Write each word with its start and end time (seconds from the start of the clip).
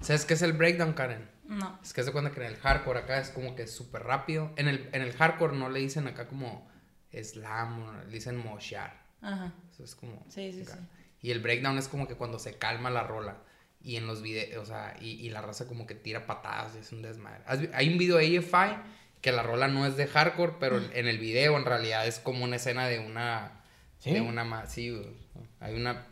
¿Sabes 0.00 0.24
qué 0.24 0.34
es 0.34 0.42
el 0.42 0.52
breakdown, 0.52 0.92
Karen? 0.94 1.28
No. 1.46 1.78
Es 1.82 1.92
que 1.92 2.02
se 2.02 2.12
cuenta 2.12 2.30
que 2.32 2.40
en 2.40 2.46
el 2.46 2.56
hardcore 2.56 3.00
acá 3.00 3.18
es 3.18 3.30
como 3.30 3.54
que 3.54 3.66
súper 3.66 4.02
rápido. 4.04 4.50
En 4.56 4.68
el, 4.68 4.88
en 4.92 5.02
el 5.02 5.12
hardcore 5.12 5.56
no 5.56 5.68
le 5.68 5.80
dicen 5.80 6.08
acá 6.08 6.26
como 6.28 6.68
slam, 7.12 8.04
le 8.06 8.12
dicen 8.12 8.36
moshear. 8.36 9.00
Ajá. 9.20 9.52
Eso 9.72 9.84
es 9.84 9.94
como. 9.94 10.24
Sí, 10.28 10.52
sí, 10.52 10.62
acá. 10.62 10.74
sí. 10.74 10.80
Y 11.20 11.30
el 11.30 11.40
breakdown 11.40 11.78
es 11.78 11.88
como 11.88 12.08
que 12.08 12.16
cuando 12.16 12.38
se 12.38 12.58
calma 12.58 12.90
la 12.90 13.04
rola. 13.04 13.38
Y 13.84 13.96
en 13.96 14.06
los 14.06 14.22
videos, 14.22 14.62
o 14.62 14.66
sea, 14.66 14.96
y, 15.00 15.10
y 15.10 15.30
la 15.30 15.40
raza 15.42 15.66
como 15.66 15.86
que 15.86 15.94
tira 15.94 16.26
patadas 16.26 16.74
y 16.76 16.78
es 16.78 16.92
un 16.92 17.02
desmadre. 17.02 17.42
¿Has 17.46 17.60
vi- 17.60 17.70
Hay 17.74 17.88
un 17.88 17.98
video 17.98 18.16
de 18.16 18.38
AFI 18.38 18.76
que 19.20 19.32
la 19.32 19.42
rola 19.42 19.68
no 19.68 19.86
es 19.86 19.96
de 19.96 20.06
hardcore, 20.06 20.54
pero 20.60 20.78
en 20.78 21.06
el 21.08 21.18
video 21.18 21.56
en 21.56 21.64
realidad 21.64 22.06
es 22.06 22.18
como 22.18 22.44
una 22.44 22.56
escena 22.56 22.86
de 22.86 22.98
una. 23.00 23.60
¿Sí? 23.98 24.12
De 24.12 24.20
una 24.20 24.66
Sí. 24.66 24.92
Hay 25.60 25.74
una. 25.76 26.06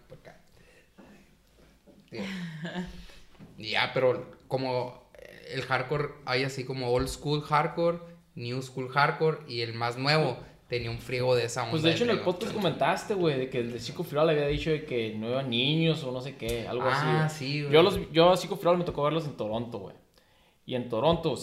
Y 3.59 3.70
Ya, 3.70 3.91
pero 3.95 4.27
como 4.48 5.10
el 5.52 5.62
hardcore, 5.62 6.09
hay 6.27 6.45
así 6.45 6.64
como 6.64 6.91
old 6.92 7.09
school 7.09 7.42
hardcore, 7.42 7.98
new 8.34 8.60
school 8.62 8.88
hardcore 8.88 9.38
y 9.48 9.60
el 9.62 9.74
más 9.74 9.96
nuevo 9.98 10.38
tenía 10.69 10.91
un 10.91 10.98
friego 10.98 11.34
de 11.34 11.45
esa 11.45 11.62
onda. 11.62 11.73
Pues 11.73 11.83
de 11.83 11.91
hecho 11.92 12.05
en 12.05 12.10
el 12.10 12.20
podcast 12.20 12.52
comentaste, 12.55 13.14
güey, 13.14 13.36
de 13.38 13.50
que 13.50 13.59
el 13.59 13.73
de 13.73 13.80
Chico 13.80 14.05
Firal 14.05 14.28
había 14.30 14.46
dicho 14.46 14.70
de 14.70 14.84
que 14.84 15.14
no 15.16 15.28
iban 15.28 15.50
niños 15.50 16.05
o 16.05 16.12
no 16.12 16.20
sé 16.20 16.36
qué, 16.36 16.66
algo 16.69 16.84
Ah, 16.86 17.24
así. 17.24 17.38
sí, 17.45 17.60
güey. 17.62 17.73
Yo, 17.74 17.83
los, 17.83 17.98
yo 18.12 18.30
a 18.30 18.36
Chico 18.36 18.56
Firal 18.56 18.78
me 18.78 18.84
tocó 18.84 19.02
verlos 19.02 19.24
en 19.24 19.36
Toronto, 19.36 19.78
güey. 19.78 19.97
Y 20.66 20.77
en 20.77 20.88
Toronto, 20.88 21.34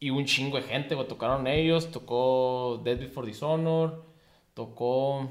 y 0.00 0.10
un 0.10 0.26
chingo 0.26 0.58
de 0.58 0.64
gente, 0.64 0.94
güey, 0.94 1.08
tocaron 1.08 1.46
ellos, 1.46 1.90
tocó 1.90 2.82
Dead 2.84 2.98
Before 2.98 3.26
Dishonor, 3.26 4.04
tocó 4.52 5.30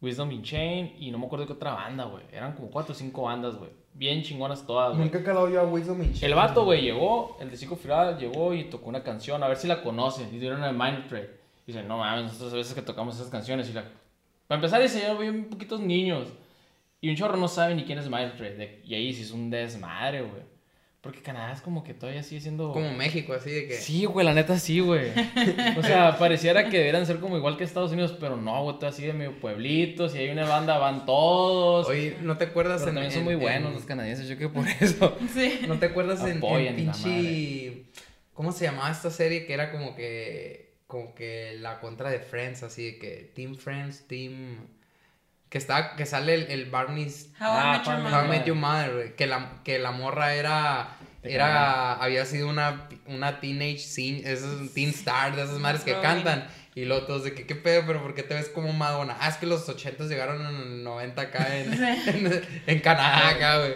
Wisdom 0.00 0.30
in 0.32 0.42
Chain 0.42 0.94
y 0.98 1.10
no 1.10 1.18
me 1.18 1.26
acuerdo 1.26 1.46
qué 1.46 1.52
otra 1.54 1.72
banda, 1.72 2.04
güey. 2.04 2.24
Eran 2.32 2.54
como 2.54 2.70
cuatro 2.70 2.92
o 2.92 2.94
cinco 2.94 3.22
bandas, 3.22 3.56
güey. 3.56 3.70
Bien 3.94 4.22
chingonas 4.22 4.64
todas, 4.64 4.90
güey. 4.90 5.04
Nunca 5.04 5.18
he 5.18 5.22
calado 5.24 5.48
yo 5.48 5.60
a 5.60 5.64
Wisdom 5.64 6.02
in 6.02 6.14
El 6.20 6.34
vato, 6.34 6.64
güey, 6.64 6.82
llegó, 6.82 7.36
el 7.40 7.50
de 7.50 7.56
Chico 7.56 7.74
Firal 7.74 8.16
llegó 8.16 8.54
y 8.54 8.64
tocó 8.64 8.88
una 8.88 9.02
canción, 9.02 9.42
a 9.42 9.48
ver 9.48 9.56
si 9.56 9.66
la 9.66 9.82
conocen. 9.82 10.32
Y 10.32 10.38
dieron 10.38 10.62
el 10.62 10.76
Mind 10.76 11.08
Trade. 11.08 11.30
Y 11.66 11.72
dice, 11.72 11.82
no 11.82 11.98
mames, 11.98 12.24
nosotros 12.24 12.52
a 12.52 12.56
veces 12.56 12.74
que 12.74 12.82
tocamos 12.82 13.16
esas 13.16 13.28
canciones. 13.28 13.68
Y 13.68 13.72
la... 13.72 13.84
Para 14.46 14.58
empezar, 14.58 14.80
dice, 14.80 15.02
yo 15.06 15.18
vi 15.18 15.28
un 15.28 15.46
poquitos 15.46 15.80
niños. 15.80 16.28
Y 17.00 17.10
un 17.10 17.16
chorro 17.16 17.36
no 17.36 17.48
sabe 17.48 17.74
ni 17.74 17.84
quién 17.84 17.98
es 17.98 18.08
Mind 18.08 18.36
Trade. 18.36 18.82
Y 18.84 18.94
ahí 18.94 19.12
sí 19.12 19.22
es 19.22 19.32
un 19.32 19.50
desmadre, 19.50 20.22
güey. 20.22 20.42
Porque 21.00 21.22
Canadá 21.22 21.52
es 21.52 21.60
como 21.60 21.84
que 21.84 21.94
todavía 21.94 22.24
sigue 22.24 22.40
siendo. 22.40 22.72
Como 22.72 22.92
México, 22.92 23.32
así 23.32 23.50
de 23.50 23.68
que. 23.68 23.74
Sí, 23.74 24.04
güey, 24.04 24.26
la 24.26 24.34
neta 24.34 24.58
sí, 24.58 24.80
güey. 24.80 25.10
O 25.76 25.82
sea, 25.82 26.18
pareciera 26.18 26.68
que 26.68 26.78
deberían 26.78 27.06
ser 27.06 27.20
como 27.20 27.36
igual 27.36 27.56
que 27.56 27.62
Estados 27.62 27.92
Unidos, 27.92 28.16
pero 28.18 28.36
no, 28.36 28.64
güey, 28.64 28.78
todo 28.80 28.90
así 28.90 29.06
de 29.06 29.12
medio 29.12 29.38
pueblitos. 29.38 30.10
Si 30.12 30.18
hay 30.18 30.30
una 30.30 30.44
banda, 30.46 30.76
van 30.78 31.06
todos. 31.06 31.86
Oye, 31.88 32.16
¿no 32.22 32.36
te 32.36 32.46
acuerdas 32.46 32.80
pero 32.80 32.90
en. 32.90 32.94
también 32.96 33.12
son 33.12 33.22
muy 33.24 33.34
en- 33.34 33.40
buenos 33.40 33.72
los 33.74 33.84
canadienses, 33.84 34.26
yo 34.28 34.36
creo 34.36 34.52
que 34.52 34.58
por 34.58 34.68
eso. 34.80 35.16
Sí. 35.32 35.60
¿No 35.68 35.78
te 35.78 35.86
acuerdas 35.86 36.20
en, 36.26 36.42
en 36.44 36.76
pinche. 36.76 37.84
¿Cómo 38.34 38.50
se 38.52 38.64
llamaba 38.64 38.90
esta 38.90 39.10
serie? 39.10 39.46
Que 39.46 39.52
era 39.54 39.70
como 39.70 39.94
que. 39.94 40.66
Como 40.88 41.14
que 41.14 41.56
la 41.60 41.80
contra 41.80 42.10
de 42.10 42.18
Friends, 42.18 42.64
así 42.64 42.84
de 42.84 42.98
que. 42.98 43.30
Team 43.36 43.54
Friends, 43.54 44.08
Team. 44.08 44.56
Que 45.48 45.58
está, 45.58 45.96
que 45.96 46.04
sale 46.06 46.34
el, 46.34 46.46
el 46.50 46.70
Barney's 46.70 47.30
How 47.40 47.46
I 47.46 47.48
Ah, 47.50 47.72
Met 47.78 47.84
Your 47.86 48.12
How 48.14 48.24
I. 48.24 48.28
Met 48.28 48.44
Your 48.46 48.56
Mother, 48.56 48.92
güey. 48.92 49.16
Que 49.16 49.26
la, 49.26 49.52
que 49.64 49.78
la 49.78 49.92
morra 49.92 50.34
era. 50.34 50.88
Era. 51.22 51.94
Había 51.94 52.24
sido 52.26 52.48
una, 52.48 52.88
una 53.06 53.40
teenage 53.40 53.78
scene, 53.78 54.22
esos 54.24 54.72
teen 54.72 54.90
star 54.90 55.34
de 55.34 55.42
esas 55.42 55.58
madres 55.58 55.82
que 55.82 55.98
cantan. 56.00 56.46
Y 56.78 56.84
luego 56.84 57.06
todos 57.06 57.24
de 57.24 57.34
que, 57.34 57.44
¿qué 57.44 57.56
pedo? 57.56 57.82
¿Pero 57.88 58.00
por 58.00 58.14
qué 58.14 58.22
te 58.22 58.34
ves 58.34 58.48
como 58.48 58.72
Madonna? 58.72 59.16
Ah, 59.20 59.28
es 59.28 59.36
que 59.36 59.46
los 59.46 59.68
80 59.68 60.04
llegaron 60.04 60.40
en 60.40 60.54
el 60.54 60.84
90 60.84 61.20
acá 61.22 61.56
en, 61.56 61.72
en, 62.06 62.42
en 62.68 62.78
Canadá, 62.80 63.30
acá, 63.30 63.58
güey. 63.58 63.74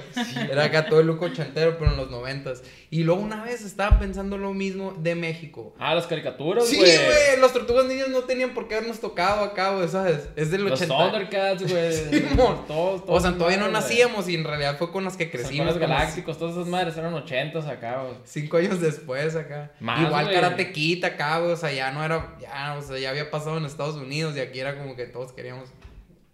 Era 0.51 0.65
acá 0.65 0.87
todo 0.87 1.01
el 1.01 1.09
look 1.09 1.21
ochentero, 1.23 1.77
pero 1.79 1.91
en 1.91 1.97
los 1.97 2.11
90 2.13 2.53
Y 2.91 3.03
luego 3.03 3.21
una 3.21 3.43
vez 3.43 3.63
estaba 3.63 3.99
pensando 3.99 4.39
lo 4.39 4.55
mismo 4.55 4.93
de 4.99 5.17
México. 5.17 5.75
Ah, 5.81 5.97
las 5.97 6.07
caricaturas, 6.07 6.65
Sí, 6.69 6.77
güey. 6.77 6.97
güey, 6.97 7.41
los 7.41 7.53
tortugas 7.53 7.87
niños 7.87 8.09
no 8.11 8.21
tenían 8.21 8.55
por 8.55 8.69
qué 8.69 8.77
habernos 8.77 9.01
tocado 9.01 9.43
acá, 9.43 9.71
güey, 9.71 9.89
¿sabes? 9.89 10.29
Es 10.37 10.53
del 10.53 10.63
Los 10.65 10.81
80. 10.81 10.97
Thundercats, 10.97 11.69
güey. 11.69 11.93
Simón. 12.29 12.67
todos, 12.69 13.05
todos. 13.05 13.19
O 13.19 13.21
sea, 13.21 13.37
todavía 13.37 13.59
no 13.59 13.69
nacíamos 13.69 14.29
y 14.29 14.37
en 14.37 14.45
realidad 14.45 14.79
fue 14.79 14.93
con 14.93 15.05
las 15.05 15.17
que 15.17 15.25
güey. 15.25 15.39
crecimos. 15.39 15.67
Los 15.67 15.75
con 15.79 15.83
los 15.83 15.91
galácticos, 15.91 16.39
todas 16.39 16.55
esas 16.55 16.69
madres 16.69 16.97
eran 16.97 17.13
ochentas 17.15 17.67
acá, 17.67 18.03
güey. 18.03 18.15
Cinco 18.25 18.59
años 18.59 18.81
después 18.81 19.35
acá. 19.35 19.73
Más, 19.81 20.01
Igual 20.03 20.25
güey. 20.27 20.35
Karate 20.37 20.73
Kid 20.73 21.05
acá, 21.05 21.39
güey. 21.41 21.51
O 21.53 21.57
sea, 21.57 21.73
ya 21.73 21.91
no 21.91 22.05
era. 22.05 22.37
Ya, 22.41 22.77
o 22.79 22.83
sea, 22.83 22.92
ya 22.99 23.11
había 23.11 23.31
pasado 23.31 23.59
en 23.59 23.65
Estados 23.65 23.97
Unidos 23.97 24.37
y 24.37 24.41
aquí 24.41 24.61
era 24.61 24.77
como 24.77 24.97
que 24.97 25.07
todos 25.07 25.33
queríamos. 25.33 25.69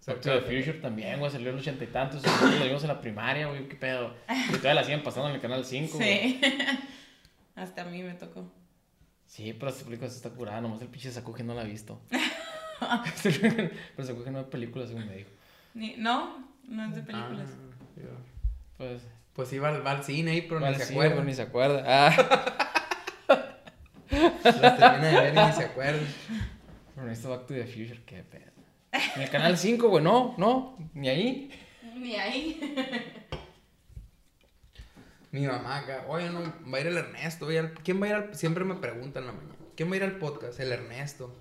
Back 0.06 0.20
to 0.22 0.30
the. 0.30 0.40
Future 0.40 0.78
también, 0.80 1.18
güey, 1.18 1.30
salió 1.30 1.50
en 1.50 1.56
los 1.56 1.62
ochenta 1.62 1.84
y 1.84 1.88
tantos. 1.88 2.22
Lo 2.24 2.64
vimos 2.64 2.82
en 2.82 2.88
la 2.88 3.00
primaria, 3.00 3.46
güey, 3.48 3.68
qué 3.68 3.76
pedo. 3.76 4.14
Y 4.48 4.52
todavía 4.52 4.74
la 4.74 4.84
siguen 4.84 5.02
pasando 5.02 5.28
en 5.28 5.34
el 5.34 5.40
canal 5.40 5.64
5, 5.64 5.96
güey. 5.98 6.08
Sí. 6.08 6.40
Hasta 7.54 7.82
a 7.82 7.84
mí 7.84 8.02
me 8.02 8.14
tocó. 8.14 8.50
Sí, 9.26 9.52
pero 9.52 9.70
esta 9.70 9.84
película 9.84 10.08
sí 10.08 10.16
está 10.16 10.30
curada, 10.30 10.62
nomás 10.62 10.80
el 10.80 10.88
pinche 10.88 11.10
Sakuge 11.10 11.44
no 11.44 11.54
la 11.54 11.60
ha 11.60 11.64
visto. 11.64 12.00
pero 12.80 14.06
Sakuge 14.06 14.30
no 14.30 14.38
ve 14.38 14.44
películas, 14.44 14.88
según 14.88 15.06
me 15.06 15.16
dijo. 15.16 15.30
Ni- 15.74 15.96
no, 15.96 16.48
no 16.66 16.84
es 16.86 16.94
de 16.94 17.02
películas. 17.02 17.50
Ah, 17.52 17.84
ya. 17.96 18.02
Pues. 18.78 19.02
Pues 19.34 19.52
iba 19.52 19.68
al, 19.68 19.86
va 19.86 19.92
al 19.92 20.02
cine 20.04 20.32
ahí, 20.32 20.42
pero 20.42 20.58
ni 20.58 20.74
se 20.74 20.86
sí, 20.86 20.94
acuerda. 20.94 21.22
ni 21.22 21.34
se 21.34 21.42
acuerda. 21.42 21.84
Ah. 21.86 22.74
Las 24.44 24.60
termina 24.60 24.98
de 24.98 25.14
ver 25.14 25.34
y 25.34 25.46
ni 25.46 25.52
se 25.52 25.64
acuerda. 25.64 26.00
Pero 26.94 27.06
necesito 27.06 27.30
Back 27.30 27.46
to 27.46 27.54
the 27.54 27.66
Future, 27.66 28.02
qué 28.04 28.22
pedo. 28.22 28.52
En 28.92 29.22
el 29.22 29.30
canal 29.30 29.56
5, 29.56 29.88
güey, 29.88 30.02
no, 30.02 30.34
no, 30.38 30.76
ni 30.94 31.08
ahí. 31.08 31.50
Ni 31.94 32.16
ahí. 32.16 32.74
Mi 35.30 35.46
mamá 35.46 35.78
acá, 35.78 36.06
oye, 36.08 36.30
no, 36.30 36.40
va 36.40 36.78
a 36.78 36.80
ir 36.80 36.86
el 36.86 36.96
Ernesto. 36.96 37.44
voy 37.44 37.58
a 37.58 37.62
ir 37.62 37.74
¿Quién 37.84 38.00
va 38.00 38.06
a 38.06 38.08
ir 38.08 38.14
al.? 38.14 38.34
Siempre 38.34 38.64
me 38.64 38.76
preguntan 38.76 39.24
en 39.24 39.26
la 39.26 39.32
mañana. 39.34 39.54
¿Quién 39.76 39.90
va 39.90 39.94
a 39.94 39.96
ir 39.96 40.02
al 40.04 40.18
podcast? 40.18 40.58
El 40.58 40.72
Ernesto. 40.72 41.36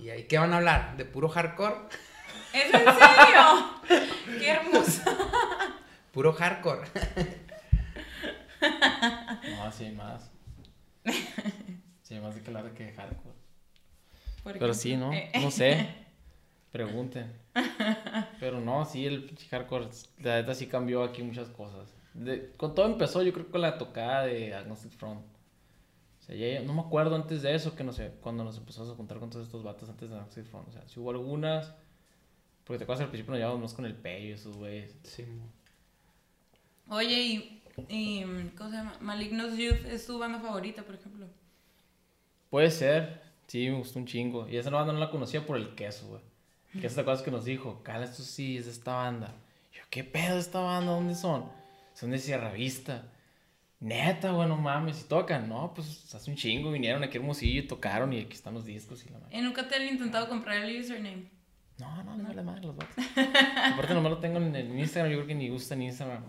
¿Y 0.00 0.10
ahí 0.10 0.24
qué 0.24 0.38
van 0.38 0.52
a 0.52 0.58
hablar? 0.58 0.96
¿De 0.96 1.04
puro 1.04 1.28
hardcore? 1.28 1.76
¿Es 2.52 2.66
en 2.66 2.72
serio? 2.72 4.08
Qué 4.38 4.50
hermoso. 4.50 5.02
Puro 6.12 6.32
hardcore. 6.32 6.88
No, 9.56 9.72
sí 9.72 9.84
hay 9.84 9.92
más. 9.92 10.30
Sí 12.06 12.14
más 12.20 12.36
de 12.36 12.40
de 12.40 12.72
que 12.72 12.84
de 12.84 12.92
hardcore. 12.92 13.34
Pero 14.44 14.74
sí, 14.74 14.96
¿no? 14.96 15.12
Eh, 15.12 15.28
No 15.42 15.50
sé. 15.50 15.88
Pregunten. 16.70 17.32
Pero 18.38 18.60
no, 18.60 18.84
sí, 18.84 19.06
el 19.06 19.36
hardcore, 19.50 19.88
la 20.20 20.36
neta 20.36 20.54
sí 20.54 20.68
cambió 20.68 21.02
aquí 21.02 21.24
muchas 21.24 21.48
cosas. 21.48 21.92
De- 22.14 22.52
con 22.56 22.76
todo 22.76 22.86
empezó, 22.86 23.24
yo 23.24 23.32
creo, 23.32 23.50
con 23.50 23.60
la 23.60 23.76
tocada 23.76 24.22
de 24.22 24.54
Agnostic 24.54 24.92
Front. 24.92 25.20
O 25.20 26.22
sea, 26.22 26.36
ya, 26.36 26.60
no 26.62 26.74
me 26.74 26.82
acuerdo 26.82 27.16
antes 27.16 27.42
de 27.42 27.52
eso, 27.56 27.74
que 27.74 27.82
no 27.82 27.92
sé, 27.92 28.12
cuando 28.20 28.44
nos 28.44 28.56
empezamos 28.56 28.88
a 28.88 28.94
juntar 28.94 29.18
con 29.18 29.30
todos 29.30 29.44
estos 29.46 29.64
vatos 29.64 29.88
antes 29.88 30.08
de 30.08 30.14
Agnostic 30.14 30.46
Front. 30.46 30.68
O 30.68 30.72
sea, 30.72 30.86
sí 30.86 31.00
hubo 31.00 31.10
algunas. 31.10 31.74
Porque 32.62 32.78
te 32.78 32.84
acuerdas 32.84 33.02
al 33.02 33.10
principio 33.10 33.32
nos 33.32 33.38
llevábamos 33.40 33.62
más 33.62 33.74
con 33.74 33.84
el 33.84 33.96
Peyo 33.96 34.28
y 34.28 34.32
esos 34.32 34.56
güeyes. 34.56 34.94
Sí, 35.02 35.24
mo. 35.24 35.50
Oye, 36.88 37.20
y, 37.20 37.62
y. 37.88 38.22
¿Cómo 38.56 38.70
se 38.70 38.76
llama? 38.76 38.96
Malignos 39.00 39.56
Youth 39.58 39.84
es 39.86 40.06
tu 40.06 40.20
banda 40.20 40.38
favorita, 40.38 40.84
por 40.84 40.94
ejemplo. 40.94 41.26
Puede 42.50 42.70
ser, 42.70 43.22
sí, 43.46 43.68
me 43.68 43.78
gustó 43.78 43.98
un 43.98 44.06
chingo. 44.06 44.48
Y 44.48 44.56
esa 44.56 44.70
banda 44.70 44.92
no 44.92 45.00
la 45.00 45.10
conocía 45.10 45.44
por 45.44 45.56
el 45.56 45.74
queso, 45.74 46.06
güey. 46.08 46.22
El 46.74 46.80
queso, 46.80 46.94
¿te 46.96 47.00
acuerdas 47.02 47.22
que 47.22 47.30
nos 47.30 47.44
dijo? 47.44 47.82
Cala, 47.82 48.04
esto 48.04 48.22
sí 48.22 48.58
es 48.58 48.66
de 48.66 48.72
esta 48.72 48.94
banda. 48.94 49.34
Yo, 49.72 49.82
¿qué 49.90 50.04
pedo 50.04 50.38
esta 50.38 50.60
banda? 50.60 50.92
¿Dónde 50.92 51.14
son? 51.14 51.44
Son 51.94 52.10
de 52.10 52.18
Sierra 52.18 52.52
Vista. 52.52 53.10
Neta, 53.80 54.30
güey, 54.30 54.48
no 54.48 54.56
mames. 54.56 55.02
¿Y 55.02 55.04
tocan? 55.04 55.48
No, 55.48 55.72
pues 55.74 56.14
hace 56.14 56.30
un 56.30 56.36
chingo. 56.36 56.70
Vinieron 56.70 57.02
aquí 57.02 57.18
a 57.18 57.20
Hermosillo 57.20 57.60
y 57.60 57.66
tocaron 57.66 58.12
y 58.12 58.20
aquí 58.20 58.34
están 58.34 58.54
los 58.54 58.64
discos 58.64 59.04
y 59.04 59.10
la 59.10 59.18
madre. 59.18 59.36
¿Y 59.36 59.42
nunca 59.42 59.68
te 59.68 59.74
han 59.74 59.86
intentado 59.86 60.28
comprar 60.28 60.62
el 60.62 60.80
username? 60.80 61.30
No, 61.78 62.02
no, 62.04 62.16
no 62.16 62.24
vale 62.24 62.42
madre 62.42 62.62
los 62.62 62.76
vatos. 62.76 62.96
Aparte, 63.16 63.92
nomás 63.92 64.12
lo 64.12 64.18
tengo 64.18 64.38
en, 64.38 64.54
en 64.56 64.78
Instagram. 64.78 65.10
Yo 65.12 65.18
creo 65.18 65.26
que 65.26 65.34
ni 65.34 65.48
gusta 65.48 65.74
en 65.74 65.82
Instagram. 65.82 66.24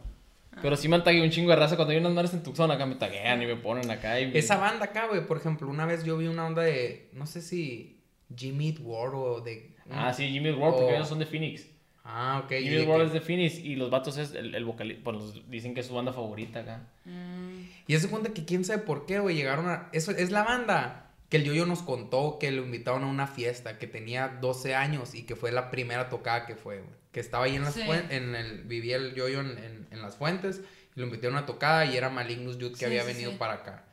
Pero 0.61 0.75
sí 0.77 0.87
me 0.87 0.95
han 0.95 1.03
tagueado 1.03 1.25
un 1.25 1.31
chingo 1.31 1.49
de 1.51 1.55
raza. 1.55 1.75
Cuando 1.75 1.91
hay 1.93 1.99
unas 1.99 2.13
madres 2.13 2.33
en 2.33 2.43
Tucson, 2.43 2.71
acá 2.71 2.85
me 2.85 2.95
taguean 2.95 3.41
y 3.41 3.45
me 3.45 3.55
ponen 3.55 3.89
acá. 3.91 4.19
Y 4.19 4.35
Esa 4.37 4.57
banda 4.57 4.85
acá, 4.85 5.07
güey, 5.07 5.25
por 5.25 5.37
ejemplo, 5.37 5.67
una 5.67 5.85
vez 5.85 6.03
yo 6.03 6.17
vi 6.17 6.27
una 6.27 6.45
onda 6.45 6.61
de. 6.63 7.09
No 7.13 7.25
sé 7.25 7.41
si. 7.41 8.01
Jimmy 8.35 8.75
World 8.81 9.15
o 9.15 9.41
de. 9.41 9.75
Ah, 9.89 10.13
sí, 10.13 10.27
Jimmy 10.29 10.51
World, 10.51 10.75
porque 10.77 10.95
ellos 10.95 11.07
son 11.07 11.19
de 11.19 11.25
Phoenix. 11.25 11.65
Ah, 12.03 12.41
ok. 12.43 12.51
Jimmy 12.59 12.85
que- 12.85 13.03
es 13.03 13.13
de 13.13 13.21
Phoenix 13.21 13.57
y 13.59 13.75
los 13.75 13.89
vatos 13.89 14.17
es 14.17 14.33
el, 14.33 14.55
el 14.55 14.65
vocalista. 14.65 15.03
Pues 15.03 15.15
los- 15.17 15.49
dicen 15.49 15.73
que 15.73 15.81
es 15.81 15.87
su 15.87 15.93
banda 15.93 16.11
favorita 16.13 16.59
acá. 16.61 16.87
Mm, 17.05 17.63
Y 17.87 17.97
se 17.97 18.09
cuenta 18.09 18.33
que 18.33 18.43
quién 18.45 18.63
sabe 18.65 18.81
por 18.81 19.05
qué, 19.05 19.19
güey, 19.19 19.35
llegaron 19.35 19.67
a... 19.69 19.89
Eso 19.93 20.11
es 20.11 20.31
la 20.31 20.43
banda 20.43 21.06
que 21.29 21.37
el 21.37 21.43
Yoyo 21.43 21.65
nos 21.65 21.81
contó 21.81 22.37
que 22.39 22.51
lo 22.51 22.63
invitaron 22.63 23.03
a 23.03 23.07
una 23.07 23.27
fiesta, 23.27 23.77
que 23.77 23.87
tenía 23.87 24.37
12 24.41 24.75
años 24.75 25.13
y 25.13 25.23
que 25.23 25.35
fue 25.35 25.51
la 25.51 25.69
primera 25.71 26.09
tocada 26.09 26.45
que 26.45 26.55
fue, 26.55 26.77
güey. 26.79 26.95
Que 27.11 27.19
estaba 27.19 27.45
ahí 27.45 27.55
en 27.55 27.63
las 27.63 27.73
Sí. 27.73 27.83
fuentes, 27.83 28.11
en 28.15 28.35
el... 28.35 28.63
Vivía 28.63 28.95
el 28.97 29.13
Yoyo 29.15 29.41
en, 29.41 29.57
en- 29.57 29.87
en 29.91 30.01
las 30.01 30.15
fuentes 30.15 30.61
y 30.95 30.99
lo 30.99 31.05
invitaron 31.07 31.35
a 31.35 31.39
una 31.39 31.45
tocada 31.47 31.85
y 31.85 31.97
era 31.97 32.09
Malignus 32.09 32.57
Youth 32.57 32.71
que 32.73 32.77
Sí, 32.79 32.85
había 32.85 33.01
sí, 33.01 33.07
venido 33.13 33.37
para 33.37 33.53
acá. 33.53 33.83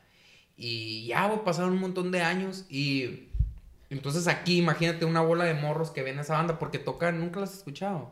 Y 0.57 1.07
ya, 1.07 1.27
güey, 1.27 1.43
pasaron 1.43 1.73
un 1.73 1.79
montón 1.79 2.11
de 2.11 2.21
años 2.21 2.65
y... 2.69 3.29
Entonces 3.89 4.27
aquí, 4.27 4.57
imagínate 4.57 5.05
una 5.05 5.21
bola 5.21 5.43
de 5.45 5.53
morros 5.53 5.91
que 5.91 6.01
ven 6.03 6.17
esa 6.19 6.33
banda 6.33 6.57
porque 6.57 6.79
tocan, 6.79 7.19
nunca 7.19 7.39
las 7.41 7.51
has 7.51 7.57
escuchado. 7.57 8.09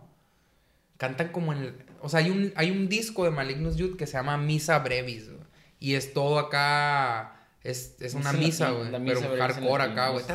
cantan 0.98 1.30
como 1.30 1.52
en 1.54 1.60
el, 1.60 1.76
o 2.02 2.10
sea, 2.10 2.20
hay 2.20 2.30
un, 2.30 2.54
hay 2.56 2.70
un 2.72 2.88
disco 2.90 3.24
de 3.26 3.32
Malignus 3.32 3.76
Youth 3.76 3.98
que 3.98 4.06
se 4.08 4.14
llama 4.14 4.38
Misa 4.38 4.80
Brevis, 4.80 5.30
güey, 5.30 5.42
y 5.80 5.96
es 5.96 6.14
todo 6.14 6.38
acá, 6.40 7.33
es, 7.64 7.96
es 8.02 8.14
una 8.14 8.34
misa, 8.34 8.72
güey. 8.72 8.92
Pero 9.06 9.22
hardcore 9.38 9.84
acá, 9.84 10.10
güey. 10.10 10.26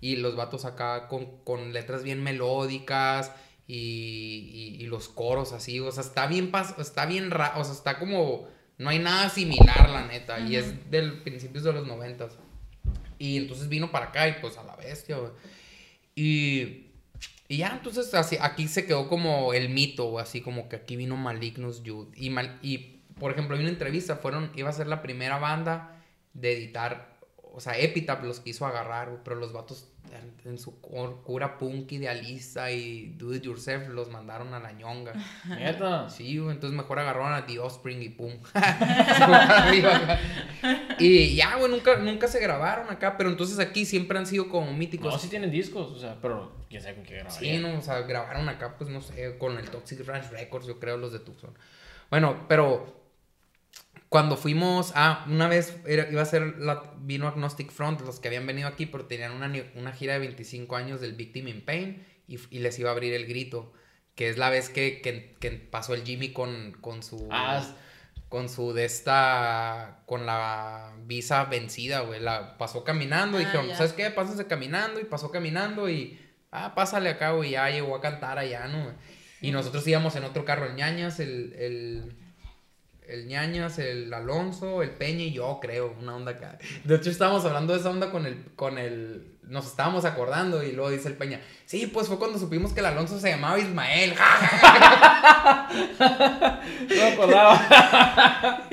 y 0.00 0.16
los 0.16 0.34
vatos 0.34 0.64
acá 0.64 1.06
con, 1.06 1.38
con 1.44 1.72
letras 1.72 2.02
bien 2.02 2.22
melódicas 2.22 3.30
y, 3.68 4.76
y, 4.80 4.86
los 4.86 5.08
coros 5.08 5.52
así. 5.52 5.78
O 5.78 5.90
sea, 5.92 6.02
está 6.02 6.26
bien, 6.26 6.50
está 6.78 7.06
bien, 7.06 7.30
ra, 7.30 7.54
o 7.56 7.64
sea, 7.64 7.74
está 7.74 7.98
como... 7.98 8.48
No 8.76 8.90
hay 8.90 8.98
nada 8.98 9.30
similar, 9.30 9.88
la 9.88 10.06
neta. 10.06 10.40
Y 10.40 10.56
es 10.56 10.90
del 10.90 11.22
principios 11.22 11.62
de 11.62 11.72
los 11.72 11.86
noventas. 11.86 12.36
Y 13.20 13.36
entonces 13.36 13.68
vino 13.68 13.92
para 13.92 14.06
acá 14.06 14.28
y 14.28 14.40
pues 14.40 14.58
a 14.58 14.64
la 14.64 14.74
bestia, 14.74 15.16
güey. 15.16 15.30
Y, 16.16 16.88
y, 17.46 17.58
ya, 17.58 17.68
entonces 17.68 18.12
así, 18.14 18.36
aquí 18.40 18.66
se 18.66 18.84
quedó 18.84 19.08
como 19.08 19.54
el 19.54 19.68
mito. 19.68 20.18
Así 20.18 20.40
como 20.40 20.68
que 20.68 20.74
aquí 20.74 20.96
vino 20.96 21.16
Malignus 21.16 21.84
Youth. 21.84 22.08
Y, 22.16 22.30
mal, 22.30 22.58
y 22.62 22.93
por 23.18 23.32
ejemplo, 23.32 23.56
hay 23.56 23.62
una 23.62 23.70
entrevista, 23.70 24.16
fueron, 24.16 24.50
iba 24.54 24.68
a 24.68 24.72
ser 24.72 24.86
la 24.86 25.02
primera 25.02 25.38
banda 25.38 25.96
de 26.32 26.52
editar, 26.52 27.18
o 27.52 27.60
sea, 27.60 27.78
Epitaph 27.78 28.22
los 28.24 28.40
quiso 28.40 28.66
agarrar, 28.66 29.20
pero 29.24 29.36
los 29.36 29.52
vatos 29.52 29.94
en, 30.44 30.58
su 30.58 30.80
cura 30.80 31.58
punk 31.58 31.92
idealista 31.92 32.70
y 32.70 33.14
do 33.16 33.34
it 33.34 33.42
yourself 33.42 33.88
los 33.88 34.10
mandaron 34.10 34.52
a 34.54 34.60
la 34.60 34.72
ñonga. 34.72 35.12
Neta. 35.48 36.08
Sí, 36.10 36.36
entonces 36.36 36.72
mejor 36.72 36.98
agarraron 36.98 37.32
a 37.32 37.46
The 37.46 37.58
Offspring 37.58 38.02
y 38.02 38.08
pum. 38.10 38.32
Y 40.98 41.34
ya, 41.34 41.56
güey, 41.56 41.70
nunca, 41.70 41.96
nunca 41.96 42.28
se 42.28 42.40
grabaron 42.40 42.88
acá, 42.90 43.16
pero 43.16 43.28
entonces 43.28 43.58
aquí 43.58 43.84
siempre 43.84 44.16
han 44.16 44.26
sido 44.26 44.48
como 44.48 44.72
míticos. 44.72 45.12
No, 45.12 45.18
sí 45.18 45.28
tienen 45.28 45.50
discos, 45.50 45.90
o 45.90 45.98
sea, 45.98 46.16
pero 46.22 46.52
quién 46.68 46.82
sabe 46.82 46.96
con 46.96 47.04
qué 47.04 47.14
grabarían. 47.14 47.56
Sí, 47.56 47.60
no, 47.60 47.78
o 47.78 47.82
sea, 47.82 48.00
grabaron 48.02 48.48
acá, 48.48 48.76
pues 48.78 48.90
no 48.90 49.00
sé, 49.00 49.36
con 49.38 49.58
el 49.58 49.68
Toxic 49.70 50.06
Ranch 50.06 50.30
Records, 50.30 50.66
yo 50.66 50.78
creo, 50.78 50.96
los 50.96 51.12
de 51.12 51.18
Tucson. 51.18 51.50
Bueno, 52.10 52.46
pero 52.48 53.03
cuando 54.14 54.36
fuimos, 54.36 54.92
ah, 54.94 55.24
una 55.28 55.48
vez 55.48 55.76
era- 55.88 56.08
iba 56.08 56.22
a 56.22 56.24
ser, 56.24 56.54
la, 56.58 56.84
vino 57.00 57.26
Agnostic 57.26 57.72
Front, 57.72 58.00
los 58.02 58.20
que 58.20 58.28
habían 58.28 58.46
venido 58.46 58.68
aquí, 58.68 58.86
pero 58.86 59.06
tenían 59.06 59.32
una, 59.32 59.52
una 59.74 59.90
gira 59.90 60.12
de 60.12 60.20
25 60.20 60.76
años 60.76 61.00
del 61.00 61.14
Victim 61.14 61.48
in 61.48 61.64
Pain 61.64 62.06
y, 62.28 62.38
y 62.54 62.60
les 62.60 62.78
iba 62.78 62.90
a 62.90 62.92
abrir 62.92 63.12
el 63.12 63.26
grito, 63.26 63.72
que 64.14 64.28
es 64.28 64.38
la 64.38 64.50
vez 64.50 64.68
que, 64.68 65.00
que, 65.02 65.34
que 65.40 65.50
pasó 65.50 65.94
el 65.94 66.04
Jimmy 66.04 66.32
con, 66.32 66.76
con 66.80 67.02
su... 67.02 67.26
Ah, 67.32 67.66
Con 68.28 68.48
su 68.48 68.72
de 68.72 68.84
esta. 68.84 70.02
Con 70.06 70.26
la 70.26 70.92
visa 71.06 71.44
vencida, 71.46 72.00
güey. 72.02 72.20
La 72.20 72.56
pasó 72.56 72.84
caminando. 72.84 73.38
y 73.40 73.42
Ah, 73.42 73.46
dijeron, 73.46 73.66
ya. 73.68 73.76
¿sabes 73.76 73.92
qué? 73.94 74.10
Pásense 74.10 74.46
caminando. 74.46 75.00
Y 75.00 75.04
pasó 75.04 75.30
caminando. 75.32 75.88
Y. 75.88 76.18
Ah, 76.52 76.74
pásale 76.74 77.10
acá, 77.10 77.32
güey. 77.32 77.50
Ya 77.50 77.68
llegó 77.70 77.94
a 77.96 78.00
cantar 78.00 78.38
allá, 78.38 78.66
¿no? 78.68 78.92
Y 79.40 79.50
nosotros 79.52 79.86
íbamos 79.86 80.14
en 80.16 80.24
otro 80.24 80.44
carro. 80.44 80.66
El 80.66 80.74
ñañas, 80.76 81.20
el. 81.20 81.52
El, 81.58 82.16
el 83.06 83.26
ñañas, 83.26 83.78
el 83.78 84.12
Alonso, 84.12 84.82
el 84.82 84.90
Peña 84.90 85.24
y 85.24 85.32
yo, 85.32 85.58
creo. 85.60 85.94
Una 86.00 86.16
onda 86.16 86.32
acá. 86.32 86.58
De 86.84 86.96
hecho, 86.96 87.10
estábamos 87.10 87.44
hablando 87.44 87.72
de 87.72 87.80
esa 87.80 87.90
onda 87.90 88.10
con 88.10 88.26
el. 88.26 88.44
Con 88.56 88.78
el 88.78 89.34
nos 89.42 89.66
estábamos 89.66 90.04
acordando. 90.04 90.62
Y 90.62 90.72
luego 90.72 90.90
dice 90.90 91.08
el 91.08 91.14
Peña. 91.14 91.40
Sí, 91.66 91.86
pues 91.86 92.08
fue 92.08 92.18
cuando 92.18 92.38
supimos 92.38 92.72
que 92.72 92.80
el 92.80 92.86
Alonso 92.86 93.20
se 93.20 93.30
llamaba 93.30 93.58
Ismael. 93.58 94.14
No 95.74 96.94
me 96.94 97.12
acordaba. 97.12 98.68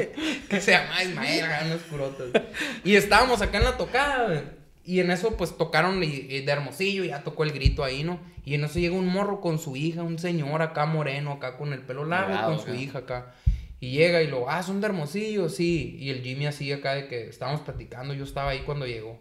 que 0.50 0.62
se 0.62 0.72
llama 0.72 1.04
Ismael, 1.04 1.46
unos 1.66 1.82
curotes. 1.84 2.42
Y 2.84 2.96
estábamos 2.96 3.42
acá 3.42 3.58
en 3.58 3.64
la 3.64 3.78
tocada. 3.78 4.44
Y 4.84 5.00
en 5.00 5.12
eso, 5.12 5.38
pues 5.38 5.58
tocaron 5.58 6.00
de 6.00 6.44
Hermosillo, 6.48 7.04
ya 7.04 7.24
tocó 7.24 7.44
el 7.44 7.52
grito 7.52 7.84
ahí, 7.84 8.04
¿no? 8.04 8.20
Y 8.46 8.56
en 8.56 8.64
eso 8.64 8.80
llega 8.80 8.96
un 8.96 9.08
morro 9.08 9.40
con 9.40 9.60
su 9.60 9.76
hija, 9.76 10.04
un 10.04 10.18
señor 10.20 10.62
acá 10.62 10.86
moreno, 10.86 11.34
acá 11.34 11.58
con 11.58 11.74
el 11.74 11.82
pelo 11.82 12.06
largo, 12.06 12.56
con 12.56 12.60
su 12.66 12.74
hija 12.74 13.00
acá. 13.00 13.34
Y 13.82 13.90
llega 13.90 14.22
y 14.22 14.28
lo, 14.28 14.48
ah, 14.48 14.62
son 14.62 14.80
de 14.80 14.86
Hermosillo, 14.86 15.50
sí. 15.50 15.98
Y 16.00 16.12
el 16.12 16.22
Jimmy 16.22 16.46
así 16.46 16.72
acá 16.72 16.94
de 16.94 17.08
que 17.08 17.28
estábamos 17.28 17.62
platicando, 17.62 18.14
yo 18.14 18.24
estaba 18.24 18.52
ahí 18.52 18.60
cuando 18.60 18.86
llegó. 18.86 19.20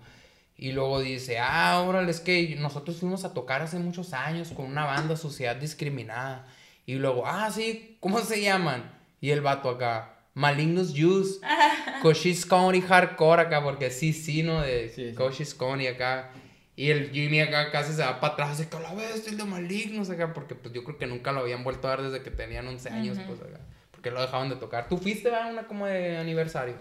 Y 0.54 0.72
luego 0.72 1.00
dice, 1.00 1.38
ah, 1.38 1.82
órale, 1.88 2.10
es 2.10 2.20
que 2.20 2.56
nosotros 2.56 2.98
fuimos 2.98 3.24
a 3.24 3.32
tocar 3.32 3.62
hace 3.62 3.78
muchos 3.78 4.12
años 4.12 4.50
con 4.50 4.66
una 4.66 4.84
banda 4.84 5.16
Sociedad 5.16 5.56
Discriminada. 5.56 6.46
Y 6.84 6.96
luego, 6.96 7.26
ah, 7.26 7.50
sí, 7.50 7.96
¿cómo 8.00 8.20
se 8.20 8.42
llaman? 8.42 8.92
Y 9.22 9.30
el 9.30 9.40
vato 9.40 9.70
acá, 9.70 10.26
Malignus 10.34 10.92
Youth, 10.92 11.42
Cochise 12.02 12.46
County 12.46 12.82
Hardcore 12.82 13.40
acá, 13.40 13.64
porque 13.64 13.90
sí, 13.90 14.12
sí, 14.12 14.42
¿no? 14.42 14.60
De 14.60 14.90
Sí, 14.90 15.08
sí. 15.08 15.14
Cochise 15.14 15.56
County 15.56 15.86
acá. 15.86 16.32
Y 16.76 16.90
el 16.90 17.10
Jimmy 17.12 17.40
acá 17.40 17.70
casi 17.70 17.94
se 17.94 18.02
va 18.02 18.20
para 18.20 18.34
atrás, 18.34 18.50
así 18.50 18.66
que 18.66 18.78
la 18.78 18.92
vez 18.92 19.26
el 19.26 19.38
de 19.38 19.44
Malignus 19.44 20.10
acá, 20.10 20.34
porque 20.34 20.54
pues 20.54 20.74
yo 20.74 20.84
creo 20.84 20.98
que 20.98 21.06
nunca 21.06 21.32
lo 21.32 21.40
habían 21.40 21.64
vuelto 21.64 21.88
a 21.88 21.92
dar 21.92 22.02
desde 22.02 22.22
que 22.22 22.30
tenían 22.30 22.68
11 22.68 22.90
años, 22.90 23.18
pues 23.26 23.40
acá. 23.40 23.60
Porque 24.00 24.12
lo 24.12 24.22
dejaban 24.22 24.48
de 24.48 24.56
tocar. 24.56 24.88
¿Tú 24.88 24.96
fuiste 24.96 25.34
a 25.34 25.48
una 25.48 25.66
como 25.66 25.84
de 25.84 26.16
aniversario? 26.16 26.76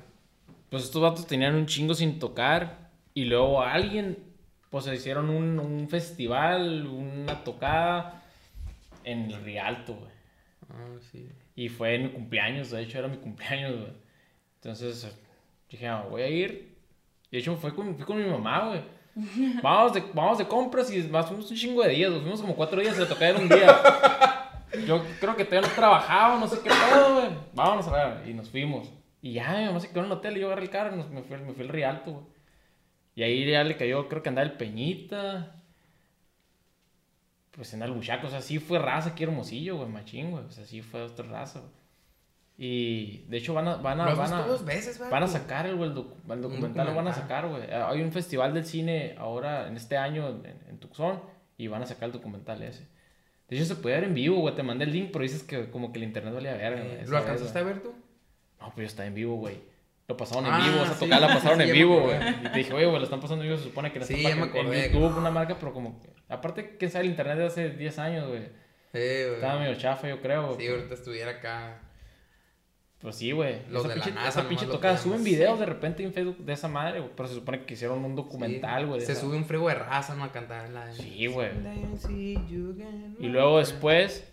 Pues 0.70 0.86
estos 0.86 1.02
vatos 1.02 1.28
tenían 1.28 1.54
un 1.54 1.66
chingo 1.66 1.94
sin 1.94 2.18
tocar. 2.18 2.90
Y 3.14 3.26
luego 3.26 3.62
alguien, 3.62 4.18
pues 4.70 4.86
se 4.86 4.96
hicieron 4.96 5.30
un, 5.30 5.60
un 5.60 5.90
festival, 5.90 6.88
una 6.88 7.44
tocada 7.44 8.24
en 9.04 9.30
el 9.30 9.44
Rialto, 9.44 9.96
güey. 9.96 10.12
Ah, 10.70 10.98
sí. 11.12 11.28
Y 11.58 11.68
fue 11.68 11.96
en 11.96 12.04
mi 12.04 12.10
cumpleaños, 12.12 12.70
de 12.70 12.84
hecho 12.84 13.00
era 13.00 13.10
mi 13.10 13.18
cumpleaños, 13.18 13.76
güey. 13.82 13.94
Entonces 14.56 15.14
dije, 15.70 15.88
ah, 15.88 16.06
voy 16.10 16.22
a 16.22 16.28
ir. 16.30 16.74
Y 17.32 17.36
de 17.36 17.40
hecho 17.40 17.58
fui 17.58 17.72
con, 17.72 17.98
fui 17.98 18.06
con 18.06 18.18
mi 18.18 18.30
mamá, 18.30 18.68
güey. 18.68 18.82
Vamos 19.62 19.94
de, 19.94 20.04
vamos 20.14 20.38
de 20.38 20.48
compras 20.48 20.90
y 20.94 21.04
más 21.10 21.26
fuimos 21.26 21.52
un 21.52 21.58
chingo 21.58 21.84
de 21.84 21.90
días, 21.90 22.12
güey. 22.12 22.22
Fuimos 22.22 22.40
como 22.40 22.56
cuatro 22.56 22.80
días 22.80 22.96
y 22.96 23.02
le 23.02 23.06
tocaba 23.08 23.32
en 23.32 23.42
un 23.42 23.50
día. 23.50 23.78
Yo 24.86 25.04
creo 25.20 25.36
que 25.36 25.46
todavía 25.46 25.68
no 25.70 25.76
trabajaba, 25.76 26.40
no 26.40 26.48
sé 26.48 26.60
qué 26.64 26.70
pedo, 26.70 27.16
güey. 27.16 27.30
Vámonos 27.54 27.88
a 27.88 27.92
ver. 28.16 28.30
Y 28.30 28.34
nos 28.34 28.50
fuimos. 28.50 28.92
Y 29.22 29.34
ya, 29.34 29.52
mi 29.58 29.66
mamá 29.66 29.80
se 29.80 29.90
quedó 29.90 30.00
en 30.00 30.06
el 30.06 30.12
hotel 30.14 30.38
y 30.38 30.40
yo 30.42 30.48
agarré 30.48 30.64
el 30.64 30.70
carro 30.70 30.94
y 30.94 30.98
nos- 30.98 31.10
me, 31.10 31.22
fui, 31.24 31.38
me 31.38 31.54
fui 31.54 31.64
al 31.64 31.70
Rialto, 31.70 32.12
güey. 32.12 32.26
Y 33.16 33.24
ahí 33.24 33.50
ya 33.52 33.64
le 33.64 33.76
cayó, 33.76 34.08
creo 34.08 34.24
que 34.24 34.30
andaba 34.30 34.48
el 34.48 34.54
Peñita. 34.58 35.56
Pues 37.52 37.74
en 37.74 37.84
Albuchaco, 37.84 38.28
o 38.28 38.30
sea, 38.30 38.42
sí 38.42 38.60
fue 38.60 38.80
raza 38.80 39.10
aquí 39.10 39.24
hermosillo, 39.24 39.78
güey, 39.78 39.90
machín, 39.90 40.32
güey. 40.32 40.46
O 40.46 40.52
sea, 40.52 40.66
sí 40.66 40.82
fue 40.82 41.02
otra 41.02 41.26
raza, 41.28 41.60
güey. 41.60 41.72
Y 42.62 43.26
de 43.30 43.38
hecho 43.38 43.54
van 43.54 43.68
a, 43.70 43.76
van 43.78 43.98
¿Lo 44.00 44.04
a, 44.04 44.14
van 44.16 44.34
a, 44.34 44.42
dos 44.44 44.66
veces, 44.66 44.98
güey? 44.98 45.10
van 45.10 45.24
a 45.24 45.28
sacar 45.28 45.66
el, 45.66 45.80
el, 45.82 45.96
docu- 45.96 46.14
el 46.30 46.42
documental, 46.42 46.88
lo 46.88 46.94
van 46.96 47.08
a 47.08 47.14
sacar, 47.14 47.48
güey. 47.48 47.64
Eh, 47.64 47.74
Hay 47.74 48.02
un 48.02 48.12
festival 48.12 48.54
del 48.54 48.66
cine 48.66 49.16
ahora, 49.18 49.68
en 49.68 49.78
este 49.78 49.98
año, 49.98 50.28
en, 50.30 50.46
en 50.68 50.78
Tucson, 50.78 51.22
y 51.58 51.68
van 51.68 51.82
a 51.82 51.86
sacar 51.86 52.08
el 52.08 52.14
documental 52.14 52.62
ese. 52.64 52.88
De 53.50 53.56
hecho, 53.58 53.66
se 53.66 53.76
puede 53.76 53.96
ver 53.96 54.04
en 54.06 54.14
vivo, 54.14 54.38
güey. 54.42 54.56
Te 54.56 54.64
mandé 54.64 54.86
el 54.86 54.92
link, 54.92 55.10
pero 55.12 55.24
dices 55.24 55.44
que 55.44 55.70
como 55.70 55.92
que 55.92 55.98
el 56.00 56.04
internet 56.04 56.34
valía 56.34 56.54
verga, 56.54 56.82
güey. 56.82 56.96
Eh, 56.96 57.02
Esa 57.02 57.12
¿Lo 57.12 57.18
alcanzaste 57.18 57.58
a 57.60 57.62
güey. 57.64 57.74
ver 57.74 57.84
tú? 57.84 57.94
No, 58.60 58.66
pues 58.68 58.78
yo 58.78 58.84
estaba 58.84 59.08
en 59.08 59.16
vivo, 59.16 59.36
güey. 59.38 59.56
Lo 60.08 60.18
pasaron 60.18 60.46
en 60.48 60.54
Ah, 60.54 60.60
vivo, 60.66 60.84
esa 60.84 60.94
sí. 60.96 61.00
tocada 61.06 61.28
la 61.28 61.34
pasaron 61.34 61.58
Sí, 61.62 61.64
en 61.68 61.72
vivo, 61.74 62.00
güey. 62.02 62.18
Y 62.18 62.50
te 62.50 62.58
dije, 62.58 62.74
oye, 62.74 62.86
güey, 62.86 62.98
lo 62.98 63.04
están 63.04 63.20
pasando 63.22 63.44
en 63.44 63.50
vivo, 63.50 63.58
se 63.62 63.66
supone 63.70 63.92
que 63.92 64.00
esta 64.00 64.14
Sí, 64.14 64.26
acordé. 64.26 64.86
en 64.88 64.92
YouTube, 64.94 65.18
una 65.18 65.32
marca, 65.32 65.56
pero 65.60 65.74
como 65.74 66.00
que... 66.02 66.10
Aparte, 66.30 66.78
quién 66.78 66.90
sabe, 66.92 67.06
el 67.06 67.12
internet 67.12 67.38
de 67.38 67.46
hace 67.46 67.70
10 67.70 68.00
años, 68.00 68.28
güey. 68.28 68.42
Sí, 68.42 68.48
güey. 68.94 69.34
Estaba 69.36 69.60
medio 69.60 69.76
chafa, 69.76 70.08
yo 70.10 70.20
creo, 70.22 70.48
güey. 70.54 70.60
Sí, 70.60 70.68
ahorita 70.72 70.94
estuviera 70.94 71.32
acá. 71.32 71.80
Pues 73.02 73.16
sí, 73.16 73.32
güey. 73.32 73.62
Los 73.70 73.86
Esa 73.86 73.88
de 73.94 73.96
la 73.96 74.04
pinche, 74.04 74.12
NASA 74.12 74.28
esa 74.42 74.50
pinche 74.50 74.66
tocada. 74.66 74.98
Suben 74.98 75.24
videos 75.24 75.58
de 75.58 75.66
repente 75.66 76.04
en 76.04 76.12
Facebook 76.14 76.38
de 76.40 76.52
esa 76.54 76.68
madre, 76.68 77.00
güey. 77.00 77.12
Pero 77.16 77.30
se 77.30 77.36
supone 77.36 77.64
que 77.64 77.74
hicieron 77.76 78.04
un 78.04 78.16
documental, 78.16 78.88
güey. 78.88 79.00
Se 79.02 79.14
esa- 79.14 79.22
sube 79.22 79.38
un 79.38 79.46
frigo 79.46 79.70
de 79.70 79.76
raza, 79.76 80.16
¿no? 80.16 80.26
A 80.26 80.32
cantar 80.34 80.66
en 80.66 80.74
la. 80.74 80.92
Sí, 80.94 81.28
güey. 81.28 81.50
Y 83.20 83.28
luego 83.28 83.60
después... 83.60 84.26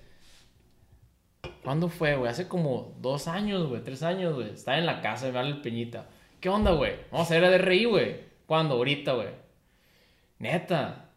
¿Cuándo 1.63 1.89
fue, 1.89 2.17
güey? 2.17 2.31
Hace 2.31 2.49
como 2.49 2.97
dos 3.01 3.29
años, 3.29 3.69
güey. 3.69 3.83
Tres 3.83 4.03
años, 4.03 4.35
güey. 4.35 4.51
Estaba 4.51 4.79
en 4.79 4.87
la 4.87 5.01
casa 5.01 5.27
de 5.27 5.33
me 5.33 5.39
habla 5.39 5.51
el 5.51 5.61
Peñita. 5.63 6.07
¿Qué 6.41 6.49
onda, 6.49 6.73
güey? 6.73 6.95
Vamos 7.11 7.31
a 7.31 7.37
ir 7.39 7.45
a 7.45 7.51
DRI, 7.51 7.85
güey. 7.85 8.17
¿Cuándo? 8.47 8.75
Ahorita, 8.75 9.13
güey. 9.13 9.29
Neta. 10.39 11.11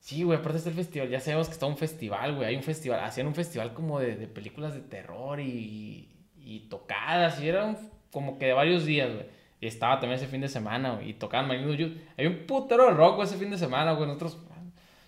Sí, 0.00 0.22
güey, 0.22 0.38
aparte 0.38 0.58
está 0.58 0.70
el 0.70 0.76
festival. 0.76 1.08
Ya 1.08 1.20
sabemos 1.20 1.46
que 1.48 1.54
está 1.54 1.66
un 1.66 1.76
festival, 1.76 2.34
güey. 2.36 2.48
Hay 2.48 2.56
un 2.56 2.62
festival. 2.62 3.00
Hacían 3.00 3.26
un 3.26 3.34
festival 3.34 3.72
como 3.72 3.98
de, 3.98 4.14
de 4.16 4.26
películas 4.28 4.74
de 4.74 4.80
terror 4.80 5.40
y, 5.40 6.08
y 6.46 6.60
tocadas. 6.68 7.40
Y 7.40 7.48
era 7.48 7.64
un- 7.64 7.76
como 8.12 8.38
que 8.38 8.46
de 8.46 8.52
varios 8.54 8.84
días, 8.86 9.12
güey. 9.12 9.26
Y 9.60 9.66
estaba 9.66 10.00
también 10.00 10.18
ese 10.20 10.26
fin 10.28 10.40
de 10.40 10.48
semana, 10.48 10.92
güey. 10.94 11.10
Y 11.10 11.14
tocaban 11.14 11.48
Magnus 11.48 11.76
Youth. 11.76 11.96
Hay 12.16 12.26
un 12.26 12.46
putero 12.46 12.86
de 12.86 12.92
rock, 12.92 13.16
güey, 13.16 13.26
ese 13.28 13.36
fin 13.38 13.50
de 13.50 13.58
semana, 13.58 13.92
güey. 13.92 14.06
Nosotros. 14.06 14.38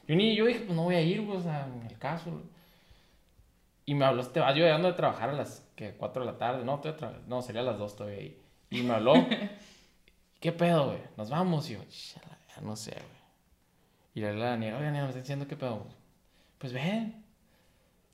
Yo, 0.07 0.17
ni, 0.17 0.35
yo 0.35 0.47
dije, 0.47 0.61
pues 0.61 0.75
no 0.75 0.85
voy 0.85 0.95
a 0.95 1.01
ir, 1.03 1.21
güey, 1.23 1.37
o 1.39 1.43
sea, 1.43 1.67
en 1.67 1.87
el 1.87 1.99
caso. 1.99 2.31
güey. 2.31 2.45
Y 3.87 3.95
me 3.95 4.05
habló 4.05 4.21
este, 4.23 4.41
yo 4.41 4.55
llegando 4.55 4.89
de 4.89 4.95
trabajar 4.95 5.31
a 5.31 5.33
las 5.33 5.67
que 5.77 5.93
4 5.93 6.25
de 6.25 6.33
la 6.33 6.39
tarde. 6.39 6.65
No, 6.65 6.81
no, 7.27 7.43
sería 7.43 7.61
a 7.63 7.65
las 7.65 7.79
2 7.79 7.97
todavía 7.97 8.19
ahí. 8.19 8.39
Y 8.71 8.83
me 8.83 8.95
habló. 8.95 9.15
¿Qué 10.41 10.53
pedo, 10.53 10.87
güey? 10.89 10.99
Nos 11.17 11.31
vamos. 11.31 11.69
Y 11.71 11.75
yo, 11.75 11.81
"Chala, 11.91 12.39
ya 12.55 12.63
no 12.63 12.77
sé, 12.77 12.91
güey. 12.93 13.19
Y 14.15 14.21
la 14.21 14.47
Daniela, 14.51 14.79
oigan, 14.79 14.93
me 14.93 15.07
está 15.07 15.21
diciendo 15.21 15.47
qué 15.47 15.57
pedo. 15.57 15.87
Pues 16.59 16.73
ven. 16.73 17.25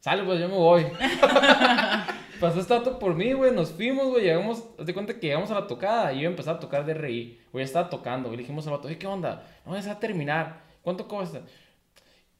Sale, 0.04 0.22
pues 0.22 0.38
yo 0.38 0.48
me 0.50 0.54
voy. 0.56 0.84
Pasó 2.40 2.60
este 2.60 2.74
dato 2.74 2.98
por 2.98 3.14
mí, 3.14 3.32
güey. 3.32 3.52
Nos 3.54 3.72
fuimos, 3.72 4.08
güey. 4.08 4.24
Llegamos, 4.24 4.62
de 4.76 4.92
cuenta 4.92 5.14
que 5.18 5.28
llegamos 5.28 5.50
a 5.50 5.54
la 5.54 5.66
tocada 5.66 6.12
y 6.12 6.20
yo 6.20 6.28
empecé 6.28 6.50
a 6.50 6.58
tocar 6.58 6.84
de 6.84 6.92
RI. 6.92 7.40
Güey, 7.52 7.64
estaba 7.64 7.88
tocando. 7.88 8.28
Y 8.28 8.32
le 8.32 8.42
dijimos 8.42 8.66
al 8.66 8.74
vato, 8.74 8.88
¿qué 8.98 9.06
onda? 9.06 9.42
No, 9.64 9.74
a 9.74 9.98
terminar. 9.98 10.60
¿Cuánto 10.82 11.08
cuesta? 11.08 11.40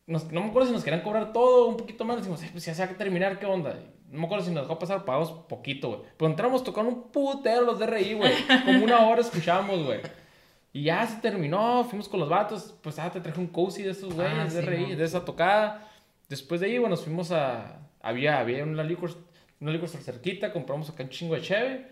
nos- 0.06 0.30
no 0.30 0.42
me 0.42 0.48
acuerdo 0.50 0.68
si 0.68 0.74
nos 0.74 0.84
querían 0.84 1.00
cobrar 1.02 1.32
todo, 1.32 1.66
un 1.68 1.78
poquito 1.78 2.04
más. 2.04 2.18
Decimos, 2.18 2.42
"Eh, 2.42 2.50
pues 2.52 2.66
ya 2.66 2.74
se 2.74 2.84
va 2.84 2.92
a 2.92 2.96
terminar, 2.98 3.38
¿qué 3.38 3.46
onda? 3.46 3.78
No 4.10 4.18
me 4.18 4.26
acuerdo 4.26 4.44
si 4.44 4.50
nos 4.50 4.64
dejó 4.64 4.78
pasar, 4.78 5.06
pagamos 5.06 5.30
poquito, 5.48 5.88
güey. 5.88 6.00
Pero 6.18 6.30
entramos, 6.30 6.62
tocaron 6.64 6.92
un 6.92 7.02
putero 7.10 7.62
los 7.62 7.78
DRI, 7.78 8.12
güey. 8.12 8.34
Como 8.66 8.84
una 8.84 9.06
hora 9.06 9.22
escuchamos, 9.22 9.82
güey. 9.86 10.00
Y 10.74 10.82
ya 10.82 11.06
se 11.06 11.16
terminó, 11.22 11.82
fuimos 11.84 12.10
con 12.10 12.20
los 12.20 12.28
vatos. 12.28 12.74
Pues 12.82 12.98
ah, 12.98 13.10
te 13.10 13.22
traje 13.22 13.40
un 13.40 13.46
cozy 13.46 13.84
de 13.84 13.92
esos 13.92 14.12
güeyes, 14.12 14.34
Ah, 14.38 14.44
de 14.44 14.50
sí, 14.50 14.60
RI, 14.60 14.86
no. 14.90 14.96
de 14.96 15.04
esa 15.04 15.24
tocada. 15.24 15.88
Después 16.34 16.60
de 16.60 16.66
ahí, 16.66 16.78
bueno, 16.78 16.96
nos 16.96 17.04
fuimos 17.04 17.30
a. 17.30 17.78
Había, 18.02 18.38
había 18.40 18.64
una 18.64 18.82
liquor, 18.82 19.10
una 19.60 19.86
cerquita, 19.86 20.52
compramos 20.52 20.90
acá 20.90 21.02
un 21.04 21.08
chingo 21.10 21.34
de 21.36 21.42
cheve. 21.42 21.86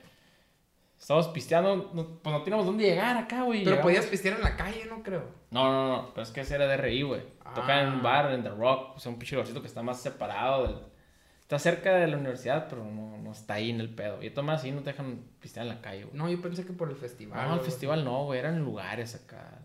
Estábamos 0.98 1.28
pisteando, 1.28 1.90
no- 1.94 2.18
pues 2.20 2.32
no 2.32 2.42
teníamos 2.42 2.66
dónde 2.66 2.84
llegar 2.84 3.16
acá, 3.16 3.42
güey. 3.42 3.60
Pero 3.60 3.72
Llegamos- 3.76 3.82
podías 3.82 4.06
pistear 4.06 4.36
en 4.36 4.42
la 4.42 4.56
calle, 4.56 4.84
no 4.86 5.02
creo. 5.02 5.24
no, 5.50 5.64
no, 5.64 5.88
no, 5.96 6.08
pero 6.14 6.22
es 6.22 6.30
que 6.30 6.40
ese 6.42 6.54
era 6.54 6.66
de 6.66 6.76
RI, 6.76 7.02
güey. 7.02 7.22
Tocan 7.54 7.86
en 7.86 7.92
un 7.94 8.00
Ah. 8.00 8.02
bar, 8.02 8.32
en 8.32 8.42
The 8.42 8.50
Rock, 8.50 8.96
o 8.96 8.98
sea, 9.00 9.10
un 9.12 9.18
pinche 9.18 9.36
que 9.42 9.66
está 9.66 9.82
más 9.82 10.00
separado. 10.00 10.66
del- 10.66 10.92
Está 11.40 11.58
cerca 11.58 11.94
de 11.96 12.06
la 12.06 12.16
universidad, 12.16 12.66
pero 12.68 12.82
no, 12.84 13.18
no 13.18 13.32
está 13.32 13.54
ahí 13.54 13.68
en 13.70 13.80
el 13.80 13.90
pedo. 13.94 14.22
Y 14.22 14.30
tomás 14.30 14.60
así 14.60 14.70
no 14.70 14.80
te 14.82 14.90
dejan 14.90 15.20
pistear 15.38 15.66
en 15.66 15.74
la 15.74 15.80
calle, 15.82 16.04
güey. 16.04 16.16
No, 16.16 16.30
yo 16.30 16.40
pensé 16.40 16.64
que 16.64 16.72
por 16.72 16.88
el 16.88 16.96
festival. 16.96 17.46
No, 17.46 17.54
el 17.54 17.60
festival 17.60 18.04
no, 18.04 18.24
güey, 18.24 18.38
eran 18.38 18.58
lugares 18.60 19.14
acá. 19.14 19.58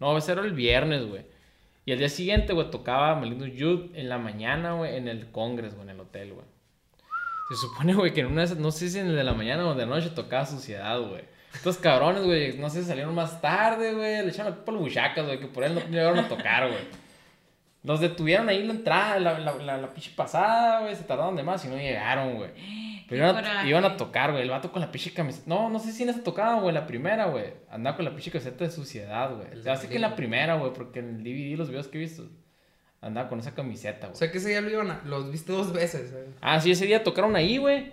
No, 0.00 0.16
ese 0.18 0.32
era 0.32 0.40
el 0.42 0.52
viernes, 0.52 1.06
güey. 1.06 1.24
Y 1.84 1.92
al 1.92 1.98
día 1.98 2.08
siguiente, 2.08 2.52
güey, 2.52 2.70
tocaba 2.70 3.14
Malindo 3.16 3.46
Youth 3.46 3.90
en 3.94 4.08
la 4.08 4.18
mañana, 4.18 4.74
güey, 4.74 4.96
en 4.96 5.08
el 5.08 5.30
Congress, 5.30 5.74
güey, 5.74 5.88
en 5.88 5.90
el 5.90 6.00
hotel, 6.00 6.32
güey. 6.32 6.46
Se 7.48 7.56
supone, 7.56 7.94
güey, 7.94 8.12
que 8.12 8.20
en 8.20 8.26
una 8.26 8.46
no 8.46 8.70
sé 8.70 8.88
si 8.88 8.98
en 8.98 9.08
el 9.08 9.16
de 9.16 9.24
la 9.24 9.34
mañana 9.34 9.66
o 9.66 9.74
de 9.74 9.84
la 9.84 9.96
noche 9.96 10.10
tocaba 10.10 10.46
Suciedad, 10.46 11.00
güey. 11.00 11.24
Estos 11.52 11.76
cabrones, 11.76 12.22
güey, 12.22 12.56
no 12.56 12.70
sé 12.70 12.82
salieron 12.82 13.14
más 13.14 13.40
tarde, 13.40 13.92
güey, 13.92 14.22
le 14.22 14.28
echaron 14.28 14.52
la 14.52 14.56
culpa 14.56 14.72
a 14.72 14.74
los 14.74 14.82
buchacas, 14.82 15.26
güey, 15.26 15.38
que 15.38 15.46
por 15.46 15.64
él 15.64 15.74
no 15.74 15.80
llegaron 15.80 16.18
a 16.18 16.28
tocar, 16.28 16.68
güey. 16.68 16.80
Los 17.82 18.00
detuvieron 18.00 18.48
ahí 18.48 18.60
en 18.60 18.68
la 18.68 18.74
entrada, 18.74 19.18
la, 19.18 19.38
la, 19.38 19.54
la, 19.56 19.76
la 19.76 19.90
pinche 19.90 20.12
pasada, 20.14 20.80
güey, 20.80 20.94
se 20.94 21.02
tardaron 21.02 21.36
de 21.36 21.42
más 21.42 21.64
y 21.64 21.68
no 21.68 21.76
llegaron, 21.76 22.36
güey. 22.36 22.50
Pero 23.08 23.24
iban 23.24 23.36
a, 23.36 23.40
coraje. 23.42 23.68
iban 23.68 23.84
a 23.84 23.96
tocar, 23.96 24.30
güey, 24.32 24.42
el 24.42 24.50
vato 24.50 24.70
con 24.72 24.80
la 24.80 24.90
pinche 24.92 25.12
camiseta. 25.12 25.44
No, 25.46 25.68
no 25.70 25.78
sé 25.78 25.92
si 25.92 26.02
en 26.02 26.08
esa 26.10 26.22
tocada, 26.22 26.60
güey, 26.60 26.74
la 26.74 26.86
primera, 26.86 27.26
güey. 27.26 27.52
Andaba 27.70 27.96
con 27.96 28.04
la 28.04 28.10
pinche 28.12 28.30
camiseta 28.30 28.64
de 28.64 28.70
suciedad, 28.70 29.34
güey. 29.34 29.62
Se 29.62 29.70
hace 29.70 29.88
que 29.88 29.96
en 29.96 30.02
la 30.02 30.16
primera, 30.16 30.54
güey, 30.56 30.72
porque 30.72 31.00
en 31.00 31.16
el 31.16 31.22
DVD, 31.24 31.56
los 31.58 31.68
videos 31.68 31.88
que 31.88 31.98
he 31.98 32.00
visto, 32.00 32.28
andaba 33.00 33.28
con 33.28 33.38
esa 33.40 33.54
camiseta, 33.54 34.06
O 34.06 34.10
güey. 34.10 34.18
sea 34.18 34.30
que 34.30 34.38
ese 34.38 34.48
día 34.50 34.60
lo 34.60 34.70
iban 34.70 34.90
a... 34.90 35.02
Los 35.04 35.30
viste 35.30 35.52
dos 35.52 35.72
veces. 35.72 36.12
eh. 36.12 36.28
Ah, 36.40 36.60
sí, 36.60 36.70
ese 36.70 36.86
día 36.86 37.02
tocaron 37.02 37.34
ahí, 37.36 37.58
güey. 37.58 37.92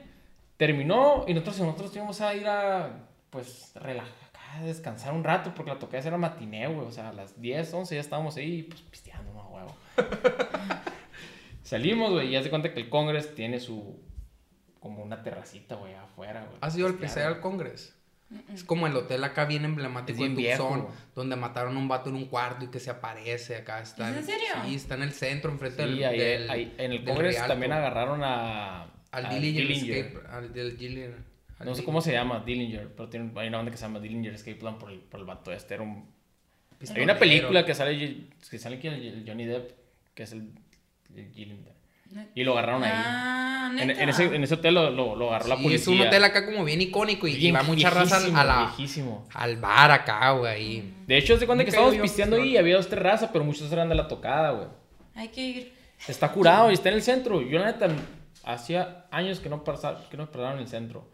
Terminó 0.57 1.23
y 1.27 1.33
nosotros, 1.33 1.59
nosotros 1.59 1.95
íbamos 1.95 2.19
a 2.21 2.35
ir 2.35 2.47
a, 2.47 2.89
pues, 3.29 3.71
relajar, 3.75 4.11
a 4.57 4.63
descansar 4.63 5.13
un 5.13 5.23
rato 5.23 5.53
porque 5.55 5.71
la 5.71 5.79
tocada 5.79 6.05
era 6.05 6.17
matiné, 6.17 6.67
güey. 6.67 6.85
O 6.87 6.91
sea, 6.91 7.09
a 7.09 7.13
las 7.13 7.41
10, 7.41 7.73
11 7.73 7.95
ya 7.95 8.01
estábamos 8.01 8.35
ahí, 8.37 8.63
pues, 8.63 8.81
pisteando, 8.81 9.31
no, 9.33 9.47
huevo. 9.49 9.75
Salimos, 11.63 12.11
güey, 12.11 12.29
y 12.29 12.35
haz 12.35 12.43
de 12.43 12.49
cuenta 12.49 12.73
que 12.73 12.79
el 12.79 12.89
Congress 12.89 13.35
tiene 13.35 13.59
su, 13.59 13.99
como 14.79 15.03
una 15.03 15.21
terracita, 15.23 15.75
güey, 15.75 15.93
afuera, 15.93 16.45
güey. 16.45 16.57
¿Has 16.61 16.77
ido 16.77 16.87
al 16.87 16.95
pistear 16.95 17.27
al 17.27 17.39
Congress? 17.41 17.95
Es 18.53 18.63
como 18.63 18.85
el 18.85 18.95
hotel 18.95 19.23
acá 19.23 19.45
bien 19.45 19.65
emblemático 19.65 20.21
de 20.21 20.29
viejo, 20.29 20.63
Tucson, 20.63 20.81
güey. 20.83 20.93
donde 21.15 21.35
mataron 21.35 21.75
a 21.75 21.79
un 21.79 21.87
vato 21.87 22.09
en 22.11 22.15
un 22.15 22.25
cuarto 22.25 22.65
y 22.65 22.67
que 22.67 22.79
se 22.79 22.91
aparece 22.91 23.55
acá. 23.55 23.81
Está 23.81 24.11
¿Es 24.11 24.17
en 24.17 24.25
serio? 24.25 24.47
Sí, 24.65 24.75
está 24.75 24.93
en 24.95 25.01
el 25.01 25.13
centro, 25.13 25.49
enfrente 25.51 25.83
Sí, 25.83 25.89
del, 25.89 26.03
ahí, 26.03 26.17
del- 26.19 26.49
ahí- 26.49 26.75
en 26.77 26.91
el 26.91 27.03
Congress 27.03 27.37
también 27.47 27.71
agarraron 27.71 28.21
a... 28.23 28.83
Al 29.11 29.29
Dillinger 29.29 29.67
Dillinger. 29.67 29.97
Escape, 30.05 30.27
al 30.27 30.53
del 30.53 30.77
Dillinger. 30.77 31.09
al 31.09 31.15
No 31.15 31.23
sé 31.57 31.63
Dillinger. 31.65 31.85
cómo 31.85 32.01
se 32.01 32.11
llama, 32.11 32.43
Dillinger, 32.45 32.93
pero 32.95 33.09
tiene, 33.09 33.31
hay 33.35 33.47
una 33.47 33.57
banda 33.57 33.71
que 33.71 33.77
se 33.77 33.83
llama 33.85 33.99
Dillinger 33.99 34.33
Escape 34.35 34.55
Plan 34.57 34.77
por 34.77 34.91
el, 34.91 34.99
por 34.99 35.19
el 35.19 35.25
vato 35.25 35.51
este. 35.51 35.73
Era 35.73 35.81
un, 35.83 36.07
hay 36.95 37.01
una 37.01 37.17
película 37.17 37.65
que 37.65 37.73
sale, 37.73 38.27
que 38.47 38.59
sale 38.59 38.75
aquí 38.75 38.87
el, 38.87 39.03
el 39.03 39.23
Johnny 39.27 39.45
Depp, 39.45 39.71
que 40.13 40.21
es 40.21 40.31
el, 40.33 40.51
el 41.15 41.31
Dillinger. 41.31 41.73
Y 42.35 42.43
lo 42.43 42.53
agarraron 42.53 42.83
ahí. 42.83 42.91
Ah, 42.93 43.71
En, 43.77 43.89
en 43.91 44.09
ese, 44.09 44.23
en 44.35 44.43
ese 44.43 44.55
hotel 44.55 44.73
lo, 44.73 44.89
lo, 44.89 45.15
lo 45.15 45.29
agarró 45.29 45.47
la 45.49 45.57
Sí, 45.57 45.63
policía. 45.63 45.93
es 45.93 45.99
un 46.01 46.07
hotel 46.07 46.23
acá 46.23 46.45
como 46.45 46.63
bien 46.65 46.81
icónico 46.81 47.27
y, 47.27 47.33
y 47.33 47.37
Bien 47.37 47.55
va 47.55 47.63
mucha 47.63 47.89
raza 47.91 48.17
al- 48.17 48.35
a 48.35 49.45
la, 49.45 49.55
bar 49.57 49.91
acá, 49.91 50.31
güey. 50.31 50.83
De 51.05 51.17
hecho, 51.17 51.35
es 51.35 51.39
de 51.39 51.45
cuenta 51.45 51.63
que 51.63 51.69
estábamos 51.69 51.95
pisteando 51.97 52.37
ahí 52.37 52.49
y 52.53 52.57
había 52.57 52.75
dos, 52.77 52.87
tres 52.89 53.01
razas, 53.03 53.29
pero 53.31 53.45
muchos 53.45 53.71
eran 53.71 53.87
de 53.89 53.95
la 53.95 54.07
tocada, 54.07 54.51
güey. 54.51 54.67
Hay 55.15 55.27
que 55.29 55.41
ir. 55.41 55.73
Está 56.07 56.31
curado 56.31 56.71
y 56.71 56.73
está 56.73 56.89
en 56.89 56.95
el 56.95 57.03
centro. 57.03 57.41
Yo, 57.41 57.59
la 57.59 57.67
neta, 57.67 57.87
hacía 58.43 59.05
años 59.11 59.39
que 59.39 59.49
no, 59.49 59.63
pasaba, 59.63 60.01
que 60.09 60.17
no 60.17 60.31
pararon 60.31 60.55
en 60.55 60.63
el 60.63 60.67
centro. 60.67 61.07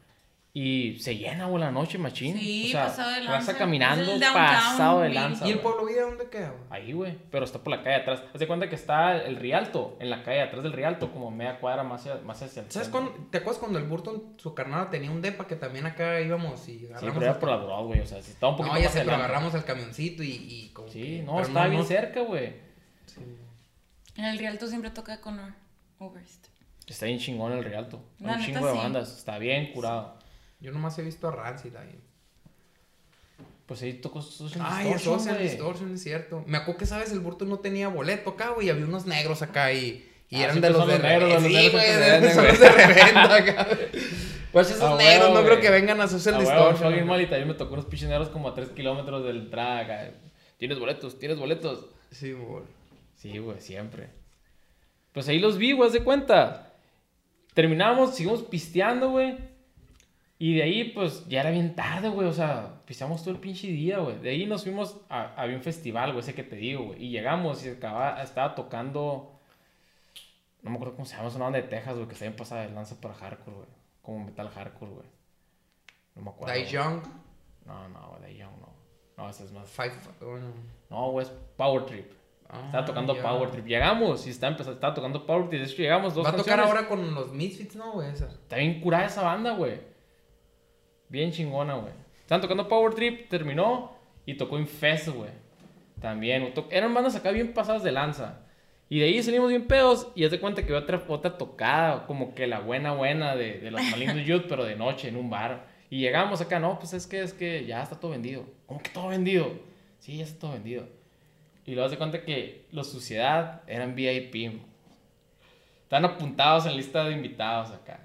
Y 0.58 0.98
se 1.00 1.18
llena, 1.18 1.48
güey, 1.48 1.62
la 1.62 1.70
noche, 1.70 1.98
machín. 1.98 2.38
Sí, 2.40 2.68
o 2.68 2.72
sea, 2.72 2.86
pasado 2.86 3.12
de 3.12 3.24
lanza. 3.26 3.58
caminando, 3.58 4.04
el 4.14 4.22
downtown, 4.22 4.34
pasado 4.34 5.02
de 5.02 5.10
lanza. 5.10 5.46
¿Y 5.46 5.52
el. 5.52 5.60
Pueblo 5.60 5.86
Vida 5.86 6.04
dónde 6.04 6.30
queda, 6.30 6.52
güey? 6.52 6.64
Ahí, 6.70 6.94
güey. 6.94 7.18
Pero 7.30 7.44
está 7.44 7.60
por 7.62 7.72
la 7.76 7.84
calle 7.84 7.98
atrás. 7.98 8.24
Haz 8.34 8.40
de 8.40 8.48
cuenta 8.48 8.70
que 8.70 8.76
está 8.76 9.18
el 9.18 9.36
Rialto, 9.36 9.98
en 10.00 10.10
la 10.10 10.24
calle 10.24 10.40
atrás 10.42 10.64
del 10.64 10.72
Rialto, 10.72 11.12
como 11.12 11.30
media 11.30 11.60
cuadra 11.60 11.84
más 11.84 12.00
hacia, 12.08 12.22
más 12.24 12.42
hacia 12.42 12.62
el 12.62 12.72
¿Sabes 12.72 12.88
centro. 12.88 12.92
cuándo? 13.12 13.28
¿Te 13.32 13.40
acuerdas 13.40 13.60
cuando 13.60 13.80
el 13.80 13.84
Burton, 13.86 14.36
su 14.38 14.56
carnal, 14.56 14.90
tenía 14.90 15.12
un 15.12 15.22
depa 15.22 15.46
que 15.46 15.58
también 15.58 15.88
acá 15.88 16.22
íbamos 16.22 16.62
y 16.70 16.80
Sí, 16.80 16.86
agarramos... 16.86 17.14
pero 17.16 17.26
era 17.32 17.38
por 17.40 17.50
la 17.50 17.58
Broadway, 17.58 18.00
o 18.00 18.06
sea, 18.06 18.22
si 18.22 18.32
estaba 18.32 18.52
un 18.54 18.58
poquito 18.58 18.76
no, 18.76 18.80
ya 18.80 18.86
más 18.86 18.94
sé, 18.94 19.00
pero 19.00 19.12
adelante. 19.12 19.34
agarramos 19.34 19.56
el 19.56 19.64
camioncito 19.66 20.24
y, 20.24 20.30
y 20.32 20.70
como 20.70 20.88
Sí, 20.88 21.02
que- 21.02 21.24
no, 21.24 21.34
pero 21.36 21.48
estaba 21.48 21.68
bien 21.68 21.82
no- 21.82 21.86
cerca, 21.88 22.22
güey. 22.22 22.54
En 24.16 24.24
el 24.24 24.38
Rialto 24.40 24.68
siempre 24.68 24.92
toca 24.92 25.20
con 25.20 25.38
Overst. 26.00 26.48
Está 26.88 27.08
bien 27.08 27.20
chingón 27.20 27.52
el 27.52 27.64
Rialto. 27.66 28.02
Hay 28.22 28.26
un 28.26 28.32
neta, 28.32 28.46
chingo 28.46 28.68
de 28.68 28.72
sí. 28.72 28.78
bandas. 28.78 29.18
Está 29.18 29.38
bien 29.38 29.74
curado. 29.74 30.18
Yo 30.60 30.72
nomás 30.72 30.98
he 31.00 31.04
visto 31.04 31.28
a 31.28 31.32
Rancid 31.32 31.76
ahí. 31.76 32.00
Pues 33.66 33.82
ahí 33.82 33.94
tocó 33.94 34.22
Social 34.22 34.64
Ay, 34.68 34.94
Distortion, 34.94 35.20
Social. 35.20 35.40
Distortion, 35.42 35.94
es 35.96 36.04
cierto. 36.04 36.44
Me 36.48 36.58
acuerdo 36.58 36.80
que, 36.80 36.86
¿sabes? 36.86 37.12
El 37.12 37.20
Burton 37.20 37.50
no 37.50 37.60
tenía 37.60 37.88
boleto 37.88 38.32
acá, 38.32 38.50
güey. 38.50 38.70
Había 38.70 38.86
unos 38.86 39.06
negros 39.08 39.42
acá 39.42 39.74
y, 39.74 40.08
y 40.30 40.36
Ah, 40.38 40.44
eran 40.46 40.62
de 40.62 40.70
los 40.70 40.80
son 40.80 40.88
de 40.88 40.94
los 40.96 41.04
negros, 41.04 41.30
los 41.34 41.44
Sí, 41.44 41.70
güey, 41.70 41.92
de- 41.92 42.22
los 42.22 42.60
de 42.60 42.70
reventa 42.70 43.36
acá. 43.36 43.68
Pues 44.52 44.70
esos 44.70 44.84
Ah, 44.84 44.96
negros 44.98 45.34
no 45.34 45.44
creo 45.44 45.60
que 45.60 45.70
vengan 45.72 46.00
a 46.00 46.08
Social 46.08 46.36
Ah, 46.36 46.40
Distortion. 46.40 46.94
güey. 46.94 47.04
mal 47.04 47.22
y 47.22 47.26
también 47.26 47.48
me 47.48 47.56
tocó 47.56 47.74
unos 47.74 47.86
pichineros 47.88 48.30
como 48.30 48.48
a 48.50 48.54
3 48.54 48.70
kilómetros 48.70 49.24
de 49.26 49.34
la 49.34 49.40
entrada 49.40 49.80
acá. 49.80 50.12
¿Tienes 50.58 50.80
boletos? 50.80 51.18
¿Tienes 51.20 51.38
boletos? 51.40 51.88
Sí, 52.12 52.32
güey. 52.34 52.64
Sí, 53.16 53.38
güey, 53.40 53.60
siempre. 53.60 54.10
Pues 55.12 55.28
ahí 55.28 55.40
los 55.40 55.58
vi, 55.58 55.72
güey, 55.74 55.88
haz 55.88 55.94
de 55.94 56.04
cuenta. 56.04 56.72
Terminamos, 57.56 58.16
seguimos 58.16 58.44
pisteando, 58.44 59.10
güey. 59.10 59.38
Y 60.38 60.56
de 60.56 60.64
ahí, 60.64 60.84
pues, 60.92 61.26
ya 61.28 61.40
era 61.42 61.50
bien 61.52 61.76
tarde, 61.76 62.10
güey. 62.10 62.28
O 62.28 62.34
sea, 62.34 62.82
pisteamos 62.86 63.22
todo 63.24 63.34
el 63.34 63.40
pinche 63.40 63.68
día, 63.68 64.00
güey. 64.00 64.20
De 64.20 64.32
ahí 64.32 64.46
nos 64.46 64.64
fuimos 64.64 64.98
a, 65.10 65.34
había 65.42 65.56
un 65.56 65.62
festival, 65.64 66.12
güey, 66.12 66.20
ese 66.20 66.34
que 66.34 66.44
te 66.44 66.56
digo, 66.58 66.86
güey. 66.88 67.06
Y 67.06 67.10
llegamos 67.10 67.66
y 67.66 67.70
acababa, 67.70 68.22
estaba 68.22 68.54
tocando... 68.56 69.32
No 70.62 70.72
me 70.72 70.76
acuerdo 70.78 70.96
cómo 70.96 71.06
se 71.06 71.16
llama, 71.16 71.30
es 71.30 71.36
una 71.36 71.46
banda 71.46 71.62
de 71.62 71.68
Texas, 71.68 71.94
güey, 71.96 72.08
que 72.08 72.14
está 72.14 72.26
bien 72.26 72.36
pasada 72.36 72.64
de 72.66 72.72
lanza 72.74 73.00
para 73.00 73.14
hardcore, 73.14 73.56
güey. 73.56 73.68
Como 74.02 74.26
metal 74.26 74.50
hardcore, 74.50 74.92
güey. 74.92 75.08
No 76.16 76.22
me 76.24 76.30
acuerdo. 76.32 76.54
Die. 76.54 76.66
Young, 76.66 77.02
No, 77.66 77.88
no, 77.90 78.10
güey, 78.18 78.32
Die 78.34 78.40
Young 78.40 78.60
no. 78.60 78.74
No, 79.18 79.30
ese 79.30 79.46
es 79.46 79.52
más... 79.54 79.70
Five... 79.70 79.94
No, 80.90 81.12
güey, 81.12 81.26
es 81.26 81.32
Power 81.56 81.86
Trip. 81.86 82.12
Estaba 82.44 82.84
Ah, 82.84 82.86
tocando 82.86 83.16
ya. 83.16 83.22
Power 83.24 83.52
Trip. 83.52 83.66
Llegamos 83.66 84.28
y 84.28 84.32
estaba, 84.32 84.52
empezando, 84.52 84.76
estaba 84.76 84.94
tocando 84.94 85.26
Power 85.26 85.48
Trip. 85.50 85.62
De 85.62 85.68
hecho, 85.68 85.82
llegamos 85.82 86.14
dos 86.14 86.26
Va 86.26 86.32
a 86.32 86.36
tocar 86.36 86.60
ahora 86.60 86.88
con 86.90 87.14
los 87.16 87.32
Misfits, 87.32 87.76
¿no, 87.76 87.94
güey? 87.94 88.10
Está 88.10 88.58
bien 88.58 88.82
curada 88.82 89.06
esa 89.06 89.24
banda, 89.24 89.52
güey. 89.54 89.95
Bien 91.16 91.32
chingona, 91.32 91.76
güey. 91.76 91.94
Estaban 92.20 92.42
tocando 92.42 92.68
Power 92.68 92.94
Trip, 92.94 93.30
terminó 93.30 93.96
y 94.26 94.34
tocó 94.34 94.60
Infest, 94.60 95.08
güey. 95.08 95.30
También. 96.02 96.54
Eran 96.70 96.94
bandas 96.94 97.16
acá 97.16 97.32
bien 97.32 97.54
pasadas 97.54 97.84
de 97.84 97.94
lanza. 97.94 98.42
Y 98.90 99.00
de 99.00 99.06
ahí 99.06 99.24
salimos 99.24 99.48
bien 99.48 99.66
pedos 99.66 100.12
y 100.14 100.26
haz 100.26 100.32
de 100.32 100.42
cuenta 100.42 100.66
que 100.66 100.74
otra, 100.74 101.02
otra 101.08 101.38
tocada, 101.38 102.06
como 102.06 102.36
que 102.36 102.48
la 102.48 102.60
buena 102.60 102.92
buena 102.92 103.34
de, 103.38 103.60
de 103.60 103.72
los 103.72 103.82
malignos 103.82 104.26
Youth, 104.26 104.44
pero 104.50 104.66
de 104.66 104.76
noche 104.76 105.08
en 105.08 105.16
un 105.16 105.30
bar. 105.30 105.68
Y 105.90 106.00
llegamos 106.00 106.42
acá, 106.42 106.60
no, 106.60 106.78
pues 106.80 106.92
es 106.92 107.08
que 107.08 107.22
es 107.22 107.32
que 107.32 107.66
ya 107.66 107.82
está 107.82 107.98
todo 107.98 108.12
vendido. 108.12 108.46
¿Cómo 108.66 108.84
que 108.84 108.90
todo 108.90 109.08
vendido? 109.08 109.54
Sí, 110.00 110.18
ya 110.18 110.26
está 110.26 110.40
todo 110.42 110.52
vendido. 110.52 110.86
Y 111.66 111.76
luego 111.76 111.86
haz 111.86 111.92
de 111.92 111.98
cuenta 111.98 112.26
que 112.26 112.66
los 112.74 112.92
Suciedad 112.92 113.62
eran 113.68 113.96
VIP. 113.96 114.60
Están 115.84 116.04
apuntados 116.04 116.66
en 116.66 116.72
la 116.72 116.78
lista 116.78 117.06
de 117.06 117.14
invitados 117.14 117.72
acá. 117.72 118.02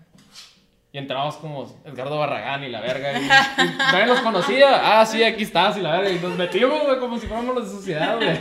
Y 0.93 0.99
entramos 0.99 1.37
como 1.37 1.65
Edgardo 1.85 2.19
Barragán 2.19 2.65
y 2.65 2.69
la 2.69 2.81
verga. 2.81 3.13
Y, 3.19 3.25
y 3.25 3.77
nadie 3.79 4.07
los 4.07 4.21
conocía. 4.21 5.01
Ah, 5.01 5.07
sí, 5.07 5.23
aquí 5.23 5.45
estás 5.45 5.77
y 5.77 5.83
la 5.83 5.93
verga. 5.93 6.11
Y 6.11 6.19
nos 6.19 6.37
metimos, 6.37 6.83
güey, 6.85 6.99
como 6.99 7.17
si 7.19 7.27
fuéramos 7.29 7.55
los 7.55 7.71
de 7.71 7.77
sociedad, 7.79 8.17
güey. 8.17 8.37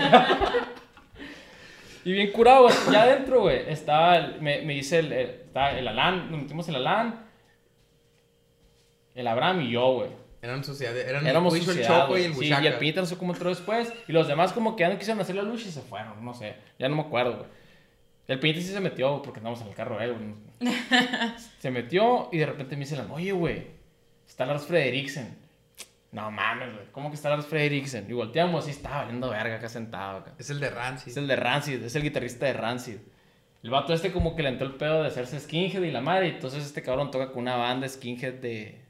Y 2.06 2.12
bien 2.14 2.32
curado, 2.32 2.64
güey. 2.64 2.76
Ya 2.92 3.04
adentro, 3.04 3.42
güey, 3.42 3.70
estaba, 3.70 4.18
el- 4.18 4.42
me, 4.42 4.62
me 4.62 4.74
dice 4.74 5.00
el, 5.00 5.12
el, 5.12 5.30
estaba 5.30 5.72
el 5.72 5.88
Alan, 5.88 6.32
nos 6.32 6.42
metimos 6.42 6.68
el 6.70 6.76
Alan, 6.78 7.26
el 9.16 9.28
Abraham 9.28 9.62
y 9.62 9.72
yo, 9.72 9.94
güey. 9.94 10.10
Eran 10.42 10.64
sociedad, 10.64 10.96
eran 10.98 11.28
Éramos 11.28 11.54
el 11.54 11.62
sociedad, 11.64 12.04
Choco 12.04 12.18
y 12.18 12.22
güey. 12.22 12.26
el 12.26 12.34
Sí, 12.34 12.40
Buchaca. 12.40 12.64
y 12.64 12.68
el 12.68 12.74
Peter 12.76 13.04
no 13.04 13.06
sé 13.06 13.18
cómo 13.18 13.34
entró 13.34 13.50
después. 13.50 13.94
Y 14.08 14.14
los 14.14 14.28
demás 14.28 14.54
como 14.54 14.76
que 14.78 14.82
ya 14.84 14.90
no 14.90 14.98
quisieron 14.98 15.20
hacer 15.22 15.36
la 15.36 15.42
lucha 15.44 15.68
y 15.68 15.72
se 15.72 15.82
fueron, 15.82 16.24
no 16.24 16.34
sé. 16.34 16.56
Ya 16.80 16.88
no 16.88 16.96
me 16.96 17.02
acuerdo, 17.02 17.36
güey. 17.40 17.59
El 18.30 18.40
Peter 18.40 18.62
sí 18.62 18.70
se 18.72 18.80
metió 18.80 19.22
porque 19.22 19.40
andamos 19.40 19.60
en 19.62 19.68
el 19.68 19.74
carro 19.76 19.98
de 19.98 20.06
él, 20.06 20.14
güey. 20.14 20.74
Se 21.60 21.72
metió 21.72 22.30
y 22.32 22.38
de 22.38 22.46
repente 22.46 22.76
me 22.76 22.82
dice, 22.86 22.96
la, 22.96 23.06
oye, 23.12 23.32
güey, 23.32 23.68
está 24.28 24.46
Lars 24.46 24.66
Frederiksen. 24.66 25.38
No 26.12 26.32
mames, 26.32 26.74
güey. 26.74 26.86
¿Cómo 26.92 27.10
que 27.10 27.16
está 27.16 27.30
Lars 27.30 27.46
Frederiksen? 27.46 28.06
Y 28.10 28.14
volteamos 28.14 28.68
y 28.68 28.72
estaba 28.72 28.98
valiendo 29.02 29.30
verga 29.30 29.56
acá 29.56 29.68
sentado 29.70 30.20
acá. 30.20 30.34
Es 30.38 30.50
el 30.50 30.60
de 30.60 30.70
Rancid. 30.70 31.10
Es 31.12 31.18
el 31.18 31.28
de 31.28 31.36
Rancid, 31.36 31.84
es 31.84 31.96
el 31.96 32.04
guitarrista 32.04 32.46
de 32.46 32.54
Rancid. 32.54 32.98
El 33.62 33.70
vato 33.72 33.94
este 33.94 34.12
como 34.12 34.36
que 34.36 34.44
le 34.44 34.50
entró 34.50 34.66
el 34.68 34.76
pedo 34.76 35.02
de 35.02 35.08
hacerse 35.08 35.40
skinhead 35.40 35.82
y 35.84 35.92
la 35.92 36.02
madre. 36.02 36.28
Y 36.28 36.32
entonces 36.32 36.64
este 36.66 36.82
cabrón 36.82 37.12
toca 37.12 37.32
con 37.32 37.42
una 37.42 37.56
banda 37.58 37.88
skinhead 37.90 38.36
de, 38.36 38.82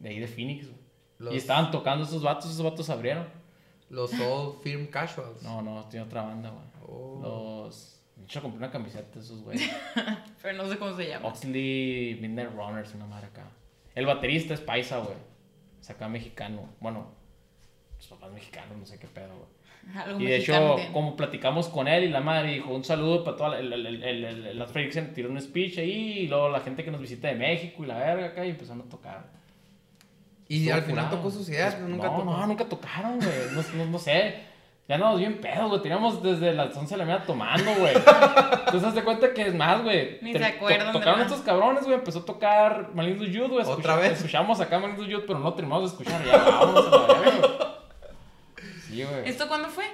de 0.00 0.08
ahí 0.08 0.18
de 0.20 0.26
Phoenix, 0.28 0.66
güey. 0.66 0.78
Los- 1.18 1.34
Y 1.34 1.36
estaban 1.36 1.70
tocando 1.70 2.04
esos 2.04 2.22
vatos, 2.22 2.50
esos 2.50 2.62
vatos 2.64 2.90
abrieron. 2.90 3.26
Los 3.88 4.10
Soul 4.10 4.56
Film 4.62 4.86
Casuals. 4.88 5.42
No, 5.42 5.62
no, 5.62 5.84
tiene 5.88 6.04
otra 6.06 6.22
banda, 6.22 6.50
güey. 6.50 6.64
Oh. 6.86 7.20
Los... 7.22 8.01
Hecho, 8.32 8.40
compré 8.40 8.60
una 8.60 8.70
camiseta 8.70 9.10
de 9.12 9.20
esos, 9.20 9.42
güey. 9.42 9.58
Pero 10.42 10.56
no 10.56 10.66
sé 10.66 10.78
cómo 10.78 10.96
se 10.96 11.06
llama. 11.06 11.28
Oxley 11.28 12.16
Midnight 12.18 12.48
Runners, 12.56 12.94
una 12.94 13.04
madre 13.04 13.26
acá. 13.26 13.44
El 13.94 14.06
baterista 14.06 14.54
es 14.54 14.60
paisa, 14.62 15.00
güey. 15.00 15.18
Es 15.78 15.90
acá 15.90 16.08
mexicano. 16.08 16.66
Bueno, 16.80 17.08
sus 17.98 18.08
papás 18.08 18.32
mexicanos, 18.32 18.78
no 18.78 18.86
sé 18.86 18.98
qué 18.98 19.06
pedo, 19.06 19.36
güey. 19.36 19.94
Algo 20.02 20.18
Y 20.18 20.24
de 20.24 20.36
hecho, 20.36 20.76
tiene. 20.76 20.92
como 20.92 21.14
platicamos 21.14 21.68
con 21.68 21.86
él 21.88 22.04
y 22.04 22.08
la 22.08 22.22
madre 22.22 22.54
dijo 22.54 22.72
un 22.72 22.84
saludo 22.84 23.22
para 23.22 23.36
toda 23.36 23.48
la, 23.50 23.58
el, 23.58 24.02
el, 24.02 25.12
tiró 25.12 25.28
un 25.28 25.38
speech 25.38 25.76
ahí 25.76 26.20
y 26.20 26.28
luego 26.28 26.48
la 26.48 26.60
gente 26.60 26.84
que 26.84 26.90
nos 26.90 27.02
visita 27.02 27.28
de 27.28 27.34
México 27.34 27.84
y 27.84 27.86
la 27.86 27.98
verga 27.98 28.28
acá 28.28 28.46
y 28.46 28.48
empezaron 28.48 28.80
a 28.80 28.88
tocar. 28.88 29.26
Y 30.48 30.68
Estuvo 30.68 30.74
al 30.74 30.82
final 30.84 31.04
curado. 31.04 31.16
tocó 31.18 31.30
sus 31.30 31.50
ideas, 31.50 31.74
pero 31.74 31.86
nunca 31.86 32.06
no, 32.06 32.16
tocó. 32.16 32.24
No, 32.24 32.46
nunca 32.46 32.64
tocaron, 32.64 33.18
güey. 33.18 33.30
No, 33.52 33.62
no, 33.84 33.90
no 33.90 33.98
sé. 33.98 34.51
Ya 34.92 34.96
andamos 34.96 35.20
bien 35.20 35.40
pedos, 35.40 35.70
güey. 35.70 35.80
Teníamos 35.80 36.22
desde 36.22 36.52
las 36.52 36.76
11 36.76 36.92
de 36.92 36.98
la 36.98 37.04
mañana 37.06 37.24
tomando, 37.24 37.74
güey. 37.76 37.94
Entonces, 38.66 38.84
haz 38.84 38.94
de 38.94 39.02
cuenta 39.02 39.32
que 39.32 39.46
es 39.46 39.54
más, 39.54 39.82
güey. 39.82 40.18
Ni 40.20 40.34
Te- 40.34 40.38
se 40.40 40.44
acuerdan 40.44 40.88
de 40.88 40.92
Tocaron 40.92 41.20
nada. 41.20 41.30
estos 41.30 41.40
cabrones, 41.46 41.84
güey. 41.84 41.94
Empezó 41.94 42.18
a 42.18 42.24
tocar 42.26 42.90
Malignus 42.94 43.30
Youth, 43.30 43.48
güey. 43.48 43.64
¿Otra 43.64 43.96
vez? 43.96 44.12
Escuchamos 44.18 44.60
acá 44.60 44.78
Malignus 44.78 45.08
Youth, 45.08 45.24
pero 45.26 45.38
no 45.38 45.54
terminamos 45.54 45.90
de 45.96 45.96
escuchar. 45.96 46.22
Ya, 46.26 46.36
vámonos 46.44 46.86
a 46.88 46.90
la 46.90 47.20
verga, 47.20 47.38
güey. 47.38 48.72
Sí, 48.86 49.02
güey. 49.02 49.28
¿Esto 49.30 49.48
cuándo 49.48 49.68
fue? 49.70 49.84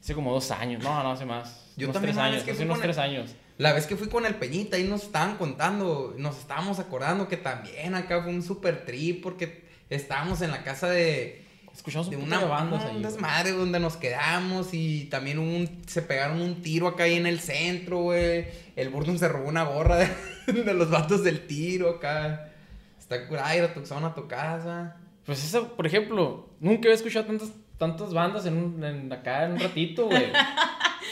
Hace 0.00 0.14
como 0.14 0.32
dos 0.32 0.50
años. 0.50 0.82
No, 0.82 1.02
no 1.02 1.12
hace 1.12 1.26
más. 1.26 1.70
Yo 1.76 1.86
unos 1.88 1.94
también 1.94 2.14
tres 2.16 2.24
años. 2.24 2.42
que 2.42 2.52
Hace 2.52 2.64
unos 2.64 2.80
tres 2.80 2.96
el- 2.96 3.02
años. 3.02 3.36
La 3.58 3.74
vez 3.74 3.86
que 3.86 3.96
fui 3.96 4.08
con 4.08 4.24
el 4.24 4.34
Peñita 4.36 4.76
ahí 4.78 4.84
nos 4.84 5.02
estaban 5.02 5.36
contando, 5.36 6.14
nos 6.16 6.38
estábamos 6.38 6.78
acordando 6.78 7.28
que 7.28 7.36
también 7.36 7.94
acá 7.94 8.22
fue 8.22 8.32
un 8.32 8.42
super 8.42 8.86
trip 8.86 9.22
porque 9.22 9.68
estábamos 9.90 10.40
en 10.40 10.50
la 10.50 10.62
casa 10.64 10.88
de, 10.88 11.44
Escuchamos 11.74 12.08
un 12.08 12.16
de 12.16 12.16
una 12.18 12.38
de 12.38 12.44
bandas 12.44 12.84
ahí. 12.84 13.02
desmadre 13.02 13.52
donde 13.52 13.80
nos 13.80 13.96
quedamos 13.96 14.68
y 14.72 15.06
también 15.06 15.38
un, 15.38 15.82
se 15.86 16.02
pegaron 16.02 16.40
un 16.40 16.62
tiro 16.62 16.86
acá 16.86 17.04
ahí 17.04 17.14
en 17.14 17.26
el 17.26 17.40
centro, 17.40 17.98
güey. 18.02 18.46
El 18.76 18.90
Burdon 18.90 19.18
se 19.18 19.28
robó 19.28 19.48
una 19.48 19.64
gorra 19.64 19.96
de, 19.96 20.08
de 20.52 20.74
los 20.74 20.90
vatos 20.90 21.24
del 21.24 21.46
tiro 21.46 21.90
acá. 21.90 22.50
Está 22.98 23.26
curada 23.26 23.56
ir 23.56 23.62
a 23.62 23.74
tu, 23.74 23.80
a 23.80 24.14
tu 24.14 24.28
casa. 24.28 24.96
Pues 25.24 25.44
esa, 25.44 25.68
por 25.68 25.86
ejemplo, 25.86 26.48
nunca 26.60 26.88
había 26.88 26.94
escuchado 26.94 27.26
tantas, 27.26 27.52
tantas 27.78 28.12
bandas 28.12 28.46
en, 28.46 28.56
un, 28.56 28.84
en 28.84 29.12
acá 29.12 29.44
en 29.44 29.52
un 29.52 29.60
ratito, 29.60 30.06
güey. 30.06 30.26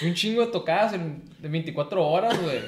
Un 0.03 0.15
chingo 0.15 0.47
de 0.47 0.53
tocadas 0.53 0.95
en, 0.95 1.25
de 1.39 1.49
24 1.49 2.07
horas, 2.07 2.41
güey. 2.41 2.61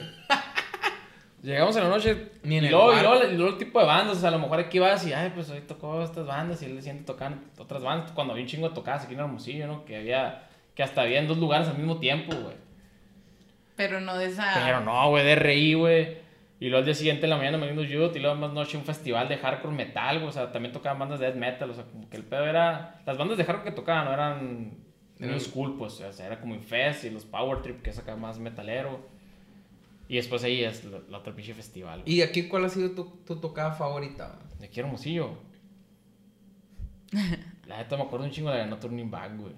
Llegamos 1.43 1.77
en 1.77 1.83
la 1.83 1.89
noche 1.89 2.31
Ni 2.45 2.59
en 2.59 2.65
y, 2.65 2.67
el 2.69 2.73
luego, 2.73 2.93
y, 2.93 3.01
luego, 3.01 3.25
y 3.25 3.37
luego 3.37 3.53
el 3.53 3.59
tipo 3.59 3.81
de 3.81 3.87
bandas, 3.87 4.17
o 4.17 4.21
sea, 4.21 4.29
a 4.29 4.33
lo 4.33 4.39
mejor 4.39 4.61
aquí 4.61 4.79
vas 4.79 5.05
y, 5.07 5.13
ay, 5.13 5.33
pues 5.35 5.51
hoy 5.51 5.61
tocó 5.63 6.03
estas 6.03 6.25
bandas 6.27 6.63
y 6.63 6.67
él 6.67 6.77
le 6.77 6.83
siente 6.83 7.05
tocar 7.05 7.35
otras 7.59 7.83
bandas. 7.83 8.13
Cuando 8.13 8.33
había 8.33 8.45
un 8.45 8.49
chingo 8.49 8.69
de 8.69 8.75
tocadas 8.75 9.05
aquí 9.05 9.15
en 9.15 9.21
Hermosillo, 9.21 9.67
¿no? 9.67 9.85
Que 9.85 9.97
había, 9.97 10.49
que 10.77 10.83
hasta 10.85 11.03
había 11.03 11.19
en 11.19 11.27
dos 11.27 11.39
lugares 11.39 11.67
al 11.69 11.77
mismo 11.79 11.99
tiempo, 11.99 12.33
güey. 12.37 12.55
Pero 13.77 14.01
no 14.01 14.17
de 14.17 14.27
esa. 14.27 14.53
Pero 14.65 14.81
no, 14.81 15.09
güey, 15.11 15.25
de 15.25 15.35
RI, 15.35 15.75
güey. 15.75 16.17
Y 16.61 16.67
luego 16.67 16.79
al 16.79 16.85
día 16.85 16.95
siguiente 16.95 17.27
en 17.27 17.31
la 17.31 17.37
mañana 17.37 17.59
Magnus 17.59 17.89
Youth 17.89 18.15
y 18.15 18.21
luego 18.21 18.37
más 18.37 18.53
noche 18.53 18.77
un 18.77 18.85
festival 18.85 19.29
de 19.29 19.37
hardcore 19.39 19.75
metal, 19.75 20.19
güey. 20.19 20.29
O 20.29 20.33
sea, 20.33 20.53
también 20.53 20.73
tocaban 20.73 20.99
bandas 21.01 21.19
de 21.19 21.27
death 21.27 21.35
metal. 21.37 21.71
O 21.71 21.75
sea, 21.75 21.85
como 21.85 22.09
que 22.09 22.17
el 22.17 22.23
pedo 22.23 22.47
era... 22.47 23.01
Las 23.05 23.19
bandas 23.19 23.37
de 23.37 23.45
hardcore 23.45 23.71
que 23.71 23.75
tocaban 23.75 24.05
no 24.05 24.13
eran 24.13 24.71
new 25.19 25.29
Eran- 25.31 25.41
school, 25.41 25.77
pues. 25.77 26.01
O 26.01 26.13
sea, 26.13 26.27
era 26.27 26.39
como 26.39 26.55
Infest 26.55 27.03
y 27.03 27.11
los 27.11 27.25
Power 27.25 27.63
Trip, 27.63 27.83
que 27.83 27.91
es 27.91 27.99
acá 27.99 28.15
más 28.15 28.39
metalero. 28.39 29.01
Y 30.13 30.17
después 30.17 30.45
ahí 30.45 30.63
es 30.63 30.85
la, 30.85 30.99
la 31.09 31.19
otra 31.19 31.35
pinche 31.35 31.55
festival. 31.55 32.03
güey. 32.03 32.17
¿Y 32.17 32.21
aquí 32.21 32.47
cuál 32.47 32.67
ha 32.67 32.69
sido 32.69 32.91
tu, 32.91 33.05
tu 33.25 33.37
tocada 33.37 33.73
favorita? 33.73 34.37
güey? 34.45 34.59
De 34.59 34.67
aquí 34.67 34.79
Hermosillo. 34.81 35.39
La 37.67 37.79
neta 37.79 37.97
me 37.97 38.03
acuerdo 38.03 38.27
un 38.27 38.31
chingo 38.31 38.51
de 38.51 38.59
la 38.59 38.65
de 38.65 38.71
No 38.71 38.77
Turning 38.79 39.11
Back, 39.11 39.39
güey. 39.39 39.55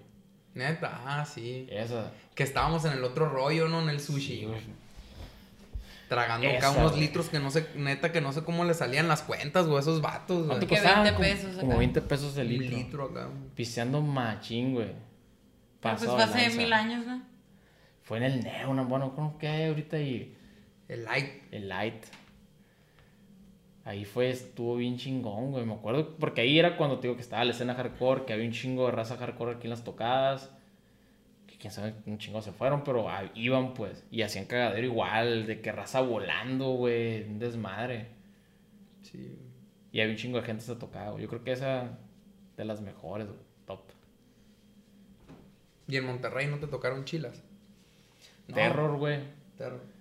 Neta, 0.54 1.00
ah, 1.04 1.24
sí. 1.24 1.66
Esa. 1.68 2.12
Que 2.36 2.44
estábamos 2.44 2.84
en 2.84 2.92
el 2.92 3.02
otro 3.02 3.28
rollo, 3.28 3.66
¿no? 3.68 3.82
En 3.82 3.88
el 3.88 3.98
sushi. 4.00 4.38
Sí, 4.40 4.44
güey. 4.44 4.60
Tragando 6.08 6.48
acá 6.48 6.70
unos 6.70 6.92
güey. 6.92 7.02
litros 7.02 7.28
que 7.28 7.40
no 7.40 7.50
sé, 7.50 7.66
neta, 7.74 8.12
que 8.12 8.20
no 8.20 8.32
sé 8.32 8.44
cómo 8.44 8.64
le 8.64 8.74
salían 8.74 9.08
las 9.08 9.22
cuentas, 9.22 9.66
güey, 9.66 9.80
esos 9.80 10.00
vatos, 10.00 10.46
güey. 10.46 10.60
20 10.60 10.66
Como- 10.68 11.18
pesos 11.18 11.56
Como 11.56 11.72
acá. 11.72 11.78
20 11.78 12.00
pesos 12.02 12.34
de 12.36 12.42
Un 12.42 12.48
litro. 12.58 13.04
acá. 13.06 13.28
Pisteando 13.56 14.00
machín, 14.02 14.74
güey. 14.74 14.92
Pero 15.80 15.96
pues 15.96 16.04
Pasado 16.10 16.12
fue 16.12 16.18
de 16.18 16.24
hace 16.30 16.40
lanza. 16.42 16.58
mil 16.62 16.72
años, 16.72 17.06
¿no? 17.06 17.22
Fue 18.02 18.18
en 18.18 18.24
el 18.24 18.44
Neo, 18.44 18.74
¿no? 18.74 18.84
bueno, 18.84 19.14
¿cómo 19.16 19.38
que 19.38 19.48
hay 19.48 19.68
ahorita 19.68 19.98
y 19.98 20.33
El 20.88 21.04
light. 21.04 21.42
el 21.50 21.68
Light? 21.68 22.04
Ahí 23.84 24.04
fue, 24.06 24.30
estuvo 24.30 24.76
bien 24.76 24.96
chingón, 24.96 25.50
güey, 25.50 25.66
me 25.66 25.74
acuerdo, 25.74 26.16
porque 26.16 26.40
ahí 26.40 26.58
era 26.58 26.78
cuando 26.78 26.98
te 26.98 27.06
digo 27.06 27.16
que 27.16 27.22
estaba 27.22 27.44
la 27.44 27.50
escena 27.50 27.74
hardcore, 27.74 28.24
que 28.24 28.32
había 28.32 28.46
un 28.46 28.52
chingo 28.52 28.86
de 28.86 28.92
raza 28.92 29.18
hardcore 29.18 29.56
aquí 29.56 29.66
en 29.66 29.70
las 29.70 29.84
tocadas, 29.84 30.50
que 31.46 31.58
quién 31.58 31.70
sabe, 31.70 31.94
un 32.06 32.16
chingo 32.16 32.40
se 32.40 32.52
fueron, 32.52 32.82
pero 32.82 33.10
ah, 33.10 33.30
iban 33.34 33.74
pues, 33.74 34.02
y 34.10 34.22
hacían 34.22 34.46
cagadero 34.46 34.86
igual, 34.86 35.46
de 35.46 35.60
que 35.60 35.70
raza 35.70 36.00
volando, 36.00 36.70
güey, 36.70 37.24
un 37.24 37.38
desmadre. 37.38 38.06
Sí. 39.02 39.38
Y 39.92 40.00
había 40.00 40.12
un 40.12 40.18
chingo 40.18 40.40
de 40.40 40.46
gente 40.46 40.64
se 40.64 40.76
tocaba, 40.76 41.10
güey. 41.10 41.22
yo 41.22 41.28
creo 41.28 41.44
que 41.44 41.52
esa 41.52 41.98
de 42.56 42.64
las 42.64 42.80
mejores, 42.80 43.26
güey, 43.26 43.38
top. 43.66 43.80
Y 45.88 45.96
en 45.96 46.06
Monterrey 46.06 46.46
no 46.46 46.58
te 46.58 46.68
tocaron 46.68 47.04
chilas. 47.04 47.42
No, 48.48 48.54
Terror, 48.54 48.96
güey. 48.96 49.20
Terror. 49.58 49.93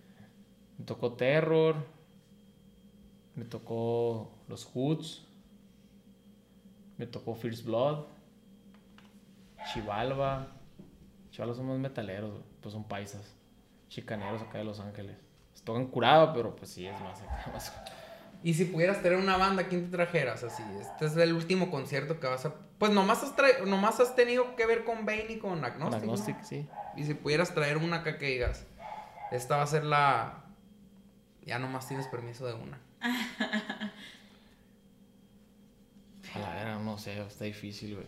Me 0.83 0.87
tocó 0.87 1.13
Terror. 1.13 1.77
Me 3.35 3.45
tocó 3.45 4.33
los 4.49 4.65
Hoods. 4.65 5.25
Me 6.97 7.07
tocó 7.07 7.35
First 7.35 7.63
Blood. 7.63 8.03
Chivalva. 9.71 10.47
Chivalva 11.31 11.55
son 11.55 11.67
más 11.67 11.77
metaleros, 11.79 12.41
pues 12.59 12.73
son 12.73 12.83
paisas. 12.83 13.33
Chicaneros 13.87 14.41
acá 14.41 14.57
de 14.57 14.65
Los 14.65 14.81
Ángeles. 14.81 15.15
Se 15.53 15.63
tocan 15.63 15.87
curado, 15.87 16.33
pero 16.33 16.53
pues 16.53 16.71
sí, 16.71 16.85
es 16.85 16.99
más 16.99 17.71
Y 18.43 18.53
si 18.53 18.65
pudieras 18.65 19.01
tener 19.01 19.17
una 19.17 19.37
banda, 19.37 19.69
¿quién 19.69 19.89
te 19.89 19.95
trajeras 19.95 20.43
así? 20.43 20.63
Este 20.81 21.05
es 21.05 21.15
el 21.15 21.31
último 21.31 21.71
concierto 21.71 22.19
que 22.19 22.27
vas 22.27 22.45
a... 22.45 22.53
Pues 22.77 22.91
nomás 22.91 23.23
has, 23.23 23.33
tra- 23.37 23.65
nomás 23.65 24.01
has 24.01 24.17
tenido 24.17 24.57
que 24.57 24.65
ver 24.65 24.83
con 24.83 25.05
Bane 25.05 25.27
y 25.29 25.39
con 25.39 25.63
Agnostic, 25.63 26.03
¿no? 26.03 26.11
Agnostic, 26.11 26.43
sí. 26.43 26.67
Y 26.97 27.05
si 27.05 27.13
pudieras 27.13 27.53
traer 27.53 27.77
una 27.77 27.99
acá 27.99 28.17
que 28.17 28.25
digas, 28.25 28.67
esta 29.31 29.55
va 29.55 29.63
a 29.63 29.67
ser 29.67 29.85
la... 29.85 30.42
Ya 31.45 31.59
nomás 31.59 31.87
tienes 31.87 32.07
permiso 32.07 32.45
de 32.47 32.53
una. 32.53 32.79
A 36.35 36.39
la 36.39 36.53
vera, 36.55 36.79
no 36.79 36.97
sé, 36.97 37.19
está 37.21 37.45
difícil, 37.45 37.95
güey. 37.95 38.07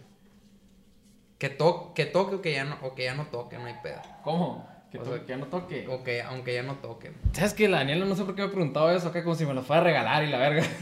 Que, 1.38 1.50
to 1.50 1.93
que 1.93 2.06
toque 2.06 2.36
o 2.36 2.41
que, 2.41 2.54
ya 2.54 2.63
no, 2.63 2.78
o 2.82 2.95
que 2.95 3.04
ya 3.04 3.13
no 3.13 3.26
toque, 3.28 3.58
no 3.58 3.65
hay 3.65 3.76
pedo. 3.84 4.02
¿Cómo? 4.24 4.67
Que, 4.91 4.98
O 5.00 5.06
sea, 5.06 5.19
que 5.19 5.28
ya 5.28 5.38
no 5.38 5.48
toque. 5.48 5.88
O 5.89 6.04
que, 6.04 6.21
aunque 6.21 6.54
ya 6.54 6.63
no 6.63 6.76
toque. 6.76 7.12
¿Sabes 7.34 7.54
que 7.54 7.67
la 7.67 7.80
Daniela 7.80 8.06
no 8.06 8.15
sé 8.15 8.24
por 8.24 8.34
qué 8.36 8.41
me 8.41 8.48
ha 8.48 8.52
preguntado 8.52 8.89
eso 8.91 9.10
acá 9.10 9.24
como 9.24 9.36
si 9.36 9.45
me 9.45 9.54
lo 9.54 9.62
fuera 9.62 9.82
a 9.82 9.86
regalar 9.86 10.24
y 10.24 10.28
la 10.28 10.38
verga? 10.38 10.63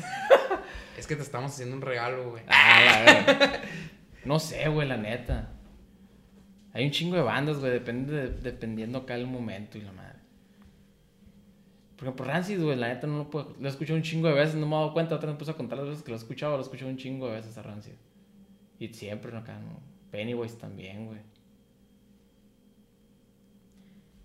Es 0.97 1.07
que 1.07 1.15
te 1.17 1.23
estamos 1.23 1.51
haciendo 1.51 1.75
un 1.75 1.81
regalo, 1.81 2.29
güey. 2.29 2.43
Ah, 2.47 2.79
la 2.85 3.01
verga. 3.01 3.61
No 4.23 4.39
sé, 4.39 4.69
güey, 4.69 4.87
la 4.87 4.95
neta. 4.95 5.49
Hay 6.71 6.85
un 6.85 6.91
chingo 6.91 7.15
de 7.17 7.23
bandas, 7.23 7.57
güey, 7.57 7.71
depende 7.73 8.13
de- 8.13 8.29
dependiendo 8.29 8.99
acá 8.99 9.15
el 9.15 9.27
momento 9.27 9.77
y 9.77 9.81
la 9.81 9.91
madre. 9.91 10.12
Por 11.95 12.07
ejemplo, 12.07 12.25
Rancid, 12.25 12.61
güey, 12.61 12.75
la 12.75 12.87
neta 12.89 13.07
no 13.07 13.17
lo 13.19 13.29
puedo. 13.29 13.55
Lo 13.59 13.67
he 13.67 13.69
escuchado 13.71 13.95
un 13.97 14.03
chingo 14.03 14.27
de 14.27 14.33
veces, 14.33 14.55
no 14.55 14.65
me 14.65 14.75
he 14.75 14.79
dado 14.79 14.93
cuenta. 14.93 15.15
Otra 15.15 15.27
vez 15.27 15.35
me 15.35 15.39
puse 15.39 15.51
a 15.51 15.55
contar 15.55 15.77
las 15.77 15.87
veces 15.87 16.03
que 16.03 16.11
lo 16.11 16.17
he 16.17 16.19
escuchado, 16.19 16.53
lo 16.53 16.59
he 16.59 16.63
escuchado 16.63 16.89
un 16.89 16.97
chingo 16.97 17.27
de 17.27 17.33
veces 17.33 17.57
a 17.57 17.61
Rancid. 17.61 17.93
Y 18.79 18.87
siempre 18.89 19.31
¿no? 19.31 19.37
acá, 19.39 19.57
¿no? 19.59 19.79
Pennywise 20.11 20.57
también, 20.57 21.05
güey. 21.07 21.19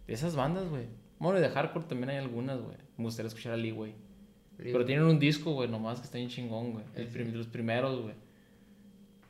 De 0.07 0.15
esas 0.15 0.35
bandas, 0.37 0.69
güey. 0.69 0.87
Bueno, 1.19 1.39
y 1.39 1.43
de 1.43 1.49
hardcore 1.51 1.85
también 1.87 2.11
hay 2.11 2.17
algunas, 2.17 2.61
güey. 2.61 2.77
Me 2.97 3.05
gustaría 3.05 3.29
escuchar 3.29 3.53
a 3.53 3.57
Lee, 3.57 3.71
güey. 3.73 3.95
Pero 4.57 4.85
tienen 4.85 5.05
un 5.05 5.19
disco, 5.19 5.53
güey, 5.53 5.69
nomás 5.69 5.99
que 6.01 6.07
está 6.07 6.19
bien 6.19 6.31
chingón, 6.31 6.73
güey. 6.73 6.85
El 6.95 7.07
Sí. 7.07 7.13
prim- 7.13 7.33
los 7.35 7.47
primeros, 7.47 8.01
güey. 8.03 8.15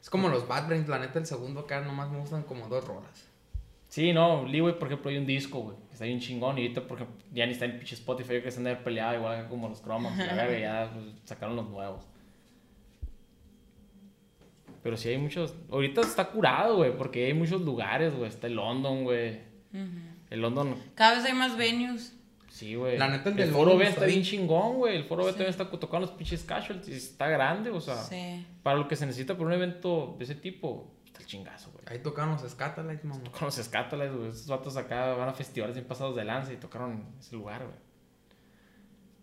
Es 0.01 0.09
como 0.09 0.29
los 0.29 0.46
Bad 0.48 0.68
Brains, 0.68 0.88
la 0.88 0.98
neta, 0.98 1.18
el 1.18 1.27
segundo 1.27 1.61
acá 1.61 1.81
nomás 1.83 2.11
me 2.11 2.18
gustan 2.18 2.44
como 2.44 2.68
dos 2.68 2.87
rolas. 2.87 3.28
Sí, 3.88 4.12
no, 4.12 4.44
Lee, 4.46 4.61
güey, 4.61 4.79
por 4.79 4.88
ejemplo, 4.88 5.11
hay 5.11 5.16
un 5.16 5.27
disco, 5.27 5.61
güey, 5.61 5.77
que 5.88 5.94
está 5.94 6.05
bien 6.05 6.20
chingón. 6.20 6.59
Y 6.59 6.62
ahorita, 6.62 6.83
por 6.87 6.98
ejemplo, 6.98 7.16
ya 7.33 7.46
ni 7.46 7.53
está 7.53 7.64
en 7.64 7.79
pinche 7.79 7.94
Spotify, 7.94 8.27
yo 8.29 8.33
creo 8.35 8.42
que 8.42 8.48
están 8.51 8.64
de 8.64 8.70
haber 8.72 8.85
peleado, 8.85 9.16
igual 9.16 9.42
que 9.42 9.48
como 9.48 9.68
los 9.68 9.81
cromos, 9.81 10.12
y 10.14 10.18
la 10.18 10.35
verga, 10.35 10.59
ya 10.59 10.90
pues, 10.94 11.07
sacaron 11.24 11.57
los 11.57 11.68
nuevos. 11.70 12.05
Pero 14.83 14.96
sí 14.96 15.09
hay 15.09 15.18
muchos. 15.18 15.55
Ahorita 15.70 16.01
está 16.03 16.27
curado, 16.31 16.77
güey, 16.77 16.96
porque 16.96 17.27
hay 17.27 17.35
muchos 17.35 17.61
lugares, 17.62 18.14
güey. 18.14 18.29
Está 18.29 18.46
el 18.46 18.55
London, 18.55 19.05
güey. 19.05 19.40
El 20.31 20.40
London, 20.40 20.77
Cada 20.94 21.16
vez 21.16 21.24
hay 21.24 21.33
más 21.35 21.57
venues. 21.57 22.14
Sí, 22.48 22.74
güey. 22.74 22.96
La 22.98 23.09
neta, 23.09 23.29
el 23.31 23.38
el, 23.38 23.46
del 23.46 23.51
foro 23.51 23.77
B 23.77 23.87
está 23.87 24.05
bien 24.05 24.20
bien- 24.20 24.24
chingón, 24.24 24.77
güey. 24.77 24.96
El 24.96 25.05
foro 25.05 25.24
B 25.24 25.31
Sí. 25.33 25.38
también 25.38 25.51
está 25.51 25.68
tocando 25.70 26.07
los 26.07 26.16
pinches 26.16 26.42
casualties. 26.44 26.96
Está 26.96 27.29
grande, 27.29 27.70
o 27.70 27.81
sea. 27.81 27.96
Sí. 27.96 28.44
Para 28.62 28.79
lo 28.79 28.88
que 28.88 28.96
se 28.96 29.07
necesita 29.07 29.37
por 29.37 29.46
un 29.46 29.53
evento 29.53 30.14
de 30.18 30.24
ese 30.24 30.35
tipo, 30.35 30.90
está 31.18 31.22
el 31.22 31.26
chingazo, 31.26 31.70
güey. 31.72 31.85
Ahí 31.87 31.98
tocaron 32.00 32.33
los 32.33 32.50
Scatalites, 32.50 33.04
mamá. 33.04 33.31
Con 33.31 33.46
los 33.46 33.59
escátalas, 33.59 34.14
güey. 34.14 34.31
Esos 34.31 34.46
vatos 34.46 34.76
acá 34.76 35.14
van 35.14 35.28
a 35.28 35.33
festivales 35.33 35.76
bien 35.76 35.87
pasados 35.87 36.16
de 36.16 36.24
lanza 36.24 36.52
y 36.52 36.57
tocaron 36.57 37.07
ese 37.18 37.37
lugar, 37.37 37.64
güey. 37.64 37.76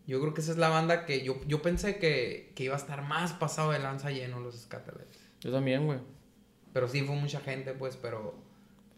Yo 0.07 0.21
creo 0.21 0.33
que 0.33 0.41
esa 0.41 0.51
es 0.51 0.57
la 0.57 0.69
banda 0.69 1.05
que 1.05 1.23
yo, 1.23 1.41
yo 1.47 1.61
pensé 1.61 1.97
que, 1.97 2.51
que 2.55 2.63
iba 2.65 2.75
a 2.75 2.77
estar 2.77 3.01
más 3.01 3.33
pasado 3.33 3.71
de 3.71 3.79
lanza 3.79 4.11
lleno 4.11 4.39
los 4.39 4.55
Scatalites. 4.61 5.19
Yo 5.39 5.51
también, 5.51 5.85
güey. 5.85 5.99
Pero 6.73 6.87
sí 6.87 7.01
fue 7.01 7.15
mucha 7.15 7.39
gente, 7.39 7.73
pues, 7.73 7.97
pero 7.97 8.35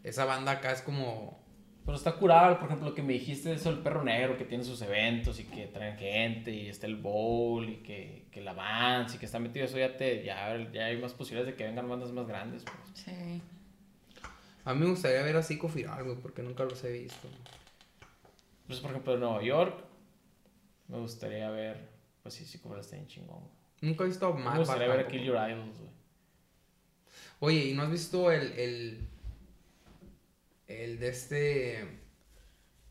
esa 0.03 0.25
banda 0.25 0.53
acá 0.53 0.71
es 0.71 0.81
como... 0.81 1.39
Pero 1.87 1.95
está 1.95 2.11
curado, 2.11 2.59
por 2.59 2.65
ejemplo, 2.65 2.89
lo 2.89 2.93
que 2.93 3.01
me 3.01 3.13
dijiste 3.13 3.47
de 3.47 3.55
eso 3.55 3.71
del 3.71 3.79
perro 3.79 4.03
negro 4.03 4.37
que 4.37 4.43
tiene 4.43 4.65
sus 4.65 4.81
eventos 4.81 5.39
y 5.39 5.45
que 5.45 5.67
traen 5.67 5.97
gente 5.97 6.51
y 6.51 6.67
está 6.67 6.85
el 6.85 6.97
bowl 6.97 7.69
y 7.69 7.77
que, 7.77 8.25
que 8.29 8.41
el 8.41 8.47
avance 8.49 9.15
y 9.15 9.19
que 9.19 9.25
está 9.25 9.39
metido 9.39 9.63
eso 9.63 9.77
ya 9.77 9.95
te 9.95 10.21
ya, 10.21 10.69
ya 10.73 10.87
hay 10.87 10.97
más 10.97 11.13
posibilidades 11.13 11.53
de 11.53 11.57
que 11.57 11.63
vengan 11.63 11.87
bandas 11.87 12.11
más 12.11 12.27
grandes 12.27 12.63
pues. 12.63 13.05
Sí. 13.05 13.41
A 14.65 14.73
mí 14.73 14.81
me 14.81 14.89
gustaría 14.89 15.21
ver 15.21 15.37
a 15.37 15.41
Zico 15.41 15.69
Firal, 15.69 16.03
güey, 16.03 16.17
porque 16.17 16.43
nunca 16.43 16.65
los 16.65 16.83
he 16.83 16.91
visto. 16.91 17.29
Pues 18.67 18.81
por 18.81 18.91
ejemplo 18.91 19.13
en 19.13 19.21
Nueva 19.21 19.41
York 19.41 19.85
me 20.89 20.99
gustaría 20.99 21.49
ver 21.51 21.87
pues 22.21 22.35
sí 22.35 22.43
sí 22.43 22.59
como 22.59 22.75
está 22.75 22.97
bien 22.97 23.07
chingón. 23.07 23.39
güey. 23.39 23.51
Nunca 23.79 24.03
he 24.03 24.07
visto 24.07 24.27
a 24.27 24.33
Me 24.37 24.59
gustaría 24.59 24.89
ver 24.89 24.99
a. 24.99 25.07
Kill 25.07 25.23
Your 25.23 25.37
Idols, 25.37 25.77
güey. 25.77 25.91
Oye, 27.39 27.65
¿y 27.67 27.73
no 27.73 27.83
has 27.83 27.91
visto 27.91 28.29
el, 28.29 28.51
el, 28.59 29.07
el 30.67 30.99
de 30.99 31.09
este, 31.09 31.87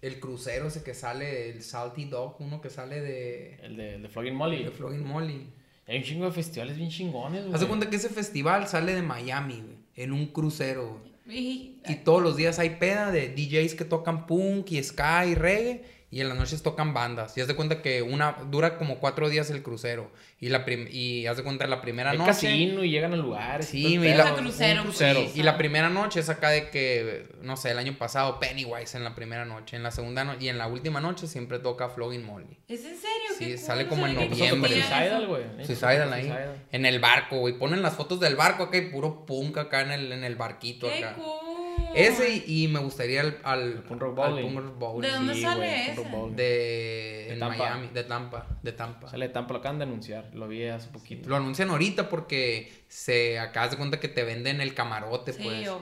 el 0.02 0.20
crucero 0.20 0.68
ese 0.68 0.82
que 0.82 0.94
sale, 0.94 1.50
el 1.50 1.62
Salty 1.62 2.04
Dog, 2.06 2.36
uno 2.40 2.60
que 2.60 2.70
sale 2.70 3.00
de, 3.00 3.54
El 3.62 3.76
de, 3.76 3.94
el 3.96 4.02
de 4.02 4.08
Flogging 4.08 4.34
Molly. 4.34 4.64
de 4.64 4.70
Flogging 4.70 5.04
Molly? 5.06 5.52
Hay 5.86 5.98
un 5.98 6.02
chingo 6.02 6.24
de 6.26 6.32
festivales 6.32 6.76
bien 6.76 6.90
chingones, 6.90 7.42
güey. 7.42 7.54
Haz 7.54 7.60
de 7.60 7.66
cuenta 7.66 7.88
que 7.88 7.96
ese 7.96 8.08
festival 8.08 8.66
sale 8.66 8.94
de 8.94 9.02
Miami, 9.02 9.60
güey, 9.60 9.76
en 9.94 10.12
un 10.12 10.26
crucero, 10.26 10.98
güey. 10.98 11.16
Y, 11.28 11.80
Y 11.88 11.94
todos 11.96 12.22
los 12.22 12.36
días 12.36 12.58
hay 12.58 12.70
peda 12.70 13.10
de 13.10 13.28
DJs 13.30 13.74
que 13.74 13.84
tocan 13.84 14.26
punk 14.26 14.70
y 14.72 14.82
ska 14.82 15.26
y 15.26 15.34
reggae. 15.34 15.82
Y 16.08 16.20
en 16.20 16.28
las 16.28 16.38
noches 16.38 16.62
tocan 16.62 16.94
bandas. 16.94 17.36
Y 17.36 17.40
haz 17.40 17.48
de 17.48 17.56
cuenta 17.56 17.82
que 17.82 18.00
una 18.00 18.36
dura 18.50 18.78
como 18.78 18.98
cuatro 19.00 19.28
días 19.28 19.50
el 19.50 19.62
crucero. 19.64 20.10
Y 20.38 20.50
la 20.50 20.64
prim- 20.64 20.86
y 20.90 21.26
haz 21.26 21.36
de 21.36 21.42
cuenta 21.42 21.66
la 21.66 21.80
primera 21.80 22.10
Hay 22.12 22.18
noche. 22.18 22.28
casino 22.30 22.84
y 22.84 22.90
llegan 22.90 23.12
a 23.12 23.16
lugares. 23.16 23.66
Sí, 23.66 23.96
el 23.96 24.04
y 24.04 24.14
la- 24.14 24.32
un 24.32 24.36
crucero, 24.38 24.82
crucero. 24.84 25.22
pues. 25.24 25.36
Y 25.36 25.42
la 25.42 25.58
primera 25.58 25.90
noche 25.90 26.20
es 26.20 26.28
acá 26.28 26.50
de 26.50 26.70
que, 26.70 27.26
no 27.42 27.56
sé, 27.56 27.72
el 27.72 27.78
año 27.78 27.96
pasado 27.98 28.38
Pennywise 28.38 28.96
en 28.96 29.02
la 29.02 29.14
primera 29.16 29.44
noche. 29.44 29.76
En 29.76 29.82
la 29.82 29.90
segunda 29.90 30.22
noche 30.24 30.44
y 30.44 30.48
en 30.48 30.58
la 30.58 30.68
última 30.68 31.00
noche 31.00 31.26
siempre 31.26 31.58
toca 31.58 31.88
Flogging 31.88 32.24
Molly. 32.24 32.56
¿Es 32.68 32.80
en 32.84 32.96
serio? 32.96 33.30
Sí, 33.36 33.44
Qué 33.46 33.58
sale 33.58 33.88
como 33.88 34.06
en 34.06 34.16
que 34.16 34.28
noviembre. 34.28 34.72
Suicidal, 34.74 35.26
güey. 35.26 35.42
Suicidal 35.66 36.12
ahí. 36.12 36.22
Suicidal. 36.22 36.64
En 36.70 36.86
el 36.86 37.00
barco, 37.00 37.38
güey. 37.38 37.58
Ponen 37.58 37.82
las 37.82 37.94
fotos 37.96 38.20
del 38.20 38.36
barco 38.36 38.62
acá 38.64 38.78
y 38.78 38.90
puro 38.90 39.26
punk 39.26 39.58
acá 39.58 39.80
en 39.80 39.90
el, 39.90 40.12
en 40.12 40.22
el 40.22 40.36
barquito 40.36 40.86
Qué 40.88 41.04
acá. 41.04 41.14
cool. 41.16 41.45
Ese 41.94 42.42
y, 42.46 42.64
y 42.64 42.68
me 42.68 42.80
gustaría 42.80 43.20
al, 43.22 43.38
al, 43.42 43.82
punk 43.84 44.00
rock 44.02 44.18
al 44.18 44.32
bowling. 44.32 44.54
punk 44.54 44.66
rock 44.66 44.78
bowling. 44.78 45.08
¿De 45.08 45.14
dónde 45.14 45.34
Sí, 45.34 45.42
sale 45.42 45.92
ese? 45.92 46.00
Bowling. 46.02 46.36
De, 46.36 46.42
De 46.44 47.32
en 47.32 47.38
Tampa. 47.38 47.56
Miami, 47.56 47.88
de 47.88 48.04
Tampa, 48.04 48.46
de 48.62 48.72
Tampa. 48.72 49.08
Sale 49.08 49.28
de 49.28 49.32
Tampa, 49.34 49.52
lo 49.54 49.58
acaban 49.60 49.78
de 49.78 49.84
anunciar. 49.84 50.30
Lo 50.34 50.46
vi 50.48 50.64
hace 50.64 50.88
poquito. 50.88 51.28
Lo 51.28 51.36
anuncian 51.36 51.70
ahorita 51.70 52.08
porque 52.08 52.72
se 52.88 53.38
acabas 53.38 53.70
de 53.72 53.76
cuenta 53.78 53.98
que 54.00 54.08
te 54.08 54.24
venden 54.24 54.60
el 54.60 54.74
camarote, 54.74 55.32
Sí, 55.32 55.42
pues. 55.42 55.68
obvio. 55.68 55.80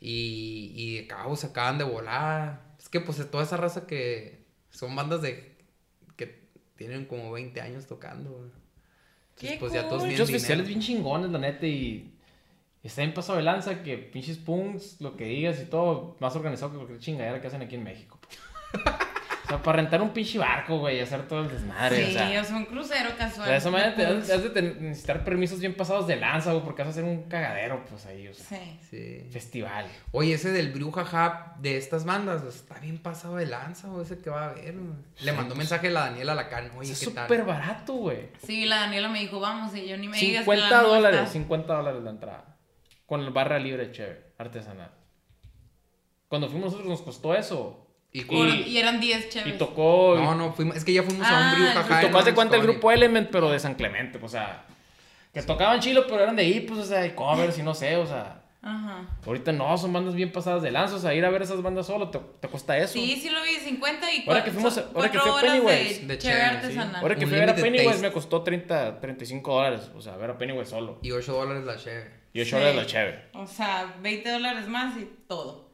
Y, 0.00 0.72
y 0.76 0.98
acá 1.04 1.24
se 1.36 1.46
acaban 1.48 1.78
de 1.78 1.84
volar. 1.84 2.74
Es 2.78 2.88
que 2.88 3.00
pues 3.00 3.28
toda 3.30 3.42
esa 3.42 3.56
raza 3.56 3.86
que 3.86 4.44
son 4.70 4.94
bandas 4.94 5.22
de 5.22 5.56
que 6.16 6.46
tienen 6.76 7.06
como 7.06 7.32
20 7.32 7.60
años 7.60 7.86
tocando. 7.86 8.30
Entonces, 8.30 9.50
Qué 9.52 9.56
pues 9.58 9.72
ya 9.72 9.88
todos 9.88 10.04
Muchos 10.04 10.30
festivales 10.30 10.68
bien 10.68 10.80
chingones, 10.80 11.30
la 11.30 11.38
neta, 11.38 11.66
y 11.66 12.15
está 12.86 13.02
bien 13.02 13.14
pasado 13.14 13.38
de 13.38 13.44
lanza 13.44 13.82
que 13.82 13.96
pinches 13.98 14.38
punks, 14.38 15.00
lo 15.00 15.16
que 15.16 15.24
digas 15.24 15.60
y 15.60 15.64
todo, 15.66 16.16
más 16.20 16.34
organizado 16.36 16.70
que 16.72 16.76
cualquier 16.76 16.98
chingadera 17.00 17.40
que 17.40 17.46
hacen 17.46 17.62
aquí 17.62 17.74
en 17.74 17.84
México. 17.84 18.18
o 19.46 19.48
sea, 19.48 19.62
para 19.62 19.76
rentar 19.76 20.02
un 20.02 20.10
pinche 20.10 20.38
barco, 20.38 20.78
güey, 20.80 20.96
y 20.98 21.00
hacer 21.00 21.28
todo 21.28 21.42
el 21.42 21.48
desmadre, 21.48 21.96
Sí, 22.06 22.10
o 22.16 22.18
sea. 22.18 22.40
o 22.40 22.44
sea, 22.44 22.56
un 22.56 22.64
crucero 22.64 23.10
O 23.14 23.16
casual. 23.16 23.44
sea, 23.44 23.52
de 23.52 23.56
esa 23.58 23.70
manera 23.70 23.94
te 23.94 24.04
has, 24.04 24.28
has 24.28 24.52
de 24.54 24.62
necesitar 24.62 25.22
permisos 25.24 25.60
bien 25.60 25.74
pasados 25.74 26.08
de 26.08 26.16
lanza, 26.16 26.50
güey, 26.50 26.64
porque 26.64 26.82
vas 26.82 26.88
a 26.88 26.90
hacer 26.90 27.04
un 27.04 27.22
cagadero, 27.28 27.84
pues 27.88 28.04
ahí, 28.06 28.26
o 28.26 28.34
sea. 28.34 28.58
Sí. 28.58 28.78
Sí. 28.90 29.28
Festival. 29.30 29.86
Oye, 30.10 30.34
ese 30.34 30.50
del 30.50 30.72
Bruja 30.72 31.54
de 31.60 31.76
estas 31.76 32.04
bandas 32.04 32.42
pues, 32.42 32.56
está 32.56 32.80
bien 32.80 32.98
pasado 32.98 33.36
de 33.36 33.46
lanza, 33.46 33.88
o 33.88 34.02
ese 34.02 34.18
que 34.18 34.30
va 34.30 34.50
a 34.50 34.54
ver. 34.54 34.74
güey. 34.76 34.94
Le 35.20 35.32
mandó 35.32 35.54
mensaje 35.54 35.86
a 35.86 35.90
la 35.90 36.00
Daniela 36.00 36.34
Lacan. 36.34 36.72
Oye, 36.76 36.90
es 36.92 36.98
¿qué 36.98 37.12
tal? 37.12 37.24
súper 37.28 37.44
barato, 37.44 37.92
güey. 37.94 38.28
Sí, 38.44 38.64
la 38.66 38.80
Daniela 38.80 39.08
me 39.08 39.20
dijo, 39.20 39.38
vamos, 39.38 39.72
y 39.76 39.86
yo 39.86 39.96
ni 39.96 40.08
me 40.08 40.18
digas 40.18 40.44
que 40.44 40.50
50 40.50 40.70
la 40.76 40.82
no 40.82 40.88
dólares, 40.88 41.20
está. 41.20 41.32
50 41.32 41.72
dólares 41.72 42.02
la 42.02 42.10
entrada. 42.10 42.55
Con 43.06 43.20
el 43.22 43.30
barra 43.30 43.58
libre 43.58 43.90
chévere, 43.92 44.32
artesanal. 44.38 44.90
Cuando 46.28 46.48
fuimos 46.48 46.66
nosotros 46.72 46.88
nos 46.88 47.02
costó 47.02 47.34
eso. 47.34 47.82
Y, 48.12 48.22
y- 48.34 48.62
y 48.68 48.78
eran 48.78 49.00
10 49.00 49.28
chéveres. 49.28 49.54
Y 49.54 49.58
tocó. 49.58 50.16
no, 50.16 50.34
no, 50.34 50.52
fuimos, 50.52 50.76
es 50.76 50.84
que 50.84 50.92
ya 50.92 51.02
fuimos 51.02 51.26
a 51.26 51.30
Ah, 51.30 51.52
un 51.52 51.56
Bruja 51.58 51.80
el- 51.80 52.02
y 52.02 52.06
en 52.06 52.10
tocó 52.12 52.24
de 52.24 52.34
cuenta 52.34 52.56
el 52.56 52.62
grupo 52.62 52.90
Element, 52.90 53.28
pero 53.30 53.50
de 53.50 53.58
San 53.58 53.74
Clemente, 53.74 54.18
pues, 54.18 54.32
o 54.32 54.36
sea. 54.36 54.64
Que 55.32 55.42
tocaban 55.42 55.80
chilo, 55.80 56.06
pero 56.06 56.22
eran 56.22 56.34
de 56.34 56.42
ahí, 56.42 56.60
pues, 56.60 56.80
o 56.80 56.84
sea, 56.84 57.04
y 57.06 57.10
covers 57.10 57.58
y 57.58 57.62
no 57.62 57.74
sé, 57.74 57.96
o 57.96 58.06
sea. 58.06 58.42
Ajá. 58.62 59.06
Ahorita 59.24 59.52
no, 59.52 59.76
son 59.78 59.92
bandas 59.92 60.14
bien 60.14 60.32
pasadas 60.32 60.62
de 60.62 60.70
lanza, 60.72 60.96
o 60.96 60.98
sea, 60.98 61.14
ir 61.14 61.24
a 61.24 61.30
ver 61.30 61.42
esas 61.42 61.62
bandas 61.62 61.86
solo 61.86 62.08
te, 62.08 62.18
te 62.40 62.48
cuesta 62.48 62.76
eso. 62.78 62.94
Sí, 62.94 63.16
sí 63.20 63.28
lo 63.30 63.40
vi, 63.42 63.50
50 63.50 64.10
y 64.12 64.24
Ahora 64.26 64.42
que 64.42 64.50
fuimos- 64.50 64.78
ahora 64.94 65.10
que 65.10 65.18
fui 65.20 65.30
a 65.30 65.40
Pennywise, 65.40 66.00
de, 66.00 66.06
de 66.06 66.18
chévere 66.18 66.18
chévere, 66.18 66.48
sí. 66.50 66.56
artesanal. 66.56 67.02
Ahora 67.02 67.14
que 67.16 67.24
Un 67.24 67.30
fui 67.30 67.36
a 67.38 67.40
ver 67.42 67.50
a 67.50 67.54
Pennywise 67.54 67.86
taste. 67.90 68.02
me 68.02 68.12
costó 68.12 68.42
30, 68.42 68.98
35 69.00 69.54
dólares, 69.54 69.90
o 69.94 70.00
sea, 70.00 70.16
ver 70.16 70.30
a 70.30 70.38
Pennywise 70.38 70.70
solo. 70.70 70.98
Y 71.02 71.12
8 71.12 71.32
dólares 71.34 71.64
la 71.64 71.76
cheve. 71.76 72.10
Y 72.36 72.40
8 72.42 72.58
Sí. 72.58 72.76
la 72.76 72.86
chévere. 72.86 73.24
O 73.34 73.46
sea, 73.46 73.96
20 74.02 74.30
dólares 74.30 74.68
más 74.68 74.96
y 74.98 75.08
todo. 75.28 75.66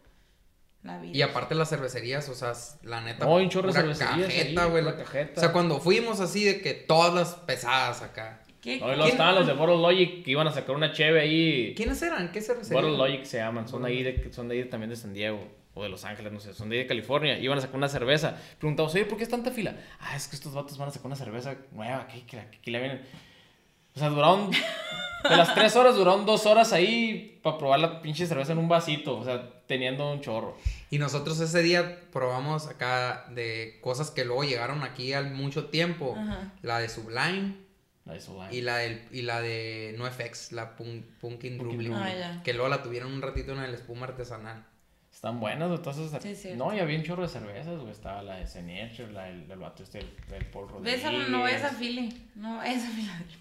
La 0.83 0.98
vida. 0.98 1.16
Y 1.16 1.22
aparte 1.22 1.55
las 1.55 1.68
cervecerías, 1.68 2.29
o 2.29 2.35
sea, 2.35 2.53
la 2.83 3.01
neta. 3.03 3.25
No, 3.25 3.35
un 3.37 3.48
chorro 3.48 3.72
cajeta, 3.72 4.64
güey. 4.66 4.83
pura 4.83 4.96
cajeta. 4.96 5.33
O 5.37 5.40
sea, 5.40 5.53
cuando 5.53 5.79
fuimos 5.79 6.18
así 6.20 6.44
de 6.44 6.61
que 6.61 6.75
todas 6.75 7.14
las 7.14 7.35
pesadas 7.35 8.03
acá. 8.03 8.40
¿Qué? 8.61 8.79
No, 8.81 8.92
y 8.92 8.96
qué- 9.01 9.09
estaban 9.11 9.35
los 9.37 9.46
de 9.46 9.53
Bottle 9.55 9.77
Logic 9.79 10.25
que 10.25 10.31
iban 10.33 10.46
a 10.46 10.53
sacar 10.53 10.75
una 10.75 10.92
cheve 10.92 11.20
ahí. 11.20 11.75
¿Quiénes 11.77 12.01
eran? 12.03 12.31
¿Qué 12.33 12.40
cervecería? 12.40 12.81
Bottle 12.81 12.96
Logic 12.96 13.25
se 13.25 13.38
llaman, 13.38 13.68
son 13.68 13.83
de 13.83 13.88
ahí, 13.88 14.03
de, 14.03 14.33
son 14.33 14.48
de 14.48 14.57
ahí 14.57 14.64
también 14.68 14.90
de 14.90 14.96
San 14.96 15.12
Diego. 15.14 15.46
O 15.75 15.83
de 15.83 15.88
Los 15.88 16.05
Ángeles, 16.05 16.31
no 16.33 16.38
sé, 16.38 16.53
son 16.53 16.68
de 16.68 16.77
ahí 16.77 16.83
de 16.83 16.87
California. 16.88 17.38
Iban 17.38 17.57
a 17.59 17.61
sacar 17.61 17.77
una 17.77 17.88
cerveza. 17.88 18.37
Preguntamos, 18.59 18.94
oye, 18.94 19.05
¿por 19.07 19.16
qué 19.16 19.25
es 19.25 19.31
tanta 19.31 19.51
fila? 19.53 19.75
Ah, 20.01 20.14
es 20.16 20.29
que 20.29 20.37
estos 20.37 20.53
vatos 20.53 20.77
van 20.79 20.88
a 20.88 20.92
sacar 20.92 21.07
una 21.07 21.16
cerveza 21.16 21.57
nueva, 21.70 22.07
que, 22.09 22.27
que, 22.27 22.37
la- 22.37 22.51
que 22.51 22.70
la 22.70 22.79
vienen. 22.79 23.01
O 23.94 23.98
sea, 23.98 24.09
duraron. 24.09 24.50
De 24.50 25.37
las 25.37 25.55
tres 25.55 25.76
horas, 25.76 25.94
duraron 25.94 26.26
dos 26.26 26.46
horas 26.46 26.72
ahí 26.72 27.38
para 27.44 27.57
probar 27.57 27.78
la 27.78 28.02
pinche 28.02 28.26
cerveza 28.26 28.52
en 28.52 28.59
un 28.59 28.68
vasito. 28.68 29.16
O 29.18 29.24
sea, 29.24 29.50
teniendo 29.66 30.11
un 30.11 30.20
chorro. 30.20 30.57
Y 30.90 30.98
nosotros 30.98 31.38
ese 31.40 31.62
día 31.62 32.00
probamos 32.12 32.66
acá 32.66 33.26
de 33.31 33.78
cosas 33.83 34.11
que 34.11 34.24
luego 34.24 34.42
llegaron 34.44 34.83
aquí 34.83 35.12
al 35.12 35.31
mucho 35.33 35.66
tiempo. 35.66 36.16
Ajá. 36.18 36.52
La 36.62 36.81
de 36.81 36.88
Sublime 36.88 37.55
La 38.05 38.14
de 38.14 38.20
Sublime. 38.20 38.48
y 38.52 38.62
la, 38.62 38.78
del, 38.78 39.02
y 39.12 39.22
la 39.22 39.40
de 39.40 39.94
NoFX, 39.96 40.50
la 40.52 40.74
Punk, 40.74 41.05
Punkin'. 41.20 41.92
Ah. 41.94 42.40
Que 42.42 42.52
luego 42.52 42.68
la 42.68 42.83
tuvieron 42.83 43.12
un 43.12 43.22
ratito 43.22 43.52
en 43.52 43.61
el 43.61 43.74
espuma 43.74 44.07
artesanal. 44.07 44.64
Están 45.12 45.38
buenas, 45.38 45.70
esas- 45.87 46.20
Sí, 46.22 46.35
cierto. 46.35 46.64
No, 46.64 46.74
y 46.74 46.81
había 46.81 46.98
un 46.98 47.05
chorro 47.05 47.22
de 47.22 47.28
cervezas, 47.28 47.78
güey. 47.78 47.92
Estaba 47.92 48.22
la 48.22 48.37
de 48.38 48.46
Senior, 48.48 48.90
la 49.12 49.24
del, 49.26 49.46
del 49.46 49.59
vato 49.59 49.85
este, 49.85 50.00
el, 50.00 50.16
del 50.28 50.46
Paul 50.46 50.68
Rodríguez. 50.68 51.05
Ves 51.05 51.05
a, 51.05 51.12
no 51.31 51.40
vayas 51.42 51.62
a 51.62 51.68
Philly. 51.76 52.28
No 52.35 52.57
vayas 52.57 52.83
a 52.85 52.88
Filadelfia. 52.90 53.38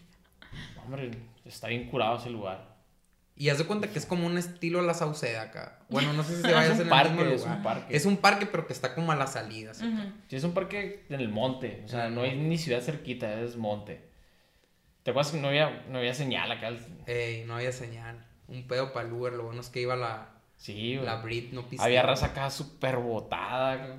Hombre, 0.83 1.11
está 1.45 1.67
bien 1.67 1.89
curado 1.89 2.17
ese 2.17 2.29
lugar. 2.29 2.71
Y 3.35 3.49
haz 3.49 3.57
de 3.57 3.65
cuenta 3.65 3.87
que 3.87 3.97
es 3.97 4.05
como 4.05 4.27
un 4.27 4.37
estilo 4.37 4.81
la 4.81 4.93
Sauceda 4.93 5.43
acá. 5.43 5.79
Bueno, 5.89 6.13
no 6.13 6.23
sé 6.23 6.35
si 6.35 6.41
se 6.43 6.51
vaya 6.53 6.69
a 6.69 6.73
hacer 6.73 6.85
un 6.87 6.93
en 6.93 6.99
el 6.99 7.15
parque, 7.17 7.33
es 7.33 7.41
lugar. 7.41 7.57
un 7.57 7.63
parque. 7.63 7.95
Es 7.95 8.05
un 8.05 8.17
parque, 8.17 8.45
pero 8.45 8.67
que 8.67 8.73
está 8.73 8.93
como 8.93 9.11
a 9.11 9.15
las 9.15 9.33
salidas. 9.33 9.77
Sí, 10.27 10.35
es 10.35 10.43
un 10.43 10.53
parque 10.53 11.05
en 11.09 11.19
el 11.19 11.29
monte. 11.29 11.81
O 11.85 11.87
sea, 11.87 12.09
no 12.09 12.21
hay 12.21 12.35
ni 12.37 12.57
ciudad 12.57 12.81
cerquita, 12.81 13.41
es 13.41 13.55
monte. 13.55 14.09
¿Te 15.03 15.11
acuerdas 15.11 15.31
que 15.31 15.39
no 15.39 15.47
había, 15.47 15.83
no 15.89 15.97
había 15.97 16.13
señal 16.13 16.51
acá? 16.51 16.69
Ey, 17.07 17.43
no 17.45 17.55
había 17.55 17.71
señal. 17.71 18.23
Un 18.47 18.67
pedo 18.67 18.93
para 18.93 19.07
el 19.07 19.13
Uber. 19.13 19.33
Lo 19.33 19.43
bueno 19.45 19.61
es 19.61 19.69
que 19.69 19.81
iba 19.81 19.95
la, 19.95 20.29
Sí, 20.57 20.97
güey. 20.97 21.05
la 21.07 21.15
Brit, 21.15 21.53
no 21.53 21.61
pisteaba. 21.61 21.85
Había 21.85 22.03
raza 22.03 22.27
acá 22.27 22.51
súper 22.51 22.97
botada. 22.97 23.95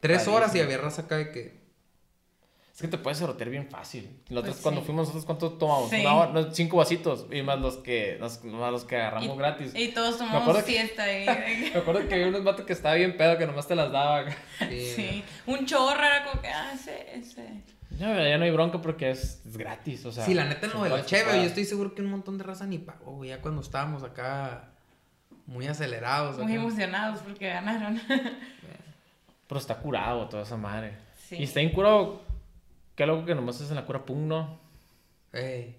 Tres 0.00 0.26
horas 0.26 0.52
y 0.56 0.60
había 0.60 0.78
raza 0.78 1.02
acá 1.02 1.18
de 1.18 1.30
que. 1.30 1.59
Es 2.80 2.82
que 2.82 2.88
te 2.88 2.96
puedes 2.96 3.18
sortear 3.18 3.50
bien 3.50 3.68
fácil. 3.68 4.08
Nosotros 4.30 4.54
Pues 4.54 4.62
cuando 4.62 4.80
sí. 4.80 4.86
fuimos, 4.86 5.02
nosotros 5.08 5.26
cuánto 5.26 5.50
tomamos? 5.58 5.90
Sí. 5.90 6.00
Una 6.00 6.14
hora, 6.14 6.32
no, 6.32 6.50
cinco 6.54 6.78
vasitos. 6.78 7.26
Y 7.30 7.42
más 7.42 7.60
los 7.60 7.76
que, 7.76 8.16
los, 8.18 8.42
más 8.42 8.72
los 8.72 8.84
que 8.84 8.96
agarramos 8.96 9.34
Y- 9.34 9.38
gratis. 9.38 9.72
Y 9.74 9.88
todos 9.88 10.16
tomamos 10.16 10.56
que- 10.56 10.62
siesta 10.72 11.02
ahí. 11.02 11.26
Me 11.74 11.78
acuerdo 11.80 12.08
que 12.08 12.14
había 12.14 12.28
unos 12.28 12.42
vatos 12.42 12.64
que 12.64 12.72
estaba 12.72 12.94
bien 12.94 13.18
pedo 13.18 13.36
que 13.36 13.46
nomás 13.46 13.68
te 13.68 13.74
las 13.74 13.92
daba. 13.92 14.24
Sí. 14.60 14.92
sí. 14.96 15.24
Un 15.46 15.66
chorro 15.66 16.02
era 16.02 16.24
como 16.24 16.40
que, 16.40 16.48
ah, 16.48 16.70
ese, 16.74 17.18
ese. 17.18 17.62
Ya, 17.98 18.14
ya 18.26 18.38
no 18.38 18.44
hay 18.44 18.50
bronca 18.50 18.80
porque 18.80 19.10
es, 19.10 19.42
es 19.44 19.58
gratis. 19.58 20.06
O 20.06 20.12
sea, 20.12 20.24
Sí, 20.24 20.32
la 20.32 20.46
neta 20.46 20.70
son 20.70 20.82
de 20.84 20.88
la 20.88 21.04
cheve, 21.04 21.32
yo 21.36 21.42
estoy 21.42 21.66
seguro 21.66 21.94
que 21.94 22.00
un 22.00 22.08
montón 22.10 22.38
de 22.38 22.44
raza 22.44 22.64
ni 22.66 22.78
pagó, 22.78 23.12
güey, 23.16 23.28
ya 23.28 23.42
cuando 23.42 23.60
estábamos 23.60 24.02
acá 24.04 24.70
muy 25.44 25.66
acelerados. 25.66 26.38
Muy 26.38 26.52
acá. 26.52 26.54
emocionados 26.62 27.20
porque 27.20 27.46
ganaron. 27.48 28.00
Pero 29.48 29.58
está 29.60 29.76
curado 29.76 30.28
toda 30.30 30.44
esa 30.44 30.56
madre. 30.56 30.94
Sí. 31.28 31.36
Y 31.36 31.42
está 31.42 31.60
bien 31.60 31.72
Que 33.00 33.04
algo 33.04 33.24
que 33.24 33.34
nomás 33.34 33.58
es 33.62 33.70
en 33.70 33.76
la 33.76 33.86
cura 33.86 34.04
punk, 34.04 34.18
¿no? 34.18 34.60
Ey. 35.32 35.74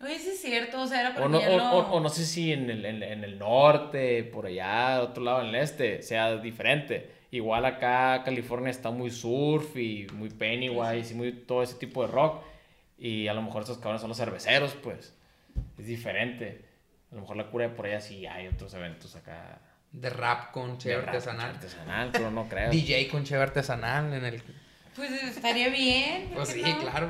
Oye, 0.00 0.18
sí 0.18 0.30
es 0.30 0.40
cierto, 0.42 0.82
o 0.82 0.86
sea, 0.88 1.00
era 1.02 1.10
O 1.10 1.14
porque 1.14 1.28
no, 1.30 1.38
o, 1.38 1.78
o- 1.78 1.92
o 1.92 2.00
no 2.00 2.08
sé 2.08 2.26
si 2.26 2.52
en 2.52 2.68
el, 2.68 2.84
en, 2.84 3.00
en 3.00 3.22
el 3.22 3.38
norte, 3.38 4.24
por 4.24 4.46
allá, 4.46 5.02
otro 5.02 5.22
lado, 5.22 5.42
en 5.42 5.46
el 5.50 5.54
este, 5.54 6.02
sea 6.02 6.34
diferente. 6.38 7.12
Igual 7.30 7.64
acá 7.64 8.22
California 8.24 8.70
está 8.72 8.90
muy 8.90 9.12
surf 9.12 9.76
y 9.76 10.08
muy 10.14 10.28
Pennywise 10.30 11.12
y 11.12 11.14
muy 11.14 11.30
todo 11.32 11.62
ese 11.62 11.76
tipo 11.76 12.04
de 12.04 12.10
rock. 12.10 12.42
Y 12.98 13.28
a 13.28 13.34
lo 13.34 13.42
mejor 13.42 13.62
estos 13.62 13.78
cabrones 13.78 14.00
son 14.00 14.08
los 14.08 14.18
cerveceros, 14.18 14.74
pues. 14.82 15.14
Es 15.78 15.86
diferente. 15.86 16.64
A 17.12 17.14
lo 17.14 17.20
mejor 17.20 17.36
la 17.36 17.46
cura 17.52 17.68
de 17.68 17.74
por 17.76 17.86
allá 17.86 18.00
sí 18.00 18.26
hay 18.26 18.48
otros 18.48 18.74
eventos 18.74 19.14
acá. 19.14 19.60
De 19.92 20.10
rap 20.10 20.50
con 20.50 20.76
cheve 20.78 20.96
de 20.96 21.00
rap, 21.02 21.08
artesanal. 21.14 21.50
Artesanal, 21.50 22.10
pero 22.10 22.32
no 22.32 22.48
creo. 22.48 22.70
DJ 22.72 23.06
con 23.12 23.22
cheve 23.22 23.44
artesanal 23.44 24.12
en 24.12 24.24
el. 24.24 24.42
Pues 24.96 25.10
estaría 25.22 25.68
bien. 25.68 26.28
¿por 26.28 26.36
Pues 26.38 26.48
sí, 26.50 26.62
no? 26.62 26.78
claro. 26.80 27.08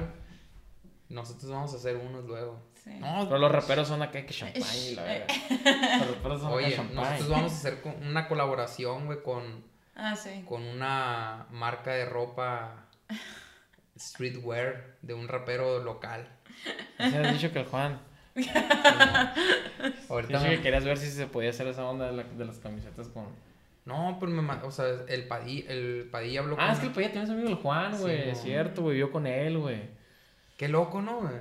Nosotros 1.09 1.51
vamos 1.51 1.73
a 1.73 1.77
hacer 1.77 1.97
unos 1.97 2.25
luego. 2.25 2.61
Sí. 2.83 2.91
No, 3.01 3.25
Pero 3.25 3.39
los 3.39 3.51
raperos 3.53 3.89
son 3.89 4.03
acá 4.03 4.25
que 4.27 4.33
champán 4.35 4.63
y 4.77 4.95
la 4.95 5.03
verga. 5.05 5.27
Los 6.01 6.17
raperos 6.17 6.41
son 6.41 6.53
oye, 6.53 6.77
nosotros 6.93 7.29
vamos 7.29 7.53
a 7.53 7.57
hacer 7.57 7.83
una 8.03 8.29
colaboración, 8.29 9.07
güey, 9.07 9.23
con, 9.23 9.65
Ah, 9.95 10.15
sí. 10.17 10.45
con 10.47 10.63
una 10.63 11.47
marca 11.51 11.93
de 11.93 12.05
ropa 12.07 12.87
streetwear 13.99 14.97
de 15.03 15.15
un 15.15 15.27
rapero 15.29 15.79
local. 15.83 16.29
Sí, 16.99 17.03
has 17.17 17.33
dicho 17.33 17.53
que 17.53 17.61
el 17.61 17.67
Juan. 17.67 18.01
Ahorita 20.09 20.39
Dicho 20.39 20.51
me- 20.51 20.57
que 20.57 20.63
querías 20.63 20.85
ver 20.85 20.99
si 20.99 21.11
se 21.11 21.27
podía 21.27 21.51
hacer 21.51 21.67
esa 21.69 21.85
onda 21.85 22.07
de, 22.07 22.13
la- 22.13 22.25
de 22.25 22.45
las 22.45 22.59
camisetas 22.59 23.09
con. 23.09 23.27
No, 23.87 24.19
pero 24.21 24.31
me 24.33 24.53
o 24.53 24.71
sea, 24.71 24.85
el 25.09 25.27
Padilla, 25.29 25.71
el 25.73 26.09
Padilla 26.11 26.41
habló 26.41 26.57
Ah, 26.59 26.67
con- 26.67 26.75
es 26.75 26.79
que 26.81 26.87
el 26.87 26.93
Padilla 26.93 27.13
tiene 27.13 27.31
amigo 27.33 27.49
el 27.49 27.55
Juan, 27.55 27.95
Sí, 27.95 28.03
güey. 28.03 28.31
es 28.31 28.43
cierto, 28.43 28.83
güey. 28.83 28.95
Vivió 28.97 29.11
con 29.13 29.27
él, 29.27 29.59
güey. 29.59 29.81
Qué 30.59 30.69
loco, 30.69 31.01
¿no, 31.01 31.21
güey? 31.21 31.35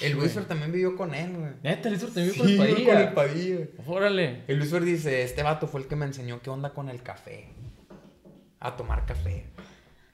el 0.00 0.12
Luisfer 0.12 0.44
también 0.46 0.70
vivió 0.72 0.96
con 0.96 1.14
él, 1.14 1.36
güey. 1.36 1.50
Neta, 1.62 1.88
el 1.88 1.98
también 2.00 2.28
vivió 2.30 2.32
Sí, 2.32 2.38
con 2.38 2.48
el 2.48 2.58
Padilla. 2.58 2.92
con 2.94 3.02
el 3.02 3.12
Padilla. 3.12 3.58
Órale. 3.86 4.42
El 4.46 4.58
Luisfer 4.58 4.82
dice, 4.84 5.22
este 5.24 5.42
vato 5.42 5.66
fue 5.66 5.80
el 5.80 5.88
que 5.88 5.96
me 5.96 6.06
enseñó 6.06 6.40
qué 6.40 6.48
onda 6.48 6.70
con 6.70 6.88
el 6.88 7.02
café. 7.02 7.48
A 8.60 8.76
tomar 8.76 9.04
café. 9.04 9.44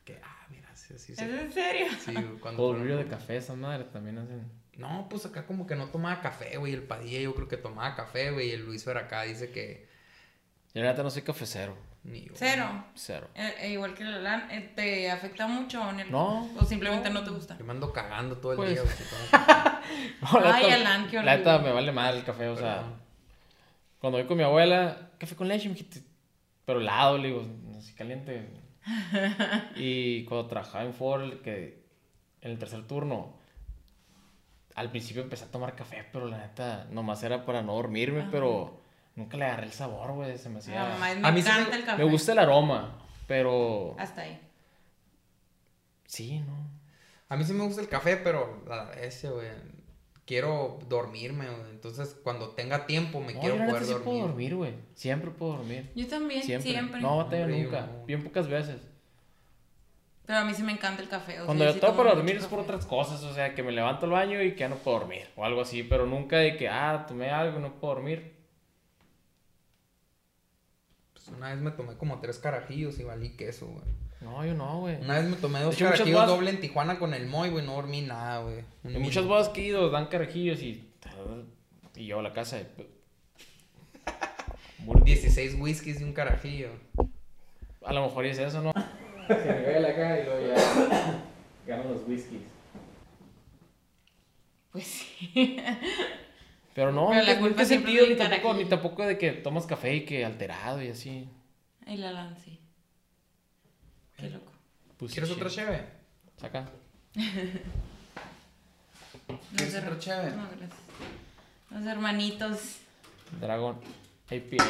Que, 0.04 0.18
ah, 0.24 0.46
mira, 0.50 0.74
sí, 0.74 0.94
sí, 0.98 1.12
¿Es 1.12 1.18
sí. 1.18 1.24
en 1.24 1.52
serio? 1.52 1.86
Sí, 2.04 2.14
cuando 2.40 2.72
fueron- 2.72 2.96
de 2.96 3.06
café, 3.06 3.36
esa 3.36 3.54
madre 3.54 3.84
también 3.84 4.18
hacen. 4.18 4.50
No, 4.78 5.06
pues 5.10 5.26
acá 5.26 5.46
como 5.46 5.66
que 5.66 5.76
no 5.76 5.88
tomaba 5.88 6.20
café, 6.22 6.56
güey. 6.56 6.72
El 6.72 6.82
Padilla 6.82 7.20
yo 7.20 7.34
creo 7.34 7.46
que 7.48 7.58
tomaba 7.58 7.94
café, 7.94 8.30
güey. 8.30 8.48
Y 8.48 8.52
el 8.52 8.64
Luisfer 8.64 8.96
acá 8.96 9.22
dice 9.22 9.50
que 9.50 9.89
Yo, 10.74 10.82
la 10.82 10.90
neta, 10.90 11.02
no 11.02 11.10
soy 11.10 11.22
cafecero. 11.22 11.76
ni 12.04 12.22
yo. 12.24 12.32
Cero. 12.34 12.84
Cero. 12.94 13.28
Eh, 13.34 13.54
eh, 13.60 13.70
igual 13.72 13.92
que 13.94 14.04
el 14.04 14.14
Alan, 14.14 14.50
eh, 14.50 14.72
¿te 14.74 15.10
afecta 15.10 15.46
mucho 15.46 15.82
o, 15.82 15.90
en 15.90 16.00
el- 16.00 16.10
No. 16.10 16.48
o 16.58 16.64
simplemente 16.64 17.10
no 17.10 17.22
te 17.22 17.30
gusta? 17.30 17.58
Yo 17.58 17.64
me 17.64 17.72
ando 17.72 17.92
cagando 17.92 18.36
todo 18.38 18.52
el 18.52 18.56
Pues- 18.56 18.70
día. 18.70 18.82
No, 20.22 20.40
la 20.40 20.54
Ay, 20.54 20.70
Alan, 20.70 21.08
qué 21.08 21.16
La 21.22 21.36
neta, 21.36 21.54
horrible. 21.56 21.68
me 21.70 21.74
vale 21.74 21.92
mal 21.92 22.16
el 22.16 22.24
café, 22.24 22.48
o 22.48 22.56
sea. 22.56 22.84
Cuando 24.00 24.18
voy 24.18 24.26
con 24.26 24.36
mi 24.38 24.44
abuela, 24.44 25.10
café 25.18 25.34
con 25.36 25.48
leche, 25.48 25.68
mijito. 25.68 25.98
Pero 26.64 26.80
helado, 26.80 27.18
le 27.18 27.28
digo, 27.28 27.44
así 27.78 27.92
caliente. 27.94 28.48
y 29.76 30.24
cuando 30.24 30.46
trabajaba 30.46 30.84
en 30.84 30.94
Ford, 30.94 31.40
que 31.42 31.82
en 32.40 32.52
el 32.52 32.58
tercer 32.58 32.86
turno, 32.86 33.34
al 34.74 34.90
principio 34.90 35.22
empecé 35.22 35.44
a 35.44 35.50
tomar 35.50 35.74
café, 35.74 36.06
pero 36.12 36.26
la 36.28 36.38
neta, 36.38 36.86
nomás 36.90 37.22
era 37.22 37.44
para 37.44 37.60
no 37.62 37.74
dormirme, 37.74 38.20
Ajá. 38.22 38.28
pero 38.30 38.79
nunca 39.16 39.36
le 39.36 39.44
agarré 39.44 39.66
el 39.66 39.72
sabor, 39.72 40.12
güey, 40.12 40.36
se 40.38 40.48
me 40.48 40.58
hacía... 40.60 40.82
No, 40.88 40.98
mames, 40.98 41.24
A 41.24 41.28
me 41.30 41.32
mí 41.32 41.42
sí 41.42 41.48
encanta 41.48 41.70
me- 41.70 41.76
el 41.76 41.84
café. 41.84 42.04
me 42.04 42.10
gusta 42.10 42.32
el 42.32 42.38
aroma, 42.38 42.98
pero... 43.26 43.94
Hasta 43.98 44.22
ahí. 44.22 44.40
Sí, 46.06 46.40
¿no? 46.40 46.68
A 47.28 47.36
mí 47.36 47.44
sí 47.44 47.52
me 47.52 47.64
gusta 47.64 47.80
el 47.80 47.88
café, 47.88 48.16
pero 48.16 48.62
la- 48.66 48.92
ese, 48.94 49.28
güey. 49.30 49.46
Quiero 50.26 50.78
dormirme, 50.88 51.46
güey. 51.48 51.70
Entonces, 51.70 52.16
cuando 52.22 52.50
tenga 52.50 52.86
tiempo, 52.86 53.20
me 53.20 53.34
No, 53.34 53.40
quiero 53.40 53.56
poder 53.66 53.82
sí 53.84 53.90
dormir. 53.90 54.04
puedo 54.04 54.18
dormir, 54.28 54.54
güey. 54.56 54.74
Siempre 54.94 55.30
puedo 55.30 55.54
dormir. 55.56 55.90
Yo 55.94 56.06
también, 56.06 56.42
Siempre. 56.42 56.70
siempre. 56.70 57.00
No 57.00 57.18
Hombre, 57.18 57.46
nunca. 57.46 57.86
yo- 57.86 58.04
Bien 58.06 58.22
pocas 58.22 58.48
veces. 58.48 58.80
Pero 60.26 60.38
a 60.40 60.44
mí 60.44 60.54
sí 60.54 60.62
me 60.62 60.70
encanta 60.72 61.02
el 61.02 61.08
café. 61.08 61.40
o 61.40 61.46
Cuando 61.46 61.64
sea, 61.64 61.70
yo 61.70 61.74
sí 61.74 61.80
tengo 61.80 61.92
tomo 61.94 62.04
para 62.04 62.14
dormir 62.14 62.36
es 62.36 62.46
por 62.46 62.60
café. 62.60 62.70
otras 62.70 62.86
cosas, 62.86 63.22
o 63.24 63.34
sea, 63.34 63.54
que 63.54 63.62
me 63.64 63.72
levanto 63.72 64.06
al 64.06 64.12
baño 64.12 64.40
y 64.42 64.52
que 64.52 64.60
ya 64.60 64.68
no 64.68 64.76
puedo 64.76 65.00
dormir, 65.00 65.26
o 65.36 65.44
algo 65.44 65.60
así, 65.62 65.82
pero 65.82 66.06
nunca 66.06 66.36
de 66.38 66.56
que, 66.56 66.68
ah, 66.68 67.04
tomé 67.08 67.30
algo 67.30 67.58
y 67.58 67.62
no 67.62 67.74
puedo 67.80 67.94
dormir. 67.94 68.36
Pues 71.30 71.38
una 71.38 71.50
vez 71.54 71.60
me 71.60 71.70
tomé 71.70 71.94
como 71.96 72.20
tres 72.20 72.38
carajillos 72.38 72.98
y 72.98 73.04
valí 73.04 73.36
queso, 73.36 73.66
güey. 73.68 73.84
No, 74.20 74.44
yo 74.44 74.52
no, 74.54 74.80
güey. 74.80 74.96
Una 75.00 75.14
vez 75.18 75.24
me 75.30 75.36
tomé 75.36 75.60
dos 75.62 75.74
hecho, 75.74 75.86
carajillos 75.86 76.12
bodas- 76.20 76.28
doble 76.28 76.50
en 76.50 76.60
Tijuana 76.60 76.98
con 76.98 77.14
el 77.14 77.26
Moy, 77.26 77.48
güey. 77.50 77.64
No 77.64 77.74
dormí 77.76 78.02
nada, 78.02 78.40
güey. 78.42 78.64
En 78.84 79.00
muchas 79.00 79.24
bodas 79.24 79.48
que 79.48 79.62
he 79.62 79.64
ido 79.68 79.88
dan 79.90 80.06
carajillos 80.08 80.60
y. 80.60 80.92
Y 81.96 82.06
yo 82.06 82.18
a 82.18 82.22
la 82.22 82.32
casa 82.32 82.56
de. 82.56 82.66
16 85.04 85.56
whiskies 85.58 86.00
y 86.00 86.04
un 86.04 86.12
carajillo. 86.12 86.68
A 87.84 87.92
lo 87.92 88.02
mejor 88.06 88.26
es 88.26 88.38
eso, 88.38 88.60
¿no? 88.62 88.72
Se 88.72 89.34
me 89.34 89.64
cae 89.64 89.80
la 89.80 89.94
cara 89.94 90.20
y 90.20 90.24
luego 90.24 90.54
ya. 90.54 91.24
Ganan 91.66 91.92
los 91.92 92.06
whiskies. 92.08 92.42
Pues 94.72 94.86
sí. 94.86 95.56
Pero 96.74 96.92
no, 96.92 97.08
Pero 97.10 97.22
la 97.22 97.26
nunca- 97.34 97.40
culpa 97.40 97.64
siempre 97.64 97.92
sentido 97.92 98.06
ni 98.08 98.16
tampoco, 98.16 98.54
ni 98.54 98.64
tampoco 98.66 99.06
de 99.06 99.18
que 99.18 99.32
tomas 99.32 99.66
café 99.66 99.94
y 99.96 100.04
que 100.04 100.24
alterado 100.24 100.80
y 100.82 100.88
así. 100.88 101.28
El 101.86 102.04
Alan, 102.04 102.36
sí. 102.44 102.58
Qué 104.16 104.30
loco. 104.30 104.52
Pues, 104.96 105.12
¿Quieres 105.12 105.30
otra 105.30 105.48
cheve? 105.50 105.84
Saca. 106.38 106.68
No 109.28 109.38
¿Quieres 109.56 109.74
otra 109.76 109.98
cheve? 109.98 110.30
No, 110.32 110.48
gracias. 110.48 110.78
Los 111.70 111.86
hermanitos. 111.86 112.58
Dragon 113.40 113.76
APA. 114.26 114.64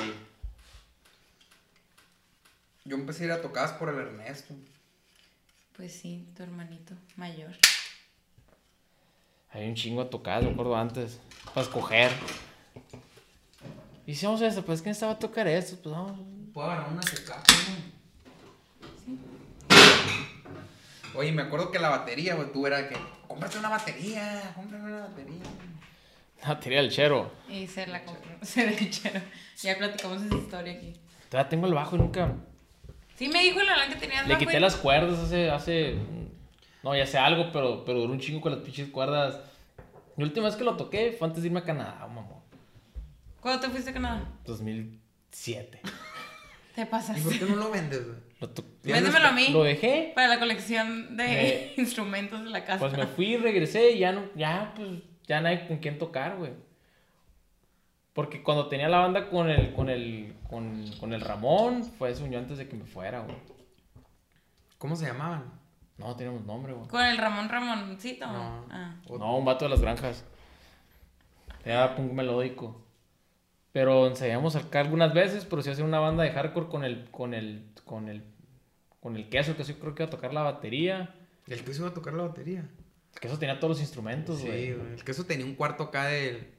Yo 2.85 2.97
empecé 2.97 3.23
a 3.23 3.27
ir 3.27 3.33
a 3.33 3.41
tocadas 3.43 3.73
por 3.73 3.89
el 3.89 3.99
Ernesto. 3.99 4.55
Pues 5.77 5.93
sí, 5.99 6.27
tu 6.37 6.43
hermanito 6.43 6.95
mayor. 7.17 7.53
Hay 9.53 9.69
un 9.69 9.75
chingo 9.75 10.05
de 10.05 10.11
tocadas, 10.11 10.45
me 10.45 10.51
acuerdo 10.51 10.77
antes. 10.77 11.21
Para 11.55 11.63
escoger. 11.63 12.11
Y 14.07 14.15
si 14.15 14.27
vamos 14.27 14.43
a 14.43 14.47
eso, 14.47 14.65
pues 14.65 14.81
¿quién 14.83 14.93
estaba 14.93 15.13
a 15.13 15.19
tocar 15.19 15.47
esto? 15.49 15.77
Pues 15.83 15.95
vamos. 15.95 16.13
¿Puedo 16.53 16.71
agarrar 16.71 16.93
una 16.93 17.01
teclado, 17.01 17.43
Oye, 21.15 21.33
me 21.33 21.43
acuerdo 21.43 21.71
que 21.71 21.79
la 21.79 21.89
batería, 21.91 22.35
güey, 22.37 22.53
tú 22.53 22.67
era 22.67 22.89
que, 22.89 22.97
cómprate 23.27 23.59
una 23.59 23.69
batería, 23.69 24.53
cómprate 24.55 24.85
una 24.85 25.01
batería. 25.01 25.43
La 26.43 26.49
batería 26.55 26.81
del 26.83 26.91
chero. 26.91 27.31
Y 27.49 27.67
se 27.67 27.87
la 27.87 28.05
compró. 28.05 28.31
Se 28.43 28.65
la 28.65 28.73
echaron. 28.73 29.23
Ya 29.61 29.77
platicamos 29.77 30.23
esa 30.23 30.35
historia 30.37 30.73
aquí. 30.73 30.95
Todavía 31.29 31.49
tengo 31.51 31.67
el 31.67 31.75
bajo 31.75 31.97
y 31.97 31.99
nunca. 31.99 32.33
Sí, 33.17 33.29
me 33.29 33.43
dijo 33.43 33.61
el 33.61 33.69
Alan 33.69 33.91
que 33.91 33.97
tenías 33.97 34.23
Le 34.27 34.35
bajo 34.35 34.39
quité 34.47 34.57
y- 34.57 34.61
las 34.61 34.77
cuerdas 34.77 35.19
hace. 35.19 35.51
hace 35.51 35.99
no, 36.83 36.97
ya 36.97 37.07
sé 37.07 37.19
algo, 37.19 37.51
pero, 37.53 37.85
pero 37.85 38.01
duró 38.01 38.13
un 38.13 38.21
chingo 38.21 38.41
con 38.41 38.53
las 38.53 38.61
pinches 38.63 38.89
cuerdas. 38.89 39.41
La 40.17 40.25
última 40.25 40.47
vez 40.47 40.57
que 40.57 40.65
lo 40.65 40.77
toqué 40.77 41.15
fue 41.19 41.29
antes 41.29 41.43
de 41.43 41.49
irme 41.49 41.61
a 41.61 41.65
Canadá, 41.65 42.07
mamón. 42.07 42.41
¿Cuándo 43.41 43.61
te 43.61 43.69
fuiste 43.71 43.91
a 43.91 43.93
Canadá? 43.95 44.29
2007. 44.45 45.81
Te 46.75 46.83
¿Y 46.83 46.85
por 46.85 46.91
pasaste. 46.91 47.39
qué 47.39 47.45
no 47.47 47.57
lo 47.57 47.71
vendes, 47.71 48.07
güey? 48.07 48.19
Lo, 48.41 48.49
to- 48.51 48.65
Véndemelo 48.85 49.27
a 49.29 49.33
mí. 49.33 49.49
lo 49.49 49.65
dejé. 49.65 50.13
Para 50.15 50.29
la 50.29 50.39
colección 50.39 51.17
de 51.17 51.25
Me- 51.25 51.73
instrumentos 51.83 52.45
de 52.45 52.51
la 52.51 52.65
casa. 52.65 52.79
Pues 52.79 52.93
me 52.97 53.07
fui 53.09 53.35
y 53.35 53.37
regresé 53.37 53.91
y 53.93 53.99
ya 53.99 54.13
no, 54.13 54.23
ya 54.37 54.73
pues, 54.77 54.89
ya 55.27 55.41
no 55.41 55.49
hay 55.49 55.67
con 55.67 55.79
quién 55.79 55.99
tocar, 55.99 56.37
güey. 56.37 56.53
Porque 58.13 58.43
cuando 58.43 58.69
tenía 58.69 58.89
la 58.89 58.99
banda 58.99 59.29
con 59.29 59.51
el, 59.51 59.73
con 59.73 59.89
el, 59.91 60.35
con, 60.49 60.89
con 60.99 61.13
el 61.13 61.21
Ramón, 61.21 61.85
fue 61.85 62.11
eso 62.13 62.25
antes 62.25 62.59
de 62.59 62.69
que 62.69 62.77
me 62.77 62.85
fuera, 62.85 63.21
güey. 63.21 63.37
¿Cómo 64.79 64.95
se 64.97 65.07
llamaban? 65.07 65.53
No 66.01 66.17
teníamos 66.17 66.45
nombre, 66.47 66.73
güey. 66.73 66.89
Con 66.89 67.05
el 67.05 67.17
Ramón 67.19 67.49
Ramoncito. 67.49 68.27
No. 68.27 68.67
Ah. 68.71 68.97
No, 69.09 69.37
un 69.37 69.45
vato 69.45 69.67
de 69.67 69.69
las 69.71 69.81
granjas. 69.81 70.25
Era 71.65 71.95
punk 71.95 72.13
melódico. 72.13 72.81
Pero 73.73 74.07
ensayamos 74.09 74.57
acá 74.57 74.81
algunas 74.81 75.15
veces, 75.15 75.45
pero 75.45 75.63
sí 75.63 75.71
hacía 75.71 75.85
una 75.85 76.01
banda 76.01 76.25
de 76.25 76.33
hardcore 76.33 76.69
con 76.69 76.85
el, 76.85 77.09
con 77.11 77.35
el, 77.35 77.71
con 77.85 78.09
el, 78.09 78.25
con 78.99 79.15
el 79.17 79.29
queso, 79.29 79.57
que 79.57 79.63
sí 79.65 79.75
creo 79.75 79.95
que 79.95 80.03
iba 80.03 80.09
a 80.09 80.11
tocar 80.11 80.35
la 80.35 80.43
batería. 80.43 81.15
El 81.47 81.63
queso 81.63 81.83
iba 81.83 81.91
a 81.91 81.95
tocar 81.95 82.15
la 82.15 82.25
batería. 82.25 82.69
El 83.15 83.21
queso 83.21 83.39
tenía 83.39 83.61
todos 83.61 83.73
los 83.77 83.81
instrumentos, 83.81 84.39
Sí, 84.41 84.47
güey. 84.47 84.73
güey. 84.75 84.93
El 84.95 85.05
queso 85.05 85.25
tenía 85.25 85.45
un 85.47 85.55
cuarto 85.55 85.85
acá 85.85 86.07
de 86.07 86.53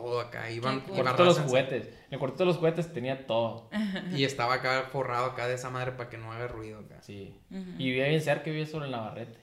todo 0.00 0.20
acá. 0.20 0.50
Iban 0.50 0.80
cool. 0.80 1.04
de 1.04 1.24
los 1.24 1.38
juguetes. 1.40 1.88
El 2.10 2.18
cuarto 2.18 2.38
de 2.38 2.44
los 2.46 2.56
juguetes 2.56 2.92
tenía 2.92 3.26
todo. 3.26 3.70
Y 4.14 4.24
estaba 4.24 4.54
acá 4.54 4.88
forrado 4.92 5.26
acá 5.26 5.48
de 5.48 5.54
esa 5.54 5.70
madre 5.70 5.92
para 5.92 6.08
que 6.08 6.18
no 6.18 6.32
haga 6.32 6.48
ruido 6.48 6.80
acá. 6.80 7.00
Sí. 7.02 7.40
Y 7.50 7.86
vivía 7.86 8.08
bien 8.08 8.20
cerca, 8.20 8.44
vivía 8.50 8.66
sobre 8.66 8.86
el 8.86 8.92
Navarrete. 8.92 9.40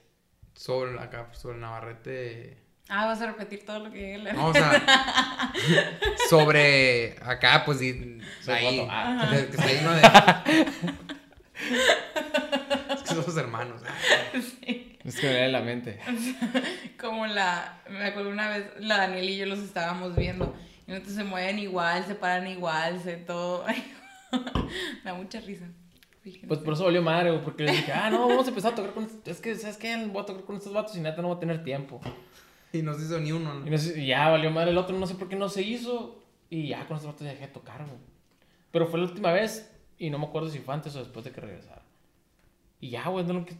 Sobre 0.54 0.98
acá, 1.00 1.28
sobre 1.32 1.56
el 1.56 1.60
Navarrete. 1.60 2.58
Ah, 2.88 3.06
vas 3.06 3.20
a 3.22 3.26
repetir 3.26 3.64
todo 3.64 3.78
lo 3.78 3.90
que 3.90 4.18
dije. 4.18 4.32
No, 4.34 4.48
o 4.48 4.52
sea, 4.52 5.52
sobre 6.28 7.16
acá, 7.22 7.62
pues, 7.64 7.80
y, 7.80 8.20
ahí. 8.46 8.86
Ah. 8.90 9.30
de- 9.32 9.46
que 9.46 9.56
está 9.56 9.66
lleno 9.66 9.92
de... 9.94 10.02
Es 12.94 13.02
que 13.02 13.14
Los 13.14 13.36
hermanos. 13.36 13.80
Es 15.04 15.20
que 15.20 15.26
me 15.26 15.32
viene 15.34 15.48
la 15.50 15.60
mente. 15.60 16.00
Como 17.00 17.26
la, 17.26 17.82
me 17.90 18.04
acuerdo 18.04 18.30
una 18.30 18.48
vez, 18.48 18.66
la 18.80 18.98
Daniel 18.98 19.28
y 19.28 19.36
yo 19.36 19.46
los 19.46 19.58
estábamos 19.58 20.16
viendo. 20.16 20.54
Y 20.86 20.92
entonces 20.92 21.16
se 21.16 21.24
mueven 21.24 21.58
igual, 21.58 22.04
se 22.04 22.14
paran 22.14 22.46
igual, 22.46 23.00
se 23.00 23.16
todo. 23.16 23.64
Me 25.04 25.10
da 25.10 25.14
mucha 25.14 25.40
risa. 25.40 25.66
Fíjense. 26.22 26.46
Pues 26.46 26.60
por 26.60 26.72
eso 26.72 26.84
valió 26.84 27.02
madre, 27.02 27.38
porque 27.44 27.64
le 27.64 27.72
dije, 27.72 27.92
ah, 27.92 28.08
no, 28.08 28.26
vamos 28.28 28.46
a 28.46 28.48
empezar 28.48 28.72
a 28.72 28.74
tocar 28.74 28.94
con 28.94 29.04
estos... 29.04 29.20
Es 29.26 29.40
que, 29.42 29.54
¿sabes 29.56 29.76
qué? 29.76 29.94
Voy 30.06 30.22
a 30.22 30.26
tocar 30.26 30.44
con 30.44 30.56
estos 30.56 30.72
vatos 30.72 30.96
y 30.96 31.00
neta 31.00 31.20
no 31.20 31.28
voy 31.28 31.36
a 31.36 31.40
tener 31.40 31.62
tiempo. 31.62 32.00
Y 32.72 32.80
no 32.80 32.94
se 32.94 33.04
hizo 33.04 33.20
ni 33.20 33.30
uno. 33.30 33.54
¿no? 33.54 33.66
Y, 33.66 33.70
no 33.70 33.76
y 33.76 34.06
ya 34.06 34.30
valió 34.30 34.50
madre 34.50 34.70
el 34.70 34.78
otro, 34.78 34.98
no 34.98 35.06
sé 35.06 35.14
por 35.16 35.28
qué 35.28 35.36
no 35.36 35.50
se 35.50 35.62
hizo. 35.62 36.24
Y 36.48 36.68
ya 36.68 36.86
con 36.86 36.96
estos 36.96 37.12
vatos 37.12 37.26
ya 37.26 37.32
dejé 37.32 37.46
de 37.46 37.52
tocar, 37.52 37.84
güey. 37.84 37.98
Pero 38.70 38.86
fue 38.86 38.98
la 38.98 39.06
última 39.06 39.32
vez 39.32 39.70
y 39.98 40.08
no 40.10 40.18
me 40.18 40.24
acuerdo 40.24 40.48
si 40.48 40.58
fue 40.58 40.74
antes 40.74 40.96
o 40.96 40.98
después 40.98 41.24
de 41.24 41.30
que 41.30 41.40
regresara. 41.40 41.82
Y 42.80 42.90
ya, 42.90 43.06
güey, 43.08 43.24
no 43.24 43.34
lo 43.34 43.44
que... 43.44 43.54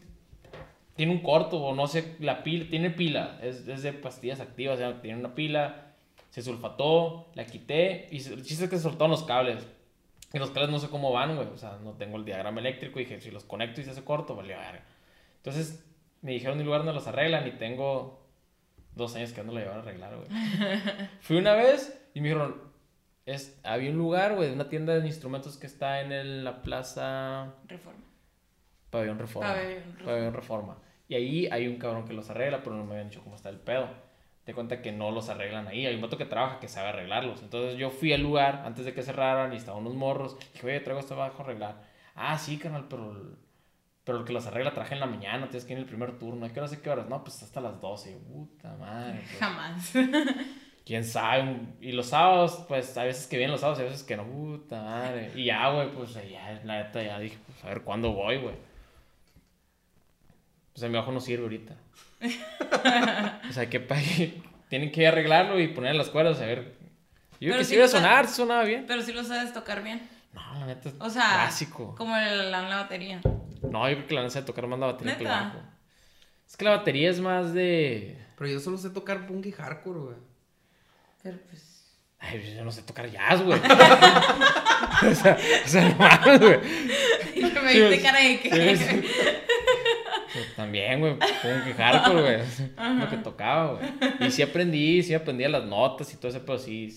Tiene 0.95 1.11
un 1.11 1.19
corto 1.19 1.57
o 1.61 1.75
no 1.75 1.87
sé, 1.87 2.15
la 2.19 2.43
pila, 2.43 2.67
tiene 2.69 2.89
pila, 2.89 3.37
es, 3.41 3.67
es 3.67 3.83
de 3.83 3.91
pastillas 3.93 4.39
activas, 4.39 4.75
o 4.75 4.77
sea, 4.77 5.01
tiene 5.01 5.19
una 5.19 5.35
pila, 5.35 5.93
se 6.29 6.41
sulfató, 6.41 7.27
la 7.35 7.45
quité 7.45 8.07
y 8.11 8.17
el 8.17 8.43
chiste 8.43 8.63
es 8.65 8.69
que 8.69 8.77
se 8.77 8.83
soltaron 8.83 9.11
los 9.11 9.23
cables. 9.23 9.67
Y 10.33 10.39
los 10.39 10.51
cables 10.51 10.69
no 10.71 10.79
sé 10.79 10.89
cómo 10.89 11.11
van, 11.13 11.35
güey, 11.35 11.47
o 11.47 11.57
sea, 11.57 11.77
no 11.83 11.91
tengo 11.93 12.17
el 12.17 12.25
diagrama 12.25 12.59
eléctrico 12.59 12.99
y 12.99 13.03
dije, 13.05 13.21
si 13.21 13.31
los 13.31 13.43
conecto 13.43 13.81
y 13.81 13.83
se 13.83 13.91
hace 13.91 14.03
corto, 14.03 14.35
valió 14.35 14.57
verga. 14.57 14.83
Entonces 15.37 15.83
me 16.21 16.31
dijeron 16.31 16.59
el 16.59 16.65
lugar 16.65 16.79
donde 16.81 16.93
los 16.93 17.07
arreglan 17.07 17.47
y 17.47 17.51
tengo 17.51 18.25
dos 18.95 19.15
años 19.15 19.33
que 19.33 19.43
no 19.43 19.51
lo 19.53 19.59
llevar 19.59 19.77
a 19.77 19.81
arreglar, 19.81 20.15
güey. 20.15 20.27
Fui 21.21 21.37
una 21.37 21.53
vez 21.53 22.01
y 22.13 22.21
me 22.21 22.29
dijeron, 22.29 22.55
es, 23.25 23.59
había 23.63 23.91
un 23.91 23.97
lugar, 23.97 24.35
güey, 24.35 24.51
una 24.51 24.69
tienda 24.69 24.97
de 24.97 25.05
instrumentos 25.07 25.57
que 25.57 25.67
está 25.67 26.01
en 26.01 26.11
el- 26.11 26.43
la 26.43 26.61
plaza 26.61 27.53
Reforma. 27.67 27.99
Pabellón 28.89 29.19
Reforma. 29.19 29.53
Pabellón 29.53 29.83
Reforma. 29.83 30.05
Pabellón 30.05 30.33
Reforma. 30.33 30.77
Y 31.07 31.15
ahí 31.15 31.47
hay 31.51 31.67
un 31.67 31.77
cabrón 31.77 32.05
que 32.05 32.13
los 32.13 32.29
arregla, 32.29 32.63
pero 32.63 32.75
no 32.75 32.85
me 32.85 32.93
habían 32.93 33.09
dicho 33.09 33.21
cómo 33.23 33.35
está 33.35 33.49
el 33.49 33.59
pedo. 33.59 33.87
Te 34.43 34.53
cuenta 34.53 34.81
que 34.81 34.91
no 34.91 35.11
los 35.11 35.29
arreglan 35.29 35.67
ahí. 35.67 35.85
Hay 35.85 35.95
un 35.95 36.01
vato 36.01 36.17
que 36.17 36.25
trabaja 36.25 36.59
que 36.59 36.67
sabe 36.67 36.89
arreglarlos. 36.89 37.41
Entonces 37.41 37.77
yo 37.77 37.89
fui 37.89 38.13
al 38.13 38.21
lugar 38.21 38.63
antes 38.65 38.85
de 38.85 38.93
que 38.93 39.01
cerraran 39.01 39.53
y 39.53 39.57
estaban 39.57 39.81
unos 39.81 39.95
morros. 39.95 40.37
Dije, 40.53 40.67
oye, 40.67 40.79
traigo 40.81 40.99
esto 40.99 41.15
abajo 41.15 41.41
a 41.41 41.45
arreglar. 41.45 41.81
Ah, 42.15 42.37
sí, 42.37 42.57
carnal, 42.57 42.85
pero 42.87 43.11
el, 43.11 43.37
pero 44.03 44.19
el 44.19 44.25
que 44.25 44.33
los 44.33 44.45
arregla 44.45 44.73
traje 44.73 44.93
en 44.93 44.99
la 44.99 45.07
mañana. 45.07 45.49
Tienes 45.49 45.65
que 45.65 45.73
ir 45.73 45.77
en 45.77 45.83
el 45.83 45.89
primer 45.89 46.19
turno. 46.19 46.45
¿A 46.45 46.49
qué 46.53 46.59
hora 46.59 46.67
sé 46.67 46.81
qué 46.81 46.89
horas? 46.89 47.09
No, 47.09 47.23
pues 47.23 47.41
hasta 47.41 47.59
las 47.59 47.81
12. 47.81 48.17
Puta 48.17 48.75
madre. 48.77 49.21
pues. 49.23 49.37
Jamás. 49.39 49.93
quién 50.85 51.03
sabe. 51.03 51.57
Y 51.81 51.91
los 51.91 52.07
sábados, 52.07 52.63
pues 52.67 52.95
a 52.97 53.03
veces 53.03 53.27
que 53.27 53.37
vienen 53.37 53.51
los 53.51 53.61
sábados 53.61 53.79
y 53.79 53.81
a 53.81 53.85
veces 53.85 54.03
que 54.03 54.15
no, 54.15 54.25
puta 54.25 54.81
madre. 54.81 55.31
Y 55.35 55.45
ya, 55.45 55.69
güey, 55.71 55.89
pues 55.89 56.13
ya, 56.13 56.61
la 56.63 56.83
neta, 56.83 57.01
ya 57.01 57.19
dije, 57.19 57.37
pues 57.45 57.63
a 57.65 57.69
ver 57.69 57.81
cuándo 57.81 58.13
voy, 58.13 58.37
güey. 58.37 58.55
O 60.75 60.77
sea, 60.77 60.89
mi 60.89 60.97
ojo 60.97 61.11
no 61.11 61.19
sirve 61.21 61.43
ahorita. 61.43 61.75
o 63.49 63.53
sea, 63.53 63.69
que 63.69 63.79
pa- 63.79 63.95
tienen 64.69 64.91
que 64.91 65.07
arreglarlo 65.07 65.59
y 65.59 65.69
poner 65.69 65.95
las 65.95 66.09
cuerdas, 66.09 66.39
a 66.41 66.45
ver. 66.45 66.75
Yo 67.39 67.49
Pero 67.49 67.57
que 67.59 67.63
sí 67.63 67.69
sí 67.71 67.75
iba 67.75 67.85
a 67.85 67.89
sonar, 67.89 68.27
sonaba 68.27 68.63
bien. 68.63 68.85
Pero 68.87 69.01
sí 69.01 69.11
lo 69.13 69.23
sabes 69.23 69.53
tocar 69.53 69.83
bien. 69.83 70.07
No, 70.33 70.41
la 70.59 70.65
neta 70.65 70.89
es 70.89 70.95
O 70.99 71.09
sea, 71.09 71.37
básico. 71.37 71.95
como 71.95 72.15
el, 72.17 72.51
la, 72.51 72.61
la 72.67 72.75
batería. 72.77 73.21
No, 73.69 73.89
yo 73.89 73.95
creo 73.95 74.07
que 74.07 74.15
la 74.15 74.23
neta 74.23 74.39
de 74.39 74.45
tocar 74.45 74.67
más 74.67 74.79
la 74.79 74.87
batería 74.87 75.17
que 75.17 75.23
el 75.23 75.29
¿Neta? 75.29 75.41
bajo. 75.43 75.59
Es 76.47 76.57
que 76.57 76.65
la 76.65 76.71
batería 76.71 77.09
es 77.09 77.19
más 77.19 77.53
de. 77.53 78.17
Pero 78.37 78.49
yo 78.51 78.59
solo 78.59 78.77
sé 78.77 78.89
tocar 78.89 79.25
punk 79.27 79.45
y 79.47 79.51
hardcore, 79.51 79.99
güey. 79.99 80.15
Pero 81.23 81.37
pues. 81.49 81.97
Ay, 82.19 82.53
yo 82.55 82.63
no 82.65 82.71
sé 82.71 82.81
tocar 82.83 83.09
jazz, 83.09 83.41
güey. 83.41 83.59
o 85.11 85.15
sea, 85.15 85.37
o 85.65 85.67
sea, 85.67 85.89
no 85.89 85.95
mames, 85.95 86.39
güey. 86.39 86.59
me 87.63 87.71
Sí, 87.71 87.79
diste 87.79 87.95
sí, 87.97 88.01
cara 88.01 88.19
de 88.19 88.39
que. 88.39 88.49
Sí, 90.35 90.39
sí. 90.39 90.45
Pues 90.45 90.55
también, 90.55 90.99
güey, 90.99 91.13
como 91.17 91.63
que 91.63 91.73
hardcore, 91.73 92.21
güey. 92.21 92.37
Lo 92.99 93.09
que 93.09 93.17
tocaba, 93.17 93.73
güey. 93.73 94.27
Y 94.27 94.31
sí 94.31 94.41
aprendí, 94.41 95.01
sí 95.03 95.13
aprendí 95.13 95.43
las 95.47 95.65
notas 95.65 96.13
y 96.13 96.17
todo 96.17 96.29
eso, 96.29 96.43
pero 96.45 96.57
sí. 96.57 96.89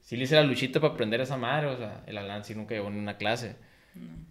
Sí 0.00 0.16
le 0.16 0.24
hice 0.24 0.34
la 0.34 0.42
luchita 0.42 0.80
para 0.80 0.92
aprender 0.94 1.20
esa 1.20 1.36
madre, 1.36 1.68
o 1.68 1.76
sea, 1.76 2.02
el 2.06 2.18
Alan 2.18 2.44
sí 2.44 2.54
nunca 2.54 2.74
llevó 2.74 2.88
en 2.88 2.98
una 2.98 3.16
clase. 3.16 3.56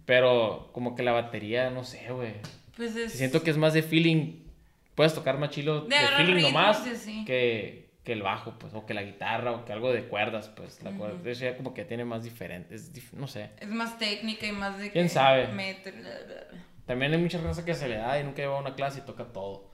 Pero 0.04 0.70
como 0.72 0.94
que 0.96 1.02
la 1.02 1.12
batería, 1.12 1.70
no 1.70 1.84
sé, 1.84 2.06
güey. 2.10 2.34
Pues 2.76 2.96
es. 2.96 3.12
Siento 3.12 3.42
que 3.42 3.50
es 3.50 3.56
más 3.56 3.72
de 3.74 3.82
feeling. 3.82 4.42
Puedes 4.94 5.14
tocar 5.14 5.38
más 5.38 5.50
chilo 5.50 5.82
De 5.82 5.96
de, 5.96 6.06
feeling 6.16 6.34
ritmos 6.34 6.52
nomás 6.52 6.86
y 6.86 6.90
así. 6.90 7.24
que, 7.24 7.88
que 8.04 8.12
el 8.12 8.22
bajo, 8.22 8.58
pues, 8.58 8.74
o 8.74 8.84
que 8.84 8.92
la 8.92 9.02
guitarra, 9.02 9.52
o 9.52 9.64
que 9.64 9.72
algo 9.72 9.92
de 9.92 10.04
cuerdas, 10.04 10.48
pues, 10.54 10.82
la 10.82 10.90
cuerda. 10.90 11.18
Eso 11.30 11.44
ya 11.44 11.56
como 11.56 11.72
que 11.72 11.84
tiene 11.84 12.04
más 12.04 12.24
diferente, 12.24 12.74
es 12.74 12.92
dif- 12.94 13.12
no 13.12 13.26
sé. 13.26 13.50
Es 13.60 13.68
más 13.68 13.98
técnica 13.98 14.46
y 14.46 14.52
más 14.52 14.78
de. 14.78 14.90
¿Quién 14.90 15.06
que 15.06 15.08
sabe? 15.08 15.46
meter- 15.48 15.94
bla, 15.94 16.10
bla, 16.26 16.44
bla. 16.50 16.58
También 16.92 17.12
hay 17.14 17.18
mucha 17.18 17.40
raza 17.40 17.64
que 17.64 17.74
se 17.74 17.88
le 17.88 17.96
da 17.96 18.20
y 18.20 18.24
nunca 18.24 18.42
lleva 18.42 18.58
una 18.60 18.74
clase 18.74 18.98
y 18.98 19.02
toca 19.02 19.24
todo. 19.24 19.70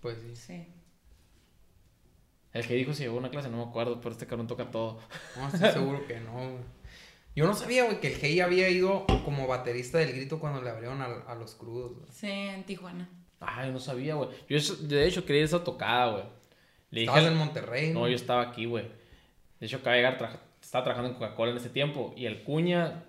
Pues 0.00 0.18
sí. 0.18 0.34
Sí. 0.34 0.66
El 2.54 2.66
que 2.66 2.74
dijo 2.74 2.94
si 2.94 3.02
llevó 3.02 3.18
una 3.18 3.30
clase 3.30 3.50
no 3.50 3.58
me 3.58 3.64
acuerdo, 3.64 4.00
pero 4.00 4.12
este 4.12 4.26
cabrón 4.26 4.46
toca 4.46 4.70
todo. 4.70 4.98
No, 5.36 5.48
estoy 5.48 5.70
seguro 5.72 6.06
que 6.06 6.18
no, 6.20 6.32
güey. 6.32 6.78
Yo 7.36 7.46
no 7.46 7.54
sabía, 7.54 7.84
güey, 7.84 8.00
que 8.00 8.08
el 8.14 8.18
Hey 8.20 8.40
había 8.40 8.68
ido 8.70 9.06
como 9.24 9.46
baterista 9.46 9.98
del 9.98 10.12
grito 10.12 10.40
cuando 10.40 10.62
le 10.62 10.70
abrieron 10.70 11.02
a, 11.02 11.04
a 11.04 11.34
los 11.34 11.54
crudos, 11.54 11.92
güey. 11.96 12.06
Sí, 12.10 12.30
en 12.30 12.64
Tijuana. 12.64 13.08
Ay, 13.40 13.70
no 13.70 13.78
sabía, 13.78 14.14
güey. 14.14 14.30
Yo 14.48 14.58
de 14.88 15.06
hecho 15.06 15.24
quería 15.24 15.40
ir 15.42 15.44
a 15.44 15.46
esa 15.48 15.62
tocada, 15.64 16.10
güey. 16.12 16.24
Le 16.90 17.00
dije, 17.00 17.10
Estabas 17.12 17.24
al- 17.26 17.32
en 17.32 17.38
Monterrey, 17.38 17.92
No, 17.92 18.08
yo 18.08 18.16
estaba 18.16 18.40
aquí, 18.42 18.64
güey. 18.64 18.86
De 19.60 19.66
hecho, 19.66 19.76
acabé 19.76 19.96
de 19.98 20.02
llegar, 20.02 20.40
estaba 20.60 20.82
trabajando 20.84 21.10
en 21.10 21.14
Coca-Cola 21.14 21.50
en 21.52 21.58
ese 21.58 21.68
tiempo. 21.68 22.14
Y 22.16 22.24
el 22.26 22.42
cuña. 22.42 23.04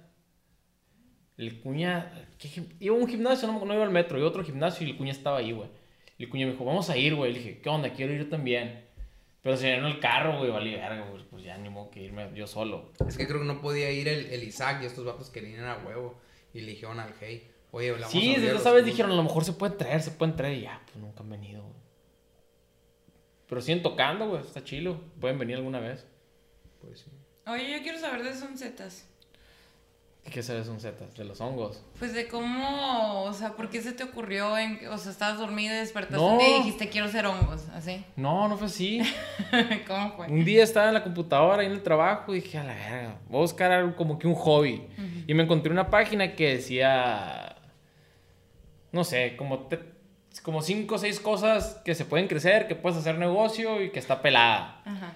El 1.40 1.60
cuña. 1.62 2.12
¿qué 2.38 2.50
gim- 2.50 2.68
iba 2.80 2.96
a 2.96 3.00
un 3.00 3.08
gimnasio, 3.08 3.48
no, 3.48 3.64
no 3.64 3.74
iba 3.74 3.84
al 3.84 3.92
metro, 3.92 4.18
iba 4.18 4.28
a 4.28 4.30
otro 4.30 4.44
gimnasio 4.44 4.86
y 4.86 4.92
el 4.92 4.98
cuña 4.98 5.12
estaba 5.12 5.38
ahí, 5.38 5.54
güey. 5.54 5.70
El 6.18 6.28
cuña 6.30 6.46
me 6.46 6.52
dijo, 6.52 6.66
vamos 6.66 6.90
a 6.90 6.98
ir, 6.98 7.16
güey. 7.16 7.32
Le 7.32 7.40
dije, 7.40 7.60
¿qué 7.62 7.70
onda? 7.70 7.94
Quiero 7.94 8.14
ir 8.14 8.30
también. 8.30 8.86
Pero 9.42 9.56
se 9.56 9.68
llenó 9.70 9.88
el 9.88 10.02
carro, 10.02 10.38
güey, 10.38 10.52
valí 10.52 10.72
verga, 10.76 11.06
güey. 11.10 11.24
Pues 11.30 11.46
ya 11.46 11.58
ni 11.58 11.70
modo 11.70 11.90
que 11.92 12.02
irme 12.02 12.30
yo 12.36 12.46
solo. 12.46 12.92
Es 13.08 13.16
que 13.18 13.26
creo 13.26 13.40
que 13.40 13.46
no 13.48 13.62
podía 13.62 13.90
ir 13.90 14.10
el, 14.10 14.26
el 14.26 14.44
Isaac 14.44 14.82
y 14.84 14.86
estos 14.86 15.06
vatos 15.06 15.30
querían 15.30 15.54
ir 15.54 15.60
a 15.62 15.78
huevo. 15.78 16.20
Y 16.54 16.60
le 16.60 16.72
dijeron 16.72 17.00
al 17.00 17.14
Hey, 17.22 17.50
oye, 17.72 17.92
a 17.96 18.08
Sí, 18.10 18.36
desde 18.36 18.58
esa 18.58 18.74
vez 18.74 18.84
dijeron, 18.84 19.12
a 19.12 19.16
lo 19.16 19.24
mejor 19.24 19.46
se 19.46 19.54
pueden 19.54 19.78
traer, 19.78 20.02
se 20.02 20.12
pueden 20.12 20.36
traer. 20.36 20.58
Y 20.58 20.62
ya, 20.64 20.82
pues 20.86 20.98
nunca 20.98 21.22
han 21.24 21.30
venido, 21.30 21.62
güey. 21.62 21.76
Pero 23.48 23.62
siguen 23.62 23.82
tocando, 23.82 24.28
güey. 24.28 24.42
Está 24.42 24.64
chilo. 24.64 25.00
Pueden 25.22 25.40
venir 25.40 25.56
alguna 25.56 25.80
vez. 25.80 26.06
Pues 26.82 27.00
sí. 27.00 27.12
Oye, 27.48 27.72
yo 27.78 27.82
quiero 27.82 27.98
saber 27.98 28.24
de 28.24 28.34
Soncetas. 28.36 29.08
¿Qué 30.32 30.44
sabes 30.44 30.68
un 30.68 30.80
zetas? 30.80 31.16
De 31.16 31.24
los 31.24 31.42
hongos. 31.42 31.82
Pues 31.98 32.14
de 32.14 32.28
cómo, 32.28 33.24
o 33.24 33.34
sea, 33.34 33.54
¿por 33.54 33.70
qué 33.70 33.82
se 33.82 33.94
te 33.94 34.04
ocurrió 34.04 34.58
en, 34.60 34.88
o 34.90 34.98
sea, 35.00 35.12
estabas 35.12 35.40
dormida 35.40 35.74
y 35.74 35.80
despertaste 35.80 36.18
No. 36.24 36.40
y 36.40 36.54
dijiste 36.60 36.90
quiero 36.90 37.08
ser 37.08 37.26
hongos, 37.26 37.68
así? 37.74 38.06
No, 38.16 38.48
no 38.48 38.56
fue 38.56 38.68
así. 38.68 39.02
¿Cómo 39.88 40.12
fue? 40.12 40.28
Un 40.28 40.46
día 40.46 40.64
estaba 40.64 40.90
en 40.90 40.94
la 40.94 41.04
computadora 41.04 41.62
ahí 41.62 41.66
en 41.66 41.72
el 41.72 41.82
trabajo 41.82 42.36
y 42.36 42.42
dije, 42.42 42.60
a 42.60 42.64
la 42.64 42.76
verga, 42.76 43.16
voy 43.28 43.40
a 43.40 43.42
buscar 43.42 43.72
algo 43.72 43.96
como 43.96 44.20
que 44.20 44.28
un 44.28 44.36
hobby. 44.36 44.86
Y 45.26 45.34
me 45.34 45.44
encontré 45.44 45.72
una 45.72 45.90
página 45.90 46.36
que 46.36 46.56
decía, 46.58 47.56
no 48.92 49.04
sé, 49.04 49.36
como, 49.36 49.62
te- 49.68 49.80
como 50.44 50.62
cinco 50.62 50.96
o 50.96 50.98
seis 51.00 51.20
cosas 51.20 51.82
que 51.84 51.96
se 51.96 52.06
pueden 52.06 52.28
crecer, 52.28 52.68
que 52.68 52.76
puedes 52.76 53.00
hacer 53.00 53.18
negocio 53.18 53.82
y 53.82 53.90
que 53.92 53.98
está 54.00 54.22
pelada. 54.22 54.82
Ajá. 54.86 55.14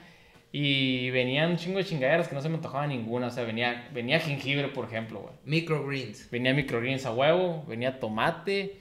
Y 0.56 1.10
venían 1.10 1.50
un 1.50 1.58
chingo 1.58 1.80
de 1.80 1.84
chingaderas 1.84 2.28
que 2.28 2.36
no 2.36 2.42
se 2.42 2.48
me 2.48 2.56
antojaba 2.56 2.86
ninguna. 2.86 3.28
O 3.28 3.32
sea, 3.32 3.44
venía, 3.44 3.90
venía 3.92 4.20
jengibre, 4.20 4.68
por 4.68 4.86
ejemplo, 4.86 5.20
güey. 5.22 5.34
Microgreens. 5.46 6.30
Venía 6.30 6.54
microgreens 6.54 7.08
a 7.08 7.12
huevo, 7.12 7.66
venía 7.68 8.00
tomate, 8.00 8.78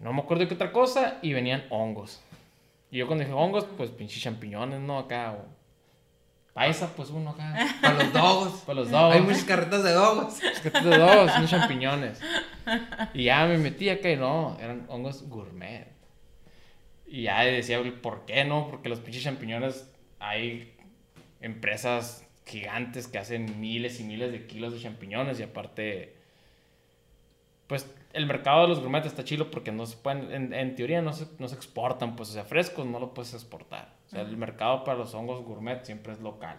no 0.00 0.14
me 0.14 0.22
acuerdo 0.22 0.42
de 0.42 0.48
qué 0.48 0.54
otra 0.54 0.72
cosa, 0.72 1.18
y 1.20 1.34
venían 1.34 1.64
hongos. 1.68 2.22
Y 2.90 2.98
yo 2.98 3.06
cuando 3.06 3.24
dije 3.24 3.36
hongos, 3.36 3.66
pues 3.76 3.90
pinches 3.90 4.22
champiñones, 4.22 4.80
¿no? 4.80 4.98
Acá, 4.98 5.32
o 5.32 5.44
paisa, 6.54 6.90
pues 6.96 7.10
uno 7.10 7.30
acá. 7.30 7.54
Para 7.82 8.04
los 8.04 8.12
dogos. 8.14 8.52
Para 8.62 8.80
los 8.80 8.90
dos. 8.90 9.14
Hay 9.14 9.20
muchas 9.20 9.44
carretas 9.44 9.82
de 9.82 9.92
dogos. 9.92 10.40
Que 10.62 10.70
de 10.70 10.98
dos, 10.98 11.36
unos 11.36 11.50
champiñones. 11.50 12.20
Y 13.12 13.24
ya 13.24 13.44
me 13.44 13.58
metí 13.58 13.90
acá 13.90 14.10
y 14.10 14.16
no, 14.16 14.56
eran 14.58 14.86
hongos 14.88 15.28
gourmet. 15.28 15.86
Y 17.06 17.24
ya 17.24 17.42
decía, 17.42 17.82
¿por 18.00 18.24
qué 18.24 18.44
no? 18.44 18.68
Porque 18.70 18.88
los 18.88 19.00
pinches 19.00 19.22
champiñones, 19.22 19.90
hay 20.28 20.74
empresas 21.40 22.26
gigantes 22.46 23.06
que 23.08 23.18
hacen 23.18 23.60
miles 23.60 24.00
y 24.00 24.04
miles 24.04 24.32
de 24.32 24.46
kilos 24.46 24.72
de 24.74 24.80
champiñones 24.80 25.40
y 25.40 25.42
aparte, 25.42 26.14
pues 27.66 27.88
el 28.12 28.26
mercado 28.26 28.62
de 28.62 28.68
los 28.68 28.80
gourmet 28.80 29.04
está 29.06 29.24
chido 29.24 29.50
porque 29.50 29.72
no 29.72 29.86
se 29.86 29.96
pueden, 29.96 30.30
en, 30.32 30.52
en 30.52 30.74
teoría 30.76 31.02
no 31.02 31.12
se, 31.12 31.26
no 31.38 31.48
se 31.48 31.54
exportan, 31.56 32.14
pues 32.16 32.30
o 32.30 32.32
sea, 32.32 32.44
frescos 32.44 32.86
no 32.86 33.00
lo 33.00 33.14
puedes 33.14 33.32
exportar. 33.34 33.94
O 34.06 34.10
sea, 34.10 34.20
el 34.22 34.36
mercado 34.36 34.84
para 34.84 34.98
los 34.98 35.14
hongos 35.14 35.42
gourmet 35.42 35.82
siempre 35.84 36.12
es 36.12 36.20
local. 36.20 36.58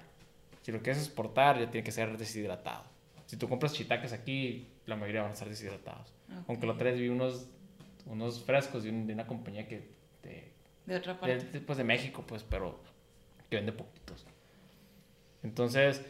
Si 0.63 0.71
lo 0.71 0.79
quieres 0.81 1.01
exportar, 1.03 1.59
ya 1.59 1.69
tiene 1.69 1.85
que 1.85 1.91
ser 1.91 2.17
deshidratado. 2.17 2.83
Si 3.27 3.37
tú 3.37 3.47
compras 3.47 3.73
shiitakes 3.73 4.13
aquí, 4.13 4.67
la 4.85 4.95
mayoría 4.95 5.21
van 5.21 5.31
a 5.31 5.33
estar 5.33 5.47
deshidratados. 5.47 6.11
Aunque 6.47 6.65
lo 6.65 6.75
tres 6.75 6.99
vi 6.99 7.07
unos, 7.09 7.47
unos 8.07 8.43
frescos 8.43 8.83
de, 8.83 8.89
un- 8.89 9.05
de 9.07 9.13
una 9.13 9.27
compañía 9.27 9.67
que 9.67 9.87
de, 10.23 10.51
De 10.87 10.95
otra 10.95 11.19
parte. 11.19 11.37
de- 11.39 11.61
pues 11.61 11.77
de 11.77 11.83
México, 11.83 12.23
pues, 12.27 12.43
pero 12.43 12.79
que 13.55 13.57
vende 13.57 13.71
poquitos. 13.71 14.25
Entonces, 15.43 16.03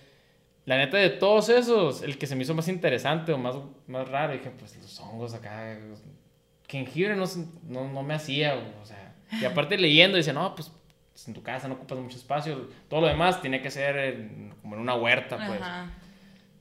La 0.68 0.78
neta 0.78 0.98
de 0.98 1.12
todos 1.12 1.50
esos, 1.50 2.02
el 2.02 2.18
que 2.18 2.26
se 2.26 2.36
me 2.36 2.42
hizo 2.42 2.56
más 2.56 2.68
interesante 2.68 3.32
o 3.32 3.38
más, 3.38 3.56
más 3.86 4.10
raro, 4.10 4.34
dije, 4.34 4.50
pues 4.58 4.76
los 4.78 5.00
hongos 5.00 5.36
acá, 5.36 5.78
jengibre 6.68 7.16
no, 7.16 7.26
no, 7.68 7.88
no 7.88 8.02
me 8.02 8.16
hacía, 8.16 8.56
o 8.82 8.84
sea, 8.84 9.14
y 9.40 9.46
aparte 9.46 9.78
leyendo, 9.78 10.18
dice, 10.18 10.34
no, 10.34 10.56
pues 10.56 10.72
en 11.28 11.36
tu 11.36 11.44
casa 11.44 11.68
no 11.68 11.76
ocupas 11.76 12.00
mucho 12.00 12.18
espacio, 12.18 12.68
todo 12.90 13.02
lo 13.02 13.08
demás 13.08 13.42
tiene 13.44 13.62
que 13.62 13.70
ser 13.70 13.96
en- 13.96 14.56
como 14.64 14.74
en 14.76 14.82
una 14.82 14.96
huerta, 14.96 15.38
pues. 15.38 15.62
Ajá. 15.62 15.92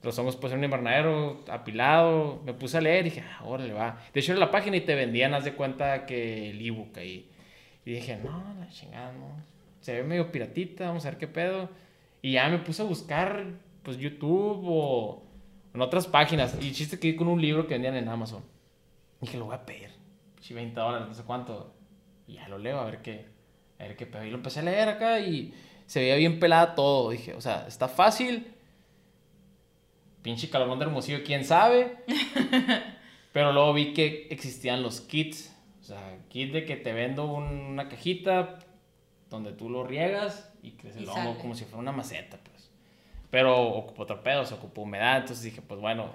Los 0.03 0.19
hongos 0.19 0.35
pues 0.35 0.53
en 0.53 0.59
un 0.59 0.65
invernadero 0.65 1.43
apilado, 1.49 2.43
me 2.45 2.53
puse 2.53 2.77
a 2.77 2.81
leer 2.81 3.07
y 3.07 3.09
dije, 3.09 3.23
ah, 3.27 3.43
órale, 3.43 3.73
va. 3.73 3.99
De 4.13 4.19
hecho, 4.19 4.33
era 4.33 4.39
la 4.39 4.51
página 4.51 4.77
y 4.77 4.81
te 4.81 4.93
vendían, 4.93 5.33
haz 5.33 5.45
de 5.45 5.53
cuenta 5.55 6.05
que 6.05 6.51
el 6.51 6.63
ebook 6.63 6.95
ahí. 6.99 7.27
Y 7.85 7.93
dije, 7.93 8.17
no, 8.23 8.53
la 8.59 8.69
chingada, 8.69 9.11
no. 9.13 9.35
Se 9.85 9.93
ve 9.93 10.01
medio 10.03 10.31
piratita, 10.31 10.87
vamos 10.87 11.05
a 11.05 11.11
ver 11.11 11.19
qué 11.19 11.27
pedo. 11.27 11.69
Y 12.23 12.31
ya 12.31 12.49
me 12.49 12.57
puse 12.57 12.81
a 12.81 12.85
buscar, 12.85 13.45
pues, 13.83 13.97
YouTube 13.99 14.61
o 14.65 15.21
en 15.75 15.79
otras 15.81 16.07
páginas. 16.07 16.57
Y 16.59 16.71
chiste 16.71 16.97
que 16.97 17.15
con 17.15 17.27
un 17.27 17.39
libro 17.39 17.67
que 17.67 17.75
vendían 17.75 17.95
en 17.95 18.07
Amazon. 18.09 18.43
dije, 19.21 19.37
lo 19.37 19.45
voy 19.45 19.53
a 19.53 19.63
pedir. 19.63 19.91
Sí, 20.41 20.55
20 20.55 20.79
dólares, 20.79 21.07
no 21.07 21.13
sé 21.13 21.21
cuánto. 21.21 21.75
Y 22.25 22.33
ya 22.33 22.47
lo 22.49 22.57
leo, 22.57 22.79
a 22.79 22.85
ver 22.85 23.03
qué, 23.03 23.27
a 23.77 23.83
ver 23.83 23.95
qué 23.95 24.07
pedo. 24.07 24.25
Y 24.25 24.31
lo 24.31 24.37
empecé 24.37 24.61
a 24.61 24.63
leer 24.63 24.89
acá 24.89 25.19
y 25.19 25.53
se 25.85 25.99
veía 25.99 26.15
bien 26.15 26.39
pelada 26.39 26.73
todo. 26.73 27.11
Dije, 27.11 27.35
o 27.35 27.41
sea, 27.41 27.67
está 27.67 27.87
fácil. 27.87 28.47
Pinche 30.23 30.49
calorón 30.49 30.79
de 30.79 30.85
hermosillo, 30.85 31.19
quién 31.23 31.45
sabe. 31.45 31.97
Pero 33.33 33.53
luego 33.53 33.71
vi 33.73 33.93
que 33.93 34.27
existían 34.31 34.81
los 34.81 34.99
kits. 35.01 35.55
O 35.81 35.83
sea, 35.83 36.17
kit 36.29 36.51
de 36.51 36.65
que 36.65 36.75
te 36.75 36.91
vendo 36.91 37.25
un- 37.31 37.43
una 37.67 37.87
cajita 37.87 38.57
donde 39.35 39.53
tú 39.53 39.69
lo 39.69 39.83
riegas 39.83 40.51
y 40.61 40.71
crece 40.71 40.99
el 40.99 41.05
Y 41.05 41.07
hongo 41.07 41.35
sale. 41.35 41.37
como 41.37 41.55
si 41.55 41.65
fuera 41.65 41.79
una 41.79 41.91
maceta, 41.91 42.37
pues. 42.43 42.71
Pero 43.29 43.61
ocupó 43.61 44.03
otro 44.03 44.23
pedo, 44.23 44.45
se 44.45 44.53
ocupó 44.53 44.81
humedad. 44.81 45.17
Entonces 45.17 45.43
dije, 45.43 45.61
pues 45.61 45.79
bueno, 45.79 46.09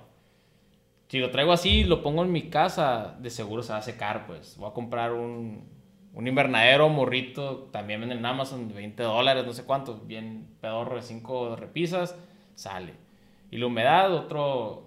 si 1.08 1.18
lo 1.18 1.30
traigo 1.30 1.52
así, 1.52 1.84
lo 1.84 2.02
pongo 2.02 2.22
en 2.22 2.32
mi 2.32 2.50
casa, 2.50 3.16
de 3.18 3.30
seguro 3.30 3.62
se 3.62 3.72
va 3.72 3.78
a 3.78 3.82
secar, 3.82 4.26
pues. 4.26 4.56
Voy 4.56 4.70
a 4.70 4.72
comprar 4.72 5.12
un, 5.12 5.68
un 6.14 6.26
invernadero 6.26 6.88
morrito, 6.88 7.68
también 7.72 8.00
venden 8.00 8.18
en 8.18 8.26
Amazon, 8.26 8.68
de 8.68 8.74
20 8.74 9.02
dólares, 9.02 9.46
no 9.46 9.52
sé 9.52 9.64
cuánto, 9.64 9.96
bien 9.98 10.48
pedorro 10.60 10.96
de 10.96 11.02
5 11.02 11.56
repisas, 11.56 12.16
sale. 12.54 12.94
Y 13.50 13.58
la 13.58 13.66
humedad, 13.66 14.12
otro, 14.14 14.84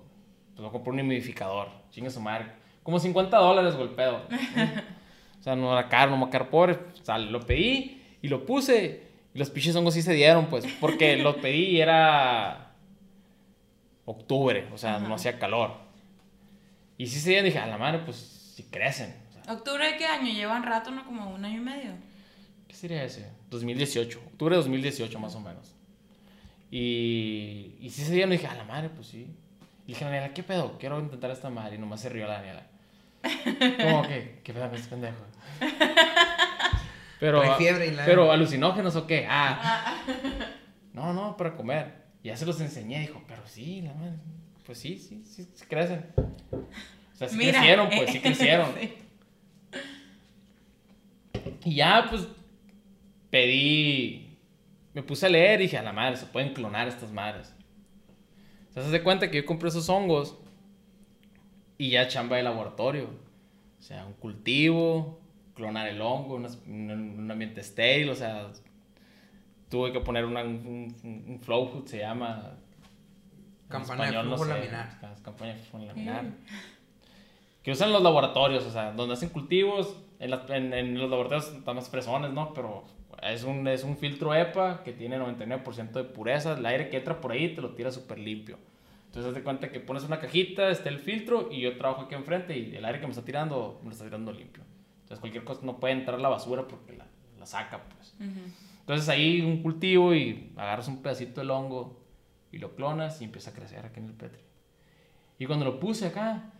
pues 0.53 0.59
voy 0.59 0.67
a 0.69 0.71
comprar 0.71 0.93
un 0.93 1.01
humidificador, 1.01 1.69
chingue 1.91 2.09
su 2.09 2.21
madre. 2.21 2.47
Como 2.83 2.99
50 2.99 3.37
dólares, 3.37 3.75
güey, 3.75 3.89
el 3.89 3.95
pedo. 3.95 4.17
o 5.39 5.43
sea, 5.43 5.55
no 5.55 5.71
era 5.71 5.87
caro, 5.87 6.11
no 6.11 6.17
me 6.17 6.23
va 6.23 6.27
a 6.27 6.31
quedar 6.31 6.49
pobre, 6.49 6.79
sale. 7.01 7.29
Lo 7.31 7.39
pedí 7.41 8.02
y 8.23 8.29
lo 8.29 8.45
puse, 8.45 9.03
y 9.35 9.37
los 9.37 9.49
pinches 9.49 9.75
hongos 9.75 9.93
sí 9.93 10.01
se 10.01 10.13
dieron, 10.13 10.47
pues, 10.47 10.65
porque 10.79 11.17
lo 11.23 11.39
pedí 11.41 11.65
y 11.65 11.81
era 11.81 12.71
octubre, 14.05 14.67
o 14.73 14.77
sea, 14.77 14.97
no 14.97 15.13
hacía 15.13 15.37
calor. 15.37 15.75
Y 16.97 17.07
sí 17.07 17.19
se 17.19 17.29
dieron, 17.31 17.45
dije, 17.45 17.59
a 17.59 17.67
la 17.67 17.77
madre, 17.77 17.99
pues, 17.99 18.15
si 18.15 18.63
crecen. 18.63 19.13
O 19.29 19.33
sea, 19.33 19.53
¿Octubre 19.53 19.91
de 19.91 19.97
qué 19.97 20.05
año? 20.05 20.33
Llevan 20.33 20.63
rato, 20.63 20.89
¿no? 20.89 21.05
Como 21.05 21.31
un 21.31 21.43
año 21.43 21.57
y 21.57 21.63
medio. 21.63 21.91
¿Qué 22.65 22.75
sería 22.75 23.03
ese? 23.03 23.29
2018, 23.49 24.19
octubre 24.25 24.55
de 24.55 24.61
2018 24.61 25.19
más 25.19 25.35
o 25.35 25.41
menos. 25.41 25.75
Y, 26.71 27.75
y 27.81 27.89
sí 27.89 28.05
se 28.05 28.13
dieron, 28.13 28.31
dije, 28.31 28.47
a 28.47 28.55
la 28.55 28.63
madre, 28.63 28.87
pues 28.87 29.07
sí. 29.07 29.27
Y 29.85 29.87
dije, 29.87 30.05
Daniela, 30.05 30.33
¿qué 30.33 30.43
pedo? 30.43 30.77
Quiero 30.79 30.97
intentar 30.97 31.29
esta 31.29 31.49
madre. 31.49 31.75
Y 31.75 31.77
nomás 31.77 31.99
se 31.99 32.07
rió 32.07 32.25
la 32.25 32.35
Daniela. 32.35 32.67
¿Cómo 33.83 34.03
que? 34.03 34.39
¿Qué 34.45 34.53
pedo, 34.53 34.73
este 34.73 34.87
pendejo? 34.87 35.25
Pero, 37.23 37.39
Trae 37.39 37.55
fiebre 37.55 37.87
y 37.87 37.91
la- 37.91 38.03
pero 38.03 38.33
alucinógenos 38.33 38.97
o 38.97 39.07
qué? 39.07 39.25
Ah. 39.29 39.95
No, 40.91 41.13
no, 41.13 41.37
para 41.37 41.55
comer. 41.55 41.93
Y 42.21 42.27
ya 42.27 42.35
se 42.35 42.45
los 42.45 42.59
enseñé, 42.59 42.99
dijo, 42.99 43.23
pero 43.27 43.41
sí, 43.47 43.81
la 43.81 43.93
madre. 43.93 44.17
Pues 44.65 44.77
sí, 44.77 44.97
sí, 44.97 45.23
sí, 45.25 45.47
sí 45.55 45.65
crecen. 45.67 46.05
O 46.51 47.15
sea, 47.15 47.29
sí 47.29 47.37
Mira. 47.37 47.53
crecieron, 47.53 47.89
pues 47.89 48.11
sí 48.11 48.19
crecieron. 48.21 48.67
Sí. 48.77 48.93
Y 51.63 51.75
ya, 51.75 52.07
pues, 52.09 52.27
pedí, 53.29 54.37
me 54.93 55.01
puse 55.01 55.25
a 55.25 55.29
leer 55.29 55.61
y 55.61 55.63
dije, 55.63 55.77
a 55.77 55.81
la 55.83 55.93
madre, 55.93 56.17
se 56.17 56.25
pueden 56.25 56.53
clonar 56.53 56.87
estas 56.89 57.11
madres. 57.11 57.53
O 58.69 58.73
sea, 58.73 58.83
se 58.83 58.89
hace 58.89 59.01
cuenta 59.01 59.31
que 59.31 59.37
yo 59.37 59.45
compré 59.45 59.69
esos 59.69 59.87
hongos 59.89 60.37
y 61.77 61.89
ya 61.91 62.07
chamba 62.09 62.35
de 62.37 62.43
laboratorio. 62.43 63.09
O 63.79 63.81
sea, 63.81 64.05
un 64.05 64.13
cultivo, 64.13 65.22
clonar 65.55 65.87
el 65.87 66.01
hongo, 66.01 66.35
unas- 66.35 66.59
un, 66.67 66.89
un 66.91 67.31
ambiente 67.31 67.61
estéril, 67.61 68.09
o 68.09 68.15
sea, 68.15 68.49
tuve 69.69 69.91
que 69.91 69.99
poner 69.99 70.25
una- 70.25 70.43
un, 70.43 70.95
un- 71.03 71.25
un 71.27 71.39
flow 71.41 71.65
hood, 71.67 71.85
se 71.87 71.99
llama. 71.99 72.51
En 73.63 73.79
Campana 73.79 74.03
de 74.03 74.09
español, 74.09 74.29
no 74.29 74.37
flujo 74.37 74.45
sé, 74.53 74.59
laminar. 74.59 74.97
ca- 75.01 75.15
Campaña 75.23 75.53
de 75.55 75.59
flujo 75.61 75.85
laminar. 75.85 76.25
Que 77.63 77.71
usan 77.71 77.91
los 77.91 78.03
laboratorios, 78.03 78.65
o 78.65 78.71
sea, 78.71 78.91
donde 78.91 79.13
hacen 79.13 79.29
cultivos, 79.29 79.95
en, 80.19 80.31
en- 80.49 80.73
en 80.73 80.97
los 80.99 81.09
laboratorios 81.09 81.51
están 81.53 81.75
más 81.75 81.89
fresones, 81.89 82.31
¿no? 82.31 82.53
Pero 82.53 82.83
es 83.23 83.43
un, 83.43 83.67
es 83.67 83.83
un 83.83 83.97
filtro 83.97 84.35
EPA 84.35 84.83
que 84.83 84.91
tiene 84.91 85.17
99% 85.17 85.91
de 85.93 86.03
pureza. 86.03 86.53
El 86.57 86.65
aire 86.65 86.89
que 86.89 86.97
entra 86.97 87.19
por 87.21 87.31
ahí 87.31 87.55
te 87.55 87.61
lo 87.61 87.69
tira 87.71 87.89
súper 87.91 88.19
limpio. 88.19 88.57
Entonces, 89.07 89.29
haz 89.29 89.35
de 89.35 89.43
cuenta 89.43 89.71
que 89.71 89.79
pones 89.79 90.03
una 90.03 90.19
cajita, 90.19 90.69
está 90.69 90.89
el 90.89 90.99
filtro 90.99 91.49
y 91.51 91.61
yo 91.61 91.77
trabajo 91.77 92.01
aquí 92.03 92.15
enfrente 92.15 92.57
y 92.57 92.75
el 92.75 92.83
aire 92.83 92.99
que 92.99 93.05
me 93.07 93.11
está 93.11 93.23
tirando, 93.23 93.79
me 93.81 93.87
lo 93.89 93.91
está 93.93 94.03
tirando 94.05 94.31
limpio. 94.33 94.63
Entonces, 95.13 95.19
cualquier 95.19 95.43
cosa 95.43 95.61
no 95.63 95.79
puede 95.79 95.93
entrar 95.93 96.19
la 96.19 96.29
basura 96.29 96.67
porque 96.67 96.93
la, 96.93 97.05
la 97.37 97.45
saca, 97.45 97.83
pues. 97.83 98.15
Ujú. 98.19 98.39
Entonces, 98.79 99.09
ahí 99.09 99.41
un 99.41 99.61
cultivo 99.61 100.15
y 100.15 100.51
agarras 100.57 100.87
un 100.87 101.03
pedacito 101.03 101.41
del 101.41 101.51
hongo 101.51 102.01
y 102.51 102.57
lo 102.57 102.75
clonas 102.75 103.21
y 103.21 103.25
empieza 103.25 103.51
a 103.51 103.53
crecer 103.53 103.85
aquí 103.85 103.99
en 103.99 104.07
el 104.07 104.13
petri. 104.13 104.41
Y 105.37 105.45
cuando 105.45 105.65
lo 105.65 105.79
puse 105.79 106.07
acá, 106.07 106.51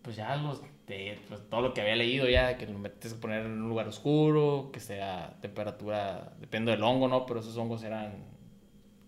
pues 0.00 0.16
ya 0.16 0.36
los 0.36 0.62
de 0.86 1.20
pues, 1.28 1.48
todo 1.50 1.60
lo 1.60 1.74
que 1.74 1.82
había 1.82 1.96
leído 1.96 2.28
ya, 2.28 2.56
que 2.56 2.66
lo 2.66 2.78
metes 2.78 3.12
a 3.12 3.20
poner 3.20 3.44
en 3.44 3.52
un 3.52 3.68
lugar 3.68 3.88
oscuro, 3.88 4.70
que 4.72 4.80
sea 4.80 5.36
temperatura, 5.42 6.34
depende 6.40 6.70
del 6.70 6.82
hongo, 6.82 7.08
¿no? 7.08 7.26
Pero 7.26 7.40
esos 7.40 7.56
hongos 7.58 7.82
eran 7.82 8.24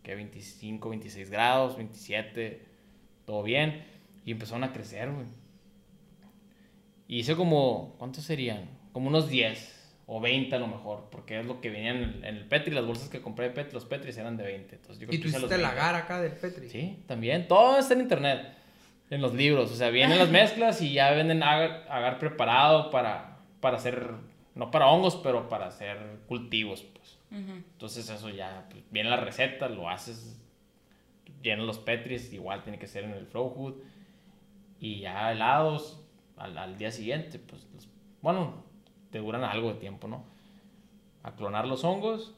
que 0.02 0.14
25, 0.14 0.90
26 0.90 1.30
grados, 1.30 1.76
27, 1.76 2.66
todo 3.24 3.42
bien. 3.42 3.82
Y 4.26 4.32
empezaron 4.32 4.64
a 4.64 4.74
crecer, 4.74 5.10
güey. 5.10 5.26
Y 7.08 7.20
hice 7.20 7.34
como, 7.34 7.96
¿cuántos 7.98 8.22
serían? 8.24 8.68
Como 8.92 9.08
unos 9.08 9.30
10 9.30 9.76
o 10.06 10.20
20 10.20 10.54
a 10.54 10.58
lo 10.58 10.68
mejor, 10.68 11.08
porque 11.10 11.40
es 11.40 11.46
lo 11.46 11.60
que 11.60 11.70
venían 11.70 12.22
en 12.22 12.24
el, 12.24 12.44
Petri, 12.46 12.74
las 12.74 12.86
bolsas 12.86 13.08
que 13.08 13.22
compré 13.22 13.48
de 13.48 13.54
Petri, 13.54 13.72
los 13.72 13.86
Petris 13.86 14.16
eran 14.18 14.36
de 14.36 14.44
20. 14.44 14.74
Entonces, 14.76 15.00
yo 15.00 15.08
creo 15.08 15.18
Y 15.18 15.22
tú 15.22 15.28
hiciste 15.28 15.54
el 15.54 15.62
20. 15.62 15.66
agar 15.66 15.94
acá 15.94 16.20
del 16.20 16.32
Petri. 16.32 16.68
Sí, 16.68 17.02
también. 17.06 17.48
Todo 17.48 17.78
está 17.78 17.94
en 17.94 18.02
internet. 18.02 18.54
En 19.10 19.22
los 19.22 19.32
libros. 19.32 19.72
O 19.72 19.74
sea, 19.74 19.88
vienen 19.88 20.18
las 20.18 20.28
mezclas 20.30 20.82
y 20.82 20.92
ya 20.92 21.10
venden 21.12 21.42
agar, 21.42 21.86
agar 21.88 22.18
preparado 22.18 22.90
para, 22.90 23.38
para 23.60 23.78
hacer, 23.78 24.10
no 24.54 24.70
para 24.70 24.88
hongos, 24.88 25.16
pero 25.16 25.48
para 25.48 25.66
hacer 25.66 25.96
cultivos, 26.28 26.82
pues. 26.82 27.18
Entonces 27.30 28.08
eso 28.08 28.30
ya, 28.30 28.66
pues, 28.70 28.82
viene 28.90 29.10
la 29.10 29.16
receta, 29.16 29.68
lo 29.68 29.90
haces, 29.90 30.40
llenas 31.42 31.66
los 31.66 31.78
petris, 31.78 32.32
igual 32.32 32.62
tiene 32.62 32.78
que 32.78 32.86
ser 32.86 33.04
en 33.04 33.12
el 33.12 33.26
flow 33.26 33.50
hood. 33.50 33.74
Y 34.80 35.00
ya 35.00 35.32
helados 35.32 36.07
al, 36.38 36.56
al 36.58 36.78
día 36.78 36.90
siguiente, 36.90 37.38
pues, 37.38 37.66
los- 37.74 37.88
bueno, 38.22 38.64
te 39.10 39.18
duran 39.18 39.44
algo 39.44 39.68
de 39.72 39.80
tiempo, 39.80 40.08
¿no? 40.08 40.24
A 41.22 41.32
clonar 41.36 41.66
los 41.66 41.84
hongos. 41.84 42.34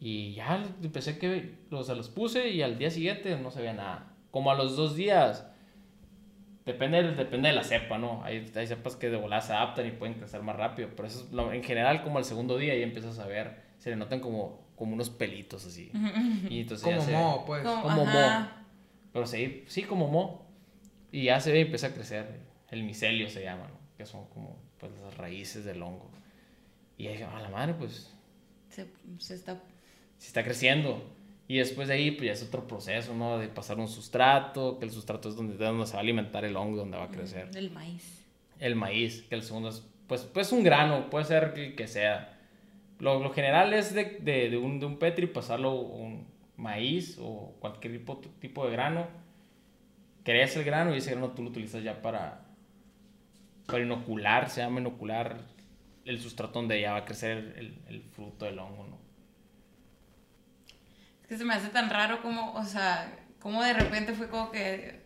Y 0.00 0.34
ya 0.34 0.62
empecé 0.82 1.18
que 1.18 1.54
los, 1.70 1.86
se 1.86 1.94
los 1.94 2.08
puse 2.08 2.50
y 2.50 2.62
al 2.62 2.76
día 2.78 2.90
siguiente 2.90 3.36
no 3.38 3.50
se 3.50 3.60
veía 3.60 3.72
nada. 3.72 4.12
Como 4.30 4.50
a 4.50 4.54
los 4.54 4.76
dos 4.76 4.96
días. 4.96 5.46
Depende, 6.66 7.02
depende 7.12 7.48
de 7.50 7.54
la 7.54 7.62
cepa, 7.62 7.98
¿no? 7.98 8.22
Hay, 8.24 8.50
hay 8.54 8.66
cepas 8.66 8.96
que 8.96 9.10
de 9.10 9.18
volada 9.18 9.42
se 9.42 9.52
adaptan 9.52 9.86
y 9.86 9.90
pueden 9.90 10.14
crecer 10.14 10.42
más 10.42 10.56
rápido. 10.56 10.88
Pero 10.96 11.08
eso 11.08 11.24
es 11.24 11.32
lo- 11.32 11.52
en 11.52 11.62
general, 11.62 12.02
como 12.02 12.18
al 12.18 12.24
segundo 12.24 12.56
día 12.56 12.74
ya 12.74 12.82
empiezas 12.84 13.18
a 13.18 13.26
ver, 13.26 13.62
se 13.78 13.90
le 13.90 13.96
notan 13.96 14.20
como, 14.20 14.62
como 14.76 14.94
unos 14.94 15.10
pelitos 15.10 15.66
así. 15.66 15.90
Y 16.50 16.60
entonces 16.60 16.86
ya 16.88 16.96
Como 16.96 17.06
se- 17.06 17.12
moho, 17.12 17.44
pues. 17.44 17.62
Como- 17.64 17.82
como 17.82 18.02
ajá. 18.02 18.40
mo. 18.40 18.64
Pero 19.12 19.26
sí, 19.26 19.64
sí, 19.68 19.82
como 19.82 20.08
mo. 20.08 20.46
Y 21.12 21.24
ya 21.24 21.38
se 21.40 21.52
ve 21.52 21.58
y 21.58 21.62
empieza 21.62 21.88
a 21.88 21.94
crecer. 21.94 22.40
El 22.70 22.82
micelio 22.82 23.28
se 23.28 23.42
llama, 23.42 23.68
¿no? 23.68 23.78
Que 23.96 24.06
son 24.06 24.26
como 24.28 24.56
pues, 24.78 24.92
las 25.02 25.16
raíces 25.16 25.64
del 25.64 25.82
hongo. 25.82 26.10
Y 26.96 27.08
dije, 27.08 27.24
a 27.24 27.40
la 27.40 27.48
madre, 27.48 27.74
pues 27.74 28.12
Se, 28.70 28.86
se 29.18 29.34
está. 29.34 29.60
si 30.18 30.28
está 30.28 30.42
creciendo. 30.44 31.02
Y 31.46 31.58
después 31.58 31.88
de 31.88 31.94
ahí, 31.94 32.10
pues 32.12 32.26
ya 32.26 32.32
es 32.32 32.42
otro 32.42 32.66
proceso, 32.66 33.14
¿no? 33.14 33.38
De 33.38 33.48
pasar 33.48 33.78
un 33.78 33.88
sustrato, 33.88 34.78
que 34.78 34.86
el 34.86 34.90
sustrato 34.90 35.28
es 35.28 35.36
donde, 35.36 35.56
de 35.56 35.64
donde 35.64 35.86
se 35.86 35.92
va 35.92 35.98
a 35.98 36.02
alimentar 36.02 36.44
el 36.44 36.56
hongo, 36.56 36.78
donde 36.78 36.96
va 36.96 37.04
a 37.04 37.10
crecer. 37.10 37.50
Del 37.50 37.70
maíz. 37.70 38.24
El 38.58 38.76
maíz, 38.76 39.22
que 39.28 39.34
el 39.34 39.42
segundo 39.42 39.68
es, 39.68 39.86
pues, 40.06 40.22
pues 40.22 40.52
un 40.52 40.64
grano, 40.64 41.10
puede 41.10 41.26
ser 41.26 41.52
el 41.56 41.74
que 41.74 41.86
sea. 41.86 42.38
Lo, 42.98 43.20
lo 43.22 43.30
general 43.32 43.74
es 43.74 43.92
de, 43.92 44.04
de, 44.20 44.48
de 44.48 44.56
un, 44.56 44.80
de 44.80 44.86
un 44.86 44.98
petri 44.98 45.26
pasarlo 45.26 45.68
a 45.70 45.74
un 45.74 46.26
maíz 46.56 47.18
o 47.20 47.54
cualquier 47.60 47.98
tipo, 47.98 48.18
tipo 48.40 48.64
de 48.64 48.72
grano. 48.72 49.06
Crece 50.22 50.60
el 50.60 50.64
grano 50.64 50.94
y 50.94 50.98
ese 50.98 51.10
grano 51.10 51.32
tú 51.32 51.42
lo 51.42 51.50
utilizas 51.50 51.82
ya 51.82 52.00
para, 52.00 52.43
para 53.66 53.82
inocular, 53.84 54.50
se 54.50 54.60
llama 54.60 54.80
inocular 54.80 55.38
el 56.04 56.20
sustrato 56.20 56.54
donde 56.58 56.80
ya 56.80 56.92
va 56.92 56.98
a 56.98 57.04
crecer 57.04 57.54
el, 57.56 57.78
el 57.88 58.02
fruto 58.02 58.44
del 58.44 58.58
hongo, 58.58 58.86
¿no? 58.86 58.98
Es 61.22 61.28
que 61.28 61.36
se 61.38 61.44
me 61.44 61.54
hace 61.54 61.68
tan 61.70 61.88
raro 61.90 62.20
como, 62.22 62.52
o 62.54 62.64
sea, 62.64 63.18
Como 63.40 63.62
de 63.62 63.72
repente 63.74 64.12
fue 64.14 64.28
como 64.28 64.50
que. 64.50 65.02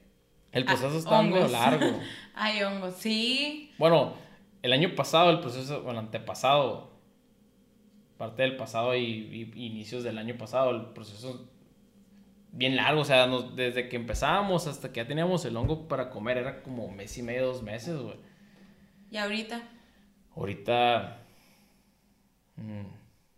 El 0.52 0.62
ah, 0.62 0.66
proceso 0.66 0.98
está 0.98 1.22
medio 1.22 1.36
hongos. 1.36 1.52
largo. 1.52 2.00
Hay 2.34 2.62
hongos, 2.62 2.94
sí. 2.96 3.72
Bueno, 3.78 4.14
el 4.62 4.72
año 4.72 4.94
pasado, 4.94 5.30
el 5.30 5.40
proceso, 5.40 5.82
bueno, 5.82 6.00
antepasado, 6.00 6.90
parte 8.16 8.42
del 8.42 8.56
pasado 8.56 8.96
y, 8.96 9.02
y- 9.04 9.66
inicios 9.66 10.02
del 10.04 10.18
año 10.18 10.36
pasado, 10.36 10.70
el 10.70 10.86
proceso 10.86 11.48
bien 12.50 12.74
largo, 12.76 13.02
o 13.02 13.04
sea, 13.04 13.26
nos- 13.26 13.54
desde 13.54 13.88
que 13.88 13.96
empezábamos 13.96 14.66
hasta 14.66 14.88
que 14.92 14.96
ya 15.00 15.06
teníamos 15.06 15.44
el 15.44 15.56
hongo 15.56 15.86
para 15.86 16.10
comer, 16.10 16.38
era 16.38 16.62
como 16.62 16.88
mes 16.90 17.16
y 17.18 17.22
medio, 17.22 17.46
dos 17.46 17.62
meses, 17.62 17.96
güey. 17.98 18.16
Y 19.10 19.16
ahorita. 19.16 19.62
Ahorita, 20.36 21.18
mm, 22.56 22.82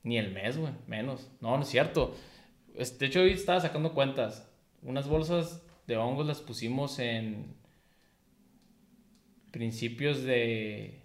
ni 0.04 0.18
el 0.18 0.32
mes, 0.32 0.58
güey, 0.58 0.72
menos. 0.86 1.30
No, 1.40 1.56
no 1.56 1.62
es 1.62 1.68
cierto. 1.68 2.14
Es- 2.74 2.98
De 2.98 3.06
hecho, 3.06 3.20
hoy 3.20 3.32
estaba 3.32 3.60
sacando 3.60 3.94
cuentas. 3.94 4.48
Unas 4.82 5.08
bolsas 5.08 5.62
de 5.86 5.96
hongos 5.96 6.26
las 6.26 6.40
pusimos 6.40 6.98
en 6.98 7.54
principios 9.50 10.22
de... 10.22 11.00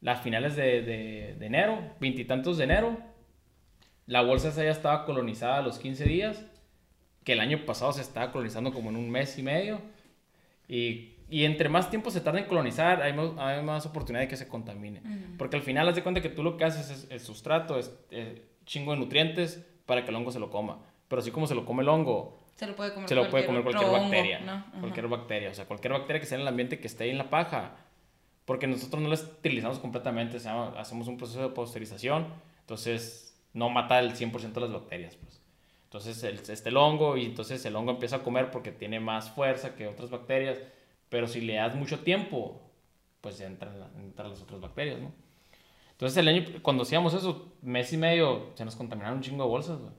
Las 0.00 0.20
finales 0.22 0.56
de, 0.56 0.82
de, 0.82 1.36
de 1.38 1.46
enero, 1.46 1.94
veintitantos 2.00 2.58
de 2.58 2.64
enero. 2.64 2.98
La 4.06 4.22
bolsa 4.22 4.48
esa 4.48 4.64
ya 4.64 4.70
estaba 4.70 5.04
colonizada 5.04 5.58
a 5.58 5.62
los 5.62 5.78
15 5.78 6.04
días, 6.04 6.44
que 7.22 7.34
el 7.34 7.40
año 7.40 7.64
pasado 7.64 7.92
se 7.92 8.00
estaba 8.02 8.32
colonizando 8.32 8.72
como 8.72 8.90
en 8.90 8.96
un 8.96 9.10
mes 9.10 9.38
y 9.38 9.44
medio. 9.44 9.80
Y, 10.66 11.11
y 11.32 11.44
entre 11.44 11.68
más 11.68 11.88
tiempo 11.90 12.10
se 12.10 12.20
tarda 12.20 12.38
en 12.40 12.46
colonizar, 12.46 13.02
hay 13.02 13.12
más, 13.12 13.30
hay 13.38 13.62
más 13.62 13.86
oportunidad 13.86 14.20
de 14.22 14.28
que 14.28 14.36
se 14.36 14.46
contamine. 14.48 15.02
Porque 15.38 15.56
al 15.56 15.62
final, 15.62 15.88
haz 15.88 15.94
de 15.96 16.02
cuenta 16.02 16.20
que 16.20 16.28
tú 16.28 16.42
lo 16.42 16.56
que 16.56 16.64
haces 16.64 16.90
es 16.90 17.06
el 17.10 17.20
sustrato, 17.20 17.78
es 17.78 17.92
eh, 18.10 18.42
chingo 18.66 18.92
de 18.92 18.98
nutrientes 18.98 19.64
para 19.86 20.04
que 20.04 20.10
el 20.10 20.16
hongo 20.16 20.30
se 20.30 20.38
lo 20.38 20.50
coma. 20.50 20.78
Pero 21.08 21.20
así 21.20 21.30
como 21.30 21.46
se 21.46 21.54
lo 21.54 21.64
come 21.64 21.82
el 21.82 21.88
hongo, 21.88 22.38
Se 22.54 22.66
lo 22.66 22.76
puede 22.76 22.92
comer 22.94 23.08
se 23.08 23.14
lo 23.14 23.28
puede 23.30 23.46
comer 23.46 23.62
cualquier 23.62 23.88
hongo, 23.88 24.00
bacteria. 24.02 24.38
¿no? 24.40 24.52
Ajá. 24.52 24.72
Cualquier 24.80 25.08
bacteria. 25.08 25.50
O 25.50 25.54
sea, 25.54 25.64
cualquier 25.66 25.92
bacteria 25.94 26.20
que 26.20 26.24
esté 26.24 26.34
en 26.36 26.42
el 26.42 26.48
ambiente 26.48 26.78
que 26.78 26.86
esté 26.86 27.04
ahí 27.04 27.10
en 27.10 27.18
la 27.18 27.28
paja. 27.30 27.76
Porque 28.44 28.66
nosotros 28.66 29.02
no 29.02 29.08
la 29.08 29.14
esterilizamos 29.14 29.78
completamente. 29.78 30.38
se 30.38 30.48
llama- 30.48 30.74
hacemos 30.78 31.08
un 31.08 31.16
proceso 31.16 31.42
de 31.42 31.54
pasteurización. 31.54 32.26
Entonces, 32.60 33.38
no 33.52 33.68
mata 33.68 33.98
el 33.98 34.12
100% 34.14 34.52
de 34.54 34.60
las 34.60 34.72
bacterias. 34.72 35.16
Pues. 35.16 35.40
Entonces, 35.84 36.22
el, 36.24 36.38
este 36.38 36.68
el 36.68 36.76
hongo. 36.76 37.16
Y 37.16 37.24
entonces 37.26 37.64
el 37.66 37.76
hongo 37.76 37.90
empieza 37.92 38.16
a 38.16 38.22
comer 38.22 38.50
porque 38.50 38.72
tiene 38.72 39.00
más 39.00 39.30
fuerza 39.30 39.74
que 39.74 39.86
otras 39.86 40.10
bacterias. 40.10 40.58
Pero 41.12 41.26
si 41.28 41.42
le 41.42 41.54
das 41.54 41.74
mucho 41.76 42.00
tiempo, 42.00 42.60
pues 43.20 43.36
ya 43.38 43.46
entran, 43.46 43.78
la- 43.78 43.90
entran 44.00 44.30
las 44.30 44.40
otras 44.40 44.60
bacterias, 44.60 44.98
¿no? 44.98 45.12
Entonces, 45.90 46.16
el 46.16 46.26
año, 46.26 46.44
cuando 46.62 46.84
hacíamos 46.84 47.12
eso, 47.14 47.52
mes 47.60 47.92
y 47.92 47.98
medio, 47.98 48.50
se 48.54 48.64
nos 48.64 48.74
contaminaron 48.74 49.18
un 49.18 49.22
chingo 49.22 49.44
de 49.44 49.50
bolsas, 49.50 49.78
güey. 49.78 49.92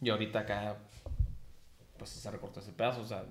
Y 0.00 0.08
ahorita 0.08 0.40
acá, 0.40 0.78
pues 1.98 2.10
se 2.10 2.30
recortó 2.30 2.60
ese 2.60 2.72
pedazo, 2.72 3.02
o 3.02 3.06
sea, 3.06 3.24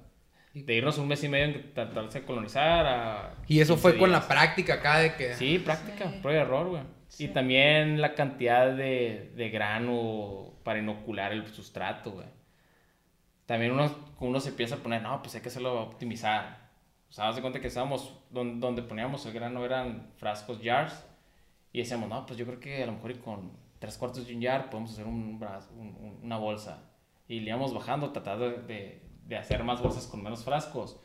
de 0.53 0.73
irnos 0.75 0.97
un 0.99 1.07
mes 1.07 1.23
y 1.23 1.27
medio 1.29 1.45
en 1.45 1.73
tratarse 1.73 2.19
de 2.21 2.25
colonizar 2.25 2.85
a... 2.85 3.35
Y 3.47 3.59
eso 3.61 3.73
15 3.73 3.81
fue 3.81 3.97
con 3.97 4.11
la 4.11 4.19
días. 4.19 4.27
práctica 4.29 4.75
acá 4.75 4.99
de 4.99 5.15
que. 5.15 5.33
Sí, 5.35 5.57
práctica, 5.59 6.11
Sí. 6.11 6.19
prueba 6.21 6.39
y 6.39 6.41
error, 6.43 6.69
güey. 6.69 6.83
Sí. 7.07 7.25
Y 7.25 7.27
también 7.29 7.99
la 7.99 8.13
cantidad 8.13 8.71
de, 8.71 9.33
de 9.35 9.49
grano 9.49 10.53
para 10.63 10.79
inocular 10.79 11.31
el 11.33 11.45
sustrato, 11.47 12.11
güey. 12.11 12.27
También 13.47 13.71
uno, 13.73 13.93
uno 14.19 14.39
se 14.39 14.49
empieza 14.49 14.75
a 14.75 14.77
poner, 14.77 15.01
no, 15.01 15.21
pues 15.21 15.35
hay 15.35 15.41
que 15.41 15.49
hacerlo 15.49 15.81
optimizar. 15.81 16.60
O 17.11 17.13
sea, 17.13 17.27
haz 17.27 17.35
de 17.35 17.41
cuenta 17.41 17.59
que 17.59 17.67
estábamos, 17.67 18.17
donde, 18.31 18.59
donde 18.65 18.81
poníamos 18.83 19.23
el 19.25 19.33
grano 19.33 19.63
eran 19.65 20.09
frascos 20.15 20.59
jars. 20.63 21.05
Y 21.73 21.79
decíamos, 21.79 22.07
no, 22.09 22.25
pues 22.25 22.39
yo 22.39 22.45
creo 22.45 22.59
que 22.59 22.81
a 22.81 22.85
lo 22.85 22.93
mejor 22.93 23.19
con 23.19 23.51
tres 23.79 23.97
cuartos 23.97 24.25
de 24.25 24.33
un 24.35 24.41
jar 24.41 24.69
podemos 24.69 24.91
hacer 24.93 25.05
un 25.05 25.39
bra- 25.39 25.69
un- 25.77 25.95
un- 25.99 26.19
una 26.23 26.37
bolsa. 26.37 26.89
Y 27.27 27.41
le 27.41 27.49
íbamos 27.49 27.73
bajando, 27.73 28.11
tratando 28.13 28.49
de, 28.49 29.01
de, 29.27 29.37
hacer 29.37 29.63
más 29.63 29.81
bolsas 29.81 30.07
con 30.07 30.23
menos 30.23 30.43
frascos. 30.45 30.99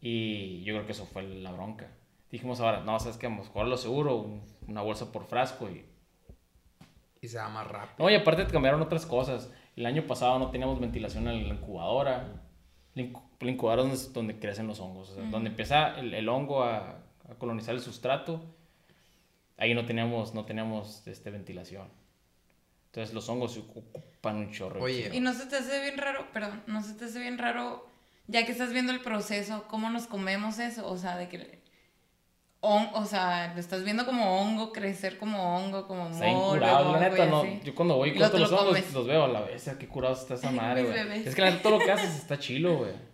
Y 0.00 0.62
yo 0.64 0.74
creo 0.74 0.86
que 0.86 0.92
eso 0.92 1.06
fue 1.06 1.22
la 1.22 1.52
bronca. 1.52 1.88
Dijimos 2.30 2.60
ahora, 2.60 2.80
no, 2.80 2.98
sabes 2.98 3.16
que 3.16 3.26
vamos 3.28 3.46
a 3.48 3.50
jugar 3.50 3.68
lo 3.68 3.76
seguro, 3.76 4.16
un- 4.16 4.42
una 4.66 4.82
bolsa 4.82 5.12
por 5.12 5.24
frasco. 5.24 5.68
Y... 5.70 5.84
Y 7.20 7.28
se 7.28 7.38
va 7.38 7.48
más 7.48 7.68
rápido. 7.68 7.94
No, 8.04 8.10
y 8.10 8.16
aparte 8.16 8.44
cambiaron 8.46 8.82
otras 8.82 9.06
cosas. 9.06 9.52
El 9.76 9.86
año 9.86 10.04
pasado 10.08 10.38
no 10.40 10.50
teníamos 10.50 10.80
ventilación 10.80 11.28
en 11.28 11.48
la 11.48 11.54
incubadora. 11.54 12.42
La, 12.94 13.04
la 13.42 13.50
incubadora 13.50 13.82
es 13.92 14.12
donde, 14.12 14.12
donde 14.12 14.38
crecen 14.38 14.66
los 14.66 14.80
hongos. 14.80 15.10
O 15.10 15.14
sea, 15.14 15.24
donde 15.24 15.50
empieza 15.50 15.98
el, 15.98 16.14
el 16.14 16.28
hongo 16.28 16.62
a, 16.62 17.02
a 17.28 17.34
colonizar 17.38 17.74
el 17.74 17.80
sustrato. 17.80 18.42
Ahí 19.56 19.74
no 19.74 19.84
teníamos, 19.84 20.34
no 20.34 20.44
teníamos 20.44 21.06
este, 21.06 21.30
ventilación. 21.30 21.88
Entonces 22.86 23.14
los 23.14 23.28
hongos 23.28 23.56
ocupan 23.56 24.36
un 24.36 24.50
chorro. 24.50 24.82
Oye. 24.82 25.10
Y 25.12 25.20
no 25.20 25.32
se 25.32 25.46
te 25.46 25.56
hace 25.56 25.80
bien 25.80 25.96
raro, 25.96 26.26
perdón, 26.32 26.62
no 26.66 26.82
se 26.82 26.94
te 26.94 27.06
hace 27.06 27.18
bien 27.20 27.38
raro, 27.38 27.86
ya 28.26 28.44
que 28.44 28.52
estás 28.52 28.72
viendo 28.72 28.92
el 28.92 29.00
proceso, 29.00 29.64
cómo 29.68 29.88
nos 29.88 30.06
comemos 30.06 30.58
eso, 30.58 30.86
o 30.86 30.98
sea, 30.98 31.16
de 31.16 31.28
que, 31.28 31.62
o 32.60 33.04
sea, 33.06 33.52
lo 33.54 33.60
estás 33.60 33.82
viendo 33.82 34.04
como 34.04 34.40
hongo, 34.40 34.72
crecer 34.72 35.18
como 35.18 35.56
hongo, 35.56 35.86
como 35.86 36.10
Está 36.10 36.26
moro, 36.26 36.60
la 36.60 36.98
y 36.98 37.10
neta, 37.10 37.26
no. 37.26 37.40
así. 37.40 37.60
Yo 37.64 37.74
cuando 37.74 37.96
voy 37.96 38.10
y 38.10 38.18
corto 38.18 38.38
los 38.38 38.50
lo 38.50 38.60
hongos, 38.60 38.92
los 38.92 39.06
veo 39.06 39.24
a 39.24 39.28
la 39.28 39.40
vez, 39.40 39.70
qué 39.78 39.88
curado 39.88 40.14
está 40.14 40.34
esa 40.34 40.50
madre, 40.52 40.82
güey. 40.84 41.26
Es 41.26 41.34
que 41.34 41.40
la 41.40 41.50
neta 41.50 41.62
todo 41.62 41.78
lo 41.78 41.84
que 41.84 41.92
haces 41.92 42.14
está 42.14 42.38
chilo, 42.38 42.76
güey. 42.76 43.11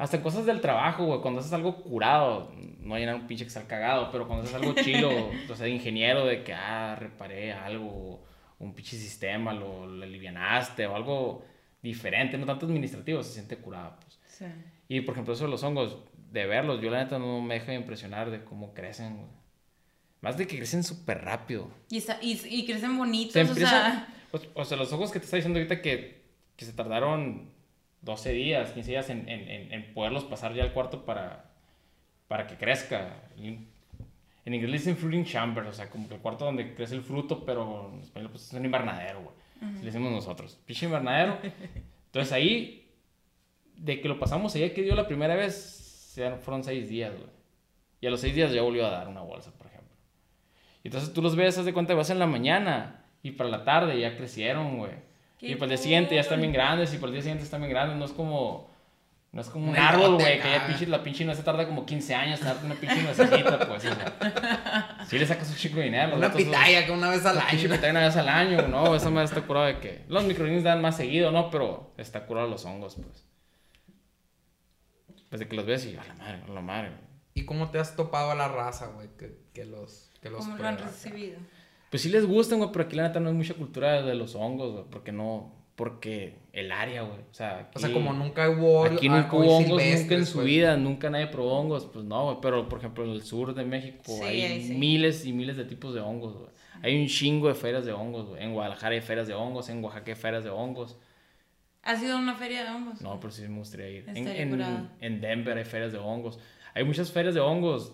Hasta 0.00 0.16
en 0.16 0.22
cosas 0.22 0.46
del 0.46 0.62
trabajo, 0.62 1.04
güey, 1.04 1.20
cuando 1.20 1.40
haces 1.40 1.52
algo 1.52 1.76
curado, 1.82 2.50
no 2.80 2.94
hay 2.94 3.04
nada 3.04 3.18
un 3.18 3.26
pinche 3.26 3.44
que 3.44 3.48
estar 3.48 3.66
cagado, 3.66 4.10
pero 4.10 4.26
cuando 4.26 4.44
haces 4.44 4.54
algo 4.56 4.72
chilo, 4.74 5.10
o 5.50 5.54
sea, 5.54 5.66
de 5.66 5.70
ingeniero, 5.72 6.24
de 6.24 6.42
que, 6.42 6.54
ah, 6.54 6.96
reparé 6.98 7.52
algo, 7.52 8.24
un 8.58 8.72
pinche 8.74 8.96
sistema, 8.96 9.52
lo, 9.52 9.86
lo 9.86 10.02
alivianaste, 10.02 10.86
o 10.86 10.96
algo 10.96 11.44
diferente, 11.82 12.38
no 12.38 12.46
tanto 12.46 12.64
administrativo, 12.64 13.22
se 13.22 13.34
siente 13.34 13.58
curado, 13.58 13.96
pues. 14.00 14.18
Sí. 14.26 14.46
Y, 14.88 15.02
por 15.02 15.12
ejemplo, 15.14 15.34
eso 15.34 15.44
de 15.44 15.50
los 15.50 15.62
hongos, 15.64 15.98
de 16.32 16.46
verlos, 16.46 16.80
yo 16.80 16.88
la 16.90 17.04
neta 17.04 17.18
no 17.18 17.42
me 17.42 17.54
dejo 17.54 17.66
de 17.66 17.74
impresionar 17.74 18.30
de 18.30 18.42
cómo 18.42 18.72
crecen, 18.72 19.16
güey. 19.18 19.28
Más 20.22 20.38
de 20.38 20.46
que 20.46 20.56
crecen 20.56 20.82
súper 20.82 21.22
rápido. 21.24 21.70
Y, 21.90 21.98
está- 21.98 22.18
y, 22.22 22.40
y 22.48 22.64
crecen 22.66 22.96
bonitos, 22.96 23.34
Se 23.34 23.40
o 23.40 23.42
empieza, 23.42 23.70
sea, 23.70 24.14
o, 24.32 24.60
o 24.60 24.64
sea, 24.64 24.76
los 24.78 24.92
ojos 24.94 25.10
que 25.10 25.18
te 25.18 25.24
está 25.26 25.36
diciendo 25.36 25.58
ahorita 25.58 25.82
que, 25.82 26.22
que 26.56 26.64
se 26.64 26.72
tardaron 26.72 27.50
12 28.02 28.32
días, 28.32 28.72
15 28.72 28.90
días 28.90 29.10
en, 29.10 29.28
en, 29.28 29.48
en, 29.48 29.72
en 29.72 29.94
poderlos 29.94 30.24
pasar 30.24 30.54
ya 30.54 30.62
al 30.62 30.72
cuarto 30.72 31.04
para, 31.04 31.50
para 32.28 32.46
que 32.46 32.56
crezca. 32.56 33.22
En 33.36 34.54
inglés 34.54 34.84
dicen 34.84 34.96
fruiting 34.96 35.24
chamber, 35.24 35.64
o 35.66 35.72
sea, 35.72 35.90
como 35.90 36.08
que 36.08 36.14
el 36.14 36.20
cuarto 36.20 36.44
donde 36.44 36.74
crece 36.74 36.94
el 36.94 37.02
fruto, 37.02 37.44
pero 37.44 37.90
en 37.92 38.00
español 38.00 38.30
pues 38.30 38.46
es 38.46 38.52
un 38.52 38.64
invernadero, 38.64 39.22
güey. 39.22 39.74
Le 39.80 39.86
decimos 39.86 40.10
nosotros, 40.10 40.58
pinche 40.64 40.86
invernadero. 40.86 41.38
Entonces 42.06 42.32
ahí, 42.32 42.88
de 43.76 44.00
que 44.00 44.08
lo 44.08 44.18
pasamos 44.18 44.54
allá 44.54 44.72
que 44.72 44.82
dio 44.82 44.94
la 44.94 45.06
primera 45.06 45.34
vez, 45.34 46.14
fueron 46.40 46.64
6 46.64 46.88
días, 46.88 47.12
güey. 47.12 47.30
Y 48.00 48.06
a 48.06 48.10
los 48.10 48.20
6 48.20 48.34
días 48.34 48.52
ya 48.52 48.62
volvió 48.62 48.86
a 48.86 48.90
dar 48.90 49.08
una 49.08 49.20
bolsa, 49.20 49.52
por 49.52 49.66
ejemplo. 49.66 49.94
Y 50.82 50.88
entonces 50.88 51.12
tú 51.12 51.20
los 51.20 51.36
ves, 51.36 51.58
haz 51.58 51.66
de 51.66 51.74
cuenta, 51.74 51.94
vas 51.94 52.10
en 52.10 52.18
la 52.18 52.26
mañana 52.26 53.04
y 53.22 53.32
para 53.32 53.50
la 53.50 53.64
tarde 53.64 54.00
ya 54.00 54.16
crecieron, 54.16 54.78
güey. 54.78 54.92
Y 55.40 55.54
para 55.54 55.64
el 55.64 55.70
día 55.70 55.78
siguiente 55.78 56.14
ya 56.14 56.20
están 56.20 56.40
bien 56.40 56.52
grandes 56.52 56.92
y 56.92 56.98
para 56.98 57.08
el 57.08 57.12
día 57.14 57.22
siguiente 57.22 57.44
están 57.44 57.60
bien 57.60 57.70
grandes. 57.70 57.96
No 57.96 58.04
es 58.04 58.12
como, 58.12 58.70
no 59.32 59.40
es 59.40 59.48
como 59.48 59.64
un 59.66 59.70
Un 59.70 59.76
árbol, 59.76 60.14
güey, 60.16 60.40
que 60.40 60.50
ya 60.50 60.66
pinche, 60.66 60.86
la 60.86 61.02
pinche 61.02 61.24
no 61.24 61.34
se 61.34 61.42
tarda 61.42 61.66
como 61.66 61.86
15 61.86 62.14
años 62.14 62.40
en 62.40 62.46
darte 62.46 62.66
una 62.66 62.74
pinche 62.74 63.02
nuececita, 63.02 63.58
pues. 63.66 63.84
O 63.84 63.94
sea, 63.94 64.98
sí 65.08 65.18
le 65.18 65.26
sacas 65.26 65.48
un 65.48 65.56
chico 65.56 65.76
de 65.78 65.84
dinero. 65.84 66.16
Una 66.16 66.32
pitaya 66.32 66.84
que 66.84 66.92
una 66.92 67.10
vez 67.10 67.24
al 67.24 67.36
una 67.36 67.46
pinche 67.46 67.66
año. 67.66 67.74
pitaya 67.74 67.90
una 67.92 68.00
vez 68.00 68.16
al 68.16 68.28
año, 68.28 68.68
no, 68.68 68.94
esa 68.94 69.10
madre 69.10 69.26
está 69.26 69.42
curada 69.42 69.66
de 69.68 69.78
que 69.78 70.04
los 70.08 70.24
microorganismos 70.24 70.64
dan 70.64 70.82
más 70.82 70.96
seguido, 70.96 71.30
¿no? 71.30 71.50
Pero 71.50 71.94
está 71.96 72.26
curado 72.26 72.48
los 72.48 72.64
hongos, 72.64 72.96
pues. 72.96 73.24
Desde 75.30 75.48
que 75.48 75.56
los 75.56 75.64
ves 75.64 75.86
y 75.86 75.96
a 75.96 76.04
la 76.04 76.14
madre, 76.14 76.42
a 76.46 76.50
la 76.52 76.60
madre. 76.60 76.88
güey. 76.88 77.10
¿Y 77.34 77.44
cómo 77.44 77.70
te 77.70 77.78
has 77.78 77.94
topado 77.94 78.32
a 78.32 78.34
la 78.34 78.48
raza, 78.48 78.88
güey? 78.88 79.08
Que, 79.16 79.38
que 79.54 79.64
los, 79.64 80.10
que 80.20 80.28
los 80.28 80.40
¿cómo 80.44 80.56
lo 80.56 80.66
han 80.66 80.74
acá? 80.74 80.90
Pues 81.90 82.02
sí 82.02 82.08
les 82.08 82.24
gustan, 82.26 82.58
güey, 82.58 82.70
pero 82.72 82.84
aquí 82.86 82.96
la 82.96 83.04
neta 83.08 83.20
no 83.20 83.28
hay 83.28 83.34
mucha 83.34 83.54
cultura 83.54 84.02
de 84.02 84.14
los 84.14 84.34
hongos, 84.36 84.72
güey, 84.72 84.84
porque 84.90 85.12
no, 85.12 85.52
porque 85.74 86.38
el 86.52 86.70
área, 86.72 87.02
güey, 87.02 87.18
o 87.30 87.34
sea, 87.34 87.58
aquí, 87.60 87.72
O 87.74 87.80
sea, 87.80 87.92
como 87.92 88.12
nunca 88.12 88.48
hubo. 88.48 88.84
aquí 88.84 89.08
nunca 89.08 89.36
hubo 89.36 89.56
hongos, 89.58 89.82
nunca 89.82 90.14
en 90.14 90.26
su 90.26 90.38
güey. 90.38 90.46
vida, 90.46 90.76
nunca 90.76 91.10
nadie 91.10 91.26
probó 91.26 91.58
hongos, 91.58 91.86
pues 91.92 92.04
no, 92.04 92.24
güey, 92.26 92.36
pero 92.40 92.68
por 92.68 92.78
ejemplo 92.78 93.04
en 93.04 93.10
el 93.10 93.22
sur 93.22 93.54
de 93.54 93.64
México 93.64 94.02
Sí, 94.04 94.22
hay 94.22 94.66
sí. 94.68 94.74
miles 94.74 95.24
y 95.26 95.32
miles 95.32 95.56
de 95.56 95.64
tipos 95.64 95.92
de 95.94 96.00
hongos, 96.00 96.34
güey. 96.36 96.50
Hay 96.82 97.00
un 97.00 97.08
chingo 97.08 97.48
de 97.48 97.54
ferias 97.54 97.84
de 97.84 97.92
hongos, 97.92 98.28
güey. 98.28 98.42
En 98.42 98.54
Guadalajara 98.54 98.94
hay 98.94 99.00
ferias 99.02 99.26
de 99.26 99.34
hongos, 99.34 99.68
en 99.68 99.82
Oaxaca 99.84 100.12
hay 100.12 100.16
ferias 100.16 100.44
de 100.44 100.50
hongos. 100.50 100.96
¿Has 101.82 102.02
ido 102.02 102.16
a 102.16 102.18
una 102.20 102.34
feria 102.36 102.64
de 102.64 102.70
hongos? 102.70 103.00
No, 103.00 103.18
pero 103.20 103.32
sí 103.32 103.42
me 103.48 103.58
gustaría 103.58 103.88
ir. 103.88 104.04
En, 104.14 104.26
en 105.00 105.20
Denver 105.20 105.56
hay 105.58 105.64
ferias 105.64 105.92
de 105.92 105.98
hongos. 105.98 106.38
Hay 106.74 106.84
muchas 106.84 107.10
ferias 107.10 107.34
de 107.34 107.40
hongos 107.40 107.92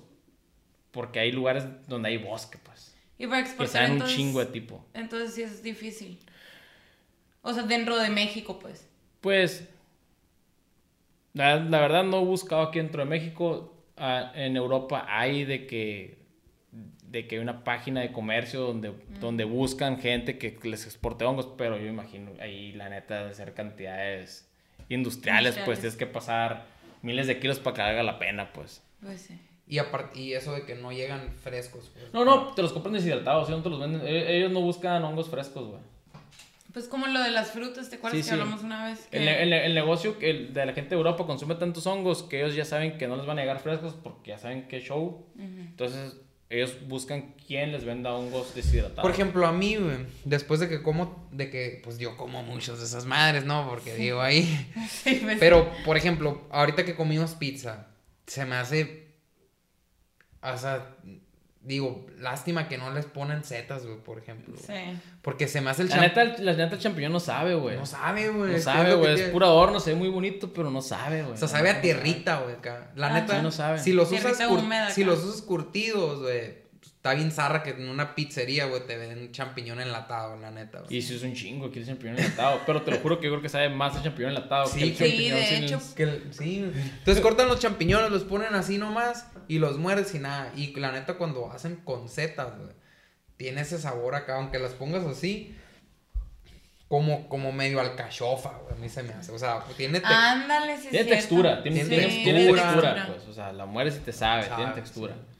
porque 0.90 1.18
hay 1.20 1.32
lugares 1.32 1.64
donde 1.88 2.08
hay 2.10 2.18
bosque, 2.18 2.58
pues. 2.62 2.95
Y 3.18 3.26
para 3.26 3.42
Que 3.42 3.48
exportar 3.48 3.72
sean 3.72 3.84
un 3.86 3.92
entonces, 3.94 4.16
chingo 4.16 4.40
de 4.40 4.46
tipo. 4.46 4.84
entonces 4.94 5.34
sí 5.34 5.42
es 5.42 5.62
difícil. 5.62 6.18
O 7.42 7.52
sea, 7.54 7.62
dentro 7.62 7.96
de 7.96 8.10
México, 8.10 8.58
pues. 8.58 8.88
Pues, 9.20 9.68
la, 11.32 11.56
la 11.56 11.80
verdad 11.80 12.04
no 12.04 12.20
he 12.20 12.24
buscado 12.24 12.62
aquí 12.62 12.78
dentro 12.78 13.02
de 13.02 13.08
México. 13.08 13.72
Ah, 13.96 14.32
en 14.34 14.56
Europa 14.56 15.06
hay 15.08 15.44
de 15.44 15.66
que, 15.66 16.18
de 17.08 17.26
que 17.26 17.36
hay 17.36 17.40
una 17.42 17.64
página 17.64 18.00
de 18.00 18.12
comercio 18.12 18.60
donde, 18.60 18.92
donde 19.20 19.44
buscan 19.44 19.98
gente 19.98 20.36
que 20.38 20.58
les 20.64 20.84
exporte 20.84 21.24
hongos, 21.24 21.48
pero 21.56 21.78
yo 21.78 21.86
imagino 21.86 22.32
ahí 22.40 22.72
la 22.72 22.88
neta 22.90 23.26
de 23.26 23.32
ser 23.34 23.54
cantidades 23.54 24.50
industriales, 24.88 25.54
pues 25.54 25.78
Industriales. 25.78 25.80
tienes 25.80 25.96
que 25.96 26.06
pasar 26.06 26.66
miles 27.02 27.26
de 27.26 27.38
kilos 27.38 27.58
para 27.58 27.76
que 27.76 27.82
valga 27.82 28.02
la 28.02 28.18
pena, 28.18 28.52
pues. 28.52 28.82
Pues 29.00 29.22
sí. 29.22 29.40
Y, 29.68 29.78
aparte, 29.78 30.20
y 30.20 30.32
eso 30.34 30.52
de 30.52 30.62
que 30.62 30.74
no 30.76 30.92
llegan 30.92 31.34
frescos. 31.42 31.90
pues. 31.92 32.12
No, 32.12 32.24
no, 32.24 32.52
te 32.54 32.62
los 32.62 32.72
compran 32.72 32.94
deshidratados, 32.94 33.48
¿sí? 33.48 33.52
no 33.52 33.62
te 33.62 33.68
los 33.70 33.80
venden. 33.80 34.00
e- 34.06 34.36
Ellos 34.36 34.52
no 34.52 34.60
buscan 34.60 35.02
hongos 35.04 35.28
frescos, 35.28 35.66
güey. 35.68 35.80
Pues 36.72 36.88
como 36.88 37.06
lo 37.06 37.20
de 37.22 37.30
las 37.30 37.52
frutas, 37.52 37.88
¿te 37.88 37.96
acuerdas 37.96 38.18
Sí, 38.18 38.22
que 38.22 38.28
sí. 38.36 38.40
hablamos 38.40 38.62
una 38.62 38.84
vez? 38.84 39.08
El, 39.10 39.22
Que- 39.24 39.42
el 39.42 39.50
ne- 39.50 39.64
el 39.66 39.74
negocio 39.74 40.18
que 40.18 40.30
el 40.30 40.52
de 40.52 40.66
la 40.66 40.72
gente 40.74 40.90
de 40.90 40.96
Europa 40.96 41.26
consume 41.26 41.54
tantos 41.54 41.86
hongos 41.86 42.22
que 42.22 42.40
ellos 42.42 42.54
ya 42.54 42.64
saben 42.66 42.98
que 42.98 43.08
no 43.08 43.16
les 43.16 43.24
van 43.26 43.38
a 43.38 43.40
llegar 43.42 43.60
frescos 43.60 43.94
porque 43.94 44.30
ya 44.32 44.38
saben 44.38 44.68
que 44.68 44.80
show. 44.80 45.24
Entonces, 45.38 46.16
ellos 46.50 46.76
buscan 46.86 47.34
quién 47.46 47.72
les 47.72 47.84
venda 47.84 48.12
hongos 48.12 48.54
deshidratados. 48.54 49.02
Por 49.02 49.10
ejemplo, 49.10 49.46
a 49.46 49.52
mí, 49.52 49.76
güey, 49.76 49.96
después 50.24 50.60
de 50.60 50.68
que 50.68 50.82
como, 50.82 51.26
de 51.32 51.50
que, 51.50 51.80
pues 51.82 51.98
yo 51.98 52.16
como 52.16 52.42
muchos 52.42 52.78
de 52.78 52.84
esas 52.84 53.04
madres, 53.06 53.44
¿no? 53.46 53.66
Porque 53.68 53.94
digo 53.94 54.20
ahí. 54.20 54.44
Sí, 54.90 55.20
pues, 55.24 55.38
Pero, 55.40 55.68
por 55.86 55.96
ejemplo, 55.96 56.42
ahorita 56.50 56.84
que 56.84 56.94
comimos 56.94 57.32
pizza, 57.32 57.88
se 58.26 58.44
me 58.44 58.54
hace. 58.56 59.05
O 60.54 60.58
sea, 60.58 60.86
digo, 61.62 62.06
lástima 62.20 62.68
que 62.68 62.78
no 62.78 62.92
les 62.92 63.06
ponen 63.06 63.42
setas, 63.42 63.84
güey, 63.84 63.98
por 63.98 64.18
ejemplo. 64.18 64.54
Sí. 64.56 64.72
Porque 65.22 65.48
se 65.48 65.60
me 65.60 65.70
hace 65.70 65.82
el 65.82 65.88
La 65.88 65.96
champ- 65.96 66.00
neta, 66.02 66.22
el- 66.22 66.44
la 66.46 66.52
neta, 66.52 66.76
el 66.76 66.80
champiñón 66.80 67.12
no 67.12 67.18
sabe, 67.20 67.54
güey. 67.56 67.76
No 67.76 67.86
sabe, 67.86 68.28
güey. 68.28 68.52
No 68.52 68.56
es 68.56 68.64
sabe, 68.64 68.94
güey. 68.94 69.10
Es 69.10 69.16
tiene. 69.16 69.32
puro 69.32 69.46
adorno, 69.46 69.80
se 69.80 69.90
ve 69.90 69.96
muy 69.96 70.08
bonito, 70.08 70.52
pero 70.52 70.70
no 70.70 70.80
sabe, 70.82 71.22
güey. 71.22 71.34
O 71.34 71.36
sea, 71.36 71.48
sabe 71.48 71.70
a 71.70 71.80
tierrita, 71.80 72.40
güey, 72.40 72.54
acá. 72.54 72.92
La 72.94 73.08
Ah, 73.08 73.20
neta, 73.20 73.36
sí, 73.38 73.42
no 73.42 73.50
sabe. 73.50 73.78
si 73.80 73.92
los 73.92 74.08
usas, 74.12 74.20
Tierrita 74.22 74.48
cur- 74.48 74.60
húmeda 74.60 74.90
si 74.90 75.02
acá. 75.02 75.10
los 75.10 75.24
usas 75.24 75.42
curtidos, 75.42 76.20
güey, 76.22 76.65
está 77.06 77.14
bien 77.14 77.30
zarra 77.30 77.62
que 77.62 77.70
en 77.70 77.88
una 77.88 78.14
pizzería, 78.14 78.64
güey, 78.66 78.84
te 78.86 78.98
den 78.98 79.30
champiñón 79.30 79.80
enlatado, 79.80 80.36
la 80.40 80.50
neta. 80.50 80.82
Y 80.88 81.00
si 81.02 81.14
es 81.14 81.22
un 81.22 81.34
chingo 81.34 81.70
que 81.70 81.78
el 81.78 81.86
champiñón 81.86 82.18
enlatado. 82.18 82.60
Pero 82.66 82.82
te 82.82 82.90
lo 82.90 82.98
juro 82.98 83.20
que 83.20 83.26
yo 83.26 83.32
creo 83.32 83.42
que 83.42 83.48
sabe 83.48 83.68
más 83.68 83.94
el 83.96 84.02
champiñón 84.02 84.30
enlatado 84.30 84.66
Sí, 84.66 84.78
que 84.78 84.84
el 84.84 84.96
sí, 84.96 84.98
champiñón 85.04 85.38
de 85.38 85.46
sin- 85.46 85.64
hecho. 85.64 85.80
Que 85.94 86.02
el- 86.02 86.34
sí, 86.34 86.70
entonces 86.98 87.22
cortan 87.22 87.46
los 87.48 87.60
champiñones, 87.60 88.10
los 88.10 88.24
ponen 88.24 88.54
así 88.54 88.78
nomás 88.78 89.26
y 89.46 89.58
los 89.60 89.78
muerdes 89.78 90.14
y 90.14 90.18
nada. 90.18 90.52
Y 90.56 90.74
la 90.80 90.90
neta, 90.90 91.14
cuando 91.14 91.50
hacen 91.52 91.76
con 91.76 92.08
setas, 92.08 92.56
güey, 92.58 92.70
tiene 93.36 93.60
ese 93.60 93.78
sabor 93.78 94.14
acá, 94.16 94.36
aunque 94.36 94.58
las 94.58 94.72
pongas 94.72 95.04
así, 95.04 95.54
como, 96.88 97.28
como 97.28 97.52
medio 97.52 97.80
alcachofa, 97.80 98.50
güey, 98.62 98.74
a 98.74 98.78
mí 98.80 98.88
se 98.88 99.02
me 99.02 99.12
hace. 99.12 99.32
O 99.32 99.38
sea, 99.38 99.60
tiene 99.76 100.00
te- 100.00 100.06
Ándale, 100.06 100.76
sí. 100.78 100.88
Tiene 100.90 101.08
textura, 101.10 101.62
tiene, 101.62 101.84
Tiene 101.84 101.88
tiene- 101.90 102.02
textura. 102.04 102.24
tiene 102.24 102.52
textura, 102.52 102.72
textura. 102.94 103.06
pues. 103.14 103.28
O 103.28 103.32
sea, 103.32 103.52
la 103.52 103.66
mueres 103.66 103.96
y 103.96 104.00
te 104.00 104.12
sabe, 104.12 104.42
Sabe, 104.44 104.56
tiene 104.56 104.72
textura. 104.72 105.14
Sí, 105.14 105.35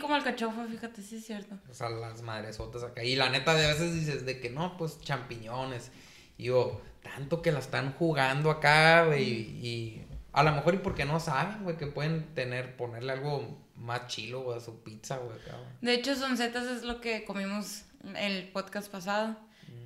como 0.00 0.16
el 0.16 0.22
cachofa, 0.22 0.66
fíjate, 0.66 1.02
sí 1.02 1.16
es 1.16 1.26
cierto. 1.26 1.56
O 1.70 1.74
sea, 1.74 1.88
las 1.88 2.22
madresotas 2.22 2.82
acá. 2.82 3.02
Y 3.02 3.16
la 3.16 3.30
neta, 3.30 3.54
de 3.54 3.66
veces 3.66 3.94
dices 3.94 4.26
de 4.26 4.40
que 4.40 4.50
no, 4.50 4.76
pues 4.76 5.00
champiñones. 5.00 5.90
Y 6.36 6.44
yo, 6.44 6.80
tanto 7.02 7.42
que 7.42 7.52
la 7.52 7.60
están 7.60 7.92
jugando 7.94 8.50
acá, 8.50 9.06
güey. 9.06 9.22
Y, 9.22 9.66
y 9.66 10.06
a 10.32 10.42
lo 10.42 10.52
mejor 10.52 10.74
y 10.74 10.78
porque 10.78 11.04
no 11.04 11.20
saben, 11.20 11.62
güey, 11.62 11.76
que 11.76 11.86
pueden 11.86 12.34
tener, 12.34 12.76
ponerle 12.76 13.12
algo 13.12 13.58
más 13.76 14.06
chilo, 14.08 14.42
güey, 14.42 14.58
a 14.58 14.60
su 14.60 14.82
pizza, 14.82 15.16
güey, 15.18 15.38
acá, 15.38 15.56
güey. 15.56 15.70
De 15.80 15.94
hecho, 15.94 16.14
soncetas 16.14 16.66
es 16.66 16.82
lo 16.82 17.00
que 17.00 17.24
comimos 17.24 17.84
el 18.16 18.48
podcast 18.48 18.90
pasado. 18.90 19.36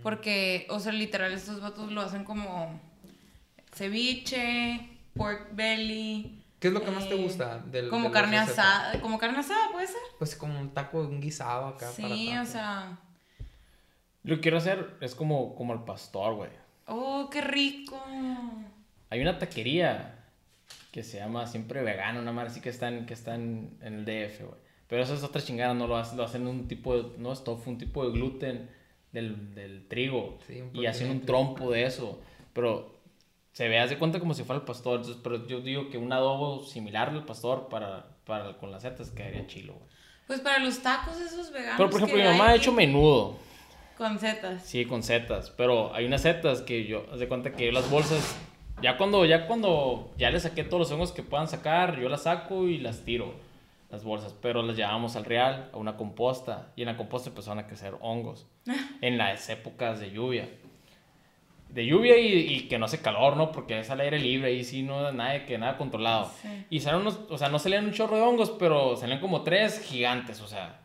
Porque, 0.03 0.67
o 0.71 0.79
sea, 0.81 0.93
literal, 0.93 1.33
estos 1.33 1.61
vatos 1.61 1.91
lo 1.91 2.01
hacen 2.01 2.25
como 2.25 2.81
ceviche, 3.75 4.89
pork 5.15 5.55
belly. 5.55 6.38
¿Qué 6.61 6.69
es 6.69 6.75
lo 6.75 6.83
que 6.83 6.91
más 6.91 7.09
te 7.09 7.15
eh, 7.15 7.23
gusta 7.23 7.59
del 7.59 7.89
Como 7.89 8.11
carne 8.11 8.39
asada. 8.39 9.01
Como 9.01 9.19
carne 9.19 9.39
asada, 9.39 9.71
¿puede 9.71 9.87
ser? 9.87 10.01
Pues 10.19 10.35
como 10.35 10.59
un 10.59 10.71
taco, 10.71 11.01
un 11.01 11.21
guisado 11.21 11.69
acá 11.69 11.91
para 11.97 12.15
Sí, 12.15 12.37
o 12.37 12.45
sea. 12.45 12.99
Lo 14.25 14.37
que 14.37 14.41
quiero 14.41 14.59
hacer 14.59 14.97
es 15.01 15.15
como, 15.15 15.55
como 15.55 15.73
el 15.73 15.81
pastor, 15.81 16.35
güey. 16.35 16.51
Oh, 16.87 17.29
qué 17.31 17.41
rico. 17.41 18.03
Hay 19.11 19.21
una 19.21 19.39
taquería 19.39 20.19
que 20.91 21.03
se 21.03 21.19
llama 21.19 21.47
siempre 21.47 21.83
vegano, 21.83 22.21
una 22.21 22.33
madre 22.33 22.51
así 22.51 22.61
que 22.61 22.71
están, 22.71 23.07
que 23.07 23.15
están 23.15 23.71
en 23.81 23.95
el 23.95 24.05
DF, 24.05 24.41
güey. 24.41 24.61
Pero 24.89 25.03
eso 25.03 25.15
es 25.15 25.23
otra 25.23 25.43
chingada, 25.43 25.75
no 25.75 25.87
lo 25.87 25.97
hacen, 25.97 26.17
lo 26.17 26.25
hacen 26.25 26.47
un 26.47 26.67
tipo 26.67 26.97
de, 26.97 27.19
no 27.19 27.33
es 27.33 27.45
tofu, 27.45 27.71
un 27.71 27.79
tipo 27.79 28.05
de 28.05 28.13
gluten 28.13 28.71
del, 29.13 29.55
del 29.55 29.87
trigo. 29.87 30.39
Sí, 30.47 30.63
un 30.63 30.75
y 30.75 30.87
hacen 30.87 31.11
un 31.11 31.21
trompo 31.21 31.71
de 31.71 31.85
eso. 31.85 32.21
Pero 32.53 32.98
se 33.53 33.69
ve, 33.69 33.79
haz 33.79 33.91
de 33.91 33.99
cuenta 33.99 34.21
como 34.21 34.35
si 34.35 34.45
fuera 34.45 34.61
el 34.61 34.67
pastor. 34.67 35.01
Entonces, 35.01 35.21
pero 35.23 35.47
yo 35.47 35.61
digo 35.61 35.91
que 35.91 35.99
un 35.99 36.13
adobo 36.13 36.65
similar 36.65 37.09
al 37.09 37.25
pastor 37.25 37.69
para, 37.69 38.07
para 38.25 38.57
con 38.59 38.71
las 38.71 38.83
setas 38.83 39.11
quedaría 39.11 39.47
chilo, 39.47 39.75
güey. 39.75 39.89
Pues 40.29 40.41
para 40.41 40.59
los 40.59 40.81
tacos 40.83 41.19
esos 41.19 41.51
veganos. 41.51 41.77
Pero 41.79 41.91
por 41.91 42.01
ejemplo, 42.01 42.19
mi 42.19 42.25
mamá 42.25 42.51
ha 42.51 42.55
hecho 42.55 42.71
menudo. 42.71 43.39
Con 43.97 44.19
setas. 44.21 44.63
Sí, 44.63 44.85
con 44.85 45.03
setas, 45.03 45.51
pero 45.51 45.93
hay 45.93 46.05
unas 46.05 46.23
setas 46.23 46.63
que 46.63 46.85
yo, 46.85 47.05
haz 47.13 47.19
de 47.19 47.27
cuenta 47.27 47.51
que 47.51 47.67
yo 47.67 47.73
las 47.73 47.91
bolsas, 47.91 48.37
ya 48.81 48.97
cuando, 48.97 49.25
ya 49.25 49.49
cuando, 49.49 50.13
ya 50.17 50.31
le 50.31 50.39
saqué 50.39 50.63
todos 50.63 50.83
los 50.83 50.93
hongos 50.93 51.11
que 51.11 51.25
puedan 51.25 51.49
sacar, 51.49 51.99
yo 51.99 52.09
las 52.09 52.23
saco 52.23 52.69
y 52.69 52.79
las 52.79 53.01
tiro, 53.01 53.35
las 53.91 54.05
bolsas, 54.05 54.37
pero 54.41 54.63
las 54.63 54.77
llevamos 54.77 55.17
al 55.17 55.25
real, 55.25 55.69
a 55.73 55.79
una 55.79 55.97
composta, 55.97 56.73
y 56.77 56.83
en 56.83 56.87
la 56.87 56.97
composta 56.97 57.31
empezaron 57.31 57.59
a 57.59 57.67
crecer 57.67 57.95
hongos, 58.01 58.47
en 59.01 59.19
las 59.19 59.49
épocas 59.49 59.99
de 59.99 60.13
lluvia. 60.13 60.49
De 61.69 61.85
lluvia 61.85 62.17
y, 62.19 62.33
y 62.33 62.61
que 62.69 62.79
no 62.79 62.87
hace 62.87 63.01
calor, 63.01 63.37
¿no? 63.37 63.53
Porque 63.53 63.79
es 63.79 63.91
al 63.91 64.01
aire 64.01 64.19
libre 64.19 64.53
y 64.55 64.65
sí, 64.65 64.83
no, 64.83 65.13
nada, 65.13 65.45
que 65.45 65.59
nada 65.59 65.77
controlado. 65.77 66.31
Sí. 66.41 66.49
Y 66.71 66.81
salieron 66.81 67.03
unos, 67.03 67.21
o 67.29 67.37
sea, 67.37 67.49
no 67.51 67.59
salían 67.59 67.85
un 67.85 67.93
chorro 67.93 68.17
de 68.17 68.23
hongos, 68.23 68.51
pero 68.59 68.97
salían 68.97 69.21
como 69.21 69.43
tres 69.43 69.81
gigantes, 69.81 70.41
o 70.41 70.47
sea, 70.47 70.81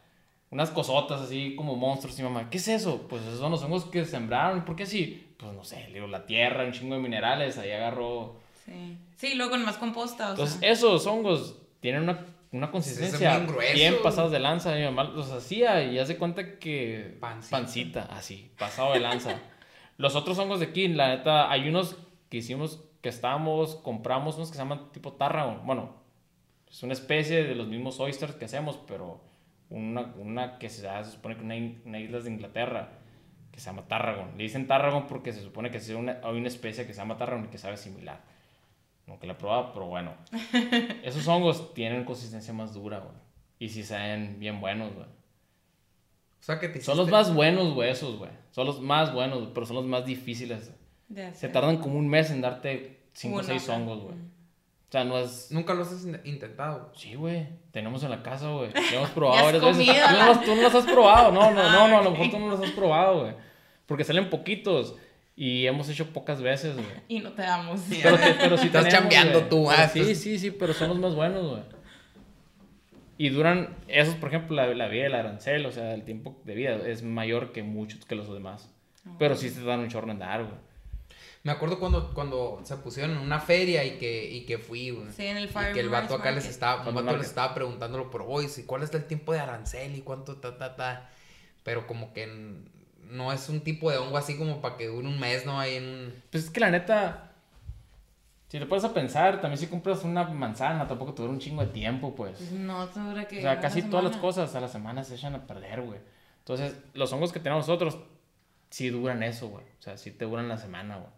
unas 0.51 0.69
cosotas 0.71 1.21
así 1.21 1.55
como 1.55 1.75
monstruos. 1.75 2.19
Y 2.19 2.23
mamá, 2.23 2.49
¿qué 2.49 2.57
es 2.57 2.67
eso? 2.67 3.07
Pues 3.09 3.21
esos 3.23 3.39
son 3.39 3.51
los 3.51 3.63
hongos 3.63 3.85
que 3.85 4.05
sembraron. 4.05 4.65
¿Por 4.65 4.75
qué 4.75 4.83
así? 4.83 5.33
Pues 5.37 5.53
no 5.53 5.63
sé, 5.63 5.87
le 5.87 5.95
digo, 5.95 6.07
la 6.07 6.25
tierra, 6.25 6.63
un 6.65 6.73
chingo 6.73 6.95
de 6.95 7.01
minerales, 7.01 7.57
ahí 7.57 7.71
agarró. 7.71 8.35
Sí. 8.65 8.97
Sí, 9.17 9.35
luego 9.35 9.51
con 9.51 9.63
más 9.65 9.77
composta. 9.77 10.27
O 10.27 10.31
Entonces, 10.31 10.59
sea. 10.59 10.69
esos 10.71 11.07
hongos 11.07 11.55
tienen 11.79 12.03
una, 12.03 12.25
una 12.51 12.71
consistencia 12.71 13.39
bien 13.39 13.55
bien 13.73 13.95
pasados 14.03 14.31
de 14.31 14.39
lanza. 14.39 14.75
Mi 14.75 14.83
mamá 14.83 15.05
los 15.05 15.31
hacía 15.31 15.83
y 15.83 15.97
hace 15.97 16.17
cuenta 16.17 16.59
que. 16.59 17.17
Pancita. 17.19 17.57
Pancita, 17.57 18.01
así, 18.11 18.51
pasado 18.57 18.93
de 18.93 18.99
lanza. 18.99 19.39
los 19.97 20.15
otros 20.15 20.37
hongos 20.39 20.59
de 20.59 20.67
aquí, 20.67 20.87
la 20.87 21.09
neta, 21.09 21.51
hay 21.51 21.67
unos 21.67 21.97
que 22.29 22.37
hicimos, 22.37 22.83
que 23.01 23.09
estábamos, 23.09 23.75
compramos 23.75 24.35
unos 24.37 24.49
que 24.49 24.55
se 24.55 24.63
llaman 24.63 24.91
tipo 24.91 25.13
tarragon. 25.13 25.65
Bueno, 25.65 25.93
es 26.69 26.81
una 26.83 26.93
especie 26.93 27.43
de 27.43 27.55
los 27.55 27.67
mismos 27.67 27.99
oysters 27.99 28.33
que 28.35 28.45
hacemos, 28.45 28.79
pero 28.87 29.21
una, 29.69 30.13
una 30.17 30.57
que 30.57 30.69
se, 30.69 30.81
se 30.81 31.11
supone 31.11 31.35
que 31.35 31.43
una, 31.43 31.99
isla 31.99 32.19
de 32.19 32.31
Inglaterra 32.31 32.89
que 33.51 33.59
se 33.59 33.67
llama 33.67 33.87
tarragon. 33.87 34.37
Le 34.37 34.43
dicen 34.43 34.67
tarragon 34.67 35.05
porque 35.05 35.31
se 35.31 35.41
supone 35.41 35.69
que 35.69 35.77
es 35.77 35.89
una, 35.89 36.19
hay 36.23 36.35
una 36.35 36.47
especie 36.47 36.87
que 36.87 36.93
se 36.93 36.99
llama 36.99 37.17
tarragon 37.17 37.45
y 37.45 37.47
que 37.49 37.59
sabe 37.59 37.77
similar. 37.77 38.21
Nunca 39.05 39.27
la 39.27 39.33
he 39.33 39.35
probado, 39.35 39.73
pero 39.73 39.85
bueno. 39.85 40.13
Esos 41.03 41.27
hongos 41.27 41.73
tienen 41.73 42.05
consistencia 42.05 42.53
más 42.53 42.73
dura, 42.73 42.99
güey. 42.99 43.15
Y 43.59 43.69
sí 43.69 43.83
saben 43.83 44.39
bien 44.39 44.59
buenos, 44.59 44.93
güey. 44.93 45.07
O 46.43 46.45
sea, 46.45 46.59
que 46.59 46.67
te 46.67 46.81
Son 46.81 46.97
los 46.97 47.09
más 47.09 47.33
buenos, 47.33 47.73
güey, 47.73 47.89
esos, 47.89 48.17
güey. 48.17 48.29
Son 48.51 48.67
los 48.67 48.81
más 48.81 49.13
buenos, 49.13 49.39
güey, 49.39 49.53
pero 49.53 49.65
son 49.65 49.77
los 49.77 49.85
más 49.85 50.05
difíciles. 50.05 50.73
de 51.07 51.33
Se 51.33 51.47
tardan 51.47 51.77
como 51.77 51.97
un 51.97 52.09
mes 52.09 52.31
en 52.31 52.41
darte 52.41 52.99
5 53.13 53.33
o 53.33 53.39
Uno, 53.39 53.47
6 53.47 53.69
ajá. 53.69 53.77
hongos, 53.79 54.01
güey. 54.01 54.15
O 54.15 54.91
sea, 54.91 55.05
no 55.05 55.17
es... 55.19 55.47
Nunca 55.51 55.73
los 55.73 55.87
has 55.89 56.03
in- 56.03 56.19
intentado. 56.25 56.91
Sí, 56.97 57.15
güey. 57.15 57.47
Tenemos 57.71 58.03
en 58.03 58.09
la 58.09 58.21
casa, 58.21 58.49
güey. 58.49 58.71
Ya 58.91 58.97
hemos 58.97 59.11
probado 59.11 59.45
varias 59.45 59.63
veces. 59.63 59.87
Tú 59.87 60.13
no, 60.17 60.25
los, 60.25 60.41
tú 60.43 60.55
no 60.55 60.61
los 60.63 60.75
has 60.75 60.85
probado. 60.85 61.31
No, 61.31 61.49
no, 61.51 61.63
no, 61.71 61.87
no. 61.87 61.97
A 61.99 62.01
lo 62.03 62.11
mejor 62.11 62.29
tú 62.29 62.39
no 62.39 62.49
los 62.49 62.59
has 62.61 62.71
probado, 62.71 63.21
güey. 63.21 63.33
Porque 63.85 64.03
salen 64.03 64.29
poquitos. 64.29 64.95
Y 65.37 65.65
hemos 65.65 65.87
hecho 65.87 66.07
pocas 66.11 66.41
veces, 66.41 66.75
güey. 66.75 66.85
Y 67.07 67.19
no 67.21 67.31
te 67.31 67.41
damos. 67.43 67.79
Pero, 67.89 68.17
te- 68.17 68.33
pero 68.33 68.57
sí 68.57 68.67
Estás 68.67 68.83
tenemos, 68.83 69.01
chambeando 69.01 69.39
güey. 69.39 69.49
tú, 69.49 69.65
Pero 69.69 69.81
ah, 69.81 69.87
Sí, 69.87 70.13
sí, 70.13 70.37
sí, 70.37 70.51
pero 70.51 70.73
son 70.73 70.89
los 70.89 70.99
más 70.99 71.15
buenos, 71.15 71.49
güey. 71.49 71.63
Y 73.17 73.29
duran, 73.29 73.77
esos, 73.87 74.15
por 74.15 74.29
ejemplo, 74.29 74.55
la, 74.55 74.67
la 74.73 74.87
vida 74.87 75.03
del 75.03 75.15
arancel, 75.15 75.65
o 75.65 75.71
sea, 75.71 75.93
el 75.93 76.03
tiempo 76.03 76.41
de 76.45 76.55
vida 76.55 76.75
es 76.87 77.03
mayor 77.03 77.51
que 77.51 77.63
muchos 77.63 78.05
que 78.05 78.15
los 78.15 78.31
demás. 78.33 78.69
Pero 79.19 79.35
sí 79.35 79.51
te 79.51 79.63
dan 79.63 79.81
un 79.81 79.89
chorro 79.89 80.11
en 80.11 80.19
dar, 80.19 80.43
güey. 80.43 80.55
Me 81.43 81.51
acuerdo 81.51 81.77
cuando, 81.77 82.13
cuando 82.13 82.61
se 82.63 82.77
pusieron 82.77 83.11
en 83.11 83.17
una 83.17 83.39
feria 83.39 83.83
y 83.83 83.97
que, 83.97 84.31
y 84.31 84.45
que 84.45 84.57
fui, 84.57 84.91
güey. 84.91 85.11
Sí, 85.11 85.25
en 85.25 85.35
el 85.35 85.45
Y 85.45 85.47
Farmers 85.47 85.73
que 85.73 85.81
el 85.81 85.89
vato 85.89 86.15
acá 86.15 86.31
les 86.31 86.47
estaba, 86.47 86.87
un 86.87 86.95
vato 86.95 87.17
les 87.17 87.27
estaba 87.27 87.53
preguntándolo 87.53 88.09
por 88.09 88.23
hoy, 88.25 88.47
si 88.47 88.63
cuál 88.63 88.81
es 88.81 88.93
el 88.93 89.05
tiempo 89.05 89.33
de 89.33 89.39
arancel 89.39 89.93
y 89.95 90.01
cuánto 90.01 90.37
ta 90.37 90.57
ta 90.57 90.77
ta. 90.77 91.09
Pero 91.63 91.85
como 91.85 92.13
que 92.13 92.27
no 93.09 93.33
es 93.33 93.49
un 93.49 93.59
tipo 93.59 93.91
de 93.91 93.97
hongo 93.97 94.17
así 94.17 94.37
como 94.37 94.61
para 94.61 94.77
que 94.77 94.87
dure 94.87 95.05
un 95.05 95.19
mes, 95.19 95.45
¿no? 95.45 95.59
Ahí 95.59 95.75
en. 95.75 96.23
Pues 96.31 96.45
es 96.45 96.49
que 96.49 96.61
la 96.61 96.71
neta, 96.71 97.32
si 98.53 98.59
te 98.59 98.67
pones 98.67 98.83
a 98.83 98.93
pensar, 98.93 99.41
también 99.41 99.57
si 99.57 99.65
compras 99.65 100.03
una 100.03 100.25
manzana, 100.25 100.87
tampoco 100.87 101.11
te 101.15 101.23
dura 101.23 101.33
un 101.33 101.39
chingo 101.39 101.63
de 101.63 101.69
tiempo, 101.71 102.13
pues. 102.13 102.35
Pues 102.37 102.51
no, 102.51 102.87
te 102.87 102.99
dura 102.99 103.27
que. 103.27 103.39
O 103.39 103.41
sea, 103.41 103.59
casi 103.59 103.81
todas 103.81 104.05
las 104.05 104.15
cosas 104.17 104.53
a 104.53 104.59
la 104.61 104.67
semana 104.67 105.03
se 105.03 105.15
echan 105.15 105.33
a 105.33 105.47
perder, 105.47 105.81
güey. 105.81 105.99
Entonces, 106.37 106.75
los 106.93 107.11
hongos 107.11 107.33
que 107.33 107.39
tenemos 107.39 107.67
nosotros 107.67 107.97
sí 108.69 108.89
duran 108.91 109.23
eso, 109.23 109.47
güey. 109.47 109.63
O 109.79 109.81
sea, 109.81 109.97
sí 109.97 110.11
te 110.11 110.25
duran 110.25 110.47
la 110.49 110.57
semana, 110.57 110.97
güey. 110.97 111.09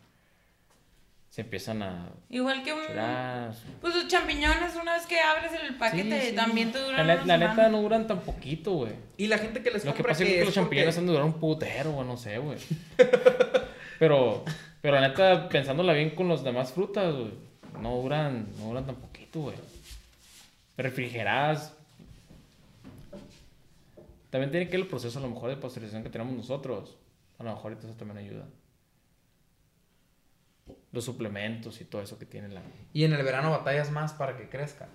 Se 1.30 1.42
empiezan 1.42 1.84
a 1.84 2.08
Igual 2.30 2.64
que 2.64 2.72
un. 2.72 2.86
curar. 2.88 3.52
Pues 3.82 3.94
los 3.96 4.08
champiñones, 4.08 4.74
una 4.82 4.94
vez 4.94 5.06
que 5.06 5.20
abres 5.20 5.52
el 5.62 5.76
paquete, 5.76 6.22
Sí, 6.22 6.30
sí. 6.30 6.36
también 6.38 6.72
te 6.72 6.80
La, 6.80 6.86
duran. 6.86 7.02
una 7.06 7.38
la 7.38 7.38
neta 7.50 7.68
no 7.68 7.82
duran 7.82 8.08
tan 8.08 8.20
poquito, 8.22 8.72
güey. 8.72 8.94
Y 9.18 9.28
la 9.28 9.38
gente 9.40 9.62
que 9.62 9.72
les 9.72 9.84
Lo 9.84 9.94
que 9.94 10.04
pasa 10.06 10.24
es 10.24 10.30
que, 10.30 10.46
los 10.46 10.54
champiñones 10.54 10.96
porque- 10.96 11.00
han 11.02 11.06
de 11.08 11.12
durar 11.12 11.26
un 11.26 11.34
putero, 11.42 11.92
güey, 11.92 12.08
no 12.08 12.16
sé, 12.16 12.38
güey. 12.38 12.58
Pero, 14.00 14.44
Pero 14.86 15.00
la 15.00 15.08
neta, 15.08 15.50
pensándola 15.50 15.94
bien 15.94 16.12
con 16.12 16.28
los 16.28 16.44
demás 16.44 16.72
frutas, 16.72 17.12
güey, 17.12 17.32
no 17.82 17.96
duran, 18.04 18.48
no 18.60 18.66
duran 18.66 18.86
tan 18.86 18.94
poquito, 18.94 19.40
güey. 19.40 19.56
Refrigeradas. 20.78 21.76
También 24.30 24.52
tiene 24.52 24.68
que 24.68 24.74
ver 24.74 24.82
el 24.82 24.88
proceso 24.88 25.18
a 25.18 25.24
lo 25.24 25.30
mejor 25.30 25.50
de 25.50 25.58
pasteurización 25.58 26.04
que 26.04 26.12
tenemos 26.12 26.36
nosotros. 26.36 27.00
A 27.40 27.44
lo 27.44 27.56
mejor 27.56 27.72
eso 27.72 27.88
también 27.98 28.20
ayuda. 28.20 28.46
Los 30.92 31.04
suplementos 31.04 31.82
y 31.82 31.86
todo 31.86 32.04
eso 32.04 32.20
que 32.20 32.28
tiene 32.28 32.50
la... 32.50 32.62
Y 32.94 33.06
en 33.06 33.14
el 33.14 33.24
verano 33.24 33.50
batallas 33.50 33.90
más 33.90 34.14
para 34.14 34.38
que 34.38 34.50
crezca. 34.50 34.88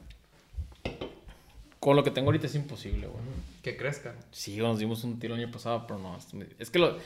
Con 1.80 1.96
lo 1.96 2.04
que 2.04 2.12
tengo 2.12 2.28
ahorita 2.28 2.46
es 2.46 2.54
imposible, 2.54 3.08
güey. 3.08 3.24
Que 3.64 3.76
crezca. 3.76 4.14
Sí, 4.30 4.56
nos 4.58 4.78
dimos 4.78 5.02
un 5.02 5.18
tiro 5.18 5.34
el 5.34 5.42
año 5.42 5.52
pasado, 5.52 5.84
pero 5.88 5.98
no. 5.98 6.16
Es 6.60 6.70
que 6.70 6.78
lo. 6.78 6.96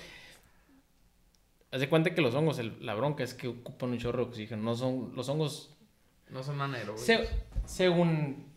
Haz 1.75 1.81
de 1.81 1.89
cuenta 1.89 2.15
que 2.15 2.21
los 2.21 2.35
hongos, 2.35 2.59
el- 2.61 2.85
la 2.87 2.95
bronca 2.95 3.25
es 3.25 3.35
que 3.35 3.49
ocupan 3.49 3.91
un 3.91 3.99
chorro 3.99 4.25
de 4.25 4.31
oxígeno. 4.31 4.63
No 4.63 4.75
son. 4.77 5.13
Los 5.17 5.29
hongos. 5.29 5.75
No 6.31 6.43
son 6.43 6.61
anaerobios. 6.61 7.01
se- 7.05 7.29
según. 7.67 8.53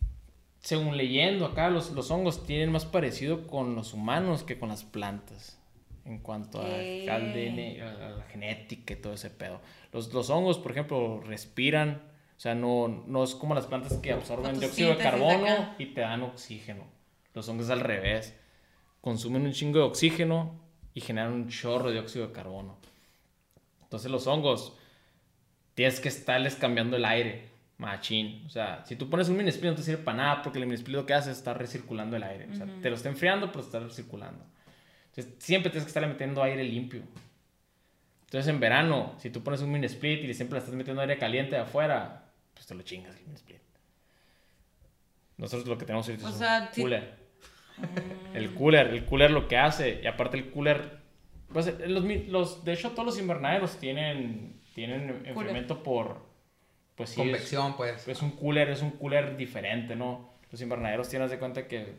Según 0.60 0.96
leyendo 0.96 1.46
acá, 1.46 1.70
los, 1.70 1.92
los 1.92 2.10
hongos 2.10 2.44
tienen 2.44 2.72
más 2.72 2.84
parecido 2.84 3.46
con 3.46 3.76
los 3.76 3.94
humanos 3.94 4.42
que 4.42 4.58
con 4.58 4.68
las 4.68 4.82
plantas. 4.84 5.58
En 6.04 6.18
cuanto 6.18 6.60
a, 6.60 6.64
ADN, 6.64 7.80
a 7.82 8.08
la 8.18 8.22
genética 8.30 8.94
y 8.94 8.96
todo 8.96 9.12
ese 9.12 9.30
pedo. 9.30 9.60
Los, 9.92 10.12
los 10.14 10.30
hongos, 10.30 10.58
por 10.58 10.72
ejemplo, 10.72 11.20
respiran. 11.20 12.02
O 12.36 12.40
sea, 12.40 12.54
no, 12.54 12.88
no 13.06 13.22
es 13.24 13.34
como 13.34 13.54
las 13.54 13.66
plantas 13.66 13.94
que 13.94 14.12
absorben 14.12 14.58
dióxido 14.60 14.90
de 14.90 14.96
carbono 15.02 15.74
y 15.78 15.86
te 15.86 16.00
dan 16.02 16.22
oxígeno. 16.22 16.84
Los 17.34 17.48
hongos 17.48 17.66
es 17.66 17.70
al 17.70 17.80
revés. 17.80 18.34
Consumen 19.00 19.42
un 19.42 19.52
chingo 19.52 19.78
de 19.80 19.84
oxígeno 19.84 20.60
y 20.94 21.00
generan 21.00 21.32
un 21.32 21.48
chorro 21.48 21.88
de 21.88 21.94
dióxido 21.94 22.26
de 22.28 22.32
carbono. 22.32 22.76
Entonces 23.88 24.10
los 24.10 24.26
hongos 24.26 24.76
tienes 25.72 25.98
que 25.98 26.08
estarles 26.08 26.56
cambiando 26.56 26.98
el 26.98 27.06
aire, 27.06 27.48
machín. 27.78 28.44
O 28.46 28.50
sea, 28.50 28.84
si 28.84 28.96
tú 28.96 29.08
pones 29.08 29.30
un 29.30 29.38
mini 29.38 29.48
split 29.48 29.70
no 29.70 29.76
te 29.76 29.82
sirve 29.82 30.02
para 30.02 30.18
nada 30.18 30.42
porque 30.42 30.58
el 30.58 30.66
mini 30.66 30.76
split 30.76 30.96
lo 30.96 31.06
que 31.06 31.14
hace 31.14 31.30
es 31.30 31.38
estar 31.38 31.56
recirculando 31.56 32.16
el 32.16 32.22
aire. 32.22 32.48
O 32.52 32.54
sea, 32.54 32.66
te 32.82 32.90
lo 32.90 32.96
está 32.96 33.08
enfriando 33.08 33.50
pero 33.50 33.64
está 33.64 33.80
recirculando. 33.80 34.44
Entonces 35.06 35.32
siempre 35.38 35.70
tienes 35.70 35.84
que 35.84 35.88
estarle 35.88 36.08
metiendo 36.08 36.42
aire 36.42 36.62
limpio. 36.64 37.02
Entonces 38.26 38.52
en 38.52 38.60
verano, 38.60 39.14
si 39.18 39.30
tú 39.30 39.42
pones 39.42 39.62
un 39.62 39.72
mini 39.72 39.86
split 39.86 40.22
y 40.22 40.34
siempre 40.34 40.56
le 40.56 40.58
estás 40.58 40.74
metiendo 40.74 41.00
aire 41.00 41.16
caliente 41.16 41.56
de 41.56 41.62
afuera, 41.62 42.30
pues 42.52 42.66
te 42.66 42.74
lo 42.74 42.82
chingas 42.82 43.16
el 43.16 43.22
mini 43.22 43.36
split. 43.36 43.58
Nosotros 45.38 45.66
lo 45.66 45.78
que 45.78 45.86
tenemos 45.86 46.06
ahorita 46.06 46.26
O 46.26 46.30
es 46.30 46.36
sea, 46.36 46.70
un 46.76 46.82
cooler. 46.82 47.14
El 48.34 48.52
cooler, 48.54 48.88
el 48.88 49.04
cooler 49.06 49.30
lo 49.30 49.48
que 49.48 49.56
hace, 49.56 50.00
y 50.02 50.06
aparte 50.06 50.36
el 50.36 50.50
cooler, 50.50 50.98
pues 51.52 51.78
los, 51.86 52.04
mi- 52.04 52.24
los, 52.24 52.64
de 52.64 52.72
hecho 52.74 52.90
todos 52.90 53.06
los 53.06 53.18
invernaderos 53.18 53.78
tienen, 53.78 54.60
tienen 54.74 55.22
enfriamiento 55.24 55.82
por, 55.82 56.20
pues 56.94 57.10
sí, 57.10 57.20
es, 57.20 57.26
Convección, 57.26 57.76
pues. 57.76 58.06
es 58.08 58.22
un 58.22 58.32
cooler, 58.32 58.68
es 58.70 58.82
un 58.82 58.90
cooler 58.92 59.36
diferente, 59.36 59.96
¿no? 59.96 60.30
Los 60.50 60.60
invernaderos 60.60 61.08
tienes 61.08 61.30
de 61.30 61.38
cuenta 61.38 61.66
que, 61.68 61.94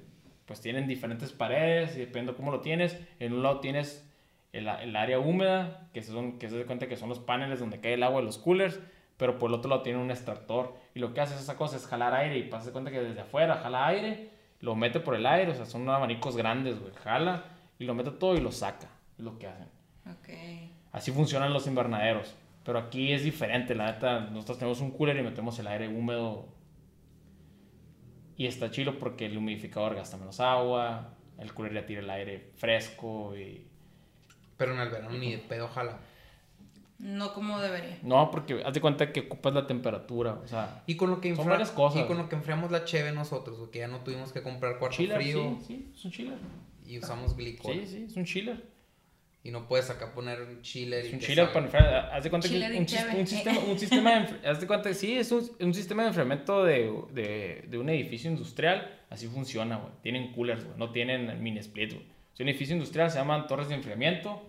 pues 0.45 0.62
tienen 0.62 0.88
diferentes 0.88 1.32
paredes, 1.32 1.95
y 1.95 2.00
depende 2.00 2.32
de 2.32 2.38
cómo 2.38 2.52
lo 2.52 2.62
tienes, 2.62 3.00
en 3.20 3.34
un 3.34 3.43
lado 3.43 3.60
tienes 3.60 4.06
el, 4.54 4.68
el 4.68 4.95
área 4.95 5.20
húmeda, 5.20 5.88
que, 5.93 6.02
son, 6.02 6.39
que 6.39 6.50
se 6.50 6.58
da 6.58 6.66
cuenta 6.66 6.88
que 6.88 6.97
son 6.97 7.10
los 7.10 7.20
paneles 7.20 7.60
donde 7.60 7.80
cae 7.80 7.93
el 7.93 8.04
agua 8.04 8.22
de 8.22 8.26
los 8.26 8.38
coolers, 8.39 8.80
pero 9.18 9.38
por 9.38 9.50
el 9.50 9.56
otro 9.56 9.70
lado 9.70 9.82
tiene 9.84 10.00
un 10.00 10.10
extractor, 10.12 10.76
y 10.95 11.00
lo 11.00 11.14
que 11.14 11.22
hace 11.22 11.36
esa 11.36 11.58
cosa 11.58 11.76
es 11.78 11.86
jalar 11.86 12.14
aire, 12.16 12.38
y 12.38 12.43
pasa 12.43 12.68
de 12.68 12.72
cuenta 12.72 12.89
que 12.91 13.00
desde 13.02 13.22
afuera 13.22 13.58
jala 13.58 13.86
aire, 13.88 14.30
lo 14.62 14.76
mete 14.76 15.00
por 15.00 15.16
el 15.16 15.26
aire, 15.26 15.52
o 15.52 15.56
sea, 15.56 15.66
son 15.66 15.88
abanicos 15.89 16.36
grandes, 16.36 16.80
güey, 16.80 16.93
jala, 17.04 17.45
y 17.78 17.86
lo 17.86 17.93
mete 17.93 18.12
todo 18.12 18.36
y 18.36 18.41
lo 18.41 18.52
saca, 18.52 18.88
es 19.20 19.26
lo 19.26 19.38
que 19.38 19.47
hacen. 19.47 19.67
Ok. 20.07 20.30
Así 20.91 21.11
funcionan 21.11 21.53
los 21.53 21.67
invernaderos. 21.67 22.34
Pero 22.63 22.80
aquí 22.80 23.13
es 23.13 23.24
diferente, 23.24 23.76
la 23.76 23.91
neta. 23.91 24.22
Nosotros 24.22 24.57
tenemos 24.57 24.82
un 24.82 24.91
cooler 24.91 25.17
y 25.17 25.22
metemos 25.22 25.59
el 25.59 25.67
aire 25.67 25.88
húmedo. 25.88 26.47
Y 28.36 28.47
está 28.47 28.72
chido 28.72 28.97
porque 28.97 29.26
el 29.26 29.38
humidificador 29.38 29.95
gasta 29.95 30.17
menos 30.17 30.39
agua. 30.39 31.13
El 31.38 31.53
cooler 31.53 31.74
ya 31.74 31.86
tira 31.86 32.01
el 32.01 32.09
aire 32.09 32.51
fresco. 32.55 33.38
Y... 33.38 33.67
Pero 34.57 34.74
en 34.74 34.80
el 34.80 34.89
verano 34.89 35.17
ni 35.17 35.32
de 35.32 35.38
pedo, 35.39 35.65
ojalá. 35.65 35.99
No 36.99 37.34
como 37.34 37.59
debería. 37.59 37.97
No, 38.01 38.30
porque 38.30 38.61
haz 38.65 38.74
de 38.74 38.82
cuenta 38.82 39.13
que 39.13 39.22
ocupas 39.22 39.53
la 39.53 39.65
temperatura. 39.65 40.34
O 40.43 40.47
sea, 40.47 40.84
Y 40.86 40.95
con 40.95 41.09
lo 41.09 41.22
que 41.22 41.34
Son 41.34 41.47
varias 41.47 41.72
cosas. 41.72 42.03
Y 42.03 42.07
con 42.07 42.17
lo 42.17 42.28
que 42.28 42.36
enfriamos 42.36 42.72
la 42.72 42.84
cheve 42.84 43.13
nosotros, 43.13 43.57
porque 43.57 43.80
ya 43.80 43.88
no 43.88 44.01
tuvimos 44.01 44.34
que 44.34 44.43
comprar 44.43 44.80
cuarto 44.80 44.97
chiller, 44.97 45.15
frío 45.15 45.57
sí, 45.61 45.65
sí, 45.65 45.91
es 45.95 46.05
un 46.05 46.11
chiller. 46.11 46.38
y 46.86 46.99
usamos 46.99 47.38
glicol. 47.38 47.74
Sí, 47.74 47.88
sí, 47.88 48.05
es 48.09 48.15
un 48.17 48.26
chiller. 48.26 48.78
Y 49.41 49.51
no 49.51 49.67
puedes 49.67 49.89
acá 49.89 50.13
poner 50.13 50.41
un 50.41 50.61
chiller. 50.61 51.05
Es 51.05 51.11
y 51.11 51.13
un 51.13 51.19
que 51.19 51.27
chiller 51.27 51.47
para 51.53 51.65
enfriar. 51.65 52.09
Haz 52.13 52.23
de 52.23 52.29
cuenta 52.29 52.47
Chiller 52.47 52.71
que 52.71 52.75
y 52.75 52.79
un, 52.79 52.85
cheve. 52.85 53.19
un 53.19 53.27
sistema, 53.27 53.59
un 53.59 53.79
sistema 53.79 54.19
de 54.19 54.39
haz 54.49 54.59
de 54.59 54.67
cuenta, 54.67 54.93
sí, 54.93 55.17
es 55.17 55.31
un, 55.31 55.49
un 55.61 55.73
sistema 55.73 56.03
de 56.03 56.09
enfriamiento 56.09 56.63
de, 56.65 56.91
de, 57.13 57.65
de 57.69 57.77
un 57.77 57.89
edificio 57.89 58.29
industrial. 58.29 58.99
Así 59.09 59.27
funciona, 59.27 59.77
güey. 59.77 59.93
Tienen 60.01 60.33
coolers, 60.33 60.65
güey. 60.65 60.77
No 60.77 60.91
tienen 60.91 61.41
mini 61.41 61.59
split, 61.59 61.93
güey. 61.93 62.05
Es 62.33 62.39
un 62.39 62.49
edificio 62.49 62.73
industrial, 62.75 63.09
se 63.09 63.17
llaman 63.17 63.47
torres 63.47 63.69
de 63.69 63.75
enfriamiento. 63.75 64.41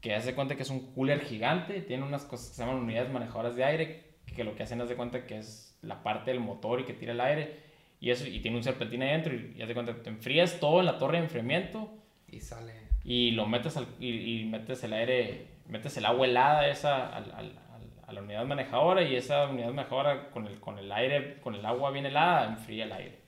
Que 0.00 0.14
haz 0.14 0.24
de 0.24 0.34
cuenta 0.34 0.54
que 0.54 0.62
es 0.62 0.70
un 0.70 0.92
cooler 0.92 1.20
gigante. 1.24 1.80
Tiene 1.80 2.04
unas 2.04 2.24
cosas 2.24 2.50
que 2.50 2.54
se 2.54 2.62
llaman 2.62 2.82
unidades 2.82 3.10
manejadoras 3.10 3.56
de 3.56 3.64
aire. 3.64 4.04
Que 4.36 4.44
lo 4.44 4.54
que 4.54 4.62
hacen, 4.62 4.80
haz 4.80 4.88
de 4.88 4.94
cuenta 4.94 5.26
que 5.26 5.38
es 5.38 5.76
la 5.82 6.04
parte 6.04 6.30
del 6.30 6.38
motor 6.40 6.80
y 6.80 6.84
que 6.84 6.92
tira 6.92 7.12
el 7.12 7.20
aire. 7.20 7.56
Y 7.98 8.10
eso, 8.10 8.24
y 8.26 8.38
tiene 8.40 8.56
un 8.56 8.62
serpentín 8.62 9.02
adentro. 9.02 9.34
Y, 9.34 9.54
y 9.56 9.62
haz 9.62 9.68
de 9.68 9.74
cuenta 9.74 9.94
que 9.94 10.00
te 10.00 10.10
enfrías 10.10 10.60
todo 10.60 10.78
en 10.78 10.86
la 10.86 10.98
torre 10.98 11.18
de 11.18 11.24
enfriamiento 11.24 11.92
Y 12.28 12.40
sale. 12.40 12.85
Y 13.08 13.30
lo 13.30 13.46
metes 13.46 13.76
al, 13.76 13.86
y, 14.00 14.40
y 14.40 14.44
metes 14.46 14.82
el 14.82 14.92
aire, 14.92 15.46
metes 15.68 15.96
el 15.96 16.04
agua 16.06 16.26
helada 16.26 16.68
esa 16.68 17.06
al- 17.16 17.30
al- 17.30 17.58
al- 17.72 17.92
a 18.08 18.12
la 18.12 18.20
unidad 18.20 18.44
manejadora 18.44 19.02
y 19.02 19.14
esa 19.14 19.46
unidad 19.46 19.68
manejadora 19.68 20.30
con 20.32 20.46
el, 20.48 20.58
con 20.58 20.78
el 20.80 20.90
aire, 20.90 21.40
con 21.40 21.54
el 21.54 21.64
agua 21.64 21.92
bien 21.92 22.06
helada, 22.06 22.46
enfría 22.48 22.84
el 22.84 22.92
aire. 22.92 23.20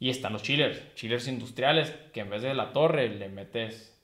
Y 0.00 0.10
están 0.10 0.32
los 0.32 0.42
chillers, 0.42 0.94
chillers 0.96 1.28
industriales, 1.28 1.90
que 2.12 2.20
en 2.20 2.30
vez 2.30 2.42
de 2.42 2.54
la 2.54 2.72
torre 2.72 3.08
le 3.08 3.28
metes 3.28 3.96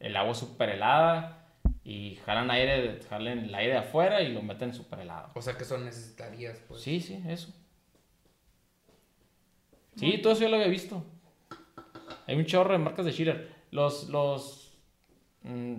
el 0.00 0.16
agua 0.16 0.34
super 0.34 0.70
helada 0.70 1.46
y 1.84 2.16
jalan 2.24 2.50
aire, 2.50 3.00
jalan 3.08 3.38
el 3.40 3.54
aire 3.54 3.72
de 3.72 3.78
afuera 3.80 4.22
y 4.22 4.32
lo 4.32 4.40
meten 4.42 4.72
super 4.72 4.98
helado. 5.00 5.30
O 5.34 5.42
sea 5.42 5.56
que 5.58 5.64
eso 5.64 5.76
necesitarías, 5.78 6.58
pues. 6.68 6.80
Sí, 6.82 7.00
sí, 7.00 7.22
eso. 7.28 7.54
Sí, 9.96 10.18
todo 10.18 10.32
eso 10.32 10.42
yo 10.42 10.48
lo 10.48 10.56
había 10.56 10.68
visto. 10.68 11.04
Hay 12.26 12.36
un 12.36 12.44
chorro 12.46 12.72
de 12.72 12.78
marcas 12.78 13.04
de 13.06 13.12
chiller. 13.12 13.53
Los, 13.74 14.08
los, 14.08 14.72
mm, 15.42 15.74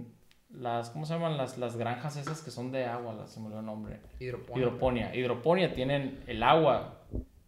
las, 0.55 0.89
¿cómo 0.89 1.05
se 1.05 1.13
llaman? 1.13 1.37
Las, 1.37 1.57
las 1.57 1.77
granjas 1.77 2.17
esas 2.17 2.41
que 2.41 2.51
son 2.51 2.69
de 2.73 2.83
agua, 2.83 3.13
las, 3.13 3.31
se 3.31 3.39
me 3.39 3.45
olvidó 3.45 3.61
el 3.61 3.65
nombre. 3.65 4.01
Hidroponía. 4.19 4.61
Hidroponía. 4.61 5.15
Hidroponía 5.15 5.73
tienen 5.73 6.21
el 6.27 6.43
agua, 6.43 7.05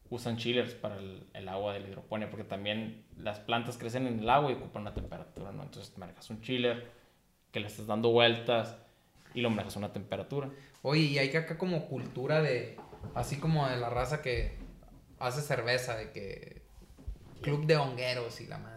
usan 0.09 0.37
chillers 0.37 0.73
para 0.73 0.95
el, 0.99 1.27
el 1.33 1.49
agua 1.49 1.73
de 1.73 1.81
la 1.81 1.89
hidroponía, 1.89 2.29
porque 2.29 2.45
también 2.45 3.03
las 3.17 3.39
plantas 3.39 3.77
crecen 3.77 4.07
en 4.07 4.19
el 4.19 4.29
agua 4.29 4.49
y 4.49 4.53
ocupan 4.53 4.83
una 4.83 4.93
temperatura, 4.93 5.51
¿no? 5.51 5.63
Entonces 5.63 5.97
marcas 5.97 6.29
un 6.29 6.39
chiller 6.39 6.91
que 7.51 7.59
le 7.59 7.67
estás 7.67 7.85
dando 7.85 8.11
vueltas 8.11 8.77
y 9.33 9.41
lo 9.41 9.49
manejas 9.49 9.75
a 9.75 9.79
una 9.79 9.91
temperatura. 9.91 10.49
Oye, 10.81 11.01
y 11.01 11.17
hay 11.17 11.29
que 11.29 11.39
acá 11.39 11.57
como 11.57 11.87
cultura 11.87 12.41
de. 12.41 12.77
Así 13.15 13.35
como 13.35 13.67
de 13.67 13.75
la 13.75 13.89
raza 13.89 14.21
que 14.21 14.53
hace 15.19 15.41
cerveza, 15.41 15.97
de 15.97 16.11
que. 16.11 16.61
Club 17.41 17.65
de 17.65 17.75
hongueros 17.75 18.39
y 18.39 18.47
la 18.47 18.59
madre. 18.59 18.76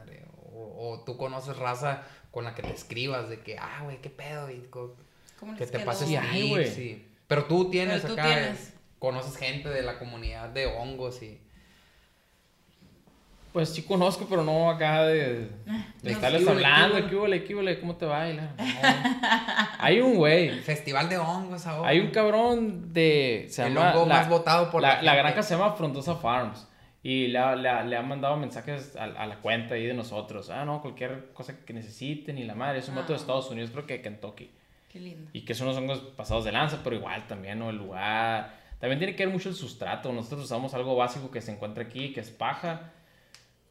O, 0.61 0.90
o 0.90 1.00
tú 1.04 1.16
conoces 1.16 1.56
raza 1.56 2.02
con 2.30 2.44
la 2.44 2.54
que 2.54 2.62
te 2.62 2.72
escribas 2.72 3.28
de 3.28 3.40
que, 3.40 3.56
ah, 3.58 3.80
güey, 3.84 4.00
qué 4.00 4.11
pedo. 4.11 4.50
Y 4.50 4.58
co- 4.70 4.96
¿Cómo 5.38 5.54
que 5.54 5.61
les 5.61 5.70
te 5.70 5.78
pases 5.80 6.08
tips, 6.08 6.48
güey. 6.48 6.66
sí. 6.66 7.06
Pero 7.26 7.44
tú 7.44 7.70
tienes 7.70 8.02
Pero 8.02 8.14
tú 8.14 8.20
acá. 8.20 8.28
tienes. 8.28 8.74
Conoces 8.98 9.36
gente 9.36 9.68
de 9.70 9.82
la 9.82 9.98
comunidad 9.98 10.48
de 10.50 10.66
hongos 10.66 11.22
y. 11.22 11.40
Pues 13.52 13.70
sí 13.70 13.82
conozco, 13.82 14.26
pero 14.30 14.44
no 14.44 14.70
acá 14.70 15.02
de, 15.06 15.38
de 15.40 15.50
No, 16.04 16.11
estarles 16.11 16.46
hablando, 16.46 16.94
qué 16.96 17.08
qué 17.08 17.16
huele, 17.16 17.42
qué 17.44 17.54
huele, 17.56 17.80
cómo 17.80 17.96
te 17.96 18.06
baila. 18.06 18.54
No. 18.56 19.76
Hay 19.80 20.00
un 20.00 20.14
güey, 20.14 20.61
Festival 20.61 21.08
de 21.08 21.18
hongos 21.18 21.66
ahora. 21.66 21.88
hay 21.90 21.98
un 21.98 22.11
cabrón 22.12 22.92
de... 22.92 23.46
Se 23.50 23.66
El 23.66 23.74
llama... 23.74 23.90
hongo 23.94 24.06
la, 24.06 24.14
más 24.18 24.28
votado 24.28 24.70
por 24.70 24.80
la, 24.82 24.96
la, 24.96 25.02
la 25.02 25.14
granja 25.16 25.42
se 25.42 25.56
llama 25.56 25.72
Frondosa 25.72 26.14
Farms. 26.14 26.64
Y 27.03 27.28
le, 27.28 27.38
ha- 27.38 27.57
le, 27.57 27.68
ha- 27.68 27.82
le 27.82 27.96
han 27.96 28.07
mandado 28.09 28.36
mensajes 28.36 28.94
a, 28.96 29.05
a 29.05 29.26
la 29.26 29.36
cuenta 29.40 29.74
ahí 29.74 29.86
de 29.86 29.94
nosotros. 29.94 30.51
Ah, 30.51 30.64
no, 30.66 30.82
cualquier 30.82 31.32
cosa 31.32 31.55
que 31.64 31.72
necesiten 31.72 32.36
y 32.36 32.44
la 32.44 32.55
madre. 32.55 32.80
Es 32.80 32.88
un 32.88 32.94
vato 32.96 33.09
de 33.09 33.14
Ah. 33.18 33.20
Estados 33.22 33.51
Unidos, 33.51 33.70
creo 33.70 33.86
que 33.86 33.94
de 33.94 34.03
Kentucky. 34.03 34.51
Qué 34.90 35.01
lindo. 35.01 35.30
Y 35.32 35.42
que 35.44 35.55
son 35.55 35.68
unos 35.68 35.78
hongos 35.78 36.01
pasados 36.16 36.44
de 36.44 36.53
lanza, 36.53 36.80
pero 36.84 36.96
igual 36.96 37.26
también, 37.26 37.59
¿no? 37.59 37.70
El 37.70 37.76
lugar. 37.76 38.59
También 38.80 38.98
tiene 38.98 39.14
que 39.16 39.24
ver 39.24 39.32
mucho 39.32 39.48
el 39.48 39.55
sustrato. 39.55 40.12
Nosotros 40.12 40.42
usamos 40.44 40.74
algo 40.74 40.94
básico 40.96 41.30
que 41.30 41.40
se 41.40 41.53
encuentra 41.53 41.84
aquí, 41.84 42.12
que 42.12 42.20
es 42.20 42.30
paja. 42.30 42.92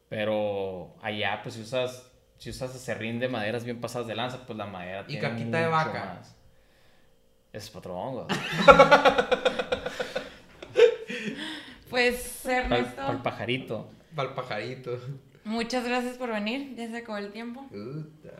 Pero 0.08 0.96
allá, 1.02 1.40
pues 1.42 1.54
si 1.54 1.60
usas, 1.62 2.10
si 2.38 2.50
usas 2.50 2.72
serrín 2.72 3.20
de 3.20 3.28
maderas 3.28 3.64
bien 3.64 3.80
pasadas 3.80 4.08
de 4.08 4.16
lanza, 4.16 4.44
pues 4.46 4.56
la 4.58 4.66
madera 4.66 5.02
Y 5.02 5.18
tiene 5.18 5.20
caquita 5.20 5.58
de 5.58 5.64
mucho 5.66 5.76
vaca. 5.76 6.14
más. 6.18 6.36
Es 7.52 7.74
otro 7.76 7.96
hongo. 7.96 8.26
Pues, 12.00 12.46
Ernesto, 12.46 12.96
Para 12.96 13.12
el 13.12 13.18
pajarito. 13.22 13.90
Pa'l 14.14 14.34
pajarito. 14.34 14.98
muchas 15.44 15.84
gracias 15.84 16.16
por 16.16 16.30
venir. 16.32 16.74
Ya 16.76 16.88
se 16.88 16.96
acabó 16.98 17.18
el 17.18 17.30
tiempo. 17.32 17.66
Puta. 17.68 18.34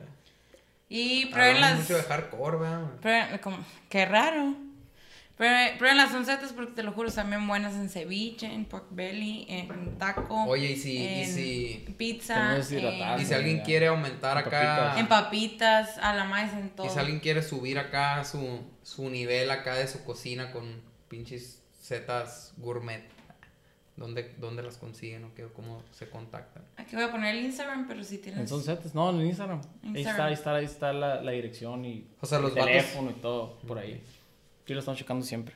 Y 0.88 1.26
prueben 1.26 1.56
Hablamos 1.56 1.78
las. 1.78 1.88
mucho 1.88 1.96
de 1.98 2.02
hardcore, 2.04 2.58
prueben- 3.00 3.40
como- 3.40 3.58
qué 3.88 4.04
raro. 4.06 4.54
Prueben, 5.36 5.78
prueben 5.78 5.96
las 5.96 6.12
oncetas 6.12 6.52
porque 6.52 6.72
te 6.72 6.82
lo 6.82 6.92
juro, 6.92 7.08
están 7.08 7.30
bien 7.30 7.46
buenas 7.46 7.74
en 7.74 7.88
ceviche, 7.88 8.46
en 8.52 8.64
pork 8.66 8.86
belly, 8.90 9.46
en 9.48 9.96
taco. 9.98 10.44
Oye, 10.44 10.72
y 10.72 10.76
si, 10.76 10.98
y 10.98 11.06
en 11.22 11.32
si, 11.34 11.94
Pizza. 11.96 12.56
En- 12.56 12.60
y 13.20 13.24
si 13.24 13.34
alguien 13.34 13.58
ya. 13.58 13.62
quiere 13.62 13.86
aumentar 13.86 14.36
En 14.36 14.46
acá. 14.46 14.50
papitas. 14.50 14.98
En 14.98 15.06
papitas, 15.08 15.98
a 15.98 16.14
la 16.14 16.24
maíz, 16.24 16.52
en 16.52 16.70
todo. 16.70 16.86
Y 16.86 16.90
si 16.90 16.98
alguien 16.98 17.20
quiere 17.20 17.42
subir 17.42 17.78
acá 17.78 18.22
su, 18.24 18.60
su 18.82 19.08
nivel 19.08 19.50
acá 19.50 19.74
de 19.76 19.86
su 19.86 20.04
cocina 20.04 20.50
con 20.52 20.82
pinches 21.08 21.62
setas 21.80 22.52
gourmet, 22.58 23.02
¿dónde, 24.00 24.34
dónde 24.40 24.64
las 24.64 24.76
consiguen 24.78 25.22
o 25.24 25.32
qué, 25.34 25.44
o 25.44 25.52
cómo 25.52 25.84
se 25.92 26.08
contactan? 26.10 26.64
Aquí 26.76 26.96
voy 26.96 27.04
a 27.04 27.12
poner 27.12 27.36
el 27.36 27.44
Instagram, 27.44 27.86
pero 27.86 28.02
si 28.02 28.16
En 28.16 28.22
tienes. 28.22 28.48
Sunsetes, 28.50 28.94
no, 28.94 29.10
en 29.10 29.24
Instagram. 29.26 29.60
Ahí 29.60 29.88
está, 29.88 29.98
Instagram. 30.00 30.26
ahí 30.26 30.32
está, 30.34 30.54
ahí 30.56 30.64
está 30.64 30.92
la, 30.92 31.22
la 31.22 31.30
dirección 31.30 31.84
y 31.84 32.08
O 32.20 32.26
sea, 32.26 32.38
el 32.38 32.44
los 32.44 32.54
vatos- 32.54 32.66
teléfono 32.66 33.10
y 33.10 33.14
todo 33.20 33.58
por 33.60 33.78
ahí. 33.78 34.02
Sí, 34.66 34.72
lo 34.74 34.80
estamos 34.80 34.98
checando 34.98 35.24
siempre. 35.24 35.54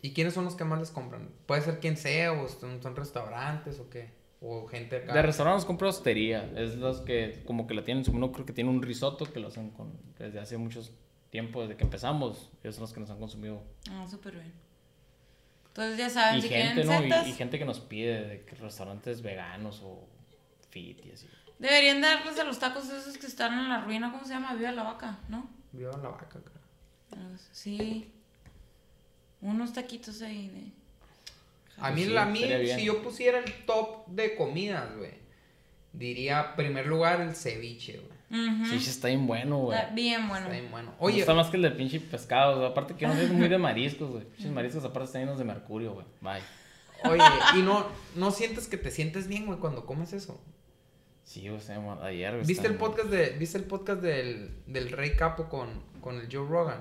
¿Y 0.00 0.12
quiénes 0.14 0.34
son 0.34 0.44
los 0.44 0.56
que 0.56 0.64
más 0.64 0.80
les 0.80 0.90
compran? 0.90 1.28
Puede 1.46 1.60
ser 1.60 1.78
quien 1.78 1.96
sea, 1.96 2.32
o 2.32 2.48
son, 2.48 2.82
son 2.82 2.96
restaurantes 2.96 3.78
o 3.78 3.88
qué, 3.88 4.10
o 4.40 4.66
gente 4.66 4.96
acá. 4.96 5.12
De 5.14 5.22
restaurantes 5.22 5.64
compro 5.64 5.88
hostería. 5.88 6.50
Es 6.56 6.74
los 6.76 7.02
que 7.02 7.42
como 7.46 7.68
que 7.68 7.74
la 7.74 7.84
tienen 7.84 8.00
en 8.00 8.04
su 8.06 8.12
menú. 8.12 8.32
Creo 8.32 8.44
que 8.44 8.52
tiene 8.52 8.70
un 8.70 8.82
risotto 8.82 9.26
que 9.32 9.38
lo 9.38 9.46
hacen 9.48 9.70
con, 9.70 9.92
desde 10.18 10.40
hace 10.40 10.56
muchos 10.56 10.92
tiempo, 11.30 11.62
desde 11.62 11.76
que 11.76 11.84
empezamos. 11.84 12.50
Ellos 12.64 12.74
son 12.74 12.82
los 12.82 12.92
que 12.92 12.98
nos 13.00 13.10
han 13.10 13.18
consumido. 13.20 13.62
Ah, 13.90 14.06
súper 14.10 14.34
bien. 14.34 14.52
Entonces 15.72 15.96
ya 15.98 16.10
saben, 16.10 16.38
Y 16.38 16.42
si 16.42 16.48
gente, 16.48 16.82
quieren 16.82 16.86
¿no? 16.86 16.98
setas, 17.00 17.26
Y, 17.26 17.30
y 17.30 17.32
gente 17.34 17.58
que 17.58 17.64
nos 17.64 17.80
pide 17.80 18.24
de 18.28 18.44
que 18.44 18.54
restaurantes 18.56 19.22
veganos 19.22 19.80
o 19.82 20.06
fit 20.70 21.04
y 21.06 21.12
así. 21.12 21.26
deberían 21.58 22.00
darles 22.00 22.38
a 22.38 22.44
los 22.44 22.58
tacos 22.58 22.88
esos 22.90 23.16
que 23.16 23.26
están 23.26 23.58
en 23.58 23.68
la 23.68 23.80
ruina, 23.82 24.10
¿cómo 24.12 24.24
se 24.24 24.34
llama? 24.34 24.54
Viva 24.54 24.72
la 24.72 24.82
vaca, 24.82 25.18
¿no? 25.28 25.48
Viva 25.72 25.96
la 25.96 26.08
vaca 26.10 26.26
acá. 26.26 26.50
Sí. 27.52 28.10
Unos 29.40 29.72
taquitos 29.72 30.22
ahí 30.22 30.48
de... 30.48 30.82
A 31.78 31.90
mí, 31.90 32.02
Pues 32.02 32.06
sí, 32.06 32.12
la 32.12 32.26
mí 32.26 32.44
si 32.76 32.84
yo 32.84 33.02
pusiera 33.02 33.38
el 33.38 33.64
top 33.64 34.06
de 34.08 34.36
comidas, 34.36 34.94
güey, 34.96 35.14
diría, 35.92 36.54
primer 36.54 36.86
lugar, 36.86 37.20
el 37.22 37.34
ceviche, 37.34 37.96
güey. 37.98 38.11
Ujú. 38.32 38.66
Sí, 38.66 38.80
sí, 38.80 38.90
está 38.90 39.08
bien 39.08 39.26
bueno, 39.26 39.58
güey. 39.58 39.78
Está 39.78 39.92
bien 39.94 40.26
bueno. 40.28 40.46
Está 40.46 40.58
bien 40.58 40.70
bueno. 40.70 40.94
Oye. 40.98 41.24
Más 41.26 41.48
que 41.50 41.56
el 41.58 41.62
del 41.62 41.76
pinche 41.76 42.00
pescado. 42.00 42.56
güey. 42.56 42.68
Aparte 42.70 42.94
que 42.94 43.02
yo 43.02 43.08
no 43.08 43.14
soy 43.14 43.26
muy 43.28 43.48
de 43.48 43.58
mariscos, 43.68 44.10
güey. 44.10 44.24
Pinches 44.24 44.50
mariscos 44.52 44.84
aparte 44.84 45.04
están 45.04 45.22
llenos 45.22 45.38
de 45.38 45.44
mercurio, 45.44 45.92
güey. 45.94 46.06
Bye. 46.20 46.42
oye, 47.10 47.22
¿y 47.56 47.62
no, 47.62 47.86
no 48.16 48.30
sientes 48.30 48.68
que 48.68 48.76
te 48.78 48.90
sientes 48.90 49.28
bien, 49.28 49.44
güey, 49.46 49.58
cuando 49.58 49.84
comes 49.84 50.12
eso? 50.12 50.40
Sí, 51.24 51.48
güey, 51.48 51.60
se 51.60 51.74
llama- 51.74 51.98
ayer, 52.04 52.32
güey. 52.34 52.46
¿Viste 52.46 52.66
el 52.66 52.74
podcast 52.76 53.08
de, 53.08 53.30
¿viste 53.38 53.58
el 53.58 53.64
podcast 53.64 54.00
del, 54.00 54.56
del 54.66 54.90
Rey 54.90 55.14
Capo 55.14 55.48
con, 55.48 55.82
con 56.00 56.16
el 56.18 56.28
Joe 56.32 56.46
Rogan? 56.48 56.78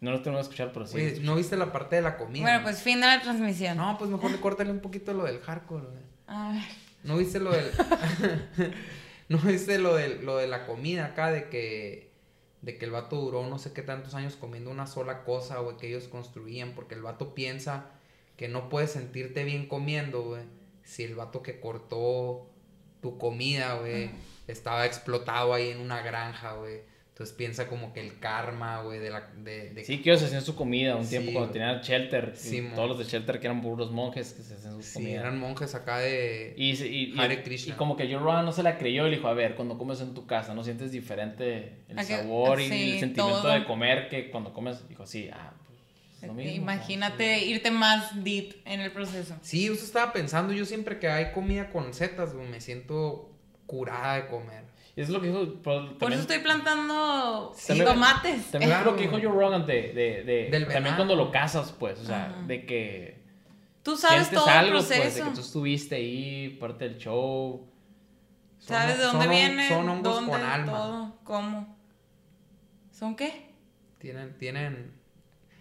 No 0.00 0.10
lo 0.10 0.22
tengo 0.22 0.36
que 0.38 0.42
escuchar, 0.42 0.70
pero 0.72 0.86
sí. 0.86 0.96
Oye, 0.96 1.18
¿no 1.22 1.34
viste 1.36 1.56
la 1.56 1.72
parte 1.72 1.96
de 1.96 2.02
la 2.02 2.16
comida? 2.16 2.42
Bueno, 2.42 2.62
pues 2.62 2.82
fin 2.82 3.00
de 3.00 3.06
la 3.06 3.20
transmisión. 3.22 3.76
No, 3.76 3.96
pues 3.96 4.10
mejor 4.10 4.30
le 4.32 4.40
córtale 4.40 4.70
un 4.70 4.80
poquito 4.80 5.14
lo 5.14 5.24
del 5.24 5.40
hardcore, 5.40 5.86
güey. 5.86 6.02
A 6.26 6.52
ver. 6.52 6.62
¿No 7.04 7.16
viste 7.16 7.38
lo 7.38 7.52
del... 7.52 7.70
¿No 9.28 9.38
viste 9.38 9.78
lo, 9.80 9.94
del, 9.94 10.24
lo 10.24 10.36
de 10.36 10.46
la 10.46 10.66
comida 10.66 11.06
acá? 11.06 11.30
De 11.30 11.48
que... 11.48 12.12
De 12.62 12.78
que 12.78 12.86
el 12.86 12.92
vato 12.92 13.16
duró 13.16 13.46
no 13.46 13.58
sé 13.58 13.74
qué 13.74 13.82
tantos 13.82 14.14
años 14.14 14.36
comiendo 14.36 14.70
una 14.70 14.86
sola 14.86 15.22
cosa, 15.24 15.58
güey, 15.58 15.76
que 15.76 15.88
ellos 15.88 16.08
construían. 16.08 16.74
Porque 16.74 16.94
el 16.94 17.02
vato 17.02 17.34
piensa 17.34 17.90
que 18.38 18.48
no 18.48 18.70
puedes 18.70 18.92
sentirte 18.92 19.44
bien 19.44 19.68
comiendo, 19.68 20.22
güey. 20.22 20.42
Si 20.82 21.02
el 21.04 21.14
vato 21.14 21.42
que 21.42 21.60
cortó 21.60 22.46
tu 23.02 23.18
comida, 23.18 23.74
güey, 23.74 24.10
estaba 24.46 24.86
explotado 24.86 25.52
ahí 25.52 25.68
en 25.68 25.80
una 25.80 26.00
granja, 26.00 26.54
güey. 26.54 26.80
Entonces 27.14 27.36
piensa 27.36 27.68
como 27.68 27.92
que 27.92 28.00
el 28.00 28.18
karma, 28.18 28.82
güey, 28.82 28.98
de 28.98 29.08
la... 29.10 29.20
De, 29.36 29.70
de- 29.70 29.84
Sí, 29.84 30.02
que 30.02 30.10
ellos 30.10 30.20
hacían 30.24 30.42
su 30.42 30.56
comida 30.56 30.96
un 30.96 31.08
tiempo 31.08 31.28
Sí, 31.28 31.32
cuando 31.32 31.52
güey. 31.52 31.60
tenían 31.60 31.80
shelter. 31.80 32.32
y 32.34 32.36
Sí, 32.36 32.68
todos 32.74 32.88
los 32.88 32.98
de 32.98 33.04
shelter 33.04 33.38
que 33.38 33.46
eran 33.46 33.62
puros 33.62 33.92
monjes 33.92 34.32
que 34.32 34.42
se 34.42 34.54
hacían 34.54 34.74
su 34.74 34.82
Sí, 34.82 34.94
comida. 34.94 35.20
eran 35.20 35.38
monjes 35.38 35.76
acá 35.76 35.98
de... 35.98 36.54
Y, 36.56 36.72
y, 36.72 37.14
y- 37.14 37.20
Hare 37.20 37.34
y 37.34 37.36
Krishna. 37.44 37.76
como 37.76 37.96
que 37.96 38.06
Joe 38.12 38.18
Rogan 38.18 38.44
no 38.44 38.50
se 38.50 38.64
la 38.64 38.78
creyó 38.78 39.06
y 39.06 39.10
le 39.10 39.16
dijo, 39.18 39.28
a 39.28 39.32
ver, 39.34 39.54
cuando 39.54 39.78
comes 39.78 40.00
en 40.00 40.12
tu 40.12 40.26
casa, 40.26 40.54
¿no 40.54 40.64
sientes 40.64 40.90
diferente 40.90 41.84
el 41.88 42.02
sabor 42.04 42.60
y 42.60 42.64
el 42.64 42.98
sentimiento 42.98 43.42
todo. 43.42 43.48
de 43.52 43.64
comer 43.64 44.08
que 44.08 44.28
cuando 44.32 44.52
comes? 44.52 44.88
Dijo, 44.88 45.06
sí, 45.06 45.30
ah, 45.32 45.52
pues 45.68 45.78
es 46.20 46.26
lo 46.26 46.34
mismo. 46.34 46.52
Imagínate 46.52 47.44
irte 47.44 47.70
más 47.70 48.24
deep 48.24 48.56
en 48.64 48.80
el 48.80 48.90
proceso. 48.90 49.36
Sí, 49.40 49.66
yo 49.66 49.74
estaba 49.74 50.12
pensando, 50.12 50.52
yo 50.52 50.64
siempre 50.64 50.98
que 50.98 51.06
hay 51.06 51.30
comida 51.30 51.70
con 51.70 51.94
setas, 51.94 52.34
güey, 52.34 52.48
me 52.48 52.60
siento 52.60 53.30
curada 53.66 54.16
de 54.16 54.26
comer. 54.26 54.64
Y 54.96 55.00
es 55.00 55.08
lo 55.08 55.20
que 55.20 55.28
dijo. 55.28 55.54
Por 55.62 56.12
eso 56.12 56.20
estoy 56.22 56.38
plantando 56.38 57.52
Sí, 57.56 57.78
tomates. 57.82 58.50
También 58.52 58.70
Claro, 58.70 58.92
lo 58.92 58.96
que 58.96 59.02
dijo. 59.02 59.14
Joe 59.22 59.32
Rogan 59.32 59.66
de, 59.66 59.92
de, 59.92 60.22
de- 60.24 60.48
Del 60.50 60.68
también 60.68 60.94
cuando 60.94 61.16
lo 61.16 61.30
casas, 61.32 61.72
pues, 61.78 61.98
o 62.00 62.04
sea, 62.04 62.26
Ajá. 62.26 62.42
de 62.46 62.64
que 62.66 63.24
Tú 63.82 63.96
sabes 63.96 64.30
todo 64.30 64.46
el 64.46 64.52
algo, 64.52 64.72
pues, 64.78 64.88
de 64.88 64.96
proceso. 64.96 65.24
que 65.26 65.30
tú 65.34 65.40
estuviste 65.40 65.96
ahí, 65.96 66.56
parte 66.60 66.88
del 66.88 66.98
show. 66.98 67.68
Son- 68.58 68.68
sabes 68.68 68.96
de 68.98 69.04
dónde 69.04 69.24
son 69.24 69.30
viene, 69.34 69.68
Son 69.68 69.88
hongos 69.88 70.14
dónde, 70.14 70.30
con 70.32 70.40
alma. 70.42 70.72
todo, 70.72 71.16
cómo. 71.24 71.76
¿Son 72.92 73.16
qué? 73.16 73.50
Tienen, 73.98 74.38
tienen... 74.38 74.92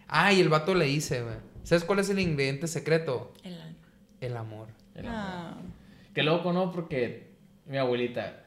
Ah, 0.08 0.32
y 0.32 0.40
el 0.40 0.50
vato 0.50 0.76
le 0.76 0.86
dice, 0.86 1.22
güey. 1.24 1.36
¿Sabes 1.64 1.84
cuál 1.86 2.00
es 2.00 2.10
el 2.10 2.20
ingrediente 2.20 2.68
secreto? 2.68 3.34
El 3.44 3.54
alma. 3.60 3.78
El 4.22 4.38
amor. 4.38 4.68
el 4.96 5.08
amor. 5.08 5.20
Ah. 5.20 5.54
Qué 6.14 6.24
loco, 6.24 6.54
¿no? 6.54 6.72
Porque 6.72 7.32
mi 7.66 7.78
abuelita, 7.78 8.43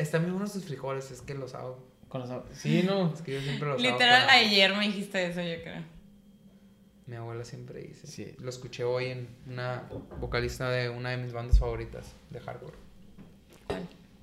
Están 0.00 0.22
bien 0.22 0.32
buenos 0.34 0.52
sus 0.52 0.64
frijoles, 0.64 1.10
es 1.10 1.20
que 1.22 1.34
los 1.34 1.54
hago. 1.54 1.88
con 2.08 2.22
los- 2.22 2.30
Sí, 2.54 2.82
no. 2.84 3.12
Es 3.14 3.22
que 3.22 3.34
yo 3.34 3.40
siempre 3.40 3.68
los 3.68 3.80
hago. 3.80 3.92
Literal, 3.92 4.28
ayer 4.28 4.74
me 4.74 4.84
dijiste 4.86 5.24
eso, 5.26 5.40
yo 5.42 5.62
creo. 5.62 5.82
Mi 7.06 7.16
abuela 7.16 7.44
siempre 7.44 7.80
dice. 7.82 8.06
Sí. 8.06 8.34
Lo 8.38 8.50
escuché 8.50 8.82
hoy 8.84 9.06
en 9.06 9.28
una 9.46 9.84
vocalista 10.18 10.68
de 10.70 10.88
una 10.88 11.10
de 11.10 11.18
mis 11.18 11.32
bandas 11.32 11.58
favoritas 11.58 12.12
de 12.30 12.40
hardcore. 12.40 12.76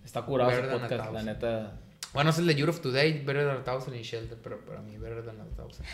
Está 0.03 0.21
curado 0.23 0.51
ese 0.51 0.61
podcast, 0.67 1.13
la 1.13 1.23
neta. 1.23 1.79
Bueno, 2.13 2.29
es 2.29 2.37
el 2.39 2.47
de 2.47 2.63
of 2.63 2.79
Today, 2.81 3.23
Better 3.23 3.45
Than 3.47 3.57
a 3.57 3.63
Thousand 3.63 3.95
y 3.95 4.01
Shelter, 4.03 4.37
pero 4.41 4.59
para 4.65 4.81
mí 4.81 4.97
Better 4.97 5.23
Than 5.25 5.39
a 5.41 5.45
Thousand. 5.55 5.85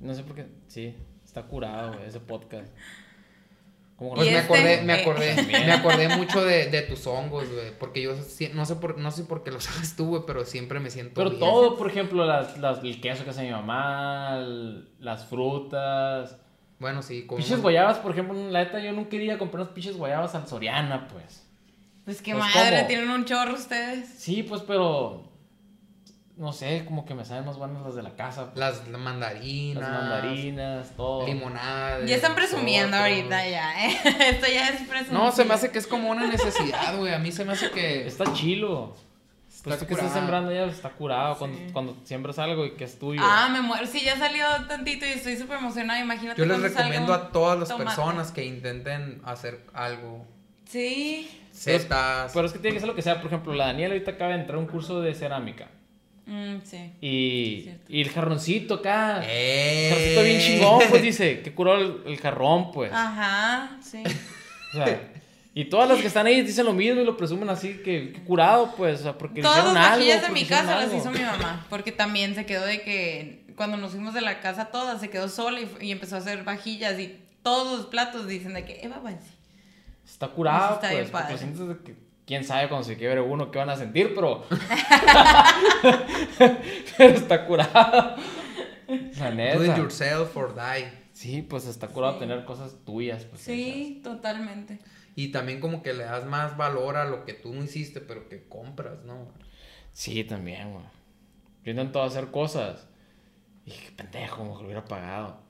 No 0.00 0.14
sé 0.14 0.22
por 0.22 0.36
qué. 0.36 0.46
Sí, 0.68 0.94
está 1.24 1.42
curado, 1.42 1.94
güey, 1.94 2.06
ese 2.08 2.20
podcast. 2.20 2.68
Como 3.98 4.14
Pues 4.14 4.28
Y 4.28 4.30
me 4.30 4.38
este, 4.38 4.54
acordé, 4.54 4.82
me 4.82 4.94
eh, 4.94 5.00
acordé, 5.02 5.42
me 5.66 5.72
acordé 5.72 6.08
mucho 6.16 6.44
de, 6.44 6.66
de 6.70 6.82
tus 6.82 7.04
hongos, 7.08 7.50
güey. 7.52 7.76
Porque 7.78 8.00
yo 8.00 8.14
no 8.54 8.64
sé 8.64 8.76
por, 8.76 8.96
no 8.96 9.10
sé 9.10 9.24
por 9.24 9.42
qué 9.42 9.50
lo 9.50 9.60
sabes 9.60 9.96
tú, 9.96 10.06
güey, 10.06 10.22
pero 10.24 10.44
siempre 10.44 10.78
me 10.78 10.88
siento 10.90 11.14
Pero 11.14 11.30
bien. 11.30 11.40
todo, 11.40 11.76
por 11.76 11.90
ejemplo, 11.90 12.24
las, 12.24 12.56
las- 12.58 12.78
el 12.84 13.00
queso 13.00 13.24
que 13.24 13.30
hace 13.30 13.42
mi 13.42 13.50
mamá, 13.50 14.36
el- 14.38 14.88
las 15.00 15.26
frutas. 15.26 16.36
Bueno, 16.78 17.02
sí, 17.02 17.26
como. 17.26 17.38
Piches 17.42 17.60
guayabas, 17.60 17.98
por 17.98 18.12
ejemplo, 18.12 18.34
la 18.50 18.60
neta 18.64 18.78
yo 18.78 18.92
no 18.92 19.08
quería 19.08 19.36
comprar 19.36 19.62
unas 19.62 19.74
piches 19.74 19.96
guayabas 19.96 20.32
al 20.36 20.46
Soriana, 20.46 21.08
pues. 21.08 21.44
Pues 22.04 22.22
qué 22.22 22.34
Pues, 22.34 22.54
madre, 22.54 22.76
¿cómo? 22.76 22.86
tienen 22.88 23.10
un 23.10 23.24
chorro 23.24 23.54
ustedes. 23.54 24.08
Sí, 24.16 24.44
pues, 24.44 24.62
pero. 24.62 25.27
No 26.38 26.52
sé, 26.52 26.84
como 26.86 27.04
que 27.04 27.14
me 27.14 27.24
saben 27.24 27.44
más 27.44 27.56
buenas 27.58 27.82
las 27.82 27.96
de 27.96 28.02
la 28.04 28.14
casa. 28.14 28.46
pues. 28.52 28.56
Las 28.58 28.86
mandarinas. 28.86 29.82
Las 29.82 29.90
mandarinas, 29.90 30.90
todo. 30.96 31.26
Limonadas. 31.26 32.08
Ya 32.08 32.14
están 32.14 32.36
presumiendo 32.36 32.96
nosotros. 32.96 33.16
ahorita 33.16 33.48
ya, 33.48 33.86
¿eh? 33.86 33.98
Esto 34.30 34.46
ya 34.46 34.68
es 34.68 34.88
presumiendo. 34.88 35.24
No, 35.24 35.32
se 35.32 35.44
me 35.44 35.54
hace 35.54 35.70
que 35.72 35.78
es 35.80 35.86
como 35.88 36.10
una 36.10 36.26
necesidad, 36.28 36.96
güey. 36.96 37.12
A 37.12 37.18
mí 37.18 37.32
se 37.32 37.44
me 37.44 37.54
hace 37.54 37.70
que. 37.72 38.06
Está 38.06 38.32
chilo. 38.34 38.94
Está 39.52 39.70
Pues 39.70 39.82
que 39.82 39.94
estás 39.94 40.12
sembrando 40.12 40.52
ya 40.52 40.66
está 40.66 40.90
curado 40.90 41.36
cuando, 41.36 41.58
Sí. 41.58 41.66
cuando 41.72 41.96
siembras 42.04 42.38
algo 42.38 42.64
y 42.64 42.74
que 42.76 42.84
es 42.84 42.96
tuyo. 43.00 43.20
Ah, 43.24 43.48
me 43.50 43.60
muero. 43.60 43.84
Sí, 43.88 44.02
ya 44.04 44.16
salió 44.16 44.46
tantito 44.68 45.04
y 45.04 45.08
estoy 45.08 45.36
súper 45.36 45.58
emocionada. 45.58 45.98
Imagínate 46.00 46.38
Yo 46.38 46.46
les 46.46 46.56
cuando 46.58 46.68
recomiendo 46.78 47.12
a 47.14 47.32
todas 47.32 47.58
las 47.58 47.68
tomate. 47.68 47.86
personas 47.86 48.30
que 48.30 48.44
intenten 48.44 49.20
hacer 49.24 49.60
algo. 49.74 50.24
Sí. 50.66 51.28
Setas. 51.50 52.30
Pero 52.32 52.46
es 52.46 52.52
que 52.52 52.60
tiene 52.60 52.74
que 52.74 52.80
ser 52.80 52.88
lo 52.88 52.94
que 52.94 53.02
sea. 53.02 53.16
Por 53.20 53.26
ejemplo, 53.26 53.52
la 53.54 53.66
Daniela 53.66 53.94
ahorita 53.94 54.12
acaba 54.12 54.30
de 54.34 54.38
entrar 54.38 54.56
a 54.56 54.60
un 54.60 54.68
curso 54.68 55.00
de 55.00 55.12
cerámica. 55.14 55.66
Mm, 56.28 56.60
sí. 56.62 56.92
Y, 57.00 57.70
y 57.88 58.02
el 58.02 58.10
jarroncito 58.10 58.74
acá. 58.74 59.22
¡Eh! 59.24 59.88
El 59.88 59.94
jarroncito 59.94 60.22
bien 60.22 60.40
chingón, 60.40 60.82
pues 60.90 61.02
dice. 61.10 61.40
Que 61.40 61.54
curó 61.54 61.74
el, 61.74 62.02
el 62.04 62.20
jarrón, 62.20 62.70
pues. 62.70 62.92
Ajá, 62.92 63.78
sí. 63.82 64.02
O 64.04 64.76
sea, 64.76 65.10
y 65.54 65.64
todas 65.64 65.88
las 65.88 66.00
que 66.00 66.06
están 66.06 66.26
ahí 66.26 66.42
dicen 66.42 66.66
lo 66.66 66.74
mismo 66.74 67.00
y 67.00 67.04
lo 67.04 67.16
presumen 67.16 67.48
así 67.48 67.80
que, 67.82 68.12
que 68.12 68.22
curado, 68.24 68.74
pues. 68.76 69.00
O 69.00 69.02
sea, 69.04 69.16
porque 69.16 69.40
Todas 69.40 69.56
hicieron 69.56 69.74
las 69.74 69.90
vajillas 69.90 70.22
de 70.22 70.28
mi 70.28 70.44
casa 70.44 70.76
las 70.76 70.94
hizo 70.94 71.10
mi 71.10 71.18
mamá. 71.22 71.66
Porque 71.70 71.92
también 71.92 72.34
se 72.34 72.44
quedó 72.44 72.66
de 72.66 72.82
que 72.82 73.46
cuando 73.56 73.78
nos 73.78 73.92
fuimos 73.92 74.12
de 74.12 74.20
la 74.20 74.40
casa 74.40 74.66
todas, 74.66 75.00
se 75.00 75.08
quedó 75.08 75.28
sola 75.28 75.60
y, 75.60 75.68
y 75.80 75.92
empezó 75.92 76.16
a 76.16 76.18
hacer 76.18 76.44
vajillas 76.44 77.00
y 77.00 77.18
todos 77.42 77.78
los 77.78 77.86
platos 77.86 78.28
dicen 78.28 78.52
de 78.52 78.66
que 78.66 78.80
Eva 78.82 78.98
Bansi. 78.98 79.30
Está 80.06 80.28
curado, 80.28 80.78
bien 80.80 81.08
pues. 81.10 81.22
porque 81.22 81.38
sientes 81.38 81.66
de 81.68 81.78
que 81.78 82.07
quién 82.28 82.44
sabe 82.44 82.68
cuando 82.68 82.84
se 82.86 82.96
quiebre 82.96 83.20
uno 83.22 83.50
qué 83.50 83.58
van 83.58 83.70
a 83.70 83.76
sentir, 83.76 84.14
pero. 84.14 84.44
pero 86.98 87.14
está 87.14 87.46
curado. 87.46 88.16
La 89.18 89.30
Do 89.54 89.64
it 89.64 89.76
yourself 89.76 90.36
or 90.36 90.54
die. 90.54 90.88
Sí, 91.12 91.42
pues 91.42 91.66
está 91.66 91.88
curado 91.88 92.14
Sí. 92.14 92.18
tener 92.20 92.44
cosas 92.44 92.76
tuyas, 92.84 93.24
pues. 93.24 93.42
Sí, 93.42 94.00
totalmente. 94.04 94.78
Y 95.16 95.32
también 95.32 95.58
como 95.58 95.82
que 95.82 95.92
le 95.94 96.04
das 96.04 96.26
más 96.26 96.56
valor 96.56 96.96
a 96.96 97.04
lo 97.04 97.24
que 97.24 97.32
tú 97.34 97.52
no 97.52 97.64
hiciste, 97.64 98.00
pero 98.00 98.28
que 98.28 98.46
compras, 98.46 99.02
¿no? 99.04 99.26
Sí, 99.92 100.22
también, 100.22 100.72
güey. 100.72 100.84
Yo 101.64 101.72
intento 101.72 102.02
hacer 102.02 102.30
cosas. 102.30 102.86
Y 103.64 103.70
dije, 103.70 103.86
qué 103.86 103.92
pendejo, 103.92 104.44
mejor 104.44 104.60
lo 104.60 104.66
hubiera 104.66 104.84
pagado. 104.84 105.40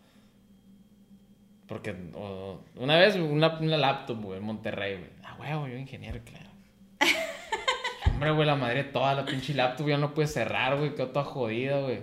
Porque 1.66 1.94
o- 2.14 2.62
una 2.76 2.96
vez 2.96 3.16
una, 3.16 3.58
una 3.58 3.76
laptop, 3.76 4.22
güey, 4.22 4.38
en 4.38 4.44
Monterrey, 4.44 4.96
güey. 4.96 5.10
Ah, 5.22 5.34
güey, 5.36 5.72
yo 5.72 5.78
ingeniero, 5.78 6.18
claro. 6.24 6.47
Hombre, 8.06 8.30
güey, 8.32 8.46
la 8.46 8.56
madre 8.56 8.84
de 8.84 8.90
toda 8.90 9.14
la 9.14 9.24
pinche 9.24 9.54
laptop 9.54 9.88
ya 9.88 9.96
no 9.96 10.14
puede 10.14 10.28
cerrar, 10.28 10.76
güey, 10.76 10.94
quedó 10.94 11.08
toda 11.08 11.24
jodida, 11.24 11.80
güey. 11.80 12.00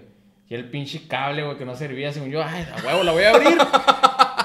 Y 0.48 0.54
el 0.54 0.70
pinche 0.70 1.08
cable, 1.08 1.44
güey, 1.44 1.58
que 1.58 1.66
no 1.66 1.76
servía, 1.76 2.14
según 2.14 2.30
yo, 2.30 2.44
ay, 2.44 2.68
a 2.72 2.86
huevo, 2.86 3.04
la 3.04 3.12
voy 3.12 3.24
a 3.24 3.30
abrir. 3.32 3.58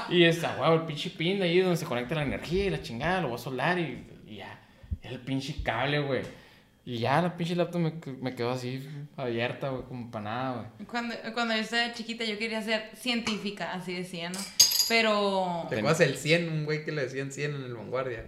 y 0.09 0.23
es, 0.23 0.43
a 0.43 0.59
huevo, 0.59 0.75
el 0.75 0.81
pinche 0.81 1.11
pin 1.11 1.41
ahí 1.41 1.59
donde 1.59 1.77
se 1.77 1.85
conecta 1.85 2.15
la 2.15 2.23
energía 2.23 2.65
y 2.65 2.69
la 2.69 2.81
chingada, 2.81 3.21
lo 3.21 3.29
voy 3.29 3.35
a 3.35 3.39
soldar 3.39 3.79
y, 3.79 4.05
y 4.25 4.37
ya. 4.37 4.59
El 5.01 5.19
pinche 5.19 5.63
cable, 5.63 5.99
güey. 5.99 6.23
Y 6.83 6.97
ya 6.97 7.21
la 7.21 7.37
pinche 7.37 7.55
laptop 7.55 7.79
me, 7.79 7.93
me 8.19 8.35
quedó 8.35 8.51
así 8.51 8.87
abierta, 9.15 9.69
güey, 9.69 9.83
como 9.83 10.09
para 10.09 10.23
nada, 10.23 10.55
güey. 10.55 10.87
Cuando, 10.87 11.15
cuando 11.33 11.53
yo 11.53 11.61
estaba 11.61 11.93
chiquita 11.93 12.25
yo 12.25 12.37
quería 12.39 12.61
ser 12.61 12.89
científica, 12.95 13.73
así 13.73 13.93
decía, 13.93 14.29
¿no? 14.29 14.39
Pero... 14.89 15.67
¿Te 15.69 15.77
acuerdas 15.77 16.01
el 16.01 16.17
100? 16.17 16.49
Un 16.49 16.65
güey 16.65 16.83
que 16.83 16.91
le 16.91 17.03
decían 17.03 17.31
100 17.31 17.55
en 17.55 17.63
el 17.63 17.75
Vanguardia. 17.75 18.25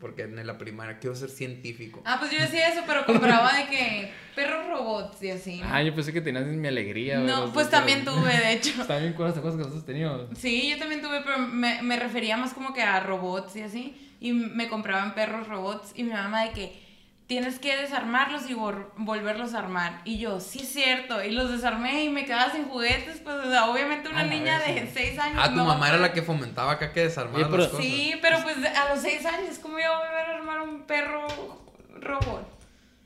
Porque 0.00 0.22
en 0.22 0.46
la 0.46 0.56
primaria 0.56 0.98
quiero 0.98 1.14
ser 1.14 1.28
científico. 1.28 2.02
Ah, 2.06 2.16
pues 2.18 2.30
yo 2.32 2.38
decía 2.38 2.68
eso, 2.68 2.82
pero 2.86 3.04
compraba 3.04 3.52
de 3.54 3.66
que 3.66 4.10
perros 4.34 4.66
robots 4.68 5.22
y 5.22 5.30
así. 5.30 5.60
¿no? 5.60 5.66
Ah, 5.70 5.82
yo 5.82 5.94
pensé 5.94 6.12
que 6.12 6.22
tenías 6.22 6.46
mi 6.46 6.66
alegría. 6.66 7.18
No, 7.18 7.52
pues 7.52 7.66
los- 7.66 7.70
también 7.70 8.04
tuve, 8.04 8.32
de 8.34 8.52
hecho. 8.54 8.72
Bien 9.00 9.12
cuáles 9.12 9.34
cosas 9.34 9.52
que 9.52 9.58
nosotros 9.58 9.84
teníamos. 9.84 10.26
Sí, 10.38 10.70
yo 10.70 10.78
también 10.78 11.02
tuve, 11.02 11.20
pero 11.20 11.38
me, 11.38 11.82
me 11.82 11.96
refería 11.98 12.36
más 12.38 12.54
como 12.54 12.72
que 12.72 12.82
a 12.82 12.98
robots 13.00 13.54
y 13.56 13.60
así. 13.62 13.94
Y 14.20 14.32
me 14.32 14.68
compraban 14.68 15.14
perros 15.14 15.46
robots 15.48 15.92
y 15.94 16.02
mi 16.04 16.10
mamá 16.12 16.44
de 16.44 16.52
que 16.52 16.89
tienes 17.30 17.60
que 17.60 17.76
desarmarlos 17.76 18.50
y 18.50 18.54
vol- 18.54 18.88
volverlos 18.96 19.54
a 19.54 19.60
armar. 19.60 20.00
Y 20.04 20.18
yo, 20.18 20.40
sí 20.40 20.62
es 20.62 20.72
cierto. 20.72 21.22
Y 21.22 21.30
los 21.30 21.48
desarmé 21.48 22.02
y 22.02 22.08
me 22.08 22.24
quedaba 22.24 22.50
sin 22.50 22.64
juguetes. 22.64 23.20
Pues 23.20 23.36
o 23.36 23.48
sea, 23.48 23.70
obviamente 23.70 24.08
una 24.08 24.24
niña 24.24 24.58
de 24.58 24.80
sí. 24.80 24.90
6 24.92 25.18
años. 25.20 25.38
Ah, 25.40 25.48
tu 25.48 25.54
no 25.54 25.64
mamá 25.64 25.90
era 25.90 25.98
la 25.98 26.12
que 26.12 26.22
fomentaba 26.22 26.72
acá 26.72 26.92
que 26.92 27.02
desarmara 27.04 27.44
pero- 27.48 27.58
las 27.58 27.68
cosas. 27.68 27.86
Sí, 27.86 28.14
pero 28.20 28.42
pues 28.42 28.56
a 28.56 28.92
los 28.92 29.00
6 29.00 29.24
años, 29.26 29.60
¿cómo 29.60 29.78
iba 29.78 29.86
a 29.90 29.98
volver 29.98 30.26
a 30.26 30.36
armar 30.38 30.60
un 30.62 30.82
perro 30.88 31.24
robot? 32.00 32.58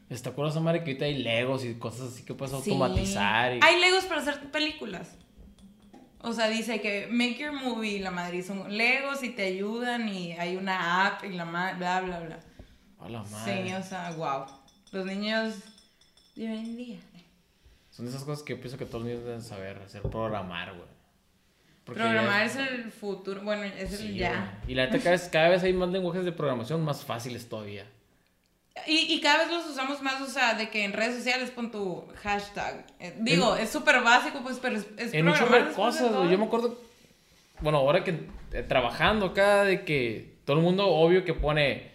¿Te 0.09 0.29
acuerdas, 0.31 0.57
madre, 0.63 0.79
que 0.85 0.93
ahorita 0.93 1.05
hay 1.05 1.19
legos 1.19 1.63
y 1.67 1.75
cosas 1.75 2.13
así 2.15 2.25
que 2.25 2.33
puedes 2.33 2.53
Sí. 2.65 2.71
automatizar? 2.71 3.57
Y... 3.57 3.61
Hay 3.63 3.79
legos 3.79 4.05
para 4.07 4.23
hacer 4.23 4.41
películas. 4.51 5.19
O 6.23 6.33
sea, 6.33 6.49
dice 6.49 6.81
que 6.81 7.09
make 7.11 7.37
your 7.37 7.53
movie, 7.53 8.01
la 8.01 8.11
madre, 8.11 8.43
son 8.43 8.75
legos 8.75 9.23
y 9.23 9.29
te 9.29 9.43
ayudan 9.49 10.09
y 10.09 10.33
hay 10.33 10.57
una 10.57 11.05
app 11.09 11.25
y 11.25 11.29
la 11.33 11.45
madre, 11.45 11.75
bla, 11.77 12.01
bla, 12.01 12.21
bla. 12.21 12.39
A 13.05 13.09
la 13.09 13.23
madre. 13.23 13.67
Sí, 13.69 13.75
o 13.75 13.83
sea, 13.83 14.11
wow. 14.13 14.47
Los 14.93 15.05
niños 15.07 15.55
de 16.37 16.49
hoy 16.51 16.59
en 16.59 16.77
día. 16.77 16.99
Son 17.91 18.07
de 18.07 18.11
esas 18.11 18.25
cosas 18.25 18.43
que 18.45 18.55
yo 18.55 18.61
pienso 18.61 18.77
que 18.79 18.87
todos 18.87 19.03
los 19.05 19.11
niños 19.13 19.25
deben 19.25 19.43
saber, 19.43 19.79
hacer 19.85 20.03
programar, 20.03 20.73
güey. 20.75 20.89
Porque 21.85 22.01
Programar 22.01 22.41
ya- 22.41 22.45
es 22.47 22.57
el 22.57 22.91
futuro, 22.91 23.43
bueno, 23.43 23.63
es 23.65 23.93
el 23.93 23.99
Sí, 23.99 24.15
ya. 24.17 24.59
güey. 24.63 24.73
Y 24.73 24.75
la 24.75 24.87
neta, 24.87 24.99
cada 24.99 25.11
vez, 25.11 25.29
cada 25.31 25.49
vez 25.51 25.63
hay 25.63 25.73
más 25.75 25.91
lenguajes 25.91 26.25
de 26.25 26.33
programación 26.33 26.83
más 26.83 27.05
fáciles 27.05 27.49
todavía. 27.49 27.87
Y, 28.87 29.13
y 29.15 29.21
cada 29.21 29.45
vez 29.45 29.53
los 29.53 29.67
usamos 29.67 30.03
más, 30.03 30.21
o 30.21 30.27
sea, 30.27 30.55
de 30.55 30.71
que 30.71 30.85
en 30.85 30.93
redes 30.93 31.15
sociales 31.17 31.51
pon 31.51 31.71
tu 31.71 32.07
hashtag. 32.23 32.87
Eh, 32.99 33.15
digo, 33.21 33.55
es 33.55 33.71
súper 33.71 34.03
básico, 34.03 34.41
pues, 34.43 34.59
pero 34.61 34.77
es, 34.77 34.87
es 34.97 35.13
En 35.15 35.29
un 35.29 35.35
de 35.35 35.41
de 35.65 35.73
cosas, 35.75 36.13
güey. 36.13 36.31
Yo 36.31 36.39
me 36.39 36.47
acuerdo, 36.47 36.81
bueno, 37.61 37.79
ahora 37.79 38.03
que 38.03 38.29
eh, 38.53 38.63
trabajando 38.67 39.27
acá, 39.27 39.63
de 39.65 39.85
que 39.85 40.39
todo 40.45 40.57
el 40.57 40.63
mundo, 40.63 40.87
obvio, 40.89 41.25
que 41.25 41.35
pone 41.35 41.94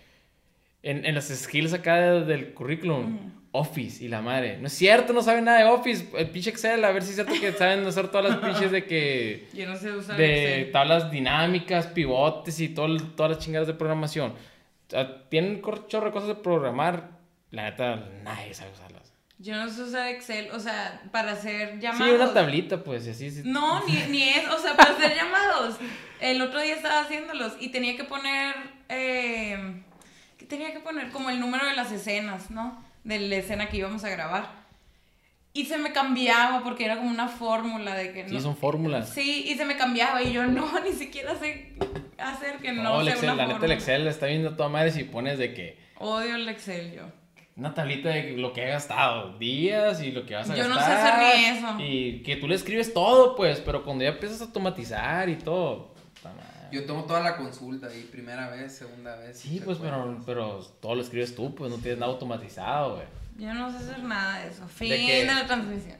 en, 0.83 1.05
en 1.05 1.15
las 1.15 1.27
skills 1.27 1.73
acá 1.73 1.95
de- 1.99 2.25
del 2.25 2.53
currículum, 2.53 3.33
Office 3.51 4.03
y 4.03 4.07
la 4.09 4.21
madre. 4.21 4.57
No 4.59 4.67
es 4.67 4.73
cierto, 4.73 5.11
no 5.11 5.23
saben 5.23 5.45
nada 5.45 5.57
de 5.59 5.63
Office. 5.65 6.07
El 6.15 6.29
pinche 6.29 6.51
Excel, 6.51 6.85
a 6.85 6.91
ver 6.91 7.01
si 7.01 7.09
es 7.09 7.15
cierto 7.15 7.33
que 7.39 7.51
saben 7.51 7.85
hacer 7.87 8.07
todas 8.09 8.29
las 8.29 8.37
pinches 8.39 8.71
de 8.71 8.85
que. 8.85 9.47
Yo 9.53 9.67
no 9.67 9.75
sé 9.75 9.91
usar 9.91 10.17
de 10.17 10.57
Excel. 10.59 10.71
tablas 10.71 11.09
dinámicas, 11.11 11.87
pivotes 11.87 12.59
y 12.59 12.69
todo, 12.69 12.95
todas 13.15 13.31
las 13.31 13.39
chingadas 13.43 13.67
de 13.67 13.73
programación. 13.73 14.31
O 14.31 14.89
sea, 14.91 15.27
tienen 15.29 15.61
chorro 15.87 16.07
de 16.07 16.11
cosas 16.11 16.27
de 16.29 16.35
programar. 16.35 17.17
La 17.51 17.63
neta, 17.71 18.07
nadie 18.23 18.53
sabe 18.53 18.71
usarlas. 18.71 19.11
Yo 19.39 19.55
no 19.55 19.67
sé 19.69 19.81
usar 19.83 20.09
Excel, 20.09 20.49
o 20.51 20.59
sea, 20.59 21.01
para 21.11 21.31
hacer 21.31 21.79
llamados. 21.79 22.05
Sí, 22.07 22.13
una 22.13 22.33
tablita, 22.33 22.83
pues, 22.83 23.07
y 23.07 23.11
así. 23.11 23.31
sí. 23.31 23.41
No, 23.45 23.83
ni, 23.87 23.93
ni 24.11 24.21
es, 24.29 24.47
o 24.47 24.59
sea, 24.59 24.75
para 24.75 24.91
hacer 24.91 25.15
llamados. 25.15 25.77
El 26.21 26.39
otro 26.41 26.59
día 26.61 26.75
estaba 26.75 26.99
haciéndolos 27.01 27.53
y 27.59 27.69
tenía 27.69 27.95
que 27.95 28.03
poner, 28.03 28.53
eh, 28.89 29.57
¿qué 29.57 29.88
tenía 30.49 30.73
que 30.73 30.79
poner? 30.81 31.09
Como 31.11 31.29
el 31.29 31.39
número 31.39 31.65
de 31.65 31.75
las 31.75 31.91
escenas, 31.93 32.51
¿no? 32.51 32.83
De 33.05 33.19
la 33.19 33.37
escena 33.37 33.69
que 33.69 33.77
íbamos 33.77 34.03
a 34.03 34.09
grabar. 34.09 34.49
Y 35.53 35.65
se 35.65 35.77
me 35.77 35.91
cambiaba 35.93 36.61
porque 36.63 36.85
era 36.85 36.97
como 36.97 37.09
una 37.09 37.27
fórmula 37.27 37.95
de 37.95 38.11
que 38.13 38.23
no. 38.23 38.29
Sí, 38.29 38.41
son 38.41 38.55
fórmulas. 38.57 39.09
Sí, 39.09 39.45
y 39.47 39.55
se 39.55 39.65
me 39.65 39.77
cambiaba 39.77 40.21
y 40.21 40.31
yo 40.33 40.45
no, 40.45 40.67
ni 40.83 40.91
siquiera 40.91 41.35
sé 41.37 41.73
hacer 42.17 42.57
que 42.57 42.71
no, 42.73 42.83
No, 42.83 42.99
el 42.99 43.05
sea 43.05 43.13
Excel, 43.15 43.29
una 43.31 43.47
la 43.47 43.53
neta, 43.53 43.65
el. 43.65 43.71
Excel 43.71 44.07
está 44.07 44.25
viendo 44.27 44.49
a 44.49 44.55
toda 44.57 44.69
madre 44.69 44.91
si 44.91 45.05
pones 45.05 45.39
de 45.39 45.53
que 45.53 45.79
Odio 45.97 46.35
el 46.35 46.47
Excel 46.47 46.93
yo. 46.93 47.03
una 47.55 47.73
tablita 47.73 48.09
de 48.09 48.37
lo 48.37 48.53
que 48.53 48.63
he 48.63 48.69
gastado, 48.69 49.37
días 49.39 50.01
y 50.01 50.11
lo 50.11 50.25
que 50.25 50.35
vas 50.35 50.49
a 50.49 50.55
Yo 50.55 50.67
no 50.67 50.75
sé 50.75 50.81
gastar. 50.81 51.19
hacer 51.19 51.37
ni 51.37 51.45
eso. 51.45 51.75
Y 51.79 52.23
que 52.23 52.35
tú 52.35 52.47
le 52.47 52.55
escribes 52.55 52.93
todo, 52.93 53.35
pues, 53.35 53.59
pero 53.59 53.83
cuando 53.83 54.03
ya 54.03 54.11
empiezas 54.11 54.41
a 54.41 54.45
automatizar 54.45 55.27
y 55.29 55.35
todo. 55.35 55.88
Yo 56.71 56.85
tomo 56.85 57.05
toda 57.05 57.21
la 57.21 57.35
consulta 57.37 57.87
ahí, 57.87 58.07
primera 58.11 58.49
vez, 58.49 58.73
segunda 58.77 59.15
vez. 59.15 59.37
Sí, 59.39 59.61
pues, 59.63 59.77
pero, 59.79 60.17
pero 60.25 60.59
todo 60.81 60.95
lo 60.95 61.01
escribes 61.01 61.35
tú, 61.35 61.53
pues 61.55 61.71
no 61.71 61.77
tienes 61.77 61.99
nada 61.99 62.11
automatizado, 62.11 62.95
güey. 62.95 63.07
Yo 63.37 63.53
no 63.53 63.71
sé 63.71 63.77
hacer 63.77 64.03
nada 64.03 64.39
de 64.39 64.49
eso. 64.49 64.67
Fin 64.67 64.89
¿De 64.89 64.97
de, 64.97 65.05
qué? 65.05 65.25
la 65.25 65.45
transmisión. 65.47 65.97